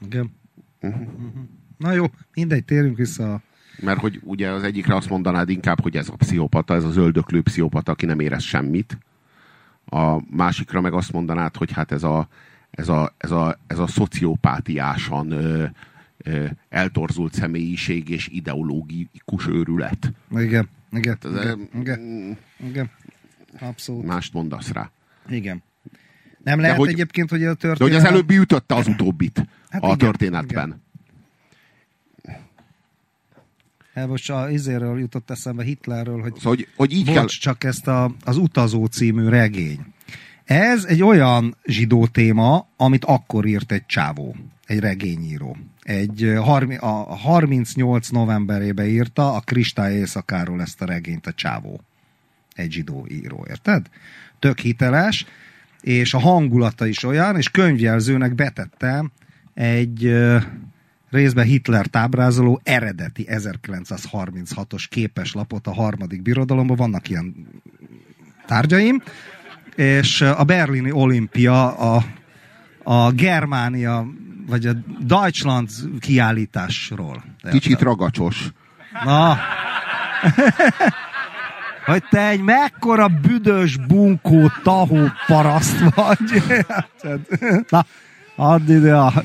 Igen. 0.00 0.34
Uh-huh. 0.80 1.00
Mhm. 1.00 1.40
Na 1.80 1.92
jó, 1.92 2.04
mindegy, 2.34 2.64
térjünk 2.64 2.96
vissza 2.96 3.32
a 3.34 3.40
Mert 3.82 4.00
hogy 4.00 4.20
ugye 4.24 4.48
az 4.50 4.62
egyikre 4.62 4.94
azt 4.94 5.08
mondanád 5.08 5.48
inkább, 5.48 5.80
hogy 5.80 5.96
ez 5.96 6.08
a 6.08 6.16
pszichopata, 6.16 6.74
ez 6.74 6.84
az 6.84 6.96
öldöklő 6.96 7.42
pszichopata, 7.42 7.92
aki 7.92 8.06
nem 8.06 8.20
érez 8.20 8.42
semmit. 8.42 8.98
A 9.86 10.34
másikra 10.36 10.80
meg 10.80 10.92
azt 10.92 11.12
mondanád, 11.12 11.56
hogy 11.56 11.72
hát 11.72 11.92
ez 11.92 12.02
a, 12.02 12.28
ez 12.70 12.88
a, 12.88 13.14
ez 13.18 13.30
a, 13.30 13.58
ez 13.66 13.78
a 13.78 13.86
szociopátiásan 13.86 15.30
ö, 15.30 15.64
ö, 16.18 16.46
eltorzult 16.68 17.34
személyiség 17.34 18.08
és 18.08 18.28
ideológikus 18.28 19.46
őrület. 19.46 20.12
Igen, 20.36 20.68
igen, 20.92 21.18
Ez, 21.22 21.30
igen, 21.30 21.68
ö, 21.74 21.78
igen, 21.78 22.36
igen. 22.66 22.90
Abszolút. 23.60 24.06
Mást 24.06 24.32
mondasz 24.32 24.72
rá. 24.72 24.90
Igen. 25.28 25.62
Nem 26.44 26.60
lehet 26.60 26.76
hogy- 26.76 26.88
egyébként, 26.88 27.30
hogy 27.30 27.42
a 27.44 27.48
De 27.48 27.54
történet... 27.54 27.78
hogy 27.92 27.94
az 28.04 28.04
előbbi 28.12 28.36
ütötte 28.36 28.74
az 28.74 28.86
utóbbit 28.86 29.46
Hát 29.70 29.82
a 29.82 29.86
igen, 29.86 29.98
történetben. 29.98 30.66
igen. 30.66 30.82
Hát 33.94 34.08
most 34.08 34.30
a 34.30 34.50
izéről 34.50 34.98
jutott 34.98 35.30
eszembe 35.30 35.64
Hitlerről, 35.64 36.20
hogy 36.20 36.34
Szóval, 36.34 36.54
hogy, 36.54 36.68
hogy 36.76 36.92
így 36.92 37.04
Bocs, 37.04 37.14
kell... 37.14 37.26
csak 37.26 37.64
ezt 37.64 37.86
a, 37.86 38.14
az 38.24 38.36
Utazó 38.36 38.84
című 38.84 39.28
regény. 39.28 39.80
Ez 40.44 40.84
egy 40.84 41.02
olyan 41.02 41.56
zsidó 41.64 42.06
téma, 42.06 42.68
amit 42.76 43.04
akkor 43.04 43.46
írt 43.46 43.72
egy 43.72 43.86
csávó, 43.86 44.36
egy 44.66 44.78
regényíró. 44.78 45.56
Egy 45.82 46.24
a 46.80 47.16
38 47.16 48.08
novemberében 48.08 48.86
írta 48.86 49.34
a 49.34 49.40
Kristály 49.40 49.94
éjszakáról 49.94 50.60
ezt 50.60 50.82
a 50.82 50.84
regényt 50.84 51.26
a 51.26 51.32
csávó. 51.32 51.80
Egy 52.54 52.72
zsidó 52.72 53.06
író, 53.10 53.46
érted? 53.48 53.86
Tök 54.38 54.58
hiteles, 54.58 55.26
és 55.80 56.14
a 56.14 56.18
hangulata 56.18 56.86
is 56.86 57.04
olyan, 57.04 57.36
és 57.36 57.50
könyvjelzőnek 57.50 58.34
betettem 58.34 59.10
egy 59.54 60.14
részben 61.10 61.44
Hitler 61.44 61.86
tábrázoló 61.86 62.60
eredeti 62.64 63.26
1936-os 63.30 64.84
képeslapot 64.88 65.66
a 65.66 65.74
harmadik 65.74 66.22
birodalomban, 66.22 66.76
vannak 66.76 67.08
ilyen 67.08 67.46
tárgyaim, 68.46 69.02
és 69.74 70.20
a 70.20 70.44
berlini 70.44 70.92
olimpia, 70.92 71.76
a, 71.76 72.04
a 72.82 73.10
Germánia, 73.10 74.06
vagy 74.46 74.66
a 74.66 74.72
Deutschland 75.00 75.68
kiállításról. 76.00 77.24
Kicsit 77.50 77.80
ragacsos. 77.80 78.52
Na, 79.04 79.38
hogy 81.86 82.04
te 82.10 82.28
egy 82.28 82.40
mekkora 82.40 83.08
büdös, 83.08 83.76
bunkó, 83.76 84.50
tahó 84.62 85.08
paraszt 85.26 85.94
vagy. 85.94 86.42
Na, 87.70 87.86
add 88.40 88.70
ide 88.70 88.94
a... 88.96 89.12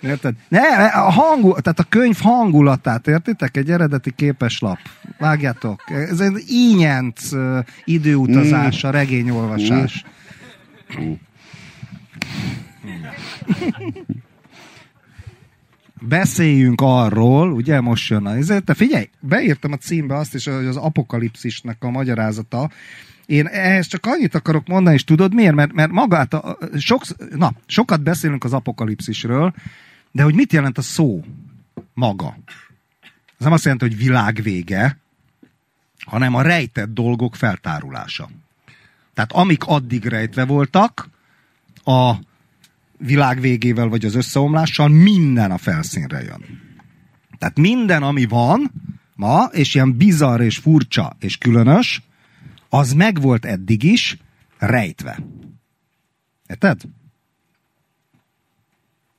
Érted? 0.00 0.34
Ne, 0.48 0.86
a 0.86 1.10
hangul, 1.10 1.60
tehát 1.60 1.78
a 1.78 1.86
könyv 1.88 2.18
hangulatát, 2.20 3.06
értitek? 3.06 3.56
Egy 3.56 3.70
eredeti 3.70 4.10
képeslap. 4.10 4.78
Vágjátok. 5.18 5.90
Ez 5.90 6.20
egy 6.20 6.42
ínyenc 6.48 7.30
időutazás, 7.84 8.84
a 8.84 8.90
regényolvasás. 8.90 10.04
Beszéljünk 16.00 16.80
arról, 16.80 17.52
ugye 17.52 17.80
most 17.80 18.10
jön 18.10 18.26
a 18.26 18.60
te 18.64 18.74
figyelj, 18.74 19.08
beírtam 19.20 19.72
a 19.72 19.76
címbe 19.76 20.16
azt 20.16 20.34
is, 20.34 20.44
hogy 20.46 20.66
az 20.66 20.76
apokalipszisnek 20.76 21.76
a 21.80 21.90
magyarázata. 21.90 22.70
Én 23.26 23.46
ehhez 23.46 23.86
csak 23.86 24.06
annyit 24.06 24.34
akarok 24.34 24.66
mondani, 24.66 24.94
és 24.94 25.04
tudod 25.04 25.34
miért? 25.34 25.54
Mert, 25.54 25.72
mert 25.72 25.90
magát, 25.90 26.34
a, 26.34 26.58
sok, 26.78 27.02
na, 27.30 27.52
sokat 27.66 28.02
beszélünk 28.02 28.44
az 28.44 28.52
apokalipszisről, 28.52 29.54
de 30.10 30.22
hogy 30.22 30.34
mit 30.34 30.52
jelent 30.52 30.78
a 30.78 30.82
szó 30.82 31.24
maga? 31.94 32.36
Ez 33.38 33.48
nem 33.48 33.52
azt 33.52 33.64
jelenti, 33.64 33.86
hogy 33.86 33.96
világ 33.96 34.40
vége, 34.42 34.98
hanem 35.98 36.34
a 36.34 36.42
rejtett 36.42 36.92
dolgok 36.94 37.36
feltárulása. 37.36 38.28
Tehát 39.14 39.32
amik 39.32 39.64
addig 39.64 40.04
rejtve 40.04 40.44
voltak, 40.44 41.08
a 41.84 42.14
világ 42.98 43.40
végével 43.40 43.88
vagy 43.88 44.04
az 44.04 44.14
összeomlással 44.14 44.88
minden 44.88 45.50
a 45.50 45.58
felszínre 45.58 46.22
jön. 46.22 46.60
Tehát 47.38 47.58
minden, 47.58 48.02
ami 48.02 48.24
van 48.24 48.72
ma, 49.14 49.44
és 49.44 49.74
ilyen 49.74 49.96
bizarr 49.96 50.40
és 50.40 50.56
furcsa 50.56 51.16
és 51.20 51.38
különös, 51.38 52.02
az 52.74 52.92
megvolt 52.92 53.44
eddig 53.44 53.82
is 53.82 54.16
rejtve. 54.58 55.18
Érted? 56.46 56.80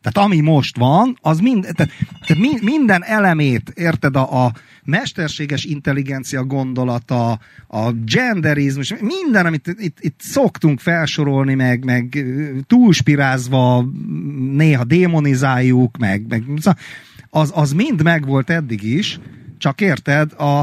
Tehát 0.01 0.30
ami 0.30 0.39
most 0.39 0.77
van, 0.77 1.17
az 1.21 1.39
mind, 1.39 1.61
tehát, 1.61 1.91
tehát 2.25 2.43
mi, 2.43 2.49
minden 2.61 3.03
elemét, 3.03 3.69
érted, 3.69 4.15
a, 4.15 4.45
a 4.45 4.53
mesterséges 4.84 5.63
intelligencia 5.63 6.43
gondolata, 6.43 7.39
a 7.67 7.91
genderizmus, 7.91 8.93
minden, 8.99 9.45
amit 9.45 9.67
itt, 9.67 9.97
itt 9.99 10.19
szoktunk 10.19 10.80
felsorolni, 10.80 11.53
meg, 11.53 11.84
meg 11.84 12.25
túlspirázva 12.67 13.85
néha 14.51 14.84
démonizáljuk, 14.84 15.97
meg, 15.97 16.27
meg 16.27 16.43
az, 17.30 17.51
az 17.55 17.73
mind 17.73 18.03
megvolt 18.03 18.49
eddig 18.49 18.84
is, 18.84 19.19
csak 19.57 19.81
érted, 19.81 20.34
a, 20.34 20.59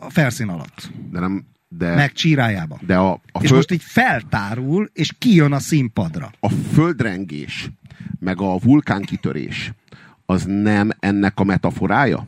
a 0.00 0.10
felszín 0.10 0.48
alatt. 0.48 0.90
De 1.10 1.20
nem, 1.20 1.44
de, 1.78 1.94
meg 1.94 2.12
csírájába. 2.12 2.78
de 2.86 2.96
a, 2.96 3.10
a, 3.12 3.20
És 3.40 3.48
föld, 3.48 3.52
most 3.52 3.70
így 3.70 3.82
feltárul, 3.82 4.90
és 4.92 5.12
kijön 5.18 5.52
a 5.52 5.58
színpadra. 5.58 6.30
a 6.40 6.48
földrengés, 6.48 7.70
meg 8.20 8.40
a 8.40 8.58
vulkánkitörés, 8.58 9.72
az 10.26 10.44
nem 10.44 10.90
ennek 11.00 11.40
a 11.40 11.44
metaforája? 11.44 12.26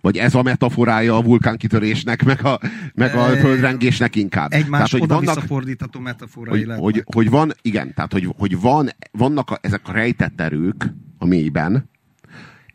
Vagy 0.00 0.16
ez 0.16 0.34
a 0.34 0.42
metaforája 0.42 1.16
a 1.16 1.22
vulkánkitörésnek, 1.22 2.24
meg 2.24 2.44
a, 2.44 2.60
meg 2.94 3.14
a 3.14 3.24
földrengésnek 3.24 4.16
inkább? 4.16 4.52
Egymás 4.52 4.92
hogy 4.92 5.00
oda 5.00 5.14
vannak, 5.14 5.34
visszafordítható 5.34 6.00
metaforai 6.00 6.64
hogy, 6.64 6.78
hogy, 6.78 7.02
hogy 7.14 7.30
van, 7.30 7.52
igen, 7.62 7.94
tehát 7.94 8.12
hogy, 8.12 8.34
hogy 8.38 8.60
van, 8.60 8.88
vannak 9.12 9.50
a, 9.50 9.58
ezek 9.60 9.88
a 9.88 9.92
rejtett 9.92 10.40
erők 10.40 10.92
a 11.18 11.24
mélyben, 11.24 11.88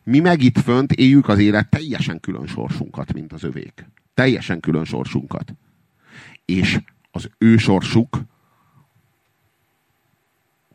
mi 0.03 0.20
meg 0.20 0.41
itt 0.41 0.60
fönt 0.60 0.91
éljük 0.91 1.28
az 1.28 1.40
élet 1.40 1.70
teljesen 1.70 2.20
külön 2.20 2.48
sorsunkat, 2.48 3.14
mint 3.14 3.34
az 3.34 3.44
övék. 3.44 3.86
Teljesen 4.15 4.59
külön 4.59 4.85
sorsunkat. 4.85 5.53
És 6.45 6.79
az 7.11 7.29
ő 7.37 7.57
sorsuk 7.57 8.21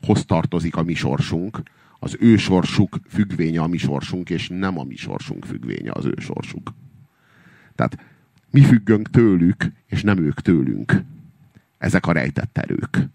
hoz 0.01 0.25
tartozik 0.25 0.77
a 0.77 0.83
mi 0.83 0.95
sorsunk, 0.95 1.63
az 1.99 2.17
ő 2.21 2.37
sorsuk 2.37 2.99
függvénye 3.09 3.61
a 3.61 3.67
mi 3.67 3.77
sorsunk, 3.77 4.31
és 4.31 4.49
nem 4.49 4.79
a 4.79 4.85
mi 4.85 4.97
sorsunk 4.97 5.45
függvénye 5.45 5.93
az 5.93 6.05
ő 6.05 6.15
sorsuk. 6.19 6.75
Tehát 7.75 7.99
mi 8.51 8.61
függünk 8.61 9.11
tőlük, 9.11 9.73
és 9.87 10.03
nem 10.03 10.19
ők 10.19 10.41
tőlünk. 10.41 11.03
Ezek 11.79 12.07
a 12.07 12.13
rejtett 12.13 12.59
erők. 12.59 13.09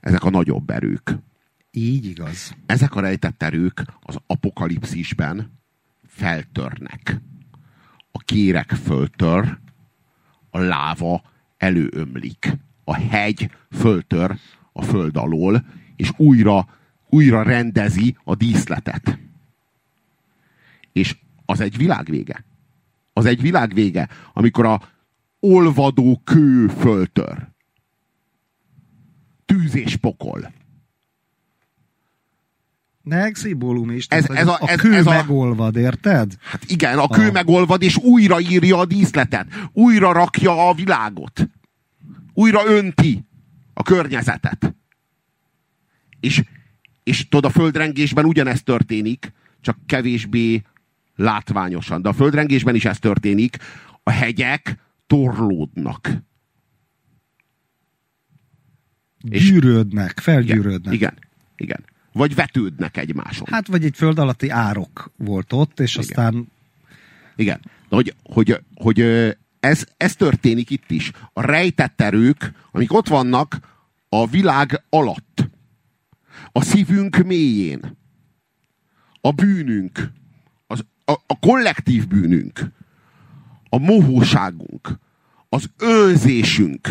Ezek 0.00 0.24
a 0.24 0.30
nagyobb 0.30 0.70
erők. 0.70 1.16
Így 1.70 2.04
igaz. 2.04 2.56
Ezek 2.66 2.94
a 2.94 3.00
rejtett 3.00 3.42
erők 3.42 3.84
az 4.00 4.16
apokalipszisben 4.26 5.50
feltörnek. 6.06 7.20
A 8.12 8.18
kérek 8.18 8.70
föltör, 8.70 9.58
a 10.50 10.58
láva 10.58 11.22
előömlik. 11.56 12.56
A 12.84 12.94
hegy 12.94 13.50
föltör 13.70 14.38
a 14.72 14.82
föld 14.82 15.16
alól, 15.16 15.64
és 15.96 16.12
újra, 16.16 16.68
újra 17.08 17.42
rendezi 17.42 18.16
a 18.24 18.34
díszletet. 18.34 19.18
És 20.92 21.16
az 21.46 21.60
egy 21.60 21.76
világvége. 21.76 22.44
Az 23.12 23.24
egy 23.24 23.40
világvége, 23.40 24.08
amikor 24.32 24.66
a 24.66 24.80
olvadó 25.40 26.20
kő 26.24 26.68
föltör. 26.68 27.48
Tűz 29.44 29.74
és 29.74 29.96
pokol. 29.96 30.52
Meg 33.04 33.34
szimbólum 33.34 33.90
is. 33.90 34.06
Ez- 34.06 34.30
ez 34.30 34.46
a- 34.46 34.60
ez- 34.64 34.80
kő 34.80 34.94
ez 34.94 35.06
a- 35.06 35.10
megolvad, 35.10 35.76
érted? 35.76 36.34
Hát 36.40 36.64
igen, 36.66 36.98
a 36.98 37.08
kő 37.08 37.28
A- 37.28 37.32
megolvad, 37.32 37.82
és 37.82 37.96
újra 37.96 38.40
írja 38.40 38.78
a 38.78 38.84
díszletet. 38.84 39.46
Újra 39.72 40.12
rakja 40.12 40.68
a 40.68 40.74
világot. 40.74 41.48
Újra 42.34 42.66
önti 42.66 43.24
a 43.74 43.82
környezetet. 43.82 44.74
És, 46.20 46.42
és 47.02 47.28
tudod, 47.28 47.44
a 47.50 47.54
földrengésben 47.54 48.24
ugyanezt 48.24 48.64
történik, 48.64 49.32
csak 49.60 49.78
kevésbé 49.86 50.62
látványosan. 51.16 52.02
De 52.02 52.08
a 52.08 52.12
földrengésben 52.12 52.74
is 52.74 52.84
ez 52.84 52.98
történik. 52.98 53.56
A 54.02 54.10
hegyek 54.10 54.76
torlódnak. 55.06 56.10
Gyűrődnek, 59.18 60.18
felgyűrődnek. 60.20 60.94
Igen, 60.94 61.14
igen. 61.56 61.84
Vagy 62.12 62.34
vetődnek 62.34 62.96
egymáson. 62.96 63.46
Hát 63.50 63.66
vagy 63.66 63.84
egy 63.84 63.96
föld 63.96 64.18
alatti 64.18 64.48
árok 64.48 65.12
volt 65.16 65.52
ott, 65.52 65.80
és 65.80 65.94
Igen. 65.94 66.06
aztán 66.08 66.48
Igen. 67.36 67.60
De 67.88 67.96
hogy, 67.96 68.14
hogy, 68.22 68.60
hogy 68.74 69.00
ez, 69.60 69.84
ez 69.96 70.16
történik 70.16 70.70
itt 70.70 70.90
is. 70.90 71.10
A 71.32 71.40
rejtett 71.40 72.00
erők, 72.00 72.52
amik 72.72 72.92
ott 72.92 73.08
vannak 73.08 73.58
a 74.08 74.26
világ 74.26 74.82
alatt. 74.88 75.50
A 76.52 76.62
szívünk 76.62 77.16
mélyén. 77.16 77.96
A 79.20 79.30
bűnünk. 79.30 80.10
Az, 80.66 80.84
a, 81.04 81.12
a 81.12 81.38
kollektív 81.38 82.06
bűnünk. 82.06 82.70
A 83.68 83.78
mohóságunk. 83.78 84.98
Az 85.48 85.70
önzésünk. 85.78 86.88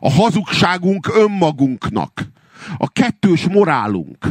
A 0.00 0.10
hazugságunk 0.10 1.08
önmagunknak. 1.14 2.28
A 2.76 2.88
kettős 2.88 3.48
morálunk. 3.48 4.26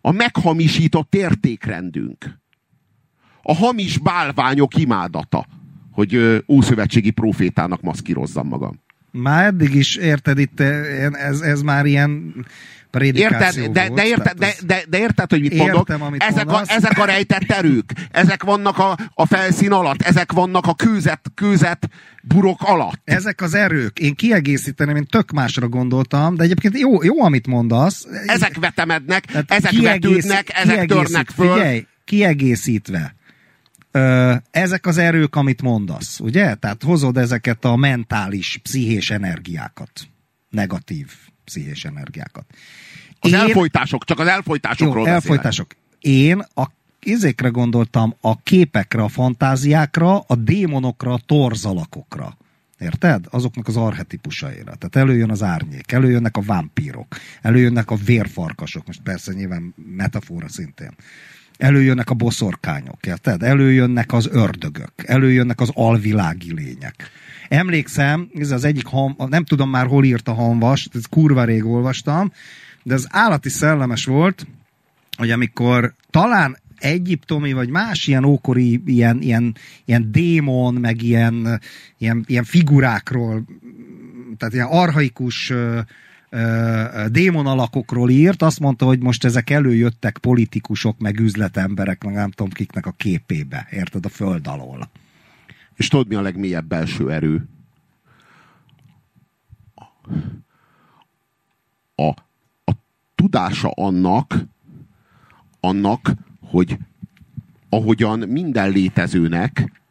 A 0.00 0.10
meghamisított 0.10 1.14
értékrendünk 1.14 2.42
a 3.46 3.54
hamis 3.54 3.98
bálványok 3.98 4.76
imádata, 4.76 5.46
hogy 5.90 6.44
ószövetségi 6.48 7.10
profétának 7.10 7.80
maszkírozzam 7.80 8.48
magam. 8.48 8.83
Már 9.22 9.44
eddig 9.44 9.74
is 9.74 9.96
érted 9.96 10.38
itt, 10.38 10.60
eh, 10.60 11.04
ez, 11.12 11.40
ez 11.40 11.62
már 11.62 11.86
ilyen 11.86 12.34
prédikáció 12.90 13.62
Érted? 13.62 13.72
De, 13.72 13.80
volt. 13.86 13.94
de, 13.94 14.06
érted, 14.06 14.38
de, 14.38 14.54
de, 14.66 14.82
de 14.88 14.98
érted, 14.98 15.30
hogy 15.30 15.40
mit 15.40 15.52
Értem, 15.52 15.66
mondok? 15.66 16.00
amit 16.06 16.22
ezek, 16.22 16.48
a, 16.48 16.62
ezek 16.66 16.98
a 16.98 17.04
rejtett 17.04 17.50
erők, 17.50 17.92
ezek 18.10 18.42
vannak 18.42 18.78
a, 18.78 18.96
a 19.14 19.26
felszín 19.26 19.72
alatt, 19.72 20.02
ezek 20.02 20.32
vannak 20.32 20.66
a 20.66 20.74
kőzet, 20.74 21.20
kőzet 21.34 21.88
burok 22.22 22.62
alatt. 22.62 23.00
Ezek 23.04 23.40
az 23.40 23.54
erők, 23.54 23.98
én 23.98 24.14
kiegészíteném, 24.14 24.96
én 24.96 25.06
tök 25.06 25.30
másra 25.30 25.68
gondoltam, 25.68 26.34
de 26.34 26.42
egyébként 26.42 26.78
jó, 26.78 27.02
jó 27.02 27.22
amit 27.22 27.46
mondasz. 27.46 28.06
Ezek 28.26 28.58
vetemednek, 28.60 29.24
Tehát 29.24 29.50
ezek 29.50 29.70
kiegész- 29.70 30.02
vetődnek, 30.02 30.50
ezek 30.54 30.86
törnek 30.86 31.28
föl. 31.30 31.52
Figyelj, 31.54 31.86
kiegészítve. 32.04 33.14
Ezek 34.50 34.86
az 34.86 34.98
erők, 34.98 35.36
amit 35.36 35.62
mondasz, 35.62 36.20
ugye? 36.20 36.54
Tehát 36.54 36.82
hozod 36.82 37.16
ezeket 37.16 37.64
a 37.64 37.76
mentális, 37.76 38.58
pszichés 38.62 39.10
energiákat. 39.10 39.90
Negatív 40.50 41.10
pszichés 41.44 41.84
energiákat. 41.84 42.44
Az 43.20 43.32
Én- 43.32 43.38
elfolytások, 43.38 44.04
csak 44.04 44.18
az 44.18 44.26
elfolytásokról 44.26 44.96
Jó, 44.96 45.02
beszélek. 45.02 45.22
elfolytások. 45.22 45.76
Én 46.00 46.38
a 46.54 46.64
izékre 47.02 47.48
gondoltam, 47.48 48.14
a 48.20 48.42
képekre, 48.42 49.02
a 49.02 49.08
fantáziákra, 49.08 50.18
a 50.18 50.34
démonokra, 50.34 51.12
a 51.12 51.20
torzalakokra. 51.26 52.36
Érted? 52.78 53.24
Azoknak 53.30 53.68
az 53.68 53.76
arhetipusaira. 53.76 54.74
Tehát 54.74 54.96
előjön 54.96 55.30
az 55.30 55.42
árnyék, 55.42 55.92
előjönnek 55.92 56.36
a 56.36 56.40
vámpírok, 56.40 57.06
előjönnek 57.42 57.90
a 57.90 57.94
vérfarkasok, 57.94 58.86
most 58.86 59.00
persze 59.02 59.32
nyilván 59.32 59.74
metafora 59.96 60.48
szintén. 60.48 60.94
Előjönnek 61.58 62.10
a 62.10 62.14
boszorkányok, 62.14 63.06
érted? 63.06 63.42
Előjönnek 63.42 64.12
az 64.12 64.28
ördögök, 64.32 64.92
előjönnek 64.96 65.60
az 65.60 65.70
alvilági 65.74 66.54
lények. 66.54 67.10
Emlékszem, 67.48 68.28
ez 68.34 68.50
az 68.50 68.64
egyik, 68.64 68.86
ham, 68.86 69.16
nem 69.16 69.44
tudom 69.44 69.70
már 69.70 69.86
hol 69.86 70.04
írt 70.04 70.28
a 70.28 70.34
hamvas, 70.34 70.88
ez 70.92 71.04
kurva 71.04 71.44
rég 71.44 71.64
olvastam, 71.64 72.32
de 72.82 72.94
az 72.94 73.06
állati 73.10 73.48
szellemes 73.48 74.04
volt, 74.04 74.46
hogy 75.16 75.30
amikor 75.30 75.94
talán 76.10 76.56
egyiptomi 76.78 77.52
vagy 77.52 77.68
más 77.68 78.06
ilyen 78.06 78.24
ókori 78.24 78.82
ilyen, 78.86 79.22
ilyen, 79.22 79.56
ilyen 79.84 80.12
démon, 80.12 80.74
meg 80.74 81.02
ilyen, 81.02 81.60
ilyen, 81.98 82.24
ilyen 82.26 82.44
figurákról, 82.44 83.44
tehát 84.36 84.54
ilyen 84.54 84.68
arhaikus 84.70 85.52
démon 87.10 87.46
alakokról 87.46 88.10
írt, 88.10 88.42
azt 88.42 88.60
mondta, 88.60 88.84
hogy 88.86 89.02
most 89.02 89.24
ezek 89.24 89.50
előjöttek 89.50 90.18
politikusok, 90.18 90.98
meg 90.98 91.20
üzletemberek, 91.20 92.04
meg 92.04 92.14
nem 92.14 92.30
tudom 92.30 92.52
kiknek 92.52 92.86
a 92.86 92.90
képébe, 92.90 93.66
érted, 93.70 94.04
a 94.04 94.08
föld 94.08 94.46
alól. 94.46 94.90
És 95.74 95.88
tudod, 95.88 96.08
mi 96.08 96.14
a 96.14 96.20
legmélyebb 96.20 96.66
belső 96.66 97.12
erő? 97.12 97.48
A, 101.94 102.08
a 102.64 102.72
tudása 103.14 103.70
annak, 103.70 104.44
annak, 105.60 106.12
hogy 106.40 106.78
ahogyan 107.68 108.18
minden 108.18 108.70
létezőnek, 108.70 109.82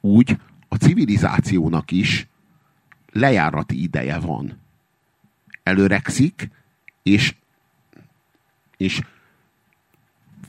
úgy 0.00 0.38
a 0.68 0.74
civilizációnak 0.74 1.90
is 1.90 2.28
lejárati 3.12 3.82
ideje 3.82 4.18
van. 4.18 4.58
Előrekszik, 5.70 6.50
és, 7.02 7.34
és 8.76 9.00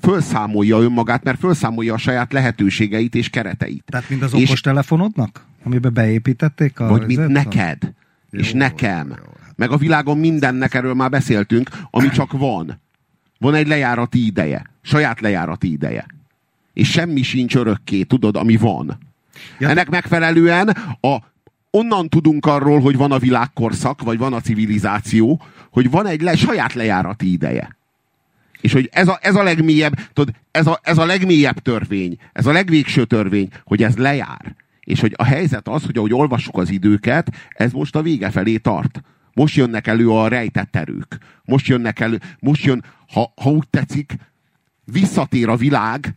fölszámolja 0.02 0.80
önmagát, 0.80 1.24
mert 1.24 1.40
fölszámolja 1.40 1.94
a 1.94 1.98
saját 1.98 2.34
lehetőségeit 2.34 3.16
és 3.16 3.30
kereteit. 3.30 3.84
Tehát 3.86 4.10
mind 4.10 4.22
az 4.22 4.34
És- 4.34 4.48
okostelefonodnak, 4.50 5.46
amiben 5.64 5.94
beépítették 5.94 6.80
a... 6.80 6.88
Vagy 6.88 7.06
mint 7.06 7.28
neked, 7.28 7.94
és 8.30 8.52
Jó, 8.52 8.58
nekem. 8.58 9.08
jó, 9.08 9.14
jó. 9.18 9.32
Meg 9.56 9.72
a 9.72 9.78
világon 9.78 10.18
mindennek 10.18 10.74
erről 10.74 10.94
már 10.94 11.10
beszéltünk, 11.10 11.70
ami 11.90 12.10
csak 12.10 12.32
van. 12.32 12.80
Van 13.40 13.54
egy 13.54 13.68
lejárati 13.68 14.26
ideje. 14.26 14.70
Saját 14.82 15.20
lejárati 15.22 15.72
ideje. 15.72 16.06
És 16.74 16.90
semmi 16.92 17.22
sincs 17.22 17.56
örökké, 17.56 18.04
tudod, 18.04 18.36
ami 18.36 18.56
van. 18.58 18.98
Ja, 19.60 19.70
Ennek 19.70 19.90
megfelelően 19.90 20.68
a, 21.02 21.18
onnan 21.72 22.10
tudunk 22.10 22.46
arról, 22.46 22.80
hogy 22.80 22.98
van 22.98 23.12
a 23.12 23.20
világkorszak, 23.20 24.02
vagy 24.02 24.18
van 24.18 24.34
a 24.34 24.42
civilizáció, 24.42 25.42
hogy 25.72 25.90
van 25.90 26.06
egy 26.06 26.22
le, 26.22 26.36
saját 26.36 26.74
lejárati 26.74 27.32
ideje. 27.32 27.76
És 28.62 28.74
hogy 28.74 28.90
ez 28.92 29.08
a, 29.08 29.20
ez 29.22 29.36
a 29.36 29.44
legmélyebb, 29.44 29.94
tudod, 30.14 30.36
ez 30.52 30.68
a, 30.68 30.80
ez 30.84 30.98
a 30.98 31.06
legmélyebb 31.06 31.60
törvény, 31.60 32.18
ez 32.34 32.46
a 32.46 32.52
legvégső 32.52 33.06
törvény, 33.06 33.50
hogy 33.64 33.84
ez 33.84 33.96
lejár. 33.96 34.56
És 34.80 35.00
hogy 35.00 35.14
a 35.16 35.24
helyzet 35.24 35.68
az, 35.68 35.86
hogy 35.86 35.98
ahogy 35.98 36.14
olvassuk 36.14 36.58
az 36.58 36.70
időket, 36.70 37.32
ez 37.50 37.72
most 37.72 37.96
a 37.96 38.02
vége 38.02 38.30
felé 38.30 38.58
tart. 38.58 39.02
Most 39.34 39.56
jönnek 39.56 39.88
elő 39.88 40.10
a 40.10 40.28
rejtett 40.28 40.76
erők. 40.76 41.18
Most 41.46 41.68
jönnek 41.68 42.00
elő, 42.00 42.20
most 42.40 42.64
jön, 42.64 42.84
ha, 43.14 43.34
ha 43.42 43.50
úgy 43.50 43.68
tetszik, 43.70 44.16
visszatér 44.84 45.50
a 45.50 45.56
világ 45.56 46.16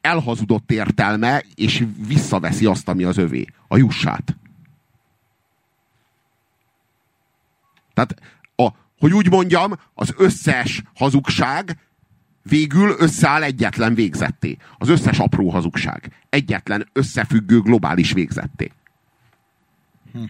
elhazudott 0.00 0.72
értelme, 0.72 1.42
és 1.54 1.84
visszaveszi 2.06 2.66
azt, 2.66 2.88
ami 2.88 3.04
az 3.04 3.16
övé. 3.16 3.44
A 3.68 3.76
jussát. 3.76 4.36
Tehát, 7.96 8.22
a, 8.56 8.68
hogy 8.98 9.12
úgy 9.12 9.30
mondjam, 9.30 9.72
az 9.94 10.14
összes 10.16 10.82
hazugság 10.94 11.78
végül 12.42 12.94
összeáll 12.98 13.42
egyetlen 13.42 13.94
végzetté. 13.94 14.56
Az 14.78 14.88
összes 14.88 15.18
apró 15.18 15.50
hazugság. 15.50 16.10
Egyetlen 16.28 16.88
összefüggő 16.92 17.60
globális 17.60 18.12
végzetté. 18.12 18.72
Hm. 20.12 20.24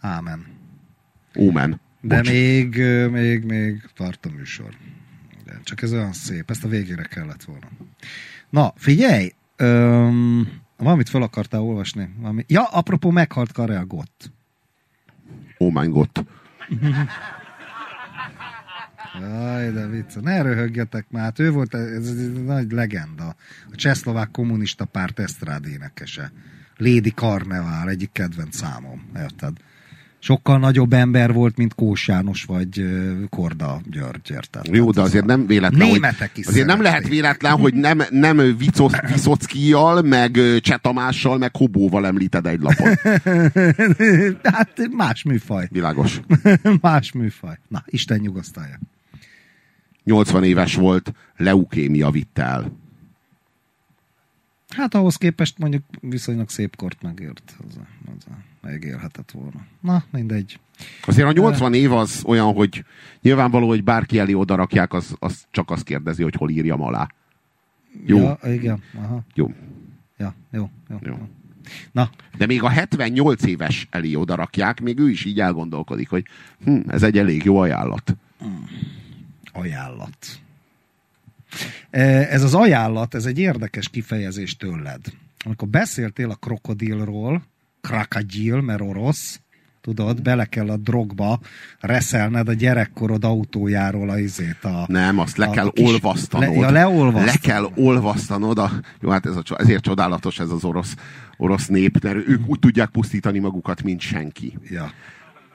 Ámen. 0.00 0.46
Ómen. 1.38 1.80
De 2.00 2.16
Bocs. 2.16 2.30
még, 2.30 2.76
még, 3.10 3.44
még 3.44 3.82
tart 3.94 4.26
a 4.26 4.30
műsor. 4.36 4.76
De 5.44 5.60
csak 5.62 5.82
ez 5.82 5.92
olyan 5.92 6.12
szép, 6.12 6.50
ezt 6.50 6.64
a 6.64 6.68
végére 6.68 7.02
kellett 7.02 7.44
volna. 7.44 7.68
Na, 8.50 8.72
figyelj! 8.76 9.32
Öm, 9.56 10.48
valamit 10.76 11.08
fel 11.08 11.22
akartál 11.22 11.60
olvasni? 11.60 12.08
Valami... 12.18 12.44
Ja, 12.48 12.64
apropó, 12.64 13.10
meghalt 13.10 13.52
Karel 13.52 13.84
Gott. 13.84 14.32
Oh 15.62 15.72
my 15.72 15.86
god. 15.86 16.08
Jaj, 19.20 19.72
de 19.72 19.86
vicc. 19.86 20.14
Ne 20.20 20.42
röhögjetek 20.42 21.06
már. 21.10 21.22
Hát 21.22 21.38
ő 21.38 21.50
volt 21.50 21.74
ez, 21.74 22.08
egy 22.08 22.44
nagy 22.44 22.72
legenda. 22.72 23.34
A 23.72 23.74
csehszlovák 23.74 24.30
kommunista 24.30 24.84
párt 24.84 25.18
esztrád 25.18 25.66
énekese. 25.66 26.32
Lady 26.76 27.10
Carneval, 27.10 27.88
egyik 27.88 28.12
kedvenc 28.12 28.56
számom. 28.56 29.10
Érted? 29.16 29.56
Sokkal 30.20 30.58
nagyobb 30.58 30.92
ember 30.92 31.32
volt, 31.32 31.56
mint 31.56 31.74
Kós 31.74 32.08
János 32.08 32.44
vagy 32.44 32.84
Korda 33.28 33.80
György, 33.90 34.30
érted? 34.30 34.66
Jó, 34.74 34.90
de 34.90 35.00
azért 35.00 35.24
nem 35.24 35.46
véletlen, 35.46 35.88
Németek 35.88 36.36
is 36.36 36.46
Azért 36.46 36.66
nem 36.66 36.82
lehet 36.82 37.08
véletlen, 37.08 37.58
hogy 37.58 37.74
nem, 37.74 38.02
nem 38.10 38.56
Viszockival, 39.06 40.02
meg 40.02 40.38
Cseh 40.60 40.78
Tamással, 40.78 41.38
meg 41.38 41.56
Hobóval 41.56 42.06
említed 42.06 42.46
egy 42.46 42.60
lapon. 42.60 42.94
hát 44.54 44.88
más 44.90 45.22
műfaj. 45.22 45.68
Világos. 45.70 46.20
más 46.80 47.12
műfaj. 47.12 47.58
Na, 47.68 47.82
Isten 47.86 48.18
nyugasztalja. 48.18 48.78
80 50.04 50.44
éves 50.44 50.74
volt, 50.74 51.12
leukémia 51.36 52.10
vitt 52.10 52.38
el. 52.38 52.72
Hát 54.68 54.94
ahhoz 54.94 55.16
képest 55.16 55.58
mondjuk 55.58 55.82
viszonylag 56.00 56.48
szép 56.48 56.76
kort 56.76 57.02
megért. 57.02 57.56
Az 57.68 57.76
a 57.76 58.49
megélhetett 58.60 59.30
volna. 59.30 59.66
Na, 59.80 60.04
mindegy. 60.10 60.58
Azért 61.06 61.28
a 61.28 61.32
80 61.32 61.74
év 61.74 61.92
az 61.92 62.22
olyan, 62.26 62.52
hogy 62.52 62.84
nyilvánvaló, 63.22 63.68
hogy 63.68 63.84
bárki 63.84 64.18
elé 64.18 64.32
odarakják, 64.32 64.92
az, 64.92 65.14
az 65.18 65.44
csak 65.50 65.70
azt 65.70 65.84
kérdezi, 65.84 66.22
hogy 66.22 66.34
hol 66.34 66.50
írjam 66.50 66.82
alá. 66.82 67.08
Jó. 68.06 68.18
Ja, 68.18 68.38
igen. 68.44 68.82
Aha. 68.94 69.20
Jó. 69.34 69.52
Ja, 70.16 70.34
jó, 70.52 70.70
jó. 70.88 70.98
jó. 71.02 71.10
jó. 71.10 71.28
Na. 71.92 72.10
De 72.36 72.46
még 72.46 72.62
a 72.62 72.68
78 72.68 73.42
éves 73.42 73.88
elé 73.90 74.14
odarakják, 74.14 74.80
még 74.80 74.98
ő 74.98 75.10
is 75.10 75.24
így 75.24 75.40
elgondolkodik, 75.40 76.08
hogy 76.08 76.24
hm, 76.64 76.80
ez 76.86 77.02
egy 77.02 77.18
elég 77.18 77.44
jó 77.44 77.58
ajánlat. 77.58 78.16
Hmm. 78.38 78.68
Ajánlat. 79.52 80.26
E, 81.90 82.00
ez 82.30 82.42
az 82.42 82.54
ajánlat, 82.54 83.14
ez 83.14 83.24
egy 83.24 83.38
érdekes 83.38 83.88
kifejezés 83.88 84.56
tőled. 84.56 85.00
Amikor 85.44 85.68
beszéltél 85.68 86.30
a 86.30 86.34
krokodilról, 86.34 87.42
krakadil, 87.80 88.60
mert 88.60 88.80
orosz, 88.80 89.40
tudod, 89.80 90.22
bele 90.22 90.44
kell 90.44 90.68
a 90.68 90.76
drogba 90.76 91.40
reszelned 91.80 92.48
a 92.48 92.52
gyerekkorod 92.52 93.24
autójáról 93.24 94.10
a 94.10 94.18
izét. 94.18 94.64
A, 94.64 94.84
Nem, 94.86 95.18
azt 95.18 95.36
le 95.36 95.50
kell 95.50 95.70
kis, 95.72 95.86
olvasztanod. 95.86 96.48
Le, 96.48 96.60
ja, 96.60 96.70
leolvasztanod. 96.70 97.26
Le 97.26 97.36
kell 97.40 97.70
olvasztanod. 97.74 98.58
A, 98.58 98.70
jó, 99.00 99.10
hát 99.10 99.26
ez 99.26 99.36
a, 99.36 99.42
ezért 99.56 99.82
csodálatos 99.82 100.38
ez 100.38 100.50
az 100.50 100.64
orosz, 100.64 100.94
orosz 101.36 101.66
nép, 101.66 102.02
mert 102.02 102.28
ők 102.28 102.48
úgy 102.48 102.58
tudják 102.58 102.88
pusztítani 102.88 103.38
magukat, 103.38 103.82
mint 103.82 104.00
senki. 104.00 104.58
Ja. 104.68 104.90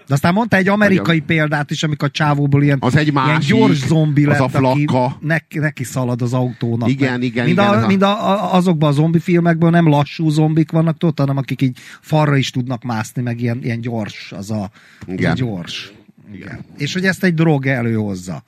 De 0.07 0.13
aztán 0.13 0.33
mondta 0.33 0.57
egy 0.57 0.67
amerikai 0.67 1.19
a... 1.19 1.23
példát 1.25 1.71
is, 1.71 1.83
amikor 1.83 2.07
a 2.07 2.11
csávóból 2.11 2.63
ilyen, 2.63 2.77
az 2.81 2.95
egy 2.95 3.13
másik, 3.13 3.49
ilyen 3.49 3.61
gyors 3.61 3.85
zombi 3.85 4.25
lett, 4.25 4.39
az 4.39 4.53
a 4.53 4.57
flakka. 4.57 5.03
aki 5.03 5.15
neki, 5.19 5.59
neki 5.59 5.83
szalad 5.83 6.21
az 6.21 6.33
autónak. 6.33 6.89
Igen, 6.89 7.21
igen, 7.21 7.45
mind 7.45 7.57
igen. 7.57 7.83
A, 7.83 7.87
mind 7.87 8.01
a, 8.01 8.31
a, 8.31 8.53
azokban 8.53 8.89
a 8.89 8.91
zombi 8.91 9.19
filmekben 9.19 9.71
nem 9.71 9.87
lassú 9.87 10.29
zombik 10.29 10.71
vannak, 10.71 10.97
tudod, 10.97 11.19
hanem 11.19 11.37
akik 11.37 11.61
így 11.61 11.77
farra 12.01 12.35
is 12.35 12.49
tudnak 12.49 12.83
mászni, 12.83 13.21
meg 13.21 13.41
ilyen, 13.41 13.59
ilyen 13.63 13.81
gyors, 13.81 14.31
az 14.31 14.51
a, 14.51 14.69
igen. 15.07 15.31
Az 15.31 15.41
a 15.41 15.43
gyors. 15.43 15.93
Igen. 16.33 16.39
igen. 16.41 16.65
És 16.77 16.93
hogy 16.93 17.05
ezt 17.05 17.23
egy 17.23 17.33
drog 17.33 17.65
előhozza. 17.65 18.43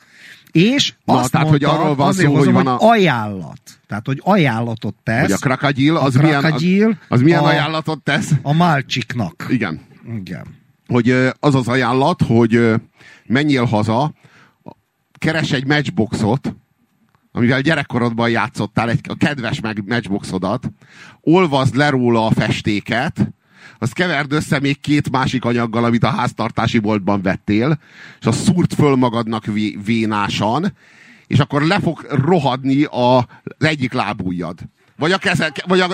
És 0.52 0.94
Na, 1.06 1.14
azt 1.14 1.32
tehát, 1.32 1.48
mondta, 1.48 1.70
hogy 1.70 1.80
arról 1.80 1.96
van 1.96 2.14
szó, 2.14 2.34
hozom, 2.34 2.54
hogy, 2.54 2.64
van 2.64 2.68
a... 2.68 2.90
ajánlat. 2.90 3.62
Tehát, 3.88 4.06
hogy 4.06 4.22
ajánlatot 4.24 4.96
tesz. 5.04 5.22
Hogy 5.22 5.32
a 5.32 5.38
krakagil, 5.38 5.96
az, 5.96 6.16
a 6.16 6.22
milyen, 6.22 6.44
az, 6.44 6.64
az 7.08 7.22
milyen 7.22 7.44
a, 7.44 7.48
ajánlatot 7.48 8.02
tesz? 8.04 8.32
A 8.42 8.54
málcsiknak. 8.54 9.48
Igen. 9.50 9.82
Igen 10.20 10.57
hogy 10.88 11.10
az 11.40 11.56
az 11.56 11.68
ajánlat, 11.68 12.22
hogy 12.22 12.74
menjél 13.26 13.66
haza, 13.66 14.14
keres 15.18 15.52
egy 15.52 15.66
matchboxot, 15.66 16.56
amivel 17.32 17.62
gyerekkorodban 17.62 18.30
játszottál, 18.30 18.90
egy, 18.90 19.00
a 19.10 19.16
kedves 19.16 19.62
matchboxodat, 19.86 20.72
olvasd 21.22 21.76
le 21.76 21.90
róla 21.90 22.26
a 22.26 22.32
festéket, 22.32 23.32
azt 23.80 23.94
keverd 23.94 24.32
össze 24.32 24.60
még 24.60 24.80
két 24.80 25.10
másik 25.10 25.46
anyaggal, 25.46 25.84
amit 25.84 26.04
a 26.04 26.10
háztartási 26.10 26.80
boltban 26.80 27.22
vettél, 27.22 27.80
és 28.20 28.26
azt 28.26 28.44
szúrt 28.44 28.74
föl 28.74 28.96
magadnak 28.96 29.46
vé, 29.46 29.78
vénásan, 29.86 30.74
és 31.28 31.40
akkor 31.40 31.62
le 31.62 31.80
fog 31.80 32.06
rohadni 32.10 32.84
a, 32.84 33.18
az 33.18 33.66
egyik 33.66 33.94
lábújjad. 33.94 34.60
Vagy 34.98 35.12
a, 35.12 35.18
kezed, 35.18 35.56
vagy 35.66 35.80
a 35.80 35.90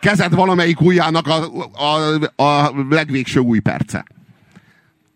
kezed 0.00 0.34
valamelyik 0.34 0.80
ujjának 0.80 1.26
a, 1.26 1.68
a, 1.72 2.42
a 2.42 2.84
legvégső 2.88 3.40
új 3.40 3.58
perce. 3.58 4.04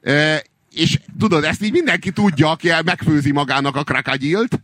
E, 0.03 0.43
és 0.71 1.01
tudod, 1.19 1.45
ezt 1.45 1.63
így 1.63 1.73
mindenki 1.73 2.11
tudja, 2.11 2.51
aki 2.51 2.69
megfőzi 2.85 3.33
magának 3.33 3.77
a 3.77 3.85
krakagyilt. 3.85 4.61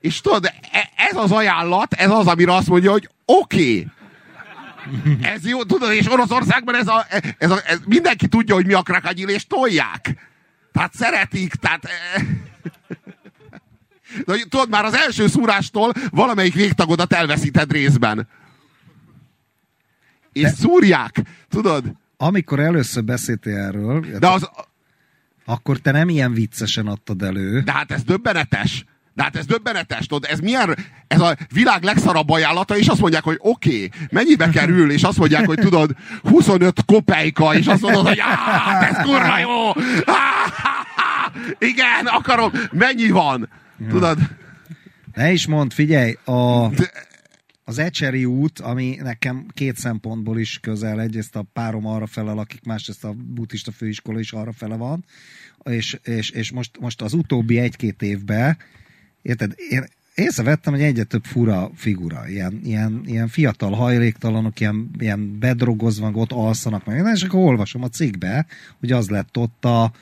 És 0.00 0.20
tudod, 0.20 0.44
e, 0.72 0.90
ez 0.96 1.16
az 1.16 1.32
ajánlat, 1.32 1.94
ez 1.94 2.10
az, 2.10 2.26
amire 2.26 2.54
azt 2.54 2.68
mondja, 2.68 2.90
hogy 2.90 3.08
oké. 3.24 3.62
Okay. 3.62 3.88
Ez 5.22 5.46
jó, 5.46 5.64
tudod, 5.64 5.92
és 5.92 6.12
Oroszországban 6.12 6.74
ez 6.74 6.88
a, 6.88 7.06
ez 7.38 7.50
a, 7.50 7.60
ez 7.66 7.78
mindenki 7.84 8.28
tudja, 8.28 8.54
hogy 8.54 8.66
mi 8.66 8.72
a 8.72 8.82
krakagyil, 8.82 9.28
és 9.28 9.46
tolják. 9.46 10.14
Tehát 10.72 10.94
szeretik, 10.94 11.54
tehát... 11.54 11.88
De, 14.24 14.34
tudod, 14.48 14.68
már 14.68 14.84
az 14.84 14.94
első 14.94 15.26
szúrástól 15.26 15.92
valamelyik 16.10 16.54
végtagodat 16.54 17.12
elveszíted 17.12 17.72
részben. 17.72 18.28
És 20.32 20.42
De... 20.42 20.48
szúrják, 20.50 21.22
tudod? 21.48 21.84
Amikor 22.16 22.60
először 22.60 23.04
beszéltél 23.04 23.56
erről, 23.56 24.06
De 24.18 24.28
az... 24.28 24.50
akkor 25.44 25.78
te 25.78 25.90
nem 25.90 26.08
ilyen 26.08 26.32
viccesen 26.32 26.86
adtad 26.86 27.22
elő. 27.22 27.60
De 27.60 27.72
hát 27.72 27.90
ez 27.90 28.02
döbbenetes. 28.02 28.84
De 29.14 29.22
hát 29.22 29.36
ez 29.36 29.46
döbbenetes, 29.46 30.06
tudod, 30.06 30.24
ez 30.30 30.38
milyen, 30.38 30.76
ez 31.06 31.20
a 31.20 31.36
világ 31.52 31.82
legszarabb 31.82 32.30
ajánlata, 32.30 32.76
és 32.76 32.86
azt 32.86 33.00
mondják, 33.00 33.24
hogy 33.24 33.36
oké, 33.38 33.84
okay, 33.84 33.90
mennyibe 34.10 34.48
kerül, 34.48 34.90
és 34.90 35.02
azt 35.02 35.18
mondják, 35.18 35.46
hogy 35.46 35.58
tudod, 35.58 35.90
25 36.22 36.84
kopejka, 36.84 37.54
és 37.54 37.66
azt 37.66 37.80
mondod, 37.80 38.06
hogy 38.06 38.18
hát 38.18 38.90
ez 38.90 39.04
kurva 39.04 39.38
jó, 39.38 39.72
igen, 41.58 42.06
akarom, 42.06 42.52
mennyi 42.70 43.08
van? 43.08 43.48
Tudod? 43.88 44.18
Ne 45.14 45.32
is 45.32 45.46
mond, 45.46 45.72
figyelj, 45.72 46.16
a, 46.24 46.70
az 47.64 47.78
Ecseri 47.78 48.24
út, 48.24 48.60
ami 48.60 48.98
nekem 49.02 49.46
két 49.54 49.76
szempontból 49.76 50.38
is 50.38 50.58
közel, 50.58 51.00
egyrészt 51.00 51.36
a 51.36 51.46
párom 51.52 51.86
arra 51.86 52.06
fele 52.06 52.32
lakik, 52.32 52.64
másrészt 52.64 53.04
a 53.04 53.12
buddhista 53.12 53.72
főiskola 53.72 54.18
is 54.18 54.32
arra 54.32 54.52
fele 54.52 54.76
van, 54.76 55.04
és, 55.64 55.98
és, 56.02 56.30
és 56.30 56.50
most, 56.50 56.78
most 56.80 57.02
az 57.02 57.12
utóbbi 57.12 57.58
egy-két 57.58 58.02
évben, 58.02 58.56
érted, 59.22 59.54
én 59.70 59.84
észrevettem, 60.14 60.72
hogy 60.72 60.82
egyre 60.82 61.04
több 61.04 61.24
fura 61.24 61.70
figura, 61.74 62.28
ilyen, 62.28 62.60
ilyen, 62.64 63.02
ilyen 63.06 63.28
fiatal 63.28 63.72
hajléktalanok, 63.72 64.60
ilyen, 64.60 64.90
ilyen 64.98 65.38
bedrogozva, 65.38 66.10
ott 66.12 66.32
alszanak 66.32 66.84
meg, 66.84 67.06
és 67.14 67.22
akkor 67.22 67.40
olvasom 67.40 67.82
a 67.82 67.88
cikkbe, 67.88 68.46
hogy 68.80 68.92
az 68.92 69.08
lett 69.08 69.36
ott 69.36 69.64
a, 69.64 69.92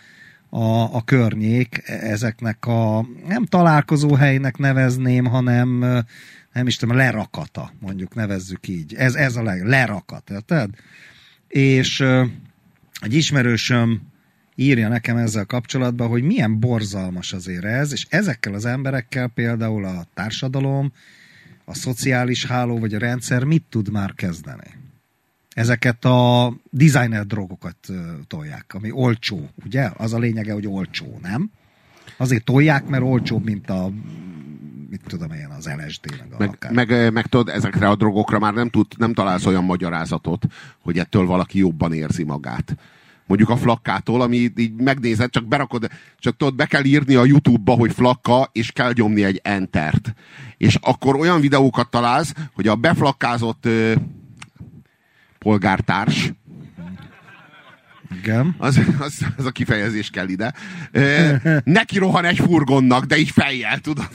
a, 0.55 0.95
a 0.95 1.05
környék 1.05 1.83
ezeknek 1.87 2.67
a 2.67 3.07
nem 3.27 3.45
találkozó 3.45 4.15
helynek 4.15 4.57
nevezném, 4.57 5.25
hanem 5.25 5.79
nem 6.53 6.67
is 6.67 6.77
tudom, 6.77 6.97
lerakata, 6.97 7.73
mondjuk 7.81 8.15
nevezzük 8.15 8.69
így. 8.69 8.95
Ez, 8.95 9.15
ez 9.15 9.37
a 9.37 9.43
leg, 9.43 9.65
lerakat, 9.65 10.31
érted? 10.31 10.71
És 11.49 12.01
egy 13.01 13.15
ismerősöm 13.15 14.03
írja 14.55 14.89
nekem 14.89 15.17
ezzel 15.17 15.45
kapcsolatban, 15.45 16.09
hogy 16.09 16.23
milyen 16.23 16.61
borzalmas 16.61 17.33
azért 17.33 17.65
ez, 17.65 17.93
és 17.93 18.07
ezekkel 18.09 18.55
az 18.55 18.65
emberekkel 18.65 19.29
például 19.29 19.85
a 19.85 20.07
társadalom 20.15 20.93
a 21.65 21.75
szociális 21.75 22.47
háló 22.47 22.79
vagy 22.79 22.95
a 22.95 22.99
rendszer 22.99 23.45
mit 23.45 23.65
tud 23.69 23.91
már 23.91 24.15
kezdeni? 24.15 24.84
Ezeket 25.55 26.05
a 26.05 26.53
designer 26.71 27.27
drogokat 27.27 27.77
tolják, 28.27 28.75
ami 28.75 28.91
olcsó, 28.91 29.49
ugye? 29.65 29.91
Az 29.97 30.13
a 30.13 30.19
lényege, 30.19 30.53
hogy 30.53 30.67
olcsó, 30.67 31.19
nem? 31.23 31.51
Azért 32.17 32.45
tolják, 32.45 32.87
mert 32.87 33.03
olcsóbb, 33.03 33.45
mint 33.45 33.71
a 33.71 33.91
mit 34.91 35.03
tudom 35.07 35.33
én, 35.33 35.49
az 35.59 35.71
LSD, 35.85 36.11
meg 36.11 36.33
a 36.33 36.37
meg, 36.39 36.49
akár. 36.49 36.73
meg, 36.73 37.13
meg 37.13 37.27
tudod, 37.27 37.49
ezekre 37.49 37.89
a 37.89 37.97
drogokra 37.97 38.39
már 38.39 38.55
nem, 38.55 38.69
tud, 38.69 38.87
nem 38.97 39.15
találsz 39.15 39.47
olyan 39.47 39.65
magyarázatot, 39.65 40.47
hogy 40.79 40.99
ettől 40.99 41.27
valaki 41.27 41.59
jobban 41.59 41.93
érzi 41.93 42.25
magát. 42.25 42.77
Mondjuk 43.27 43.49
a 43.49 43.57
flakkától, 43.57 44.21
ami 44.21 44.37
így 44.57 44.75
megnézed, 44.75 45.31
csak 45.31 45.47
berakod, 45.47 45.91
csak 46.19 46.37
tudod, 46.37 46.55
be 46.55 46.67
kell 46.67 46.85
írni 46.85 47.15
a 47.15 47.25
YouTube-ba, 47.25 47.73
hogy 47.73 47.93
flakka, 47.93 48.49
és 48.53 48.73
kell 48.73 48.93
nyomni 48.95 49.25
egy 49.25 49.41
entert. 49.43 50.15
És 50.57 50.79
akkor 50.81 51.17
olyan 51.17 51.41
videókat 51.41 51.91
találsz, 51.91 52.35
hogy 52.55 52.69
a 52.69 52.75
beflakkázott 52.75 53.69
polgártárs, 55.45 56.33
igen. 58.19 58.55
Az, 58.59 58.81
az, 58.99 59.27
az 59.37 59.45
a 59.45 59.51
kifejezés 59.51 60.11
kell 60.11 60.29
ide. 60.29 60.55
Neki 61.65 61.99
rohan 61.99 62.25
egy 62.25 62.39
furgonnak, 62.39 63.05
de 63.05 63.17
így 63.17 63.31
fejjel, 63.31 63.79
tudod 63.79 64.09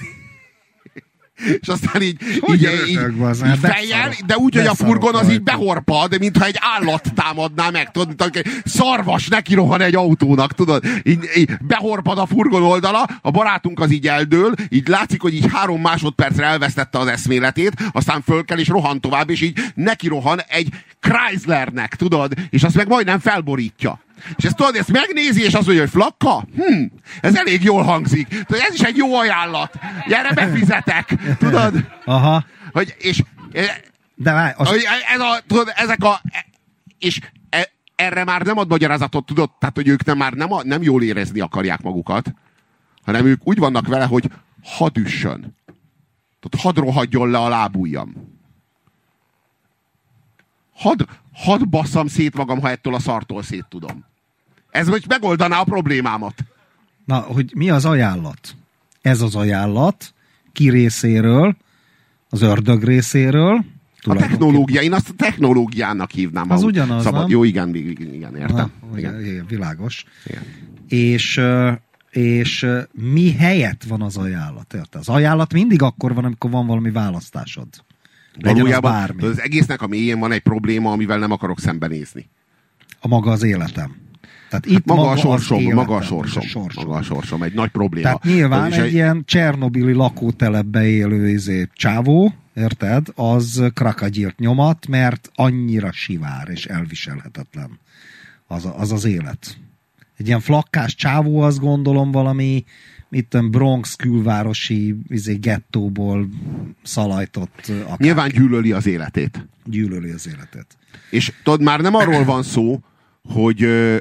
és 1.61 1.67
aztán 1.67 2.01
így, 2.01 2.21
így, 2.49 2.61
így, 2.63 2.69
így, 2.87 2.99
így 3.47 3.59
fejjel, 3.61 4.13
de 4.25 4.37
úgy, 4.37 4.55
hogy 4.55 4.65
a 4.65 4.73
furgon 4.73 5.15
az 5.15 5.31
így 5.31 5.41
behorpad, 5.41 6.19
mintha 6.19 6.45
egy 6.45 6.59
állat 6.59 7.13
támadná 7.13 7.69
meg, 7.69 7.91
tudod, 7.91 8.07
mint 8.07 8.35
egy 8.35 8.47
szarvas 8.65 9.27
neki 9.27 9.53
rohan 9.53 9.81
egy 9.81 9.95
autónak, 9.95 10.53
tudod, 10.53 10.83
így, 11.03 11.29
így 11.35 11.51
behorpad 11.61 12.17
a 12.17 12.25
furgon 12.25 12.63
oldala, 12.63 13.07
a 13.21 13.31
barátunk 13.31 13.79
az 13.79 13.91
így 13.91 14.07
eldől, 14.07 14.53
így 14.69 14.87
látszik, 14.87 15.21
hogy 15.21 15.33
így 15.33 15.51
három 15.51 15.81
másodpercre 15.81 16.45
elvesztette 16.45 16.99
az 16.99 17.07
eszméletét, 17.07 17.73
aztán 17.91 18.21
föl 18.21 18.45
kell 18.45 18.57
és 18.57 18.67
rohan 18.67 19.01
tovább, 19.01 19.29
és 19.29 19.41
így 19.41 19.59
neki 19.75 20.07
rohan 20.07 20.39
egy 20.47 20.67
Chryslernek, 20.99 21.95
tudod, 21.95 22.33
és 22.49 22.63
azt 22.63 22.75
meg 22.75 22.87
majdnem 22.87 23.19
felborítja. 23.19 23.99
És 24.35 24.43
ezt 24.43 24.55
tudod, 24.55 24.75
ezt 24.75 24.91
megnézi, 24.91 25.41
és 25.41 25.53
azt 25.53 25.65
mondja, 25.65 25.83
hogy 25.83 25.91
flakka? 25.91 26.47
Hm, 26.55 26.83
ez 27.21 27.35
elég 27.35 27.63
jól 27.63 27.83
hangzik. 27.83 28.27
Tudod, 28.27 28.61
ez 28.67 28.73
is 28.73 28.81
egy 28.81 28.97
jó 28.97 29.15
ajánlat. 29.15 29.73
Gyere, 30.07 30.33
befizetek. 30.33 31.15
Tudod? 31.37 31.85
Aha. 32.05 32.45
Hogy, 32.71 32.95
és, 32.97 33.23
de 34.15 34.31
várj, 34.31 34.53
az... 34.57 34.67
hogy 34.67 34.85
ez 35.13 35.19
a, 35.19 35.39
tudod, 35.47 35.71
ezek 35.75 36.03
a, 36.03 36.21
és 36.99 37.19
e, 37.49 37.71
erre 37.95 38.23
már 38.23 38.41
nem 38.41 38.57
ad 38.57 38.67
magyarázatot, 38.67 39.25
tudod? 39.25 39.49
Tehát, 39.59 39.75
hogy 39.75 39.87
ők 39.87 40.05
nem, 40.05 40.17
már 40.17 40.33
nem, 40.33 40.53
a, 40.53 40.63
nem 40.63 40.81
jól 40.81 41.03
érezni 41.03 41.39
akarják 41.39 41.81
magukat, 41.81 42.33
hanem 43.03 43.25
ők 43.25 43.47
úgy 43.47 43.57
vannak 43.57 43.87
vele, 43.87 44.05
hogy 44.05 44.31
hadd 44.63 44.97
üssön. 44.97 45.57
Tehát 46.39 46.65
hadd 46.65 46.85
rohadjon 46.85 47.29
le 47.29 47.37
a 47.37 47.49
lábujjam. 47.49 48.37
Hadd, 50.75 51.01
hadd 51.33 51.69
basszam 51.69 52.07
szét 52.07 52.35
magam, 52.35 52.61
ha 52.61 52.69
ettől 52.69 52.93
a 52.93 52.99
szartól 52.99 53.43
szét 53.43 53.65
tudom. 53.69 54.05
Ez 54.71 54.87
most 54.87 55.07
megoldaná 55.07 55.59
a 55.59 55.63
problémámat. 55.63 56.33
Na, 57.05 57.19
hogy 57.19 57.51
mi 57.55 57.69
az 57.69 57.85
ajánlat? 57.85 58.55
Ez 59.01 59.21
az 59.21 59.35
ajánlat 59.35 60.13
ki 60.51 60.69
részéről, 60.69 61.57
az 62.29 62.41
ördög 62.41 62.83
részéről. 62.83 63.65
A 64.01 64.15
technológia, 64.15 64.81
én 64.81 64.93
azt 64.93 65.09
a 65.09 65.13
technológiának 65.13 66.11
hívnám. 66.11 66.51
Az 66.51 66.63
ugyanaz, 66.63 67.03
szabad. 67.03 67.19
Nem? 67.19 67.29
Jó, 67.29 67.43
igen, 67.43 67.75
igen, 67.75 68.13
igen 68.13 68.35
értem. 68.35 68.71
Na, 68.91 68.97
igen. 68.97 69.25
igen, 69.25 69.45
világos. 69.47 70.05
Igen. 70.25 70.43
És, 70.87 71.41
és 72.09 72.67
mi 72.91 73.31
helyett 73.31 73.83
van 73.83 74.01
az 74.01 74.17
ajánlat? 74.17 74.73
Érte? 74.73 74.97
Az 74.99 75.09
ajánlat 75.09 75.53
mindig 75.53 75.81
akkor 75.81 76.13
van, 76.13 76.25
amikor 76.25 76.51
van 76.51 76.67
valami 76.67 76.91
választásod. 76.91 77.67
Valójában 78.41 78.93
az, 79.17 79.29
az 79.29 79.41
egésznek 79.41 79.81
a 79.81 79.87
mélyén 79.87 80.19
van 80.19 80.31
egy 80.31 80.41
probléma, 80.41 80.91
amivel 80.91 81.17
nem 81.17 81.31
akarok 81.31 81.59
szembenézni. 81.59 82.29
A 82.99 83.07
maga 83.07 83.31
az 83.31 83.43
életem. 83.43 83.95
Tehát 84.49 84.65
itt 84.65 84.73
hát 84.73 84.85
maga, 84.85 85.01
maga, 85.01 85.11
a 85.11 85.17
sorsom, 85.17 85.59
életem, 85.59 85.75
maga 85.75 85.95
a 85.95 86.01
sorsom, 86.01 86.43
a 86.43 86.47
sorsom. 86.47 86.83
Maga 86.83 86.97
a 86.97 87.01
sorsom, 87.01 87.43
egy 87.43 87.53
nagy 87.53 87.69
probléma. 87.69 88.07
Tehát 88.07 88.23
nyilván 88.23 88.71
egy, 88.71 88.79
egy 88.79 88.93
ilyen 88.93 89.23
Csernobili 89.25 89.93
lakótelepbe 89.93 90.87
élő 90.87 91.29
izé, 91.29 91.67
csávó, 91.73 92.33
érted, 92.55 93.07
az 93.15 93.63
krakagyírt 93.73 94.39
nyomat, 94.39 94.87
mert 94.87 95.31
annyira 95.35 95.91
sivár 95.91 96.49
és 96.49 96.65
elviselhetetlen 96.65 97.79
az, 98.47 98.69
az 98.77 98.91
az 98.91 99.05
élet. 99.05 99.57
Egy 100.17 100.27
ilyen 100.27 100.39
flakkás 100.39 100.95
csávó, 100.95 101.41
azt 101.41 101.59
gondolom 101.59 102.11
valami 102.11 102.65
mit 103.09 103.27
tudom, 103.27 103.51
Bronx 103.51 103.95
külvárosi 103.95 104.95
izé, 105.07 105.35
gettóból 105.35 106.29
szalajtott 106.83 107.71
akár. 107.83 107.99
Nyilván 107.99 108.29
gyűlöli 108.29 108.71
az 108.71 108.85
életét. 108.85 109.47
Gyűlöli 109.65 110.09
az 110.09 110.27
életet. 110.27 110.77
És 111.09 111.33
tudod, 111.43 111.61
már 111.61 111.79
nem 111.79 111.95
arról 111.95 112.23
van 112.23 112.43
szó, 112.43 112.79
hogy, 113.33 113.59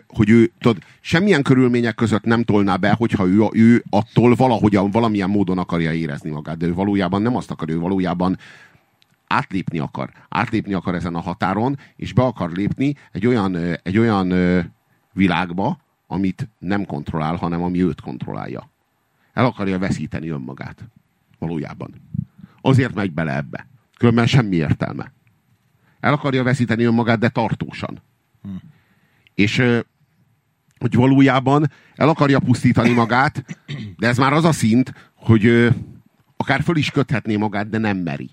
hogy 0.09 0.31
ő 0.31 0.53
tudod, 0.59 0.83
semmilyen 1.01 1.43
körülmények 1.43 1.95
között 1.95 2.25
nem 2.25 2.43
tolná 2.43 2.77
be, 2.77 2.93
hogyha 2.93 3.27
ő, 3.27 3.49
ő 3.53 3.85
attól 3.91 4.35
valahogyan, 4.35 4.91
valamilyen 4.91 5.31
módon 5.31 5.59
akarja 5.59 5.93
érezni 5.93 6.31
magát, 6.31 6.57
de 6.57 6.67
ő 6.67 6.75
valójában 6.75 7.23
nem 7.23 7.37
azt 7.37 7.51
akar, 7.51 7.71
ő 7.71 7.79
valójában 7.79 8.39
átlépni 9.27 9.79
akar. 9.79 10.11
Átlépni 10.29 10.73
akar 10.73 10.95
ezen 10.95 11.15
a 11.15 11.21
határon, 11.21 11.79
és 11.97 12.13
be 12.13 12.23
akar 12.23 12.51
lépni 12.51 12.95
egy 13.13 13.27
olyan, 13.27 13.57
egy 13.83 13.99
olyan 13.99 14.33
világba, 15.13 15.79
amit 16.07 16.49
nem 16.59 16.85
kontrollál, 16.85 17.37
hanem 17.37 17.63
ami 17.63 17.83
őt 17.83 18.01
kontrollálja. 18.01 18.71
El 19.33 19.45
akarja 19.45 19.79
veszíteni 19.79 20.29
önmagát. 20.29 20.85
Valójában. 21.39 21.95
Azért 22.61 22.95
megy 22.95 23.13
bele 23.13 23.37
ebbe. 23.37 23.67
Különben 23.99 24.27
semmi 24.27 24.57
értelme. 24.57 25.13
El 26.01 26.13
akarja 26.13 26.43
veszíteni 26.43 26.85
önmagát, 26.85 27.19
de 27.19 27.29
tartósan. 27.29 28.03
Hm. 28.43 28.49
És 29.39 29.63
hogy 30.79 30.95
valójában 30.95 31.71
el 31.95 32.09
akarja 32.09 32.39
pusztítani 32.39 32.93
magát, 32.93 33.45
de 33.97 34.07
ez 34.07 34.19
már 34.19 34.33
az 34.33 34.45
a 34.45 34.53
szint, 34.53 34.93
hogy 35.15 35.69
akár 36.37 36.63
föl 36.63 36.77
is 36.77 36.91
köthetné 36.91 37.37
magát, 37.37 37.69
de 37.69 37.79
nem 37.79 37.97
meri. 37.97 38.31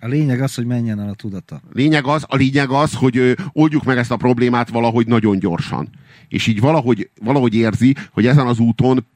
A 0.00 0.06
lényeg 0.06 0.40
az, 0.40 0.54
hogy 0.54 0.66
menjen 0.66 1.00
el 1.00 1.08
a 1.08 1.14
tudata. 1.14 1.60
Lényeg 1.72 2.06
az, 2.06 2.24
a 2.28 2.36
lényeg 2.36 2.70
az, 2.70 2.94
hogy 2.94 3.36
oldjuk 3.52 3.84
meg 3.84 3.98
ezt 3.98 4.10
a 4.10 4.16
problémát 4.16 4.68
valahogy 4.68 5.06
nagyon 5.06 5.38
gyorsan 5.38 5.88
és 6.28 6.46
így 6.46 6.60
valahogy, 6.60 7.10
valahogy 7.20 7.54
érzi, 7.54 7.96
hogy 8.10 8.26
ezen 8.26 8.46
az 8.46 8.58
úton 8.58 9.06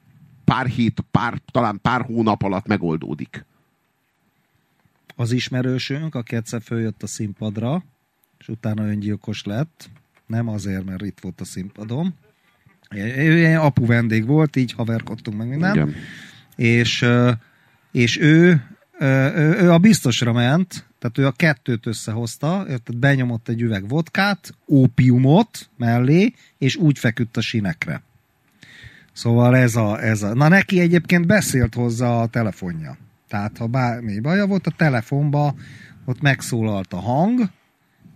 pár 0.43 0.65
hét, 0.65 1.03
pár, 1.11 1.41
talán 1.51 1.79
pár 1.81 2.01
hónap 2.01 2.43
alatt 2.43 2.67
megoldódik. 2.67 3.45
Az 5.15 5.31
ismerősünk, 5.31 6.15
aki 6.15 6.35
egyszer 6.35 6.61
följött 6.61 7.03
a 7.03 7.07
színpadra, 7.07 7.83
és 8.39 8.47
utána 8.47 8.87
öngyilkos 8.87 9.43
lett, 9.43 9.89
nem 10.27 10.47
azért, 10.47 10.85
mert 10.85 11.01
itt 11.01 11.19
volt 11.21 11.41
a 11.41 11.45
színpadom. 11.45 12.13
Ő 12.95 13.59
apu 13.59 13.85
vendég 13.85 14.25
volt, 14.25 14.55
így 14.55 14.71
haverkodtunk 14.71 15.37
meg 15.37 15.47
minden. 15.47 15.75
Igen. 15.75 15.95
És, 16.55 17.05
és 17.91 18.19
ő, 18.19 18.63
ő, 18.99 19.55
ő 19.59 19.71
a 19.71 19.77
biztosra 19.77 20.33
ment, 20.33 20.87
tehát 20.99 21.17
ő 21.17 21.25
a 21.25 21.31
kettőt 21.31 21.85
összehozta, 21.85 22.63
tehát 22.65 22.97
benyomott 22.97 23.47
egy 23.47 23.61
üveg 23.61 23.87
vodkát, 23.87 24.53
ópiumot 24.67 25.69
mellé, 25.77 26.33
és 26.57 26.75
úgy 26.75 26.99
feküdt 26.99 27.37
a 27.37 27.41
sinekre. 27.41 28.01
Szóval 29.13 29.55
ez 29.55 29.75
a, 29.75 30.03
ez 30.03 30.23
a... 30.23 30.33
Na 30.33 30.47
neki 30.47 30.79
egyébként 30.79 31.27
beszélt 31.27 31.73
hozzá 31.73 32.09
a 32.09 32.27
telefonja. 32.27 32.97
Tehát 33.27 33.57
ha 33.57 33.67
bármi 33.67 34.19
baja 34.19 34.47
volt, 34.47 34.67
a 34.67 34.71
telefonba 34.77 35.55
ott 36.05 36.21
megszólalt 36.21 36.93
a 36.93 36.99
hang, 36.99 37.49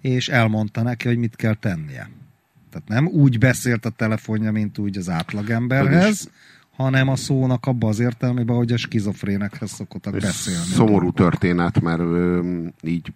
és 0.03 0.29
elmondta 0.29 0.81
neki, 0.81 1.07
hogy 1.07 1.17
mit 1.17 1.35
kell 1.35 1.53
tennie. 1.53 2.09
Tehát 2.69 2.87
nem 2.87 3.07
úgy 3.07 3.37
beszélt 3.37 3.85
a 3.85 3.89
telefonja, 3.89 4.51
mint 4.51 4.77
úgy 4.77 4.97
az 4.97 5.09
átlagemberhez, 5.09 6.29
hanem 6.75 7.09
a 7.09 7.15
szónak 7.15 7.65
abban 7.65 7.89
az 7.89 7.99
értelmében, 7.99 8.55
hogy 8.55 8.71
a 8.71 8.77
skizofrénekhez 8.77 9.71
szokottak 9.71 10.13
beszélni. 10.13 10.59
Szomorú 10.59 11.11
történet, 11.11 11.81
mert 11.81 11.99
ö, 11.99 12.41
így 12.81 13.13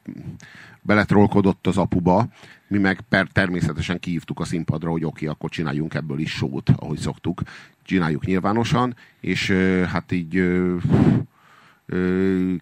beletrolkodott 0.81 1.67
az 1.67 1.77
apuba, 1.77 2.27
mi 2.67 2.77
meg 2.77 3.01
per, 3.09 3.27
természetesen 3.31 3.99
kihívtuk 3.99 4.39
a 4.39 4.45
színpadra, 4.45 4.89
hogy 4.89 5.05
oké, 5.05 5.25
akkor 5.25 5.49
csináljunk 5.49 5.93
ebből 5.93 6.19
is 6.19 6.31
sót, 6.31 6.69
ahogy 6.75 6.99
szoktuk. 6.99 7.41
Csináljuk 7.83 8.25
nyilvánosan, 8.25 8.95
és 9.19 9.49
ö, 9.49 9.83
hát 9.83 10.11
így 10.11 10.37
ö, 10.37 10.75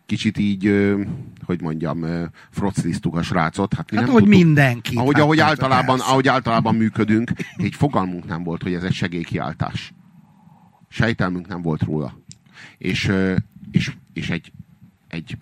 kicsit 0.06 0.38
így, 0.38 0.94
hogy 1.46 1.62
mondjam, 1.62 2.04
ö, 2.04 2.26
frocliztuk 2.50 3.16
a 3.16 3.22
srácot. 3.22 3.74
Hát, 3.74 3.92
mi 3.92 3.98
hát 3.98 4.06
nem 4.06 4.14
hogy 4.14 4.24
tudtuk, 4.24 4.40
mindenki. 4.40 4.96
Ahogy, 4.96 5.14
hát, 5.14 5.24
ahogy, 5.24 5.40
általában, 5.40 6.00
ahogy 6.00 6.28
általában 6.28 6.76
működünk, 6.76 7.32
egy 7.56 7.76
fogalmunk 7.76 8.26
nem 8.26 8.44
volt, 8.44 8.64
hogy 8.64 8.74
ez 8.74 8.84
egy 8.84 8.94
segélykiáltás 8.94 9.94
sejtelmünk 10.96 11.48
nem 11.48 11.62
volt 11.62 11.82
róla. 11.82 12.18
És, 12.78 13.12
és, 13.72 13.96
és 14.14 14.30
egy, 14.30 14.52
egy 15.08 15.38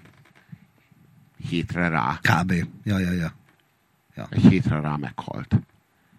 hétre 1.49 1.87
rá. 1.87 2.19
Kb. 2.21 2.51
Ja, 2.83 2.99
ja, 2.99 3.11
ja. 3.11 3.33
ja. 4.15 4.27
Egy 4.29 4.41
hétre 4.41 4.79
rá 4.79 4.95
meghalt. 4.95 5.59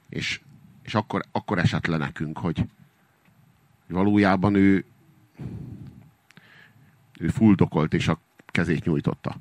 És, 0.09 0.41
és 0.83 0.95
akkor, 0.95 1.25
akkor 1.33 1.59
esett 1.59 1.87
le 1.87 1.97
nekünk, 1.97 2.39
hogy 2.39 2.65
valójában 3.89 4.55
ő 4.55 4.85
Ő 7.19 7.29
fuldokolt, 7.29 7.95
és 7.95 8.09
a 8.09 8.19
kezét 8.47 8.85
nyújtotta. 8.85 9.37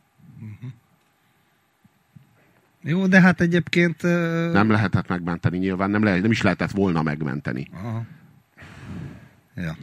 Jó, 2.81 3.07
de 3.07 3.21
hát 3.21 3.41
egyébként... 3.41 4.01
Nem 4.51 4.69
lehetett 4.69 5.07
megmenteni 5.07 5.57
nyilván, 5.57 5.89
nem, 5.89 6.03
lehet, 6.03 6.21
nem 6.21 6.31
is 6.31 6.41
lehetett 6.41 6.71
volna 6.71 7.01
megmenteni. 7.01 7.67
Aha. 7.73 8.03
Ja. 9.55 9.77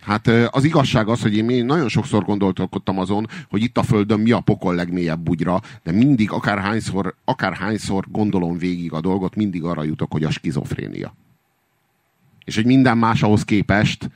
Hát 0.00 0.26
az 0.26 0.64
igazság 0.64 1.08
az, 1.08 1.22
hogy 1.22 1.36
én 1.36 1.64
nagyon 1.64 1.88
sokszor 1.88 2.24
gondolkodtam 2.24 2.98
azon, 2.98 3.26
hogy 3.48 3.62
itt 3.62 3.78
a 3.78 3.82
Földön 3.82 4.20
mi 4.20 4.30
a 4.30 4.40
pokol 4.40 4.74
legmélyebb 4.74 5.20
bugyra, 5.20 5.60
de 5.82 5.92
mindig, 5.92 6.30
akárhányszor, 6.30 7.14
akárhányszor 7.24 8.04
gondolom 8.08 8.58
végig 8.58 8.92
a 8.92 9.00
dolgot, 9.00 9.34
mindig 9.34 9.64
arra 9.64 9.82
jutok, 9.82 10.12
hogy 10.12 10.24
a 10.24 10.30
skizofrénia. 10.30 11.14
És 12.44 12.54
hogy 12.54 12.66
minden 12.66 12.98
más 12.98 13.22
ahhoz 13.22 13.44
képest... 13.44 14.10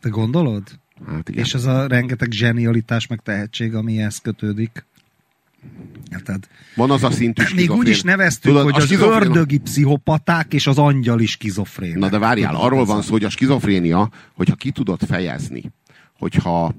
Te 0.00 0.08
gondolod? 0.08 0.62
Hát 1.06 1.28
igen. 1.28 1.44
És 1.44 1.54
az 1.54 1.66
a 1.66 1.86
rengeteg 1.86 2.30
zsenialitás 2.30 3.06
meg 3.06 3.20
tehetség, 3.20 3.74
ami 3.74 3.98
ehhez 3.98 4.18
kötődik. 4.18 4.86
Érted? 6.12 6.48
Van 6.74 6.90
az 6.90 7.04
a 7.04 7.10
szintű 7.10 7.42
Még 7.54 7.70
úgy 7.70 7.88
is 7.88 8.02
neveztük, 8.02 8.50
Tudod, 8.50 8.64
hogy 8.64 8.82
az 8.82 8.84
skizofrén... 8.84 9.28
ördögi 9.28 9.58
pszichopaták 9.58 10.52
és 10.52 10.66
az 10.66 10.78
angyali 10.78 11.26
skizofrén. 11.26 11.98
Na 11.98 12.08
de 12.08 12.18
várjál, 12.18 12.50
Tudod, 12.52 12.66
arról 12.66 12.84
van 12.84 13.02
szó, 13.02 13.10
hogy 13.10 13.24
a 13.24 13.30
skizofrénia, 13.30 14.10
hogyha 14.34 14.54
ki 14.54 14.70
tudod 14.70 15.02
fejezni, 15.02 15.72
hogyha, 16.18 16.74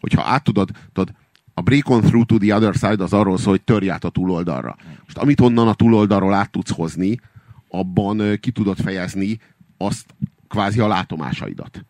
hogyha 0.00 0.22
át 0.22 0.44
tudod, 0.44 0.70
tudod, 0.92 1.14
a 1.54 1.60
break 1.60 1.88
on 1.88 2.00
through 2.00 2.26
to 2.26 2.38
the 2.38 2.54
other 2.54 2.74
side 2.74 3.02
az 3.02 3.12
arról 3.12 3.38
szól, 3.38 3.50
hogy 3.50 3.62
törj 3.62 3.90
át 3.90 4.04
a 4.04 4.08
túloldalra. 4.08 4.76
Most 5.04 5.18
amit 5.18 5.40
onnan 5.40 5.68
a 5.68 5.74
túloldalról 5.74 6.34
át 6.34 6.50
tudsz 6.50 6.70
hozni, 6.70 7.20
abban 7.68 8.38
ki 8.40 8.50
tudod 8.50 8.80
fejezni 8.80 9.38
azt 9.76 10.14
kvázi 10.48 10.80
a 10.80 10.86
látomásaidat. 10.86 11.84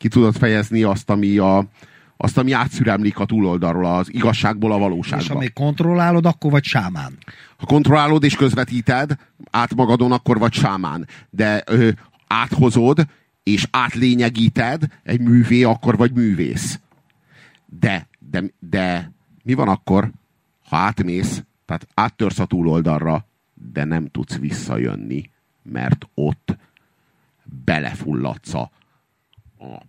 Ki 0.00 0.08
tudod 0.08 0.36
fejezni 0.36 0.82
azt, 0.82 1.10
ami 1.10 1.38
a, 1.38 1.64
azt, 2.16 2.38
ami 2.38 2.52
átszüremlik 2.52 3.18
a 3.18 3.24
túloldalról, 3.24 3.84
az 3.84 4.12
igazságból 4.12 4.72
a 4.72 4.78
valóságba. 4.78 5.24
És 5.24 5.30
amíg 5.30 5.52
kontrollálod, 5.52 6.26
akkor 6.26 6.50
vagy 6.50 6.64
sámán. 6.64 7.18
Ha 7.56 7.66
kontrollálod 7.66 8.24
és 8.24 8.36
közvetíted 8.36 9.16
át 9.50 9.74
magadon, 9.74 10.12
akkor 10.12 10.38
vagy 10.38 10.52
sámán. 10.52 11.06
De 11.30 11.62
ö, 11.66 11.88
áthozod 12.26 13.06
és 13.42 13.66
átlényegíted 13.70 14.82
egy 15.02 15.20
művé, 15.20 15.62
akkor 15.62 15.96
vagy 15.96 16.12
művész. 16.12 16.80
De, 17.66 18.08
de, 18.30 18.42
de 18.58 19.12
mi 19.42 19.54
van 19.54 19.68
akkor, 19.68 20.10
ha 20.68 20.76
átmész, 20.76 21.42
tehát 21.66 21.86
áttörsz 21.94 22.38
a 22.38 22.46
túloldalra, 22.46 23.26
de 23.72 23.84
nem 23.84 24.06
tudsz 24.06 24.38
visszajönni, 24.38 25.30
mert 25.62 26.08
ott 26.14 26.56
belefulladsz 27.64 28.54
a, 28.54 28.70
a 29.60 29.88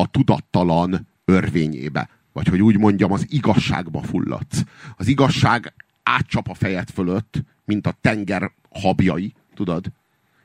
a 0.00 0.10
tudattalan 0.10 1.08
örvényébe. 1.24 2.08
Vagy 2.32 2.48
hogy 2.48 2.62
úgy 2.62 2.78
mondjam, 2.78 3.12
az 3.12 3.26
igazságba 3.28 4.02
fulladsz. 4.02 4.62
Az 4.96 5.06
igazság 5.06 5.74
átcsap 6.02 6.48
a 6.48 6.54
fejed 6.54 6.90
fölött, 6.90 7.44
mint 7.64 7.86
a 7.86 7.94
tenger 8.00 8.50
habjai, 8.70 9.34
tudod? 9.54 9.86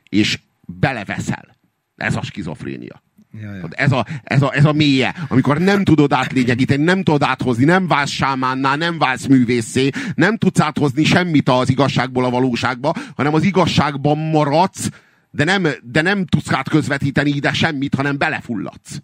És 0.08 0.38
beleveszel. 0.66 1.56
Ez 1.96 2.16
a 2.16 2.22
skizofrénia. 2.22 3.02
Ja, 3.40 3.54
ja. 3.54 3.68
Ez, 3.70 3.92
a, 3.92 4.06
ez, 4.22 4.42
a, 4.42 4.54
ez 4.54 4.64
a 4.64 4.72
mélye, 4.72 5.14
amikor 5.28 5.58
nem 5.58 5.84
tudod 5.84 6.12
átlényegíteni, 6.12 6.82
nem 6.82 7.02
tudod 7.02 7.22
áthozni, 7.22 7.64
nem 7.64 7.86
válsz 7.86 8.10
sámánná, 8.10 8.76
nem 8.76 8.98
válsz 8.98 9.26
művészé, 9.26 9.90
nem 10.14 10.36
tudsz 10.36 10.60
áthozni 10.60 11.04
semmit 11.04 11.48
az 11.48 11.70
igazságból 11.70 12.24
a 12.24 12.30
valóságba, 12.30 12.94
hanem 13.16 13.34
az 13.34 13.42
igazságban 13.42 14.18
maradsz, 14.18 14.88
de 15.34 15.44
nem, 15.44 15.66
de 15.82 16.02
nem 16.02 16.26
tudsz 16.26 16.52
át 16.52 16.68
közvetíteni 16.68 17.30
ide 17.30 17.52
semmit, 17.52 17.94
hanem 17.94 18.18
belefulladsz 18.18 19.02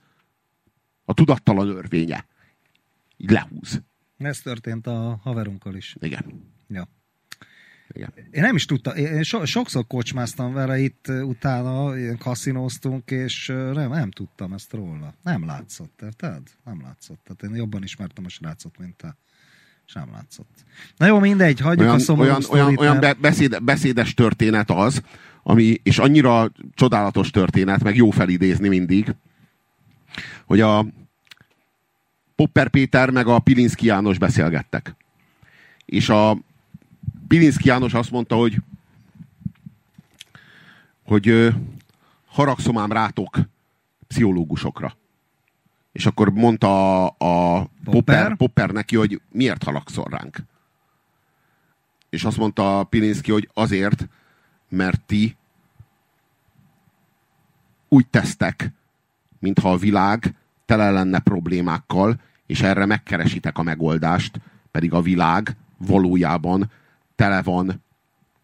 a 1.05 1.15
tudattalan 1.15 1.69
örvénye. 1.69 2.27
Így 3.17 3.31
lehúz. 3.31 3.83
Ez 4.19 4.41
történt 4.41 4.87
a 4.87 5.21
haverunkkal 5.23 5.75
is. 5.75 5.97
Igen. 6.01 6.53
Ja. 6.69 6.89
Igen. 7.93 8.13
Én 8.31 8.43
nem 8.43 8.55
is 8.55 8.65
tudtam, 8.65 8.97
én 8.97 9.23
so, 9.23 9.45
sokszor 9.45 9.87
kocsmáztam 9.87 10.53
vele 10.53 10.79
itt 10.79 11.09
utána, 11.09 11.95
kaszinóztunk, 12.19 13.11
és 13.11 13.47
nem, 13.47 13.91
nem 13.91 14.11
tudtam 14.11 14.53
ezt 14.53 14.73
róla. 14.73 15.15
Nem 15.23 15.47
látszott, 15.47 16.01
érted? 16.03 16.43
Nem 16.65 16.81
látszott. 16.83 17.21
Tehát 17.23 17.43
én 17.43 17.55
jobban 17.55 17.83
ismertem 17.83 18.25
a 18.25 18.29
srácot, 18.29 18.79
mint 18.79 18.97
te. 18.97 19.17
Nem 19.93 20.09
látszott. 20.13 20.65
Na 20.97 21.07
jó, 21.07 21.19
mindegy, 21.19 21.61
hagyjuk 21.61 21.87
olyan, 21.87 21.95
a 21.95 21.99
szomorú 21.99 22.29
olyan, 22.29 22.41
sztorit, 22.41 22.63
olyan, 22.63 22.79
olyan 22.79 23.01
be, 23.01 23.13
beszéd, 23.13 23.63
beszédes 23.63 24.15
történet 24.15 24.71
az, 24.71 25.03
ami, 25.43 25.81
és 25.83 25.99
annyira 25.99 26.53
csodálatos 26.75 27.31
történet, 27.31 27.83
meg 27.83 27.97
jó 27.97 28.11
felidézni 28.11 28.69
mindig, 28.69 29.15
hogy 30.47 30.61
a 30.61 30.87
Popper 32.37 32.69
Péter 32.69 33.11
meg 33.11 33.27
a 33.27 33.39
Pilinszki 33.39 33.87
János 33.87 34.19
beszélgettek. 34.19 34.97
És 35.85 36.09
a 36.09 36.39
Pilinszki 37.29 37.69
János 37.69 37.95
azt 37.95 38.11
mondta, 38.11 38.35
hogy 38.35 38.57
hogy 41.11 41.55
haragszom 42.27 42.79
ám 42.79 42.93
rátok 42.93 43.39
pszichológusokra. 44.07 44.97
És 45.93 46.07
akkor 46.07 46.31
mondta 46.31 47.07
a, 47.07 47.57
a 47.57 47.67
Popper? 47.85 48.37
Popper, 48.37 48.71
neki, 48.71 48.97
hogy 48.97 49.21
miért 49.33 49.63
haragszol 49.63 50.07
ránk. 50.11 50.37
És 52.11 52.25
azt 52.25 52.37
mondta 52.37 52.85
Pilinszki, 52.85 53.31
hogy 53.31 53.51
azért, 53.55 54.09
mert 54.69 55.01
ti 55.01 55.37
úgy 57.89 58.07
tesztek, 58.07 58.73
mintha 59.39 59.73
a 59.73 59.77
világ 59.77 60.35
tele 60.67 60.91
lenne 60.91 61.19
problémákkal, 61.19 62.21
és 62.47 62.61
erre 62.61 62.87
megkeresitek 62.87 63.59
a 63.59 63.63
megoldást, 63.63 64.41
pedig 64.71 64.93
a 64.93 65.01
világ 65.01 65.57
valójában 65.77 66.71
tele 67.15 67.43
van 67.43 67.83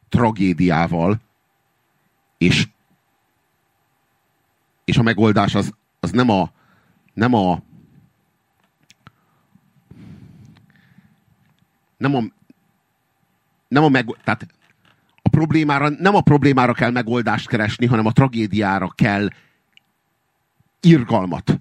tragédiával, 0.09 1.21
és, 2.39 2.69
és 4.85 4.99
a 4.99 5.03
megoldás 5.03 5.55
az, 5.55 5.75
az 6.01 6.11
nem 6.11 6.31
a 6.31 6.51
nem 7.17 7.35
a 7.35 7.63
nem 11.97 12.15
a 12.15 12.23
nem 13.69 13.83
a 13.83 13.89
meg, 13.89 14.07
tehát 14.25 14.47
a 15.23 15.29
problémára, 15.29 15.89
nem 15.89 16.15
a 16.15 16.21
problémára 16.21 16.73
kell 16.73 16.91
megoldást 16.91 17.49
keresni, 17.49 17.87
hanem 17.87 18.07
a 18.07 18.13
tragédiára 18.13 18.89
kell 18.95 19.29
irgalmat 20.81 21.61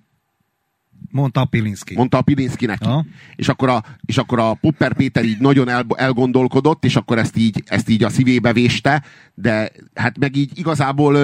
Mondta 1.12 1.42
a 1.42 1.46
Pilinszki. 1.46 1.96
Mondta 1.96 2.18
a 2.18 2.22
Pilinszki 2.22 2.66
neki. 2.66 2.88
Ja. 2.88 3.06
És, 3.36 3.48
akkor 3.48 3.70
a, 3.70 3.84
és 4.06 4.18
akkor 4.18 4.40
a 4.40 4.54
Popper 4.54 4.94
Péter 4.94 5.24
így 5.24 5.40
nagyon 5.40 5.70
el, 5.70 5.86
elgondolkodott, 5.96 6.86
és 6.86 6.96
akkor 6.96 7.18
ezt 7.18 7.38
így, 7.38 7.64
ezt 7.66 7.90
így 7.90 8.04
a 8.04 8.10
szívébe 8.10 8.54
véste, 8.54 9.04
de 9.34 9.72
hát 9.94 10.18
meg 10.18 10.36
így 10.36 10.58
igazából 10.58 11.16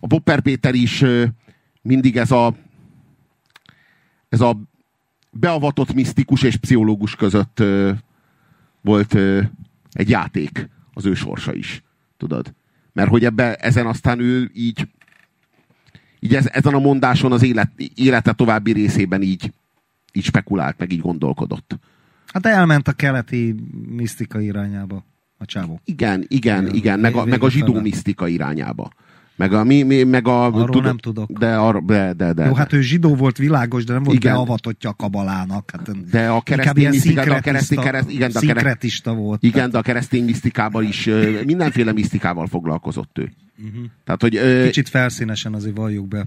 a 0.00 0.06
Popper 0.06 0.40
Péter 0.40 0.74
is 0.74 1.04
mindig 1.82 2.16
ez 2.16 2.30
a 2.30 2.54
ez 4.28 4.40
a 4.40 4.60
beavatott 5.30 5.92
misztikus 5.92 6.42
és 6.42 6.56
pszichológus 6.56 7.16
között 7.16 7.62
volt 8.80 9.14
egy 9.92 10.08
játék 10.08 10.68
az 10.94 11.06
ő 11.06 11.14
sorsa 11.14 11.54
is. 11.54 11.82
Tudod? 12.16 12.54
Mert 12.92 13.10
hogy 13.10 13.24
ebbe, 13.24 13.54
ezen 13.54 13.86
aztán 13.86 14.20
ő 14.20 14.50
így 14.54 14.88
így 16.20 16.34
ez, 16.34 16.48
ezen 16.52 16.74
a 16.74 16.78
mondáson 16.78 17.32
az 17.32 17.42
élet, 17.42 17.70
élete 17.94 18.32
további 18.32 18.72
részében 18.72 19.22
így, 19.22 19.52
így 20.12 20.24
spekulált, 20.24 20.78
meg 20.78 20.92
így 20.92 21.00
gondolkodott. 21.00 21.78
Hát 22.26 22.46
elment 22.46 22.88
a 22.88 22.92
keleti 22.92 23.54
misztika 23.88 24.40
irányába 24.40 25.04
a 25.38 25.44
csávó. 25.44 25.80
Igen, 25.84 26.24
igen, 26.28 26.62
igen, 26.62 26.74
igen 26.74 27.00
meg, 27.00 27.14
a, 27.14 27.24
meg 27.24 27.42
a 27.42 27.50
zsidó 27.50 27.80
misztika 27.80 28.28
irányába. 28.28 28.90
Meg 29.38 29.52
a, 29.52 29.64
mi, 29.64 29.82
mi, 29.82 30.02
meg 30.02 30.28
a, 30.28 30.44
Arról 30.44 30.68
tud, 30.68 30.82
nem 30.82 30.98
tudok. 30.98 31.30
De, 31.30 31.56
ar, 31.56 31.84
de, 31.84 32.12
de, 32.12 32.32
de, 32.32 32.46
Jó, 32.46 32.54
hát 32.54 32.72
ő 32.72 32.80
zsidó 32.80 33.14
volt 33.14 33.36
világos, 33.36 33.84
de 33.84 33.92
nem 33.92 34.02
volt 34.02 34.16
igen. 34.16 34.32
beavatottja 34.32 34.90
a 34.90 34.94
kabalának. 34.94 35.70
Hát, 35.70 36.10
de 36.10 36.28
a 36.28 36.40
keresztény 36.40 36.88
misztika, 36.88 37.20
a 37.20 37.40
keresztény, 37.40 37.78
kereszt, 37.78 38.10
igen, 38.10 38.30
de 38.32 38.38
a 38.38 38.54
kereszt, 38.54 39.04
volt. 39.04 39.42
Igen, 39.42 39.54
tehát. 39.54 39.70
de 39.70 39.78
a 39.78 39.82
keresztény 39.82 40.24
misztikával 40.24 40.84
is, 40.84 41.08
mindenféle 41.44 41.92
misztikával 41.92 42.46
foglalkozott 42.46 43.18
ő. 43.18 43.32
Uh-huh. 43.58 43.84
Tehát, 44.04 44.20
hogy, 44.20 44.36
ö... 44.36 44.64
Kicsit 44.64 44.88
felszínesen 44.88 45.54
azért 45.54 45.76
valljuk 45.76 46.08
be. 46.08 46.26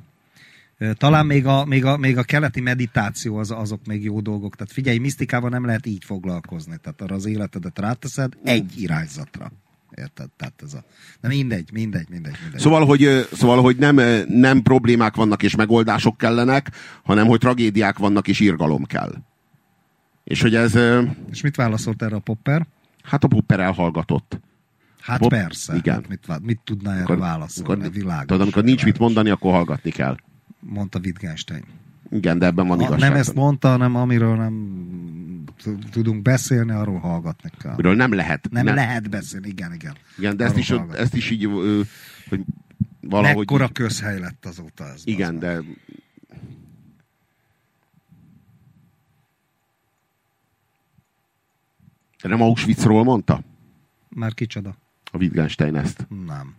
Talán 0.93 1.25
még 1.25 1.45
a, 1.45 1.65
még 1.65 1.85
a, 1.85 1.97
még 1.97 2.17
a 2.17 2.23
keleti 2.23 2.61
meditáció 2.61 3.37
az, 3.37 3.51
azok 3.51 3.85
még 3.85 4.03
jó 4.03 4.19
dolgok. 4.19 4.55
Tehát 4.55 4.73
figyelj, 4.73 4.97
misztikával 4.97 5.49
nem 5.49 5.65
lehet 5.65 5.85
így 5.85 6.03
foglalkozni. 6.03 6.75
Tehát 6.81 7.01
arra 7.01 7.15
az 7.15 7.25
életedet 7.25 7.79
ráteszed 7.79 8.33
egy 8.43 8.81
irányzatra. 8.81 9.51
Érted? 9.95 10.29
Tehát 10.37 10.61
ez 10.63 10.73
a... 10.73 10.83
De 11.21 11.27
mindegy, 11.27 11.69
mindegy, 11.73 12.09
mindegy, 12.09 12.35
mindegy. 12.41 12.59
Szóval, 12.59 12.85
hogy, 12.85 13.27
szóval, 13.31 13.61
hogy 13.61 13.77
nem, 13.77 13.95
nem 14.27 14.61
problémák 14.61 15.15
vannak 15.15 15.43
és 15.43 15.55
megoldások 15.55 16.17
kellenek, 16.17 16.71
hanem 17.03 17.27
hogy 17.27 17.39
tragédiák 17.39 17.97
vannak 17.97 18.27
és 18.27 18.39
irgalom 18.39 18.83
kell. 18.83 19.13
És 20.23 20.41
hogy 20.41 20.55
ez... 20.55 20.75
És 21.31 21.41
mit 21.41 21.55
válaszolt 21.55 22.01
erre 22.01 22.15
a 22.15 22.19
Popper? 22.19 22.67
Hát 23.03 23.23
a 23.23 23.27
Popper 23.27 23.59
elhallgatott. 23.59 24.39
Hát 24.99 25.19
Pop, 25.19 25.29
persze. 25.29 25.75
Igen. 25.75 25.93
Hát 25.93 26.07
mit, 26.07 26.45
mit 26.45 26.59
tudná 26.63 26.95
erre 26.95 27.15
válaszolni 27.15 27.71
amikor, 27.71 27.85
a 27.85 27.89
világos. 27.89 28.25
Tudod, 28.25 28.41
amikor 28.41 28.63
nincs 28.63 28.83
mit 28.85 28.99
mondani, 28.99 29.29
akkor 29.29 29.51
hallgatni 29.51 29.91
kell. 29.91 30.17
Mondta 30.59 30.99
Wittgenstein. 31.03 31.63
Igen, 32.11 32.39
de 32.39 32.45
ebben 32.45 32.67
van 32.67 32.81
igazság. 32.81 33.09
nem 33.09 33.19
ezt 33.19 33.33
mondta, 33.33 33.67
hanem 33.69 33.95
amiről 33.95 34.35
nem 34.35 34.53
tudunk 35.91 36.21
beszélni, 36.21 36.71
arról 36.71 36.99
hallgatni 36.99 37.49
kell. 37.59 37.75
Miről 37.75 37.95
nem 37.95 38.13
lehet. 38.13 38.47
Nem, 38.51 38.65
nem 38.65 38.75
lehet 38.75 39.09
beszélni, 39.09 39.47
igen, 39.47 39.73
igen. 39.73 39.95
Igen, 40.17 40.37
de 40.37 40.43
ezt 40.43 40.51
Arról 40.51 40.63
is, 40.63 40.69
hallgatni. 40.69 40.97
ezt 40.97 41.15
is 41.15 41.29
így, 41.29 41.49
hogy 42.29 42.43
valahogy... 43.01 43.37
Mekkora 43.37 43.67
közhely 43.67 44.19
lett 44.19 44.45
azóta 44.45 44.87
ez. 44.87 45.01
Igen, 45.05 45.39
de 45.39 45.59
de 52.21 52.27
nem 52.27 52.41
Auschwitzról 52.41 53.03
mondta? 53.03 53.43
Már 54.09 54.33
kicsoda? 54.33 54.75
A 55.11 55.17
Wittgenstein 55.17 55.75
ezt. 55.75 56.07
Nem. 56.25 56.55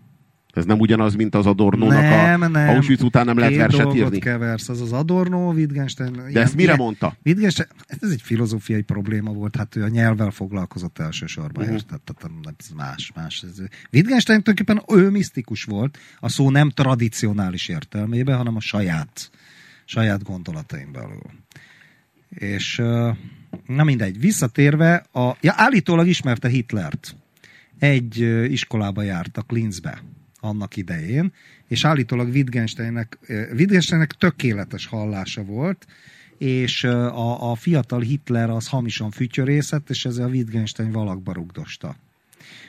Ez 0.53 0.65
nem 0.65 0.79
ugyanaz, 0.79 1.15
mint 1.15 1.35
az 1.35 1.47
Adornónak 1.47 2.01
Nem, 2.01 2.43
a 2.43 2.49
nem. 2.49 2.69
Auschwitz 2.69 3.03
után 3.03 3.25
nem 3.25 3.39
lehet 3.39 3.53
Két 3.53 3.61
verset 3.61 3.95
írni. 3.95 4.19
keversz, 4.19 4.69
az 4.69 4.81
az 4.81 4.93
Adorno, 4.93 5.53
Wittgenstein. 5.53 6.23
De 6.33 6.41
ezt 6.41 6.55
mire 6.55 6.77
mondta? 6.77 7.17
Wittgenstein, 7.25 7.69
ez 7.87 8.11
egy 8.11 8.23
filozófiai 8.23 8.83
probléma 8.83 9.33
volt, 9.33 9.57
hát 9.57 9.77
ő 9.77 9.83
a 9.83 9.89
nyelvvel 9.89 10.31
foglalkozott 10.31 10.99
elsősorban, 10.99 11.63
uh-huh. 11.63 11.79
érted? 11.79 12.01
Tehát 12.01 12.33
más, 12.77 13.13
más. 13.15 13.43
Ez, 13.43 13.59
Wittgenstein 13.93 14.43
tulajdonképpen 14.43 14.99
ő 14.99 15.11
misztikus 15.11 15.65
volt, 15.65 15.99
a 16.19 16.29
szó 16.29 16.51
nem 16.51 16.71
tradicionális 16.71 17.69
értelmében, 17.69 18.37
hanem 18.37 18.57
a 18.57 18.61
saját, 18.61 19.31
saját 19.85 20.23
gondolataim 20.23 20.93
belül. 20.93 21.31
És 22.29 22.77
na 23.67 23.85
mindegy, 23.85 24.21
visszatérve, 24.21 24.95
a, 25.13 25.37
ja, 25.41 25.53
állítólag 25.57 26.07
ismerte 26.07 26.49
Hitlert. 26.49 27.17
Egy 27.79 28.19
iskolába 28.51 29.03
jártak 29.03 29.51
Linzbe 29.51 30.03
annak 30.43 30.77
idején, 30.77 31.33
és 31.69 31.85
állítólag 31.85 32.29
Wittgensteinnek, 32.29 33.19
ö, 33.27 33.43
Wittgensteinnek 33.53 34.13
tökéletes 34.13 34.87
hallása 34.87 35.43
volt, 35.45 35.87
és 36.39 36.83
ö, 36.83 37.07
a, 37.07 37.51
a 37.51 37.55
fiatal 37.55 38.01
Hitler 38.01 38.51
az 38.51 38.69
hamisan 38.69 39.11
fütyörészett, 39.11 39.91
és 39.91 40.05
ezzel 40.05 40.27
a 40.27 40.31
Wittgenstein 40.31 40.93
valakba 40.93 41.33
rugdosta. 41.33 41.97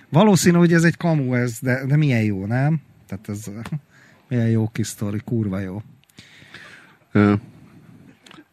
Valószínű, 0.10 0.58
hogy 0.58 0.74
ez 0.74 0.84
egy 0.84 0.98
kamu, 0.98 1.34
ez, 1.34 1.60
de, 1.60 1.86
de 1.86 1.98
milyen 1.98 2.24
jó, 2.24 2.46
nem? 2.46 2.82
Tehát 3.08 3.30
ez 3.30 3.52
milyen 4.30 4.50
jó 4.50 4.68
kis 4.68 4.88
sztori, 4.88 5.20
kurva 5.26 5.60
jó. 5.60 5.82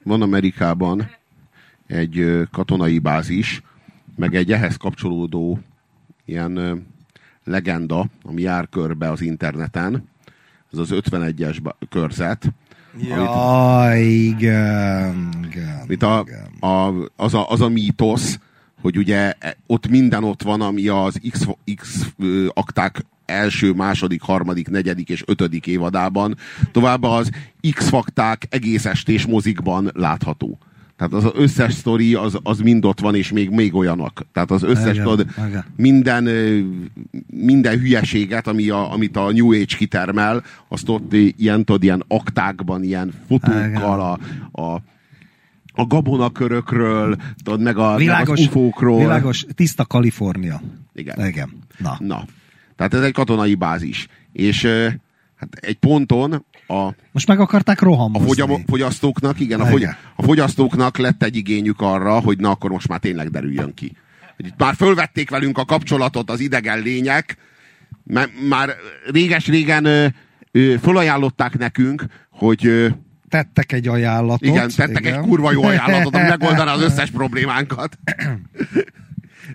Van 0.03 0.23
Amerikában 0.23 1.11
egy 1.87 2.47
katonai 2.51 2.99
bázis, 2.99 3.63
meg 4.17 4.35
egy 4.35 4.53
ehhez 4.53 4.77
kapcsolódó 4.77 5.59
ilyen 6.25 6.85
legenda, 7.51 8.07
ami 8.23 8.43
jár 8.43 8.69
körbe 8.69 9.11
az 9.11 9.21
interneten. 9.21 10.09
Ez 10.73 10.79
az 10.79 10.89
51-es 10.93 11.59
ba- 11.63 11.77
körzet, 11.91 12.53
Jaj, 12.99 14.03
igen, 14.03 15.29
igen. 15.51 15.85
Mint 15.87 16.03
a, 16.03 16.25
igen. 16.27 16.71
a, 16.71 16.95
az, 17.17 17.35
a, 17.35 17.51
az 17.51 17.61
a 17.61 17.69
mítosz, 17.69 18.39
hogy 18.81 18.97
ugye 18.97 19.33
e- 19.39 19.57
ott 19.67 19.89
minden 19.89 20.25
ott 20.25 20.43
van, 20.43 20.61
ami 20.61 20.89
az 20.89 21.21
X, 21.31 21.47
X 21.77 22.13
akták 22.49 23.05
első, 23.25 23.73
második, 23.73 24.23
harmadik, 24.23 24.69
negyedik 24.69 25.09
és 25.09 25.23
ötödik 25.27 25.67
évadában. 25.67 26.37
Továbbá 26.73 27.09
az 27.09 27.31
X-fakták 27.71 28.47
egész 28.51 28.85
estés 28.85 29.27
mozikban 29.27 29.91
látható. 29.95 30.59
Tehát 31.01 31.25
az 31.25 31.31
összes 31.35 31.75
sztori 31.75 32.15
az, 32.15 32.39
az 32.43 32.59
mind 32.59 32.85
ott 32.85 33.01
van, 33.01 33.15
és 33.15 33.33
még, 33.33 33.51
még 33.51 33.75
olyanok. 33.75 34.27
Tehát 34.33 34.51
az 34.51 34.63
összes, 34.63 34.93
Igen, 34.93 35.05
tudod, 35.05 35.27
igen. 35.49 35.65
minden, 35.77 36.25
minden 37.27 37.79
hülyeséget, 37.79 38.47
ami 38.47 38.69
a, 38.69 38.93
amit 38.93 39.17
a 39.17 39.31
New 39.33 39.53
Age 39.53 39.77
kitermel, 39.77 40.43
azt 40.69 40.89
ott 40.89 41.13
ilyen, 41.13 41.65
tudod, 41.65 41.83
ilyen 41.83 42.05
aktákban, 42.09 42.83
ilyen 42.83 43.13
fotókkal, 43.29 44.01
a, 44.01 44.19
a, 44.63 44.83
a 45.73 45.87
gabonakörökről, 45.87 47.17
tudod, 47.43 47.61
meg, 47.61 47.77
a, 47.77 47.97
meg 47.99 48.29
az 48.29 48.41
ufókról. 48.41 48.99
világos, 48.99 49.47
tiszta 49.55 49.85
Kalifornia. 49.85 50.61
Igen. 50.95 51.27
Igen. 51.27 51.51
Na. 51.79 51.97
Na, 51.99 52.25
tehát 52.77 52.95
ez 52.95 53.03
egy 53.03 53.13
katonai 53.13 53.55
bázis. 53.55 54.07
És 54.33 54.65
hát 55.37 55.55
egy 55.61 55.77
ponton 55.79 56.45
a, 56.71 56.95
Most 57.13 57.27
meg 57.27 57.41
akarták 57.41 57.81
a 57.81 57.85
rohamozni. 57.85 58.27
fogyam, 58.29 58.65
fogyasztóknak, 58.67 59.41
igen, 59.41 59.61
a, 59.61 59.67
fogy, 59.67 59.81
Igen. 59.81 59.97
a 60.17 60.23
fogyasztóknak 60.23 60.97
lett 60.99 61.23
egy 61.23 61.37
igényük 61.37 61.81
arra, 61.81 62.19
hogy 62.21 62.39
na 62.39 62.51
akkor 62.51 62.71
most 62.71 62.89
már 62.89 62.99
tényleg 62.99 63.31
derüljön 63.31 63.75
ki. 63.75 63.97
Hogy 64.37 64.47
itt 64.47 64.55
már 64.59 64.75
fölvették 64.75 65.31
velünk 65.31 65.59
a 65.59 65.65
kapcsolatot 65.65 66.31
az 66.31 66.41
idegen 66.41 66.79
lények, 66.83 67.37
mert 68.05 68.31
már 68.49 68.75
réges-régen 69.13 70.15
fölajánlották 70.83 71.59
nekünk, 71.59 72.05
hogy 72.31 72.67
ö, 72.67 72.89
Tettek 73.29 73.73
egy 73.73 73.89
ajánlatot. 73.89 74.49
igen, 74.49 74.71
tettek 74.77 75.07
egy 75.07 75.19
kurva 75.19 75.53
jó 75.53 75.63
ajánlatot, 75.65 76.15
ami 76.15 76.29
megoldaná 76.29 76.73
az 76.73 76.83
összes 76.91 77.11
problémánkat. 77.11 77.99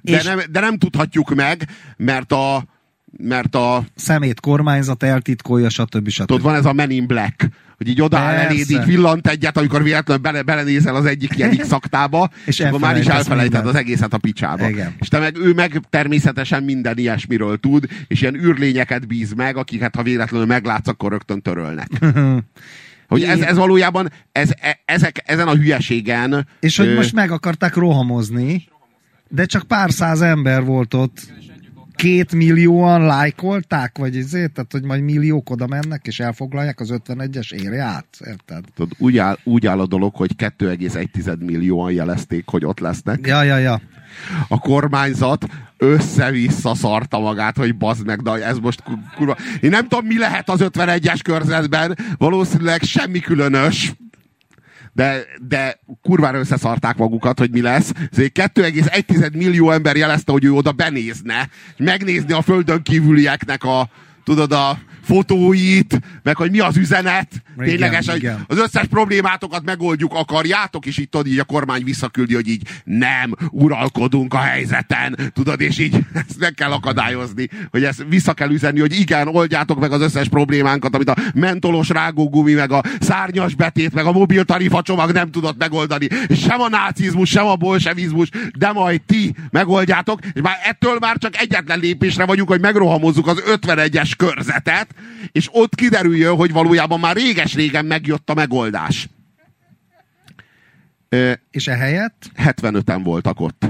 De, 0.01 0.17
És- 0.17 0.23
nem, 0.23 0.39
de 0.51 0.59
nem 0.59 0.77
tudhatjuk 0.77 1.35
meg, 1.35 1.67
mert 1.97 2.31
a, 2.31 2.65
mert 3.17 3.55
a 3.55 3.83
Szemét 3.95 4.39
kormányzat 4.39 5.03
eltitkolja, 5.03 5.69
stb. 5.69 6.09
stb. 6.09 6.25
Tudod, 6.25 6.41
van 6.41 6.55
ez 6.55 6.65
a 6.65 6.73
Men 6.73 6.89
in 6.89 7.07
Black, 7.07 7.49
hogy 7.77 7.87
így 7.87 8.01
odaáll 8.01 8.35
eléd, 8.35 8.69
így 8.69 8.85
villant 8.85 9.27
egyet, 9.27 9.57
amikor 9.57 9.83
véletlenül 9.83 10.23
bele, 10.23 10.41
belenézel 10.41 10.95
az 10.95 11.05
egyik 11.05 11.37
ilyen 11.37 11.57
X 11.57 11.71
aktába, 11.71 12.29
És 12.45 12.59
akkor 12.59 12.79
már 12.79 12.97
is 12.97 13.05
elfelejted 13.05 13.67
az 13.67 13.75
egészet 13.75 14.13
a 14.13 14.17
picsába. 14.17 14.69
Igen. 14.69 14.95
És 14.99 15.07
te 15.07 15.19
meg, 15.19 15.37
ő 15.37 15.53
meg 15.53 15.81
természetesen 15.89 16.63
minden 16.63 16.97
ilyesmiről 16.97 17.57
tud, 17.57 17.85
és 18.07 18.21
ilyen 18.21 18.35
űrlényeket 18.35 19.07
bíz 19.07 19.33
meg, 19.33 19.57
akiket 19.57 19.95
ha 19.95 20.03
véletlenül 20.03 20.47
meglátsz, 20.47 20.87
akkor 20.87 21.11
rögtön 21.11 21.41
törölnek. 21.41 21.87
Hogy 23.07 23.23
ez, 23.23 23.39
ez 23.39 23.57
valójában, 23.57 24.11
ez, 24.31 24.49
e- 24.61 24.79
ezek, 24.85 25.23
ezen 25.25 25.47
a 25.47 25.55
hülyeségen... 25.55 26.47
És 26.59 26.77
hogy 26.77 26.87
ö, 26.87 26.95
most 26.95 27.13
meg 27.13 27.31
akarták 27.31 27.75
rohamozni, 27.75 28.67
de 29.29 29.45
csak 29.45 29.63
pár 29.63 29.91
száz 29.91 30.21
ember 30.21 30.63
volt 30.63 30.93
ott. 30.93 31.33
Két 31.95 32.34
millióan 32.34 33.05
lájkolták, 33.05 33.97
vagy 33.97 34.17
ezért, 34.17 34.51
tehát 34.51 34.72
hogy 34.72 34.84
majd 34.84 35.01
milliók 35.01 35.49
oda 35.49 35.67
mennek, 35.67 36.07
és 36.07 36.19
elfoglalják 36.19 36.80
az 36.80 36.93
51-es 37.07 37.53
érje 37.53 37.84
át, 37.84 38.05
érted? 38.26 38.63
tudod, 38.76 38.91
úgy, 38.97 39.17
áll, 39.17 39.38
úgy 39.43 39.65
áll 39.65 39.80
a 39.80 39.88
dolog, 39.88 40.15
hogy 40.15 40.31
2,1 40.38 41.38
millióan 41.45 41.91
jelezték, 41.91 42.43
hogy 42.47 42.65
ott 42.65 42.80
lesznek. 42.80 43.27
Ja, 43.27 43.43
ja, 43.43 43.57
ja. 43.57 43.81
a 44.47 44.59
kormányzat 44.59 45.45
össze-vissza 45.77 46.76
szarta 46.76 47.19
magát, 47.19 47.57
hogy 47.57 47.77
bazd 47.77 48.05
meg, 48.05 48.22
de 48.22 48.31
ez 48.31 48.57
most 48.57 48.81
ku- 48.81 49.13
kurva... 49.15 49.35
Én 49.61 49.69
nem 49.69 49.88
tudom, 49.88 50.05
mi 50.05 50.17
lehet 50.17 50.49
az 50.49 50.59
51-es 50.63 51.19
körzetben, 51.23 51.97
valószínűleg 52.17 52.81
semmi 52.81 53.19
különös, 53.19 53.93
de, 54.95 55.26
de 55.47 55.80
kurvára 56.01 56.38
összeszarták 56.38 56.97
magukat, 56.97 57.39
hogy 57.39 57.51
mi 57.51 57.61
lesz. 57.61 57.91
Ezért 58.11 58.39
2,1 58.39 59.38
millió 59.38 59.72
ember 59.72 59.95
jelezte, 59.95 60.31
hogy 60.31 60.43
ő 60.43 60.51
oda 60.51 60.72
benézne, 60.72 61.49
megnézni 61.77 62.34
a 62.34 62.41
földön 62.41 62.81
kívülieknek 62.81 63.63
a, 63.63 63.89
tudod, 64.23 64.51
a 64.51 64.80
fotóit, 65.06 65.99
meg 66.23 66.36
hogy 66.36 66.52
mi 66.52 66.60
az 66.60 66.77
üzenet. 66.77 67.27
Igen, 67.56 67.68
Ténylegesen, 67.68 68.15
igen. 68.15 68.44
az 68.48 68.57
összes 68.57 68.86
problémátokat 68.86 69.64
megoldjuk, 69.64 70.14
akarjátok, 70.14 70.86
és 70.86 70.98
itt 70.98 71.11
tudod, 71.11 71.27
így 71.27 71.40
a 71.40 71.44
kormány 71.44 71.84
visszaküldi, 71.84 72.34
hogy 72.34 72.48
így 72.48 72.68
nem, 72.84 73.36
uralkodunk 73.52 74.34
a 74.34 74.38
helyzeten, 74.38 75.32
tudod, 75.34 75.61
és 75.61 75.80
így 75.80 75.95
ezt 76.27 76.40
meg 76.40 76.53
kell 76.53 76.72
akadályozni, 76.72 77.49
hogy 77.72 77.84
ezt 77.84 78.06
vissza 78.10 78.34
kell 78.34 78.52
üzenni, 78.52 78.80
hogy 78.80 78.99
igen, 78.99 79.27
oldjátok 79.27 79.80
meg 79.80 79.91
az 79.91 80.02
összes 80.02 80.27
problémánkat, 80.27 80.95
amit 80.95 81.10
a 81.10 81.15
mentolos 81.34 81.90
rágógumi, 81.90 82.53
meg 82.53 82.72
a 82.72 82.84
szárnyas 82.99 83.56
betét, 83.56 83.94
meg 83.94 84.06
a 84.06 84.11
mobiltarifa 84.11 84.82
csomag 84.82 85.11
nem 85.11 85.32
tudott 85.32 85.57
megoldani. 85.57 86.07
Sem 86.30 86.61
a 86.61 86.69
nácizmus, 86.69 87.30
sem 87.30 87.45
a 87.45 87.56
bolsevizmus, 87.56 88.30
de 88.57 88.72
majd 88.72 89.02
ti 89.02 89.36
megoldjátok, 89.52 90.19
és 90.34 90.41
már 90.41 90.57
ettől 90.64 90.98
már 90.99 91.18
csak 91.18 91.38
egyetlen 91.38 91.80
lépésre 91.80 92.26
vagyunk, 92.26 92.49
hogy 92.49 92.61
megrohamozzuk 92.61 93.27
az 93.27 93.44
51-es 93.45 94.11
körzetet, 94.18 94.94
és 95.31 95.49
ott 95.51 95.76
kiderüljön, 95.76 96.35
hogy 96.35 96.51
valójában 96.51 96.99
már 96.99 97.15
réges-régen 97.15 97.85
megjött 97.85 98.30
a 98.30 98.34
megoldás. 98.34 99.09
És 101.51 101.67
ehelyett? 101.67 102.31
75-en 102.38 102.99
voltak 103.03 103.39
ott. 103.39 103.65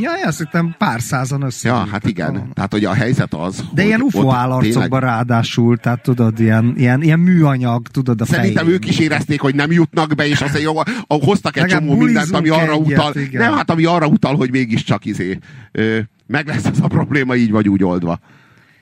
Ja, 0.00 0.10
azt 0.26 0.38
hittem 0.38 0.74
pár 0.78 1.00
százan 1.00 1.42
össze. 1.42 1.68
Ja, 1.68 1.86
hát 1.90 2.06
igen. 2.06 2.50
Tehát, 2.52 2.72
hogy 2.72 2.84
a 2.84 2.92
helyzet 2.92 3.34
az, 3.34 3.64
De 3.74 3.84
ilyen 3.84 4.00
UFO 4.00 4.30
állarcokban 4.30 5.00
ráadásul, 5.00 5.76
tehát 5.76 6.02
tudod, 6.02 6.40
ilyen, 6.40 6.74
ilyen, 6.76 7.02
ilyen 7.02 7.18
műanyag, 7.18 7.88
tudod, 7.88 8.20
a 8.20 8.24
Szerintem 8.24 8.64
fején. 8.64 8.74
ők 8.80 8.88
is 8.88 8.98
érezték, 8.98 9.40
hogy 9.40 9.54
nem 9.54 9.72
jutnak 9.72 10.14
be, 10.14 10.26
és 10.28 10.40
azt 10.40 10.60
jó, 10.60 10.72
hoztak 11.06 11.56
egy 11.56 11.64
csomó 11.64 11.94
mindent, 11.96 12.30
ami 12.30 12.48
arra 12.48 12.72
egyet, 12.72 12.86
utal. 12.86 13.16
igen. 13.16 13.42
Nem, 13.42 13.52
hát 13.54 13.70
ami 13.70 13.84
arra 13.84 14.06
utal, 14.06 14.36
hogy 14.36 14.50
mégiscsak 14.50 15.04
izé. 15.04 15.38
Ö, 15.72 15.98
meg 16.26 16.46
lesz 16.46 16.64
ez 16.64 16.78
a 16.80 16.86
probléma 16.86 17.34
így 17.34 17.50
vagy 17.50 17.68
úgy 17.68 17.84
oldva. 17.84 18.20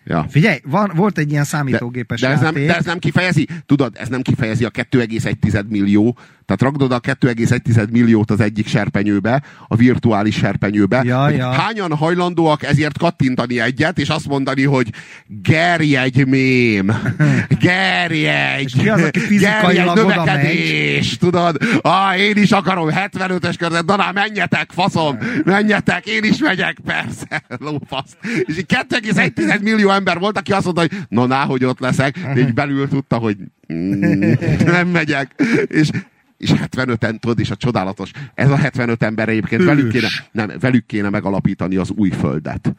Ja. 0.09 0.27
Figyelj, 0.29 0.59
van, 0.65 0.93
volt 0.95 1.19
egy 1.19 1.31
ilyen 1.31 1.43
De, 1.43 1.49
számítógépes 1.49 2.21
de, 2.21 2.29
ez 2.29 2.41
nem, 2.41 2.53
játék. 2.53 2.67
de 2.67 2.77
ez 2.77 2.85
nem 2.85 2.99
kifejezi, 2.99 3.49
tudod, 3.67 3.97
ez 3.99 4.09
nem 4.09 4.23
kifejezi 4.23 4.65
a 4.65 4.71
2,1 4.71 5.67
millió 5.69 6.19
Tehát 6.47 6.63
rakd 6.63 6.83
oda 6.83 7.01
2,1 7.01 7.91
milliót 7.91 8.31
az 8.31 8.41
egyik 8.41 8.67
serpenyőbe, 8.69 9.43
a 9.69 9.77
virtuális 9.77 10.37
serpenyőbe. 10.37 11.03
Ja, 11.05 11.31
ja. 11.31 11.51
Hányan 11.51 11.95
hajlandóak 11.97 12.63
ezért 12.63 12.99
kattintani 12.99 13.61
egyet, 13.61 13.99
és 13.99 14.09
azt 14.09 14.29
mondani, 14.29 14.65
hogy 14.65 14.89
gerjegy 15.27 16.27
mém, 16.27 16.93
gerjegy, 17.61 18.73
ki 18.81 18.89
az, 18.89 19.03
aki 19.03 19.81
oda 19.81 19.95
növekedés, 19.95 21.17
tudod? 21.17 21.57
Ah, 21.81 22.19
én 22.19 22.37
is 22.37 22.53
akarom 22.53 22.89
75-ös 22.91 23.55
körzet, 23.59 23.85
na, 23.85 24.13
menjetek, 24.15 24.71
faszom, 24.73 25.19
menjetek, 25.45 26.07
én 26.07 26.25
is 26.25 26.39
megyek, 26.39 26.77
persze, 26.85 27.43
lófasz. 27.67 28.17
És 28.45 28.55
2,1 28.55 29.63
millió 29.63 29.91
ember 29.91 30.19
volt, 30.19 30.39
aki 30.39 30.53
azt 30.53 30.65
mondta, 30.65 30.81
hogy 30.81 30.91
na, 31.09 31.27
ná, 31.27 31.45
hogy 31.45 31.65
ott 31.65 31.81
leszek, 31.81 32.19
de 32.35 32.41
így 32.41 32.55
belül 32.55 32.89
tudta, 32.89 33.17
hogy 33.17 33.37
mm, 33.73 34.33
nem 34.75 34.89
megyek. 34.89 35.43
És 35.67 35.89
és 36.39 36.53
75-en, 36.55 37.19
tudod, 37.19 37.39
és 37.39 37.51
a 37.51 37.57
csodálatos, 37.57 38.11
ez 38.35 38.51
a 38.51 38.57
75 38.57 39.03
ember 39.03 39.29
egyébként 39.29 39.65
velük 39.65 39.91
kéne, 39.91 40.09
nem, 40.33 40.53
velük 40.61 40.87
kéne 40.87 41.09
megalapítani 41.09 41.77
az 41.77 41.91
új 41.91 42.11
földet. 42.11 42.75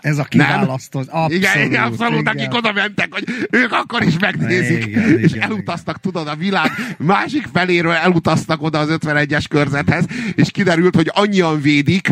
Ez 0.00 0.18
a 0.18 0.24
kiválasztó. 0.24 0.98
Abszolút, 0.98 1.32
igen, 1.32 1.66
igen, 1.66 1.82
abszolút, 1.82 2.20
igen. 2.20 2.36
akik 2.36 2.54
oda 2.54 2.72
mentek, 2.72 3.12
hogy 3.14 3.24
ők 3.50 3.72
akkor 3.72 4.02
is 4.02 4.18
megnézik, 4.18 4.86
igen, 4.86 5.18
és 5.18 5.32
igen, 5.32 5.42
elutaztak, 5.42 5.98
igen. 5.98 6.12
tudod, 6.12 6.28
a 6.28 6.36
világ 6.36 6.70
másik 6.98 7.46
feléről 7.52 7.92
elutaztak 7.92 8.62
oda 8.62 8.78
az 8.78 8.88
51-es 8.90 9.44
körzethez, 9.48 10.04
és 10.34 10.50
kiderült, 10.50 10.94
hogy 10.94 11.10
annyian 11.14 11.60
védik, 11.60 12.10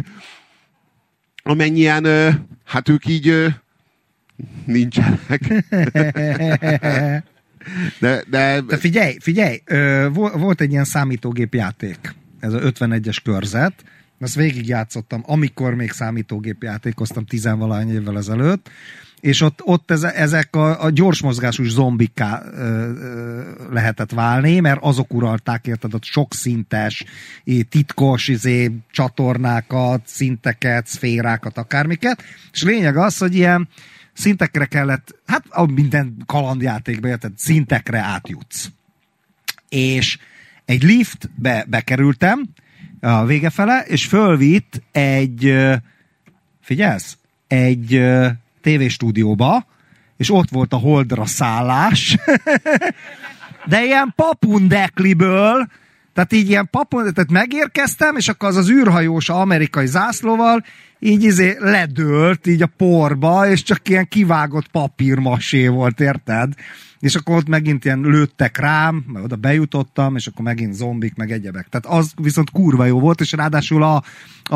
amennyien, 1.42 2.06
hát 2.64 2.88
ők 2.88 3.06
így 3.06 3.54
nincsenek. 4.64 5.40
De, 7.98 8.22
de... 8.30 8.60
de 8.60 8.76
figyelj, 8.76 9.16
figyelj, 9.20 9.62
volt 10.12 10.60
egy 10.60 10.70
ilyen 10.70 10.84
számítógépjáték, 10.84 12.14
ez 12.40 12.52
a 12.52 12.58
51-es 12.58 13.16
körzet, 13.24 13.84
ezt 14.18 14.34
végigjátszottam, 14.34 15.22
amikor 15.26 15.74
még 15.74 15.90
számítógépjátékoztam 15.90 17.24
tizenvalány 17.24 17.92
évvel 17.92 18.16
ezelőtt, 18.16 18.70
és 19.20 19.40
ott, 19.40 19.60
ott 19.64 19.90
ezek 19.90 20.56
a, 20.56 20.84
a 20.84 20.90
gyorsmozgású 20.90 21.64
zombikká 21.64 22.42
ö, 22.44 22.58
ö, 22.58 23.42
lehetett 23.70 24.10
válni, 24.12 24.60
mert 24.60 24.82
azok 24.82 25.14
uralták, 25.14 25.66
érted, 25.66 25.94
ott 25.94 26.04
sokszintes, 26.04 27.04
titkos 27.68 28.28
izé, 28.28 28.70
csatornákat, 28.90 30.00
szinteket, 30.04 30.86
szférákat, 30.86 31.58
akármiket, 31.58 32.22
és 32.52 32.62
lényeg 32.62 32.96
az, 32.96 33.18
hogy 33.18 33.34
ilyen 33.34 33.68
szintekre 34.16 34.64
kellett, 34.64 35.14
hát 35.26 35.44
a 35.48 35.66
minden 35.66 36.16
kalandjátékban, 36.26 37.10
érted, 37.10 37.32
szintekre 37.36 37.98
átjutsz. 37.98 38.70
És 39.68 40.18
egy 40.64 40.82
liftbe 40.82 41.64
bekerültem 41.68 42.46
a 43.00 43.24
vége 43.24 43.50
fele, 43.50 43.80
és 43.80 44.06
fölvitt 44.06 44.82
egy, 44.92 45.54
figyelsz, 46.60 47.18
egy 47.46 48.02
tévéstúdióba, 48.60 49.66
és 50.16 50.30
ott 50.30 50.50
volt 50.50 50.72
a 50.72 50.76
holdra 50.76 51.26
szállás, 51.26 52.16
de 53.70 53.84
ilyen 53.84 54.12
papundekliből, 54.16 55.68
tehát 56.16 56.32
így 56.32 56.48
ilyen 56.48 56.68
papon, 56.70 57.12
tehát 57.12 57.30
megérkeztem, 57.30 58.16
és 58.16 58.28
akkor 58.28 58.48
az 58.48 58.56
az 58.56 58.70
űrhajós 58.70 59.28
amerikai 59.28 59.86
zászlóval 59.86 60.64
így 60.98 61.22
izé 61.22 61.56
ledőlt 61.58 62.46
így 62.46 62.62
a 62.62 62.70
porba, 62.76 63.48
és 63.48 63.62
csak 63.62 63.88
ilyen 63.88 64.08
kivágott 64.08 64.68
papírmasé 64.68 65.68
volt, 65.68 66.00
érted? 66.00 66.52
És 66.98 67.14
akkor 67.14 67.36
ott 67.36 67.48
megint 67.48 67.84
ilyen 67.84 68.00
lőttek 68.00 68.58
rám, 68.58 69.04
meg 69.06 69.22
oda 69.22 69.36
bejutottam, 69.36 70.16
és 70.16 70.26
akkor 70.26 70.44
megint 70.44 70.74
zombik, 70.74 71.14
meg 71.14 71.32
egyebek. 71.32 71.68
Tehát 71.68 71.98
az 71.98 72.12
viszont 72.22 72.50
kurva 72.50 72.84
jó 72.84 73.00
volt, 73.00 73.20
és 73.20 73.32
ráadásul 73.32 73.82
a, 73.82 74.02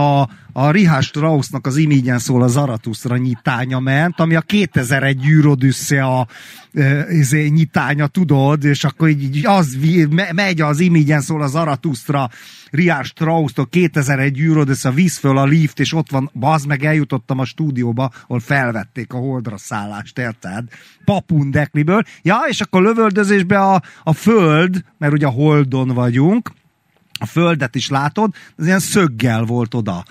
a, 0.01 0.29
a 0.53 0.71
Richard 0.71 1.03
Straussnak 1.03 1.67
az 1.67 1.77
imígyen 1.77 2.19
szól 2.19 2.43
a 2.43 2.49
Zaratuszra 2.49 3.17
nyitánya 3.17 3.79
ment, 3.79 4.21
ami 4.21 4.35
a 4.35 4.41
2001 4.41 5.27
űrodüsszea 5.27 6.27
e, 6.73 7.13
izé, 7.13 7.47
nyitánya, 7.47 8.07
tudod, 8.07 8.65
és 8.65 8.85
akkor 8.85 9.09
így, 9.09 9.47
az 9.47 9.79
megy 10.35 10.61
az 10.61 10.81
imígyen 10.81 11.21
szól 11.21 11.43
a 11.43 11.47
Zaratuszra 11.47 12.31
Richard 12.71 13.05
Strauss-tól 13.05 13.69
2001 13.69 14.39
űrodüsszea, 14.39 14.91
víz 14.91 15.17
föl 15.17 15.39
a 15.39 15.45
lift, 15.45 15.81
és 15.81 15.93
ott 15.93 16.11
van, 16.11 16.31
bazd 16.35 16.67
meg 16.67 16.85
eljutottam 16.85 17.39
a 17.39 17.45
stúdióba, 17.45 18.11
ahol 18.23 18.41
felvették 18.41 19.13
a 19.13 19.19
holdra 19.19 19.59
szállást, 19.59 20.19
érted? 20.19 20.65
Papundekliből. 21.05 22.03
Ja, 22.23 22.39
és 22.49 22.61
akkor 22.61 22.83
lövöldözésbe 22.83 23.59
a, 23.59 23.83
a 24.05 24.13
föld, 24.13 24.85
mert 24.99 25.13
ugye 25.13 25.27
a 25.27 25.31
holdon 25.31 25.89
vagyunk, 25.89 26.51
a 27.21 27.27
földet 27.27 27.75
is 27.75 27.89
látod, 27.89 28.35
az 28.57 28.67
ilyen 28.67 28.79
szöggel 28.79 29.45
volt 29.45 29.75
oda. 29.75 30.05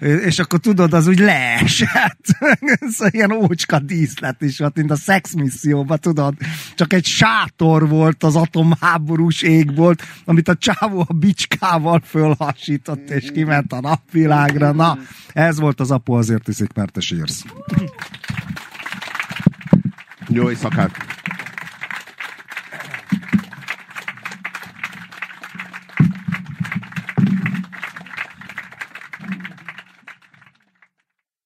És 0.00 0.38
akkor 0.38 0.58
tudod, 0.58 0.92
az 0.92 1.06
úgy 1.06 1.18
leesett. 1.18 2.24
Ez 2.80 2.96
ilyen 3.10 3.32
ócska 3.32 3.78
díszlet 3.78 4.42
is 4.42 4.58
volt, 4.58 4.76
mint 4.76 4.90
a 4.90 4.96
szexmisszióban, 4.96 5.98
tudod. 5.98 6.34
Csak 6.74 6.92
egy 6.92 7.04
sátor 7.04 7.88
volt 7.88 8.22
az 8.22 8.36
atomháborús 8.36 9.42
ég 9.42 9.74
volt, 9.74 10.02
amit 10.24 10.48
a 10.48 10.54
csávó 10.54 11.04
a 11.08 11.12
bicskával 11.12 12.00
fölhasított, 12.04 13.10
és 13.10 13.30
kiment 13.32 13.72
a 13.72 13.80
napvilágra. 13.80 14.72
Na, 14.72 14.98
ez 15.32 15.58
volt 15.58 15.80
az 15.80 15.90
apu, 15.90 16.12
azért 16.12 16.48
iszik, 16.48 16.72
mert 16.72 16.92
te 16.92 17.00
sírsz. 17.00 17.44
Jó 20.28 20.50
éjszakát! 20.50 21.19